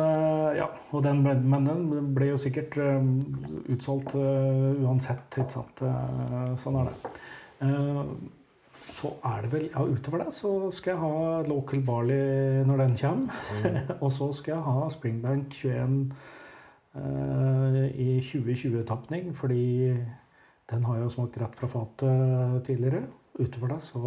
ja, 0.56 0.66
og 0.90 1.04
den 1.04 1.20
men 1.22 1.66
den 1.68 2.08
ble 2.14 2.32
jo 2.32 2.38
sikkert 2.42 2.74
uh, 2.74 2.96
utsolgt 3.70 4.16
uansett, 4.16 5.36
ikke 5.38 5.52
sant. 5.52 5.82
Sånn 6.58 6.78
er 6.80 6.90
det. 6.90 7.12
Så 8.80 9.12
er 9.26 9.44
det 9.44 9.52
vel 9.52 9.68
Ja, 9.68 9.84
utover 9.84 10.24
det 10.24 10.32
så 10.34 10.54
skal 10.72 10.94
jeg 10.94 11.02
ha 11.02 11.42
local 11.48 11.82
barley 11.84 12.64
når 12.68 12.84
den 12.84 12.96
kommer. 13.00 13.40
Mm. 13.60 13.78
og 14.04 14.12
så 14.12 14.30
skal 14.36 14.56
jeg 14.56 14.66
ha 14.66 14.88
Springbank 14.94 15.54
21 15.54 16.12
eh, 16.96 17.86
i 17.92 18.10
2020-tapning, 18.24 19.32
fordi 19.36 19.64
den 20.70 20.84
har 20.84 20.96
jeg 20.96 21.04
jo 21.04 21.14
smakt 21.16 21.40
rett 21.42 21.56
fra 21.58 21.68
fatet 21.68 22.64
tidligere. 22.66 23.02
Utover 23.40 23.74
det 23.74 23.82
så 23.84 24.00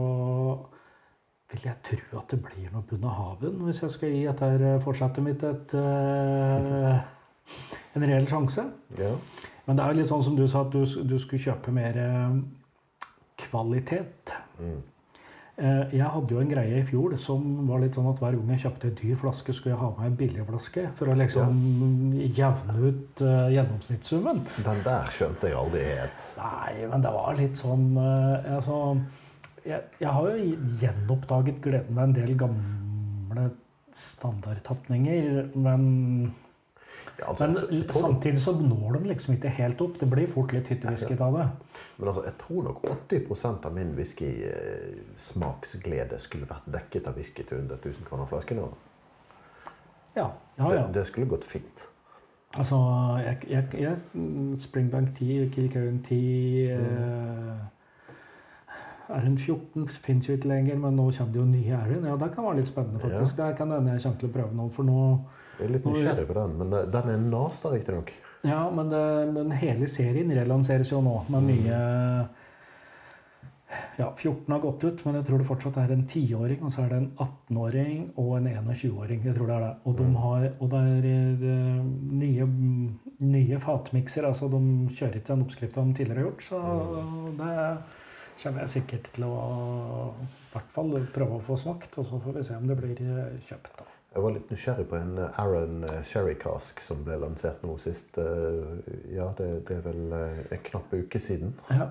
vil 1.53 1.67
jeg 1.67 1.81
tro 1.85 2.19
at 2.19 2.33
det 2.33 2.39
blir 2.41 2.71
noe 2.73 2.85
bunn 2.89 3.03
haven 3.05 3.59
hvis 3.67 3.83
jeg 3.83 3.93
skal 3.93 4.13
gi 4.13 4.23
dette 4.25 4.77
fortsettet 4.83 5.25
mitt 5.25 5.43
et, 5.45 5.75
eh, 5.77 7.03
en 7.93 8.07
reell 8.07 8.25
sjanse. 8.29 8.65
Ja. 8.97 9.13
Men 9.67 9.77
det 9.77 9.83
er 9.83 9.93
jo 9.93 9.99
litt 10.01 10.09
sånn 10.09 10.25
som 10.25 10.35
du 10.35 10.47
sa, 10.49 10.65
at 10.65 10.73
du, 10.73 10.81
du 10.81 11.15
skulle 11.21 11.43
kjøpe 11.45 11.71
mer 11.75 11.99
eh, 12.01 12.39
kvalitet. 13.45 14.33
Mm. 14.59 14.81
Jeg 15.93 16.07
hadde 16.09 16.33
jo 16.33 16.39
en 16.41 16.49
greie 16.49 16.79
i 16.79 16.85
fjor 16.87 17.13
som 17.21 17.43
var 17.67 17.83
litt 17.83 17.93
sånn 17.93 18.07
at 18.09 18.17
hver 18.23 18.33
gang 18.33 18.47
jeg 18.55 18.63
kjøpte 18.63 18.87
en 18.89 18.95
dyr 18.97 19.19
flaske, 19.21 19.53
skulle 19.53 19.75
jeg 19.75 19.81
ha 19.83 19.89
med 19.99 20.07
en 20.07 20.15
billig 20.17 20.45
flaske 20.47 20.85
for 20.97 21.11
å 21.13 21.17
liksom 21.19 21.59
ja. 22.17 22.29
jevne 22.39 22.77
ut 22.81 23.21
uh, 23.21 23.51
gjennomsnittssummen. 23.53 24.41
Den 24.65 24.81
der 24.81 25.11
skjønte 25.13 25.51
jeg 25.51 25.59
aldri 25.59 25.83
helt. 25.91 26.25
Nei, 26.39 26.87
men 26.89 27.05
det 27.05 27.11
var 27.13 27.37
litt 27.37 27.61
sånn 27.61 27.85
uh, 27.99 28.55
altså, 28.55 28.79
jeg, 29.61 29.85
jeg, 30.01 30.09
har 30.09 30.31
jo 30.31 30.49
gjenoppdaget 30.81 31.61
gleden 31.63 31.99
med 31.99 32.07
en 32.07 32.17
del 32.17 32.33
gamle 32.41 33.45
standardtapninger, 33.93 35.53
men 35.53 35.85
ja, 37.19 37.29
altså, 37.29 37.47
Men 37.47 37.57
samtidig 37.89 38.41
så 38.41 38.51
når 38.51 38.91
de 38.97 39.07
liksom 39.07 39.33
ikke 39.33 39.49
helt 39.49 39.81
opp. 39.81 39.99
Det 39.99 40.09
blir 40.09 40.27
fort 40.27 40.53
litt 40.53 40.67
hyttewhisky 40.67 41.17
av 41.19 41.37
det. 41.37 41.49
Men 41.97 42.07
altså, 42.07 42.23
jeg 42.25 42.33
tror 42.41 42.63
nok 42.69 42.77
80% 43.11 43.65
av 43.69 43.73
min 43.75 43.95
whiskysmaksglede 43.97 46.19
skulle 46.19 46.45
vært 46.49 46.63
dekket 46.73 47.07
av 47.07 47.13
whisky 47.17 47.43
til 47.43 47.57
under 47.63 47.75
1000 47.75 48.05
kroner 48.09 48.25
flasken. 48.25 48.57
Ja. 48.57 48.63
Ja, 50.15 50.27
ja. 50.57 50.69
Det, 50.69 50.93
det, 50.93 51.05
skulle 51.09 51.29
gått 51.29 51.45
fint. 51.45 51.87
Altså, 52.53 52.75
jeg, 53.25 53.37
jeg, 53.49 53.63
jeg 53.81 53.97
Springbank 54.61 55.17
10, 55.17 55.49
Kilcurran 55.53 56.03
10 56.05 56.77
mm. 56.77 56.83
eh, 56.83 57.59
RN14 59.09 59.87
fins 59.87 60.29
jo 60.29 60.33
ikke 60.33 60.47
lenger, 60.47 60.77
men 60.77 60.95
nå 60.95 61.11
kommer 61.17 61.33
det 61.33 61.39
jo 61.39 61.45
nye 61.45 61.75
Aaron. 61.75 62.05
Ja, 62.05 62.15
det 62.25 62.35
kan 62.35 62.45
være 62.45 62.55
litt 62.61 62.69
spennende, 62.69 62.99
faktisk. 62.99 63.37
Ja. 63.37 63.47
Det 63.47 63.57
kan 63.57 63.71
hende 63.71 63.91
jeg 63.91 64.01
kommer 64.03 64.19
til 64.19 64.29
å 64.29 64.33
prøve 64.37 64.55
noe, 64.57 64.69
for 64.73 64.83
nå 64.87 64.99
jeg 65.59 65.67
er 65.67 65.73
litt 65.75 65.87
nysgjerrig 65.87 66.27
på 66.29 66.37
den, 66.37 66.55
men 66.61 66.77
den 66.93 67.11
er 67.13 67.25
nasta 67.27 67.73
riktignok. 67.73 68.13
Ja, 68.43 68.63
men, 68.75 68.89
det, 68.91 69.03
men, 69.31 69.53
hele 69.55 69.87
serien 69.87 70.31
relanseres 70.35 70.91
jo 70.91 70.99
nå 71.03 71.21
med 71.31 71.45
mye 71.47 71.77
ja, 73.97 74.09
14 74.17 74.51
har 74.51 74.59
gått 74.59 74.83
ut, 74.83 75.03
men 75.05 75.17
jeg 75.17 75.27
tror 75.27 75.41
det 75.41 75.47
fortsatt 75.47 75.79
er 75.81 75.93
en 75.95 76.03
10-åring, 76.05 76.59
og 76.65 76.73
så 76.73 76.83
er 76.83 76.91
det 76.91 76.99
en 76.99 77.09
18-åring 77.23 78.03
og 78.21 78.35
en 78.37 78.49
21-åring. 78.51 79.23
Jeg 79.25 79.37
tror 79.37 79.49
det 79.49 79.55
er 79.55 79.65
det. 79.65 79.71
Og, 79.83 79.95
de 79.97 80.09
mm. 80.09 80.19
har, 80.25 80.45
og 80.59 80.73
det 80.73 80.83
er 80.91 81.07
eh, 81.53 81.87
nye, 82.21 82.49
nye 83.23 83.61
fatmikser. 83.63 84.27
Altså 84.29 84.51
de 84.51 84.61
kjører 84.91 85.19
ikke 85.19 85.31
den 85.31 85.47
oppskrifta 85.47 85.87
de 85.87 85.97
tidligere 85.99 86.21
har 86.21 86.29
gjort, 86.29 86.45
så 86.49 86.61
mm. 86.61 87.25
det 87.41 87.57
kommer 88.43 88.63
jeg 88.65 88.73
sikkert 88.75 89.11
til 89.15 89.27
å 89.29 89.33
i 90.19 90.53
hvert 90.53 90.71
fall 90.75 90.95
prøve 91.15 91.39
å 91.39 91.43
få 91.47 91.57
smakt. 91.63 91.97
Og 91.97 92.09
så 92.09 92.21
får 92.27 92.39
vi 92.39 92.47
se 92.49 92.59
om 92.59 92.69
det 92.69 92.79
blir 92.81 93.03
kjøpt. 93.47 93.75
da. 93.79 93.92
Jeg 94.13 94.21
var 94.21 94.33
litt 94.35 94.51
nysgjerrig 94.53 94.83
på 94.91 94.97
en 94.99 95.15
eh, 95.17 95.39
Aaron 95.41 95.85
eh, 95.87 96.01
Sherry 96.05 96.35
Cask 96.37 96.81
som 96.85 97.01
ble 97.05 97.17
lansert 97.23 97.63
nå 97.65 97.77
sist. 97.81 98.13
Eh, 98.21 98.91
ja, 99.15 99.31
det, 99.39 99.47
det 99.67 99.79
er 99.79 99.85
vel 99.87 100.13
en 100.13 100.65
knapp 100.69 100.93
uke 100.93 101.21
siden. 101.21 101.55
Ja. 101.73 101.89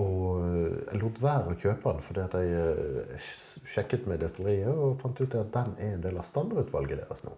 Og 0.00 0.40
jeg 0.42 0.98
lot 0.98 1.20
være 1.22 1.52
å 1.52 1.58
kjøpe 1.60 1.92
den 1.92 2.00
fordi 2.02 2.22
at 2.24 2.32
jeg 2.42 3.18
sjekket 3.76 4.08
med 4.10 4.24
destilleriet 4.24 4.72
og 4.74 4.96
fant 4.98 5.20
ut 5.20 5.36
at 5.38 5.52
den 5.54 5.76
er 5.78 5.92
en 5.94 6.02
del 6.02 6.18
av 6.18 6.26
standardutvalget 6.26 7.04
deres 7.04 7.22
nå. 7.22 7.36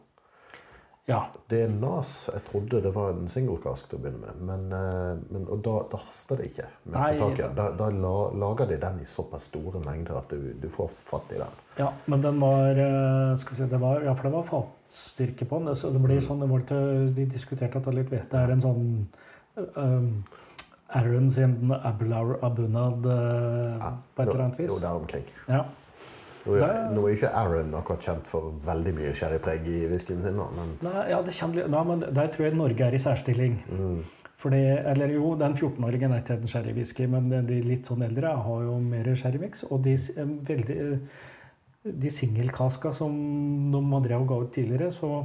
Ja. 1.06 1.20
Det 1.46 1.60
er 1.62 1.74
NAS. 1.78 2.12
Jeg 2.32 2.42
trodde 2.48 2.80
det 2.82 2.90
var 2.94 3.12
en 3.14 3.28
single 3.30 3.60
cask 3.62 3.86
til 3.90 4.00
å 4.00 4.02
begynne 4.02 4.24
med. 4.24 4.40
Men, 4.48 4.64
eh, 4.74 5.20
men, 5.30 5.44
og 5.54 5.60
da, 5.62 5.76
da 5.92 6.00
haster 6.02 6.40
det 6.40 6.48
ikke. 6.50 6.66
Nei, 6.90 7.12
da, 7.54 7.68
da 7.78 7.90
la, 7.94 8.14
lager 8.34 8.66
de 8.72 8.78
den 8.82 8.98
i 9.04 9.06
såpass 9.06 9.46
store 9.52 9.82
mengder 9.84 10.18
at 10.18 10.34
du, 10.34 10.50
du, 10.58 10.66
får 10.72 10.96
fatt 11.06 11.30
i 11.30 11.38
den. 11.38 11.62
Ja, 11.78 11.92
men 12.10 12.26
den 12.26 12.42
var 12.42 12.74
eh, 12.74 13.36
skal 13.38 13.54
vi 13.54 13.60
si, 13.60 13.70
det 13.70 13.80
var, 13.82 14.02
Ja, 14.02 14.16
for 14.18 14.26
det 14.26 14.34
var 14.34 14.50
fatstyrke 14.50 15.46
på 15.46 15.62
den. 15.62 15.70
Det, 15.70 15.94
det 15.94 16.02
blir 16.08 16.26
sånn, 16.26 16.42
det 16.42 16.50
var 16.50 16.66
til, 16.72 17.06
Vi 17.14 17.30
diskuterte 17.36 17.78
dette 17.78 17.94
litt. 17.94 18.10
Vet. 18.10 18.26
Det 18.32 18.42
er 18.42 18.56
en 18.56 18.66
sånn 18.66 18.84
um, 19.78 20.12
Aaron 20.90 21.30
sin 21.30 21.74
Ablaur 21.76 22.40
Abunad 22.46 23.06
uh, 23.06 23.78
ja, 23.78 23.94
på 24.14 24.26
et 24.26 24.34
eller 24.34 24.48
annet 24.48 24.62
vis. 24.64 24.74
Jo, 24.74 24.82
der 24.82 25.02
omkring. 25.04 25.34
Ja. 25.46 25.62
Nå 26.46 26.58
er, 26.62 26.76
nå 26.94 27.06
er 27.06 27.16
ikke 27.16 27.30
Aaron 27.34 27.72
akkurat 27.74 28.04
kjent 28.06 28.28
for 28.30 28.52
veldig 28.66 28.92
mye 28.96 29.14
sherrypreg 29.18 29.66
i 29.66 29.80
whiskyen 29.90 30.22
sin. 30.22 30.38
Men... 30.58 30.76
Nei, 30.86 31.08
ja, 31.10 31.22
det 31.26 31.34
kjenner, 31.34 31.66
nei, 31.72 31.82
men 31.88 32.04
der 32.06 32.30
tror 32.34 32.46
jeg 32.46 32.58
Norge 32.58 32.86
er 32.86 32.94
i 32.94 33.00
særstilling. 33.02 33.56
Mm. 33.66 34.04
Fordi, 34.36 34.60
eller 34.92 35.14
jo, 35.14 35.32
Den 35.40 35.56
14-åringen 35.56 36.12
er 36.12 36.20
ikke 36.22 36.36
en 36.36 36.52
sherrywhisky, 36.52 37.06
men 37.10 37.32
de 37.48 37.62
litt 37.64 37.88
sånn 37.88 38.04
eldre 38.06 38.34
har 38.46 38.62
jo 38.66 38.76
mer 38.84 39.08
sherrymix. 39.16 39.64
Og 39.70 39.82
de, 39.86 39.96
veldig, 40.50 40.78
de 42.04 42.12
singelkaska 42.12 42.92
som 42.94 43.16
de 43.72 43.82
drevet 44.04 44.22
og 44.22 44.30
ga 44.30 44.40
ut 44.44 44.54
tidligere, 44.54 44.92
så 44.94 45.24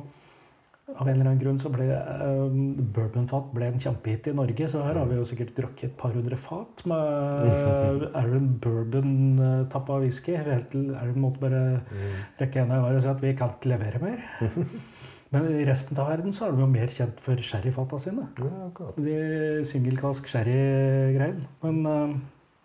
av 0.91 1.07
en 1.07 1.13
eller 1.13 1.29
annen 1.29 1.39
grunn 1.39 1.59
så 1.61 1.69
ble 1.71 1.85
uh, 1.87 2.51
bourbonfat 2.95 3.51
ble 3.55 3.69
en 3.71 3.79
kjempehit 3.81 4.27
i 4.31 4.33
Norge. 4.35 4.67
Så 4.71 4.81
her 4.83 4.97
har 4.99 5.07
vi 5.09 5.19
jo 5.19 5.27
sikkert 5.27 5.53
drukket 5.57 5.91
et 5.91 5.95
par 5.99 6.15
hundre 6.15 6.39
fat 6.39 6.83
med 6.89 8.05
Aaron 8.19 8.49
Bourbon-tappa 8.63 10.01
whisky. 10.03 10.35
Helt 10.35 10.71
til 10.73 10.91
Aaron 10.97 11.21
måtte 11.23 11.43
bare 11.43 11.63
mm. 11.85 12.19
rekke 12.41 12.63
henda 12.63 12.81
i 12.81 12.85
været 12.87 12.99
og 12.99 13.05
si 13.05 13.13
at 13.13 13.23
vi 13.23 13.33
kan 13.39 13.55
ikke 13.55 13.73
levere 13.75 14.03
mer. 14.03 14.27
Men 15.31 15.47
i 15.47 15.63
resten 15.63 15.95
av 16.01 16.09
verden 16.11 16.35
så 16.35 16.49
er 16.49 16.57
de 16.57 16.65
jo 16.65 16.67
mer 16.67 16.91
kjent 16.91 17.21
for 17.23 17.39
sherryfata 17.47 18.01
sine. 18.03 18.27
Ja, 18.41 18.51
akkurat. 18.65 18.97
De 18.99 19.63
singelkask 19.69 20.27
sherry-greiene. 20.27 21.47
Men 21.63 21.81
eh, 21.87 22.17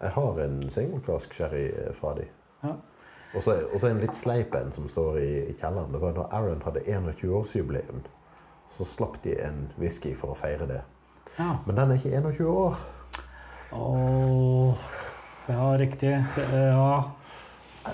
Jeg 0.02 0.14
har 0.16 0.40
en 0.42 0.58
singelkask 0.74 1.36
sherry 1.36 1.68
fra 1.94 2.16
de. 2.18 2.26
ja. 2.66 2.74
Og 3.36 3.42
så 3.80 3.88
en 3.90 4.00
litt 4.00 4.16
sleip 4.16 4.54
en 4.54 4.72
som 4.72 4.88
står 4.88 5.18
i, 5.20 5.30
i 5.50 5.54
kjelleren. 5.60 5.92
Det 5.92 6.00
var 6.00 6.12
da 6.16 6.26
Aaron 6.32 6.62
hadde 6.64 6.80
21-årsjubileum. 6.86 8.00
Så 8.72 8.84
slapp 8.88 9.18
de 9.22 9.34
en 9.44 9.68
whisky 9.78 10.14
for 10.16 10.32
å 10.32 10.36
feire 10.38 10.66
det. 10.66 10.80
ja. 11.38 11.56
Men 11.66 11.76
den 11.76 11.90
er 11.90 11.94
ikke 12.00 12.16
21 12.16 12.46
år. 12.48 12.76
Åh, 13.72 14.74
ja, 15.48 15.76
riktig. 15.78 16.24
Det- 16.36 16.50
Ja. 16.52 17.10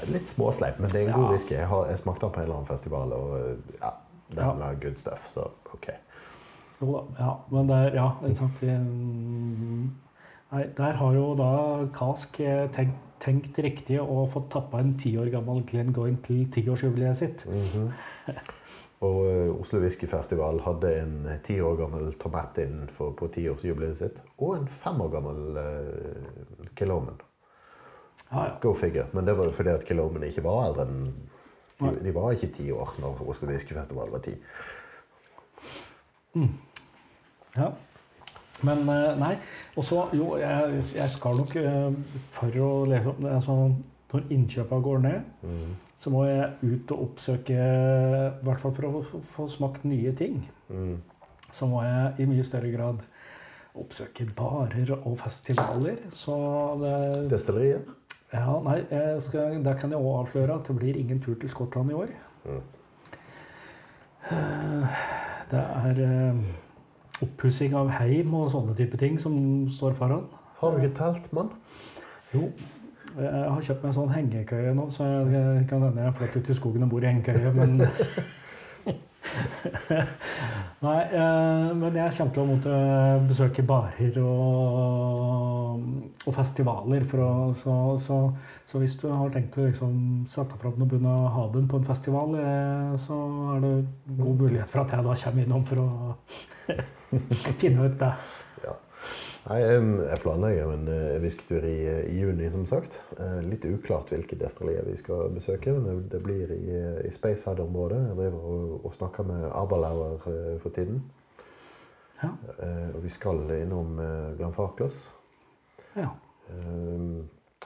Litt 0.08 0.28
småsleip, 0.28 0.78
men 0.78 0.88
det 0.90 0.94
er 1.00 1.04
en 1.04 1.08
Ja. 1.10 1.16
god 1.16 1.30
whisky. 1.30 1.54
Jeg, 1.54 1.66
har, 1.68 1.86
jeg 1.86 1.98
smakte 1.98 2.20
den 2.26 2.30
på 2.30 2.36
en 2.40 2.42
eller 2.42 2.54
annen 2.54 2.66
festival, 2.66 3.12
og 3.12 3.38
ja, 3.82 3.90
den 4.30 4.38
Ja. 4.38 4.52
var 4.52 4.74
good 4.74 4.96
stuff. 4.98 5.28
Så 5.34 5.40
ok. 5.74 5.86
Jo 6.80 6.92
da, 6.92 7.24
ja, 7.24 7.34
men 7.50 7.66
der, 7.68 7.94
ja, 7.94 8.10
ikke 8.24 8.36
sant. 8.36 8.62
Nei, 10.52 10.64
der 10.76 10.92
har 10.92 11.12
jo 11.14 11.34
da 11.34 11.86
Kask 11.92 12.40
eh, 12.40 12.68
tenkt, 12.74 12.94
tenkt 13.22 13.58
riktig 13.62 14.00
og 14.02 14.30
fått 14.32 14.50
tappa 14.54 14.80
en 14.82 14.96
ti 14.98 15.14
år 15.20 15.30
gammel 15.32 15.62
Glenn 15.68 15.94
Going 15.94 16.18
til 16.26 16.44
tiårsjubileet 16.52 17.22
sitt. 17.22 17.46
Mhm. 17.46 17.92
Og 19.02 19.16
uh, 19.26 19.48
Oslo 19.58 19.80
Whiskyfestival 19.82 20.60
hadde 20.62 20.90
en 21.00 21.14
ti 21.42 21.56
år 21.58 21.74
gammel 21.80 22.12
inn 22.62 22.84
for, 22.94 23.16
på 23.18 23.26
tiårsjubileet 23.34 23.98
sitt. 23.98 24.20
Og 24.38 24.60
en 24.60 24.68
fem 24.70 25.00
år 25.02 25.10
gammel 25.10 25.58
uh, 25.58 26.68
Kilomen. 26.78 27.18
Ah, 28.30 28.44
ja. 28.46 28.52
Go 28.62 28.74
figure. 28.78 29.08
Men 29.12 29.26
det 29.26 29.34
var 29.38 29.50
jo 29.50 29.56
fordi 29.56 29.74
at 29.74 29.84
Kilomen 29.88 30.22
ikke 30.22 30.44
var 30.46 30.68
eldre 30.68 30.86
enn 30.86 31.08
de, 31.82 32.04
de 32.04 32.14
var 32.14 32.36
ikke 32.36 32.52
ti 32.54 32.68
år 32.70 32.94
når 33.02 33.24
Oslo 33.26 33.48
Whiskyfestival 33.50 34.12
var 34.12 34.22
ti. 34.22 34.36
ja. 37.56 37.72
Men 38.66 38.82
eh, 38.88 39.14
nei. 39.18 39.32
Og 39.76 39.86
så, 39.86 40.04
jo, 40.16 40.34
jeg, 40.40 40.82
jeg 40.96 41.10
skal 41.10 41.40
nok 41.42 41.54
eh, 41.60 42.18
for 42.34 42.58
å 42.62 42.72
lese 42.90 43.12
opp 43.12 43.24
altså, 43.30 43.56
Når 44.12 44.26
innkjøpa 44.36 44.78
går 44.84 44.98
ned, 45.06 45.30
mm. 45.48 45.70
så 45.98 46.10
må 46.12 46.26
jeg 46.28 46.50
ut 46.62 46.90
og 46.92 47.06
oppsøke 47.06 47.54
I 47.56 48.44
hvert 48.44 48.60
fall 48.60 48.74
for 48.76 48.88
å 48.88 49.22
få, 49.34 49.46
smakt 49.48 49.86
nye 49.88 50.12
ting. 50.16 50.42
Mm. 50.72 51.00
så 51.52 51.66
må 51.68 51.82
jeg 51.84 52.24
i 52.24 52.26
mye 52.30 52.44
større 52.44 52.70
grad 52.72 53.00
oppsøke 53.76 54.24
barer 54.36 54.92
og 54.94 55.18
festivaler. 55.20 55.98
Så 56.16 56.36
det 56.80 57.26
Destilleriet? 57.32 57.88
Ja, 58.32 58.54
nei, 58.64 58.78
skal, 59.20 59.58
der 59.64 59.76
kan 59.76 59.92
jeg 59.92 60.00
òg 60.00 60.22
avsløre 60.22 60.56
at 60.56 60.68
det 60.68 60.76
blir 60.78 60.96
ingen 60.96 61.20
tur 61.20 61.34
til 61.40 61.52
Skottland 61.52 61.92
i 61.92 61.96
år. 61.96 62.14
Mm. 62.48 62.62
Det 65.52 65.60
er 65.60 66.02
eh, 66.04 66.36
oppussing 67.22 67.74
av 67.78 67.90
heim 67.98 68.34
og 68.38 68.50
sånne 68.52 68.76
type 68.78 68.98
ting 69.00 69.18
som 69.20 69.34
står 69.70 69.96
foran. 69.98 70.26
Har 70.60 70.72
du 70.72 70.82
ikke 70.82 70.96
telt, 71.00 71.32
mann? 71.34 71.50
Jo. 72.34 72.48
Jeg 73.12 73.48
har 73.48 73.60
kjøpt 73.60 73.82
meg 73.82 73.90
en 73.90 73.96
sånn 73.98 74.12
hengekøye 74.14 74.70
nå, 74.76 74.86
så 74.94 75.04
jeg 75.04 75.66
kan 75.68 75.82
hende 75.84 76.06
jeg 76.06 76.14
flytter 76.16 76.40
ut 76.40 76.52
i 76.54 76.56
skogen 76.56 76.86
og 76.86 76.94
bor 76.94 77.04
i 77.04 77.10
hengekøye, 77.10 77.52
men 77.58 77.82
Nei, 80.82 81.00
eh, 81.14 81.68
men 81.78 81.96
jeg 81.96 82.14
kommer 82.16 82.32
til 82.34 82.42
å 82.42 82.46
måtte 82.48 82.78
besøke 83.28 83.64
barer 83.66 84.18
og, 84.22 85.84
og 86.26 86.36
festivaler. 86.36 87.06
Å, 87.06 87.30
så, 87.58 87.76
så, 88.02 88.18
så 88.68 88.82
hvis 88.82 88.96
du 89.00 89.06
har 89.12 89.32
tenkt 89.34 89.58
å 89.58 89.66
liksom 89.68 90.24
sette 90.30 90.58
fram 90.60 90.78
noe 90.80 90.90
bunn 90.90 91.08
av 91.08 91.28
haven 91.36 91.68
på 91.70 91.80
en 91.80 91.88
festival, 91.88 92.36
eh, 92.40 92.94
så 93.02 93.18
er 93.56 93.66
det 93.66 93.74
god 94.18 94.46
mulighet 94.46 94.72
for 94.72 94.84
at 94.84 94.96
jeg 94.96 95.06
da 95.08 95.18
kommer 95.24 95.46
innom 95.46 95.66
for 95.70 95.84
å 95.84 95.88
finne 97.62 97.86
ut 97.86 98.00
det. 98.02 98.14
Nei, 99.42 99.56
jeg 99.58 100.18
planlegger 100.22 100.68
en 100.70 100.84
eh, 100.92 101.16
whiskytur 101.22 101.64
i, 101.66 101.74
i 102.12 102.20
juni, 102.20 102.46
som 102.52 102.62
sagt. 102.68 103.00
Eh, 103.18 103.40
Litt 103.42 103.64
uklart 103.66 104.12
hvilke 104.14 104.36
destillerier 104.38 104.86
vi 104.86 104.94
skal 105.00 105.32
besøke. 105.34 105.72
men 105.74 106.04
det- 106.08 106.22
blir 106.22 106.52
i, 106.54 106.70
eh, 106.70 107.06
i 107.08 107.10
Spacehead-området. 107.10 107.98
Jeg 108.08 108.16
driver 108.20 108.38
og, 108.52 108.84
og 108.86 108.94
snakker 108.94 109.26
med 109.26 109.48
Aberlauer 109.50 110.22
eh, 110.30 110.58
for 110.62 110.70
tiden. 110.70 111.02
Ja. 112.22 112.30
Eh, 112.62 112.94
Og 112.94 113.02
vi 113.02 113.08
skal 113.08 113.40
innom 113.60 113.98
eh, 113.98 114.38
ja. 115.96 116.08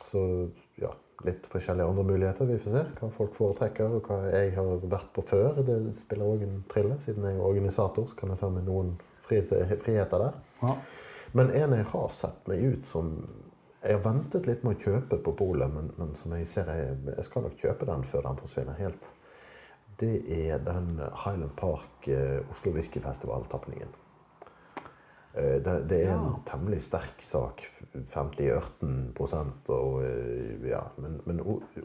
Så 0.05 0.49
ja, 0.81 0.91
litt 1.25 1.45
forskjellige 1.51 1.89
andre 1.89 2.05
muligheter. 2.05 2.47
Vi 2.47 2.59
får 2.59 2.71
se 2.73 2.85
hva 3.01 3.11
folk 3.13 3.35
foretrekker, 3.35 3.85
og 3.99 4.03
hva 4.09 4.19
jeg 4.33 4.55
har 4.55 4.81
vært 4.87 5.13
på 5.13 5.23
før. 5.27 5.61
Det 5.67 5.97
spiller 6.01 6.25
òg 6.25 6.43
en 6.43 6.65
trille. 6.73 6.97
Siden 7.01 7.25
jeg 7.25 7.37
er 7.37 7.41
organisator, 7.45 8.07
så 8.09 8.17
kan 8.17 8.31
jeg 8.33 8.39
ta 8.39 8.49
med 8.49 8.65
noen 8.65 8.95
friheter 9.29 10.19
der. 10.25 10.33
ja. 10.63 10.75
Men 11.33 11.51
en 11.51 11.73
jeg 11.79 11.85
har 11.91 12.09
sett 12.15 12.47
meg 12.49 12.63
ut 12.65 12.87
som 12.87 13.13
Jeg 13.87 13.95
har 14.01 14.03
ventet 14.03 14.47
litt 14.49 14.63
med 14.65 14.77
å 14.77 14.81
kjøpe 14.83 15.19
på 15.23 15.33
polet, 15.39 15.71
men, 15.71 15.93
men 15.99 16.15
som 16.19 16.33
jeg 16.35 16.47
ser 16.51 16.67
jeg, 16.75 16.97
jeg 17.07 17.25
skal 17.25 17.43
nok 17.47 17.61
kjøpe 17.61 17.87
den 17.87 18.03
før 18.09 18.25
den 18.27 18.39
forsvinner 18.41 18.75
helt. 18.81 19.11
Det 20.01 20.17
er 20.27 20.59
den 20.59 20.99
Highland 21.23 21.55
Park 21.57 22.09
eh, 22.09 22.41
Oslo 22.51 22.73
Whiskyfestival-tapningen. 22.75 23.95
Eh, 25.37 25.63
det, 25.63 25.77
det 25.89 26.01
er 26.03 26.17
en 26.17 26.27
Ja. 26.33 26.35
temmelig 26.51 26.83
sterk 26.83 27.23
sak. 27.23 27.63
50-18 27.95 29.15
og 29.73 30.03
eh, 30.05 30.69
ja, 30.69 30.83
Men, 30.99 31.21
men 31.25 31.41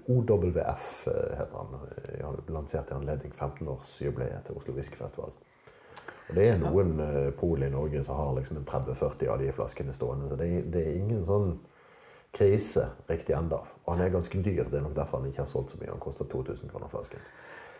OWF 0.07 1.07
eh, 1.07 1.37
heter 1.37 1.57
han. 1.57 1.79
Jeg 2.17 2.25
har 2.25 2.41
lansert 2.49 2.91
i 2.91 2.97
anledning 2.97 3.33
15-årsjubileet 3.33 4.45
til 4.47 4.57
Oslo 4.57 4.73
Whiskyfestival. 4.73 5.31
Og 6.31 6.37
det 6.39 6.47
er 6.47 6.59
noen 6.61 6.95
ja. 6.95 7.31
pol 7.35 7.63
i 7.63 7.69
Norge 7.69 8.01
som 8.05 8.15
har 8.15 8.31
liksom 8.37 8.61
en 8.61 8.67
30-40 8.67 9.27
av 9.33 9.41
de 9.41 9.51
flaskene 9.51 9.93
stående. 9.93 10.29
Så 10.31 10.37
det 10.39 10.47
det 10.71 10.85
er 10.87 10.99
ingen 11.01 11.25
sånn 11.27 11.57
krise 12.31 12.87
riktig 13.09 13.35
enda. 13.35 13.59
Og 13.83 13.93
han 13.93 14.05
er 14.05 14.13
ganske 14.13 14.39
dyr. 14.39 14.63
Det 14.63 14.79
er 14.79 14.85
nok 14.85 14.95
derfor 14.95 15.19
han 15.19 15.27
ikke 15.27 15.43
har 15.43 15.51
solgt 15.51 15.75
så 15.75 15.81
mye. 15.81 15.91
Han 15.91 15.99
koster 15.99 16.25
2000 16.31 16.71
kroner 16.71 16.87
flasken. 16.87 17.19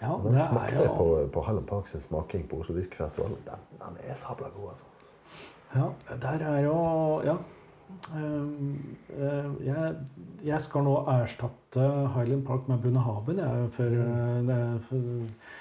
ja 0.02 0.18
Men 0.18 0.40
smakte 0.40 0.84
jeg 0.84 0.92
på, 0.98 1.08
på 1.34 1.46
Hallen 1.48 1.66
Park 1.66 1.88
sin 1.88 2.04
smaking 2.04 2.48
på 2.50 2.60
Oslo 2.60 2.76
Whiskyfestival. 2.76 3.38
Den, 3.48 3.66
den 3.80 3.98
er 4.04 4.20
sabla 4.20 4.52
god, 4.56 4.76
altså. 4.76 4.86
Ja, 5.72 5.88
der 6.22 6.48
er 6.52 6.60
jo 6.60 6.78
Ja. 7.24 7.38
Um, 8.16 8.98
eh, 9.10 9.66
jeg, 9.66 9.96
jeg 10.44 10.62
skal 10.62 10.84
nå 10.84 10.94
erstatte 11.12 11.61
Highland 11.80 12.44
Park 12.48 12.68
med 12.68 12.82
Bunnehaven. 12.84 13.38
Jeg, 13.38 13.68
for, 13.72 13.84
eh, 13.84 14.42
det 14.48 14.82
for, 14.90 14.98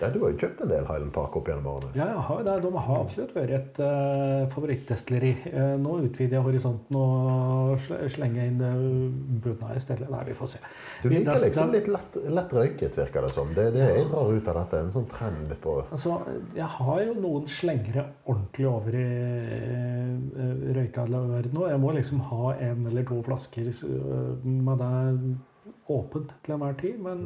Ja, 0.01 0.09
du 0.11 0.19
har 0.19 0.31
jo 0.33 0.39
kjøpt 0.39 0.63
en 0.63 0.69
del 0.69 0.87
Highland 0.87 1.13
Park 1.13 1.37
opp 1.37 1.47
gjennom 1.47 1.67
årene. 1.67 1.91
ja, 1.95 2.07
jeg 2.07 2.17
har, 2.17 2.43
det, 2.43 2.63
de 2.63 2.73
har 2.77 3.01
absolutt 3.01 3.35
vært 3.35 3.51
et 3.51 3.79
uh, 3.79 4.49
favorittdestilleri. 4.51 5.31
Uh, 5.55 5.77
nå 5.79 5.99
utvider 6.03 6.39
jeg 6.39 6.43
horisonten 6.43 6.97
og 6.97 7.79
slenger 8.11 8.49
inn 8.49 9.41
bunna 9.45 9.75
i 9.77 9.81
stedet. 9.81 10.09
Nei, 10.11 10.25
vi 10.27 10.35
får 10.35 10.51
se. 10.55 10.59
Du 11.03 11.09
liker 11.09 11.31
det- 11.31 11.43
liksom 11.45 11.71
litt 11.73 11.87
lett, 11.87 12.19
lett 12.27 12.55
røyket, 12.59 12.97
virker 12.99 13.23
det 13.23 13.31
som. 13.31 13.55
Det 13.55 13.73
det 13.75 13.87
jeg 13.87 14.09
drar 14.11 14.33
ut 14.33 14.49
av 14.49 14.55
dette. 14.55 14.81
En 14.81 14.91
sånn 14.91 15.07
trend 15.09 15.55
på 15.63 15.77
Altså, 15.91 16.21
jeg 16.57 16.67
har 16.67 17.05
jo 17.05 17.15
noen 17.15 17.47
slengere 17.47 18.07
ordentlig 18.27 18.67
over 18.67 18.99
i 18.99 19.07
uh, 20.35 20.75
røykeverden 20.75 21.55
nå. 21.55 21.69
Jeg 21.71 21.81
må 21.81 21.95
liksom 21.95 22.21
ha 22.33 22.55
en 22.55 22.87
eller 22.87 23.05
to 23.05 23.23
flasker 23.23 23.71
med 24.43 24.79
det 24.79 25.39
åpent 25.91 26.35
til 26.45 26.55
enhver 26.57 26.77
tid. 26.81 27.01
Men, 27.03 27.25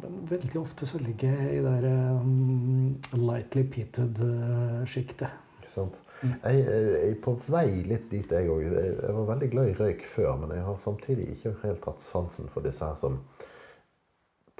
men 0.00 0.18
veldig 0.30 0.58
ofte 0.60 0.88
så 0.88 1.00
ligger 1.02 1.36
jeg 1.36 1.60
i 1.60 1.62
det 1.64 1.76
der 1.84 2.18
um, 2.18 2.98
lightly 3.14 3.64
peated-sjiktet. 3.74 5.38
Ikke 5.60 5.72
sant? 5.72 6.00
Mm. 6.22 6.34
Jeg, 6.42 6.66
jeg 6.66 7.12
er 7.12 7.22
på 7.24 7.36
vei 7.52 7.68
litt 7.86 8.10
dit, 8.12 8.34
jeg 8.34 8.50
òg. 8.50 8.66
Jeg 8.74 9.14
var 9.16 9.30
veldig 9.34 9.50
glad 9.54 9.70
i 9.70 9.78
røyk 9.78 10.04
før, 10.08 10.34
men 10.42 10.56
jeg 10.56 10.66
har 10.66 10.82
samtidig 10.82 11.30
ikke 11.36 11.56
helt 11.64 11.88
hatt 11.88 12.04
sansen 12.04 12.50
for 12.52 12.66
disse 12.66 12.84
her 12.84 12.98
som 13.00 13.22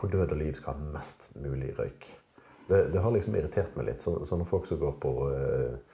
på 0.00 0.08
død 0.08 0.32
og 0.32 0.38
liv 0.40 0.54
skal 0.56 0.78
ha 0.78 0.92
mest 0.94 1.28
mulig 1.36 1.74
røyk. 1.78 2.06
Det, 2.70 2.84
det 2.92 3.02
har 3.02 3.12
liksom 3.12 3.34
irritert 3.36 3.74
meg 3.76 3.90
litt. 3.90 4.04
Så, 4.04 4.14
sånne 4.28 4.46
folk 4.48 4.68
som 4.68 4.78
går 4.80 4.94
på, 5.02 5.12
eh, 5.34 5.89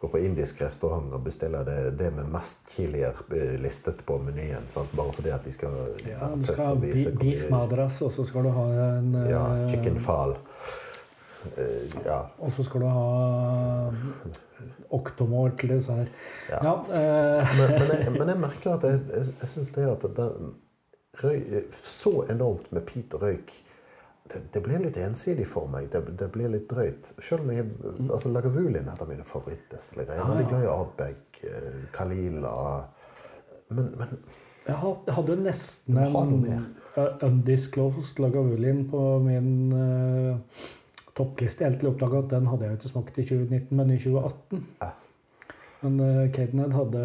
går 0.00 0.08
på 0.08 0.18
indisk 0.18 0.60
restaurant 0.62 1.12
og 1.14 1.24
bestiller 1.26 1.64
det, 1.66 1.78
det 1.98 2.10
med 2.14 2.28
mest 2.30 2.68
chilier 2.70 3.16
eh, 3.34 3.56
listet 3.58 4.04
på 4.06 4.18
menyen. 4.22 4.68
Sant? 4.70 4.92
Bare 4.96 5.14
fordi 5.16 5.32
at 5.34 5.46
de 5.46 5.54
skal 5.54 5.74
Ja, 6.06 6.20
være 6.20 6.44
tøffe 6.46 6.68
og 6.70 6.82
vise 6.84 7.10
hvor 7.10 7.24
beef 7.24 7.48
madras, 7.50 8.02
og 8.06 8.12
så 8.14 8.26
skal 8.28 8.46
du 8.46 8.52
ha 8.54 8.66
en 8.98 9.16
eh, 9.18 9.30
Ja, 9.32 9.42
chicken 9.70 9.98
fal. 10.02 10.36
Eh, 11.56 11.98
ja. 12.04 12.20
Og 12.38 12.54
så 12.54 12.66
skal 12.66 12.86
du 12.86 12.90
ha 12.94 13.08
oktomor 14.94 15.50
til 15.58 15.74
dessert. 15.74 16.14
Ja. 16.48 16.62
Ja, 16.62 16.74
uh. 16.78 17.58
men, 17.58 17.74
men, 17.74 17.90
jeg, 17.92 18.12
men 18.14 18.28
jeg 18.32 18.40
merker 18.40 18.78
at 18.78 18.86
jeg, 18.86 19.02
jeg, 19.14 19.34
jeg 19.42 19.50
syns 19.52 19.74
det 19.74 19.90
at 19.90 20.06
det, 20.16 20.28
røy, 21.24 21.64
Så 21.74 22.22
enormt 22.30 22.70
med 22.72 22.86
pit 22.86 23.14
og 23.18 23.26
røyk 23.26 23.52
det, 24.32 24.42
det 24.54 24.62
blir 24.64 24.82
litt 24.82 24.96
ensidig 25.00 25.46
for 25.48 25.68
meg. 25.72 25.88
Det, 25.92 26.02
det 26.20 26.28
blir 26.34 26.50
litt 26.52 26.66
drøyt. 26.70 27.12
Selv 27.22 27.46
om 27.46 27.52
jeg 27.54 27.66
altså 28.08 28.28
Lagavulin 28.32 28.84
er 28.88 28.92
et 28.94 29.04
av 29.04 29.08
mine 29.10 29.24
favorittdestillerier. 29.28 30.18
Jeg 30.18 30.24
er 30.24 30.32
veldig 30.32 30.48
glad 30.50 30.66
i 30.66 30.72
Abeg, 30.74 31.40
eh, 31.48 31.78
Kalila 31.94 32.54
Men, 33.70 33.90
men 34.00 34.18
Jeg 34.66 34.76
had- 34.76 35.06
jeg 35.06 35.14
hadde 35.14 35.36
nesten 35.42 35.98
en 35.98 36.66
uh, 36.96 37.04
undisclosed 37.24 38.18
Lagavulin 38.20 38.82
på 38.90 39.02
min 39.24 39.72
uh, 39.72 40.36
toppliste 41.16 41.64
helt 41.64 41.80
til 41.80 41.88
jeg 41.88 41.94
oppdaga 41.94 42.18
at 42.24 42.30
den 42.30 42.46
hadde 42.46 42.64
jeg 42.66 42.78
ikke 42.78 42.88
smakt 42.92 43.18
i 43.18 43.24
2019, 43.28 43.76
men 43.76 43.90
i 43.90 43.98
2018. 43.98 44.66
Ja. 44.82 44.90
Men 45.82 46.00
uh, 46.00 46.26
Cadenhead 46.32 46.72
hadde 46.76 47.04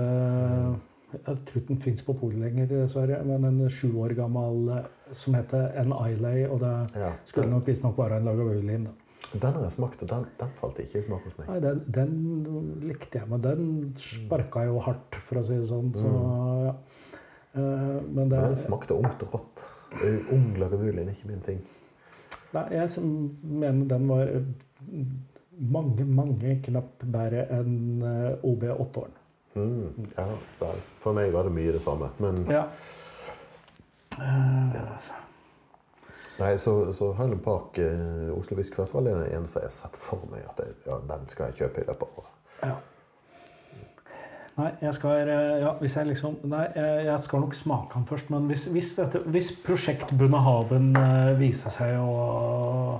Jeg 1.13 1.37
tror 1.45 1.59
ikke 1.61 1.67
den 1.73 1.81
fins 1.83 2.01
på 2.05 2.13
polet 2.17 2.39
lenger, 2.41 2.67
dessverre. 2.71 3.19
Men 3.27 3.45
en 3.49 3.69
sju 3.69 3.91
år 4.01 4.15
gammel 4.17 4.69
eh, 4.77 4.85
som 5.13 5.35
heter 5.37 5.71
En 5.81 5.93
Islay, 6.09 6.45
og 6.47 6.59
det 6.63 6.73
Ja. 6.99 7.11
skulle 7.25 7.49
nok 7.51 7.67
visstnok 7.67 7.97
være 7.97 8.17
en 8.17 8.25
Lagavulin. 8.25 8.87
Den 9.33 9.53
har 9.53 9.61
jeg 9.63 9.71
smakt, 9.71 10.01
og 10.03 10.09
den, 10.09 10.25
den 10.39 10.49
falt 10.59 10.79
ikke 10.79 10.99
i 10.99 11.05
smak 11.07 11.23
hos 11.25 11.37
meg. 11.39 11.47
Nei, 11.49 11.59
den, 11.59 11.79
den 11.95 12.81
likte 12.85 13.17
jeg, 13.19 13.29
men 13.31 13.41
den 13.41 13.93
sparka 13.97 14.65
jo 14.67 14.79
hardt, 14.83 15.15
for 15.25 15.39
å 15.41 15.43
si 15.47 15.55
det 15.57 15.67
sånn. 15.69 15.93
Så, 15.97 16.11
ja. 16.67 16.73
Eh, 17.53 18.01
men 18.13 18.29
det 18.29 18.39
Men 18.41 18.49
den 18.51 18.59
smakte 18.61 18.97
ungt 18.97 19.23
og 19.25 19.33
rått. 19.37 19.63
Eh, 20.03 20.33
Ung 20.33 20.51
Lagavulin, 20.57 21.09
ikke 21.13 21.29
min 21.31 21.41
ting. 21.45 21.61
Nei, 22.53 22.67
jeg 22.75 22.89
som 22.93 23.07
mener 23.41 23.85
den 23.89 24.07
var 24.09 24.27
eh, 24.29 24.45
mange, 25.73 26.05
mange 26.05 26.55
knapp 26.65 27.01
bedre 27.05 27.47
enn 27.57 28.01
eh, 28.05 28.45
OB 28.45 28.65
8-åren. 28.75 29.17
Mm, 29.55 30.07
ja. 30.17 30.27
For 31.03 31.13
meg 31.17 31.33
var 31.33 31.47
det 31.47 31.53
mye 31.55 31.73
det 31.75 31.81
samme. 31.83 32.09
Men 32.23 32.45
Ja. 32.49 32.63
Eh, 34.13 34.79
nei, 36.39 36.53
så, 36.61 36.93
så 36.93 37.11
Highland 37.17 37.41
Park 37.45 37.77
eh, 37.81 38.29
Oslo 38.37 38.57
Whiskyfestival 38.59 39.07
er 39.09 39.21
det 39.23 39.31
eneste 39.33 39.63
jeg 39.63 39.71
har 39.71 39.73
sett 39.73 39.97
for 39.97 40.21
meg 40.29 40.43
at 40.51 40.59
jeg, 40.61 40.75
ja, 40.85 40.99
den 41.09 41.29
skal 41.31 41.49
jeg 41.49 41.63
kjøpe 41.63 41.81
i 41.81 41.87
løpet 41.89 42.03
av 42.09 42.19
året. 42.19 42.33
ja. 42.63 42.75
Nei, 44.53 44.67
jeg 44.83 44.93
skal 44.93 45.29
eh, 45.33 45.55
Ja, 45.63 45.71
hvis 45.79 45.95
jeg 45.97 46.11
liksom 46.11 46.35
Nei, 46.45 46.67
jeg 46.77 47.05
jeg 47.07 47.19
skal 47.25 47.41
nok 47.41 47.55
smake 47.57 47.95
den 47.95 48.05
først. 48.05 48.29
Men 48.29 48.45
hvis, 48.51 48.67
hvis, 48.69 48.91
dette, 48.99 49.23
hvis 49.33 49.49
prosjekt 49.65 50.13
Bunnahaven 50.17 50.91
eh, 50.99 51.31
viser 51.39 51.73
seg 51.73 51.97
å, 51.97 52.99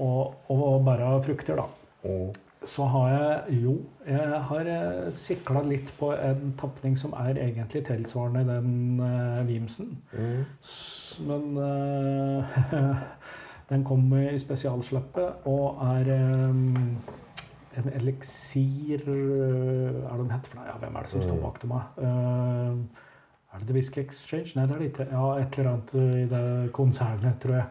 å, 0.00 0.08
å 0.48 0.70
bære 0.86 1.12
frukter, 1.28 1.60
da 1.60 1.66
så 2.66 2.84
har 2.84 3.08
jeg 3.08 3.60
jo 3.62 3.74
Jeg 4.06 4.40
har 4.48 4.68
eh, 4.70 5.10
sikla 5.10 5.62
litt 5.66 5.88
på 5.98 6.12
en 6.14 6.52
tapning 6.60 6.94
som 6.98 7.14
er 7.18 7.38
egentlig 7.42 7.82
tilsvarende 7.86 8.44
den 8.46 9.00
uh, 9.00 9.40
Vimsen. 9.48 9.96
Mm. 10.12 10.44
Men 11.26 11.58
uh, 11.58 13.00
den 13.70 13.84
kom 13.84 14.12
i 14.18 14.38
spesialslippet 14.38 15.46
og 15.50 15.82
er 15.88 16.12
um, 16.46 16.98
en 17.76 17.90
eliksir 17.98 19.02
uh, 19.08 20.06
Er 20.06 20.14
det 20.14 20.22
de 20.22 20.32
heter 20.36 20.52
for 20.52 20.60
noe? 20.60 20.68
Ja, 20.68 20.78
hvem 20.84 20.94
er 20.94 21.08
det 21.08 21.10
som 21.10 21.26
står 21.26 21.42
bak 21.42 21.58
dem? 21.62 21.74
meg? 21.74 21.98
Uh, 21.98 23.02
er 23.52 23.58
det 23.58 23.66
The 23.66 23.74
Whisky 23.74 24.00
Exchange? 24.04 24.52
Nei, 24.54 24.68
det 24.68 24.76
er 24.76 24.78
det 24.78 24.92
ikke. 24.92 25.08
Ja, 25.10 25.26
et 25.40 25.58
eller 25.58 25.72
annet 25.72 25.94
i 25.96 26.26
det 26.30 26.72
konsernet, 26.76 27.38
tror 27.42 27.58
jeg. 27.58 27.68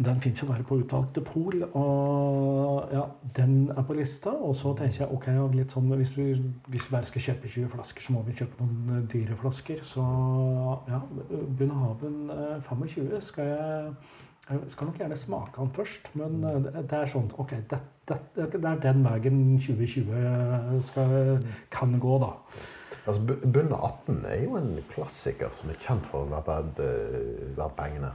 Den 0.00 0.20
fins 0.20 0.40
jo 0.40 0.46
bare 0.48 0.64
på 0.64 0.78
utvalgte 0.80 1.20
pol. 1.24 1.62
Og 1.76 2.88
ja, 2.92 3.04
den 3.36 3.68
er 3.76 3.84
på 3.84 3.96
lista. 3.98 4.32
Og 4.32 4.56
så 4.56 4.72
tenker 4.78 5.04
jeg 5.04 5.12
ok, 5.12 5.28
litt 5.56 5.74
sånn, 5.76 5.92
hvis 6.00 6.14
vi, 6.16 6.30
hvis 6.72 6.88
vi 6.88 6.94
bare 6.94 7.10
skal 7.10 7.26
kjøpe 7.28 7.52
20 7.52 7.68
flasker, 7.74 8.06
så 8.06 8.16
må 8.16 8.24
vi 8.28 8.38
kjøpe 8.38 8.62
noen 8.62 8.96
eh, 8.96 9.04
dyre 9.12 9.36
flasker. 9.40 9.84
Så 9.84 10.06
ja, 10.88 11.02
Bunnahaven 11.28 12.34
eh, 12.36 12.58
25 12.70 13.22
skal 13.28 13.54
jeg 13.54 13.94
jeg 14.50 14.72
skal 14.72 14.88
nok 14.88 14.96
gjerne 14.98 15.16
smake 15.16 15.52
den 15.60 15.70
først, 15.70 16.08
men 16.18 16.40
eh, 16.44 16.64
det 16.82 16.96
er 16.98 17.10
sånn 17.12 17.28
Ok, 17.38 17.52
det, 17.70 17.78
det, 18.08 18.18
det 18.34 18.66
er 18.66 18.80
den 18.82 19.04
veien 19.06 19.36
2020 19.62 20.80
skal, 20.88 21.44
kan 21.70 21.94
gå, 22.02 22.16
da. 22.24 22.32
Altså, 23.06 23.22
Bunne 23.22 23.76
18 23.76 24.24
er 24.28 24.42
jo 24.44 24.56
en 24.58 24.72
klassiker 24.90 25.54
som 25.56 25.70
er 25.70 25.78
kjent 25.80 26.08
for 26.08 26.26
å 26.26 26.32
være 26.32 26.58
eh, 26.82 27.46
verdt 27.56 27.78
pengene. 27.78 28.10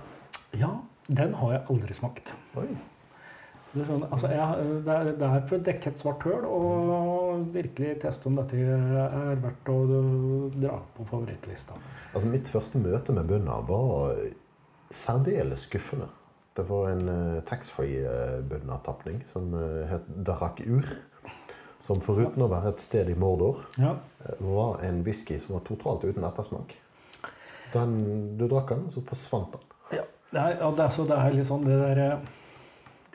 Ja, 0.56 0.72
den 1.08 1.34
har 1.40 1.52
jeg 1.56 1.66
aldri 1.70 1.94
smakt. 1.98 2.32
Oi. 2.60 2.68
Det 3.76 3.82
er, 3.84 3.88
sånn, 3.90 4.06
altså 4.08 4.30
jeg, 4.32 4.68
det, 4.86 4.94
er, 4.94 5.08
det 5.20 5.28
er 5.28 5.42
for 5.50 5.58
å 5.58 5.64
dekke 5.66 5.90
et 5.92 6.00
svart 6.00 6.22
høl 6.24 6.46
og 6.48 7.42
virkelig 7.52 7.98
teste 8.06 8.30
om 8.30 8.38
dette 8.40 8.56
er 8.56 9.42
verdt 9.44 9.72
å 9.74 9.80
dra 10.56 10.78
på 10.96 11.08
favorittlista. 11.10 11.76
Altså, 12.14 12.30
mitt 12.32 12.48
første 12.48 12.80
møte 12.80 13.12
med 13.18 13.28
Bunna 13.28 13.58
var 13.68 14.16
særdeles 14.96 15.68
skuffende. 15.68 16.08
Det 16.56 16.64
var 16.70 16.88
en 16.94 17.04
uh, 17.10 17.42
taxfree-Bunna-tapning 17.50 19.20
som 19.34 19.52
uh, 19.52 19.84
het 19.92 20.08
Darak 20.24 20.62
Ur. 20.64 20.88
Som 21.84 22.00
foruten 22.02 22.42
å 22.42 22.48
være 22.50 22.72
et 22.72 22.82
sted 22.82 23.12
i 23.12 23.20
Mordor, 23.20 23.60
Ja. 23.78 23.92
eh, 24.24 24.40
var 24.42 24.80
en 24.88 25.04
whisky 25.06 25.36
som 25.38 25.54
var 25.54 25.66
totalt 25.68 26.02
uten 26.08 26.24
ettersmak. 26.26 26.72
Den, 27.76 28.00
du 28.40 28.48
drakk 28.50 28.72
den, 28.72 28.88
så 28.90 29.04
forsvant 29.06 29.52
den. 29.54 29.75
Ja. 30.32 30.42
Er, 30.42 30.58
ja, 30.60 30.72
det 30.72 30.84
er, 30.86 30.90
så 30.94 31.06
det 31.10 31.20
litt 31.36 31.48
sånn 31.48 31.66
det 31.68 31.78
der 31.80 32.02
eh, 32.06 32.34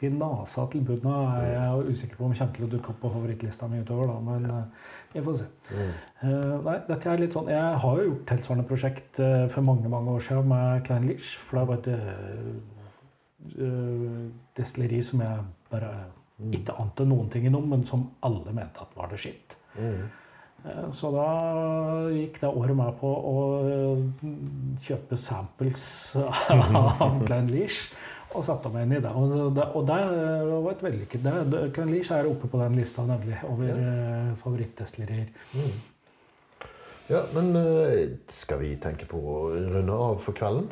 De 0.01 0.09
nasa 0.15 0.63
til 0.73 0.81
Budna 0.87 1.17
er 1.43 1.51
jeg 1.53 1.91
usikker 1.93 2.17
på 2.17 2.25
om 2.25 2.35
kommer 2.37 2.55
til 2.57 2.65
å 2.65 2.71
dukke 2.73 2.93
opp 2.95 3.01
på 3.03 3.11
favorittlista 3.13 3.69
mi 3.69 3.83
utover, 3.83 4.09
da, 4.09 4.17
men 4.25 4.47
eh, 4.49 4.93
vi 5.13 5.25
får 5.27 5.35
se. 5.43 5.49
Eh, 5.77 6.55
nei, 6.65 6.77
dette 6.87 7.11
er 7.11 7.21
litt 7.21 7.37
sånn 7.37 7.51
Jeg 7.53 7.81
har 7.83 7.99
jo 7.99 8.07
gjort 8.07 8.25
tilsvarende 8.31 8.69
prosjekt 8.69 9.21
uh, 9.21 9.45
for 9.53 9.67
mange 9.67 9.91
mange 9.93 10.15
år 10.15 10.25
siden 10.25 10.49
med 10.55 10.85
Klein 10.87 11.05
Lich. 11.11 11.35
For 11.49 11.61
det 11.61 11.67
var 11.69 11.77
et 11.83 11.89
uh, 13.59 14.25
destilleri 14.57 15.03
som 15.05 15.25
jeg 15.27 15.45
bare 15.73 15.93
ikke 16.49 16.79
ante 16.81 17.05
noen 17.05 17.29
ting 17.33 17.45
innom, 17.51 17.67
men 17.69 17.85
som 17.87 18.07
alle 18.25 18.55
mente 18.57 18.81
at 18.81 18.97
var 18.97 19.11
det 19.13 19.21
skitt. 19.21 19.57
Mm. 19.77 20.09
Eh, 20.65 20.91
Så 20.93 21.11
da 21.15 21.27
gikk 22.13 22.41
det 22.43 22.51
året 22.53 22.77
med 22.77 22.97
på 23.01 23.11
å 23.33 23.37
eh, 23.65 24.03
kjøpe 24.85 25.17
samples 25.21 25.85
av 26.21 27.21
Klein 27.27 27.49
Leash 27.53 27.91
og 28.31 28.45
satte 28.47 28.71
meg 28.71 28.85
inn 28.87 28.93
i 28.95 29.01
det. 29.03 29.11
Og 29.11 29.55
det, 29.57 29.65
og 29.75 29.87
det 29.89 30.01
var 30.51 30.69
et 30.75 30.85
vellykket 30.87 31.25
det- 31.27 31.63
Klein 31.75 31.91
Leash 31.91 32.13
er 32.15 32.29
oppe 32.31 32.47
på 32.53 32.61
den 32.63 32.77
lista, 32.79 33.03
nemlig, 33.09 33.41
over 33.49 33.71
ja. 33.73 34.35
favorittdestillerier. 34.43 35.33
Ja, 37.11 37.25
men 37.35 37.49
eh, 37.59 38.05
skal 38.31 38.61
vi 38.63 38.77
tenke 38.79 39.09
på 39.11 39.19
å 39.19 39.39
runde 39.57 39.97
av 39.97 40.21
for 40.23 40.37
kvelden? 40.39 40.69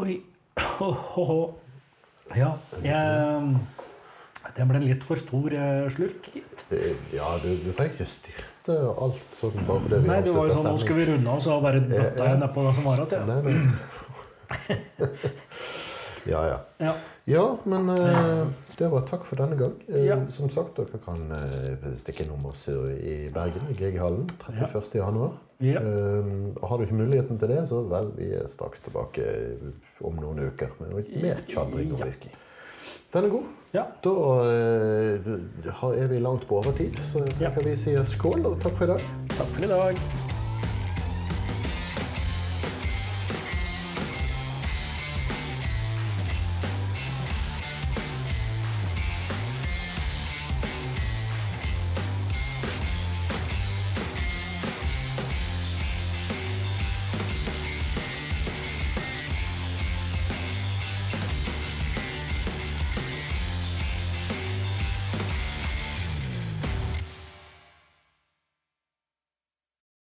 Oi. 0.00 0.20
Ho, 0.78 0.88
ho, 1.12 1.24
ho. 1.28 1.40
Ja, 2.36 2.54
jeg, 2.82 3.58
det 4.58 4.66
ble 4.68 4.80
en 4.80 4.86
litt 4.88 5.04
for 5.06 5.20
stor 5.20 5.54
eh, 5.54 5.88
slurk, 5.94 6.28
gitt. 6.34 6.64
Eh, 6.74 6.94
Ja, 7.14 7.28
du, 7.42 7.48
du 7.62 7.70
trenger 7.72 7.94
ikke 7.94 8.06
styrte 8.10 8.78
alt 9.00 9.36
sånn 9.38 9.54
bare 9.64 9.80
fordi 9.84 10.00
vi 10.02 10.08
Nei, 10.10 10.18
det 10.26 10.34
var 10.34 10.48
jo 10.50 10.56
sånn, 10.58 10.66
nå 10.74 10.80
skal 10.82 10.98
vi 10.98 11.06
runde 11.12 11.30
av, 11.32 11.40
så 11.44 11.60
bare 11.64 11.80
bøtta 11.86 12.26
jeg 12.32 12.40
nedpå 12.42 12.64
det 12.66 12.72
som 12.76 12.88
var 12.90 13.04
igjen. 13.04 13.30
Nei, 13.30 13.40
nei. 13.46 14.78
ja, 16.32 16.40
ja. 16.50 16.58
Ja. 16.82 16.94
Ja, 17.28 17.44
men 17.68 17.88
eh, 17.92 18.46
det 18.78 18.88
var 18.92 19.02
takk 19.08 19.24
for 19.28 19.36
denne 19.40 19.56
gang. 19.60 19.74
Ja. 19.92 20.16
Som 20.32 20.48
sagt, 20.52 20.78
dere 20.78 21.00
kan 21.04 21.26
stikke 22.00 22.24
innom 22.24 22.46
oss 22.48 22.62
i 22.72 23.16
Bergen, 23.34 23.66
i 23.72 23.76
GG-hallen, 23.76 24.24
31. 24.48 24.94
januar. 24.96 25.34
Ja. 25.60 25.80
Har 26.62 26.78
du 26.78 26.84
ikke 26.86 26.96
muligheten 27.00 27.36
til 27.42 27.50
det, 27.52 27.64
så 27.68 27.82
vel, 27.90 28.12
vi 28.16 28.30
er 28.38 28.46
straks 28.48 28.80
tilbake 28.84 29.26
om 30.06 30.16
noen 30.22 30.40
uker 30.48 30.72
med 30.80 31.10
mer 31.20 31.42
tjadring 31.50 31.92
og 31.92 32.00
Ja. 32.00 32.06
whisky. 32.08 32.30
Den 33.12 33.24
er 33.28 33.34
god. 33.34 33.48
Ja. 33.74 33.84
Da 34.04 34.14
eh, 34.48 36.00
er 36.02 36.06
vi 36.08 36.18
langt 36.24 36.46
på 36.48 36.60
overtid, 36.62 36.96
så 37.12 37.24
jeg 37.24 37.34
Ja. 37.40 37.50
tenker 37.50 37.68
vi 37.70 37.76
sier 37.76 38.04
skål 38.04 38.46
og 38.46 38.60
takk 38.62 38.76
for 38.76 38.84
i 38.84 38.86
dag. 38.94 39.00
Takk 39.28 39.46
for 39.54 39.64
i 39.64 39.68
dag. 39.68 39.96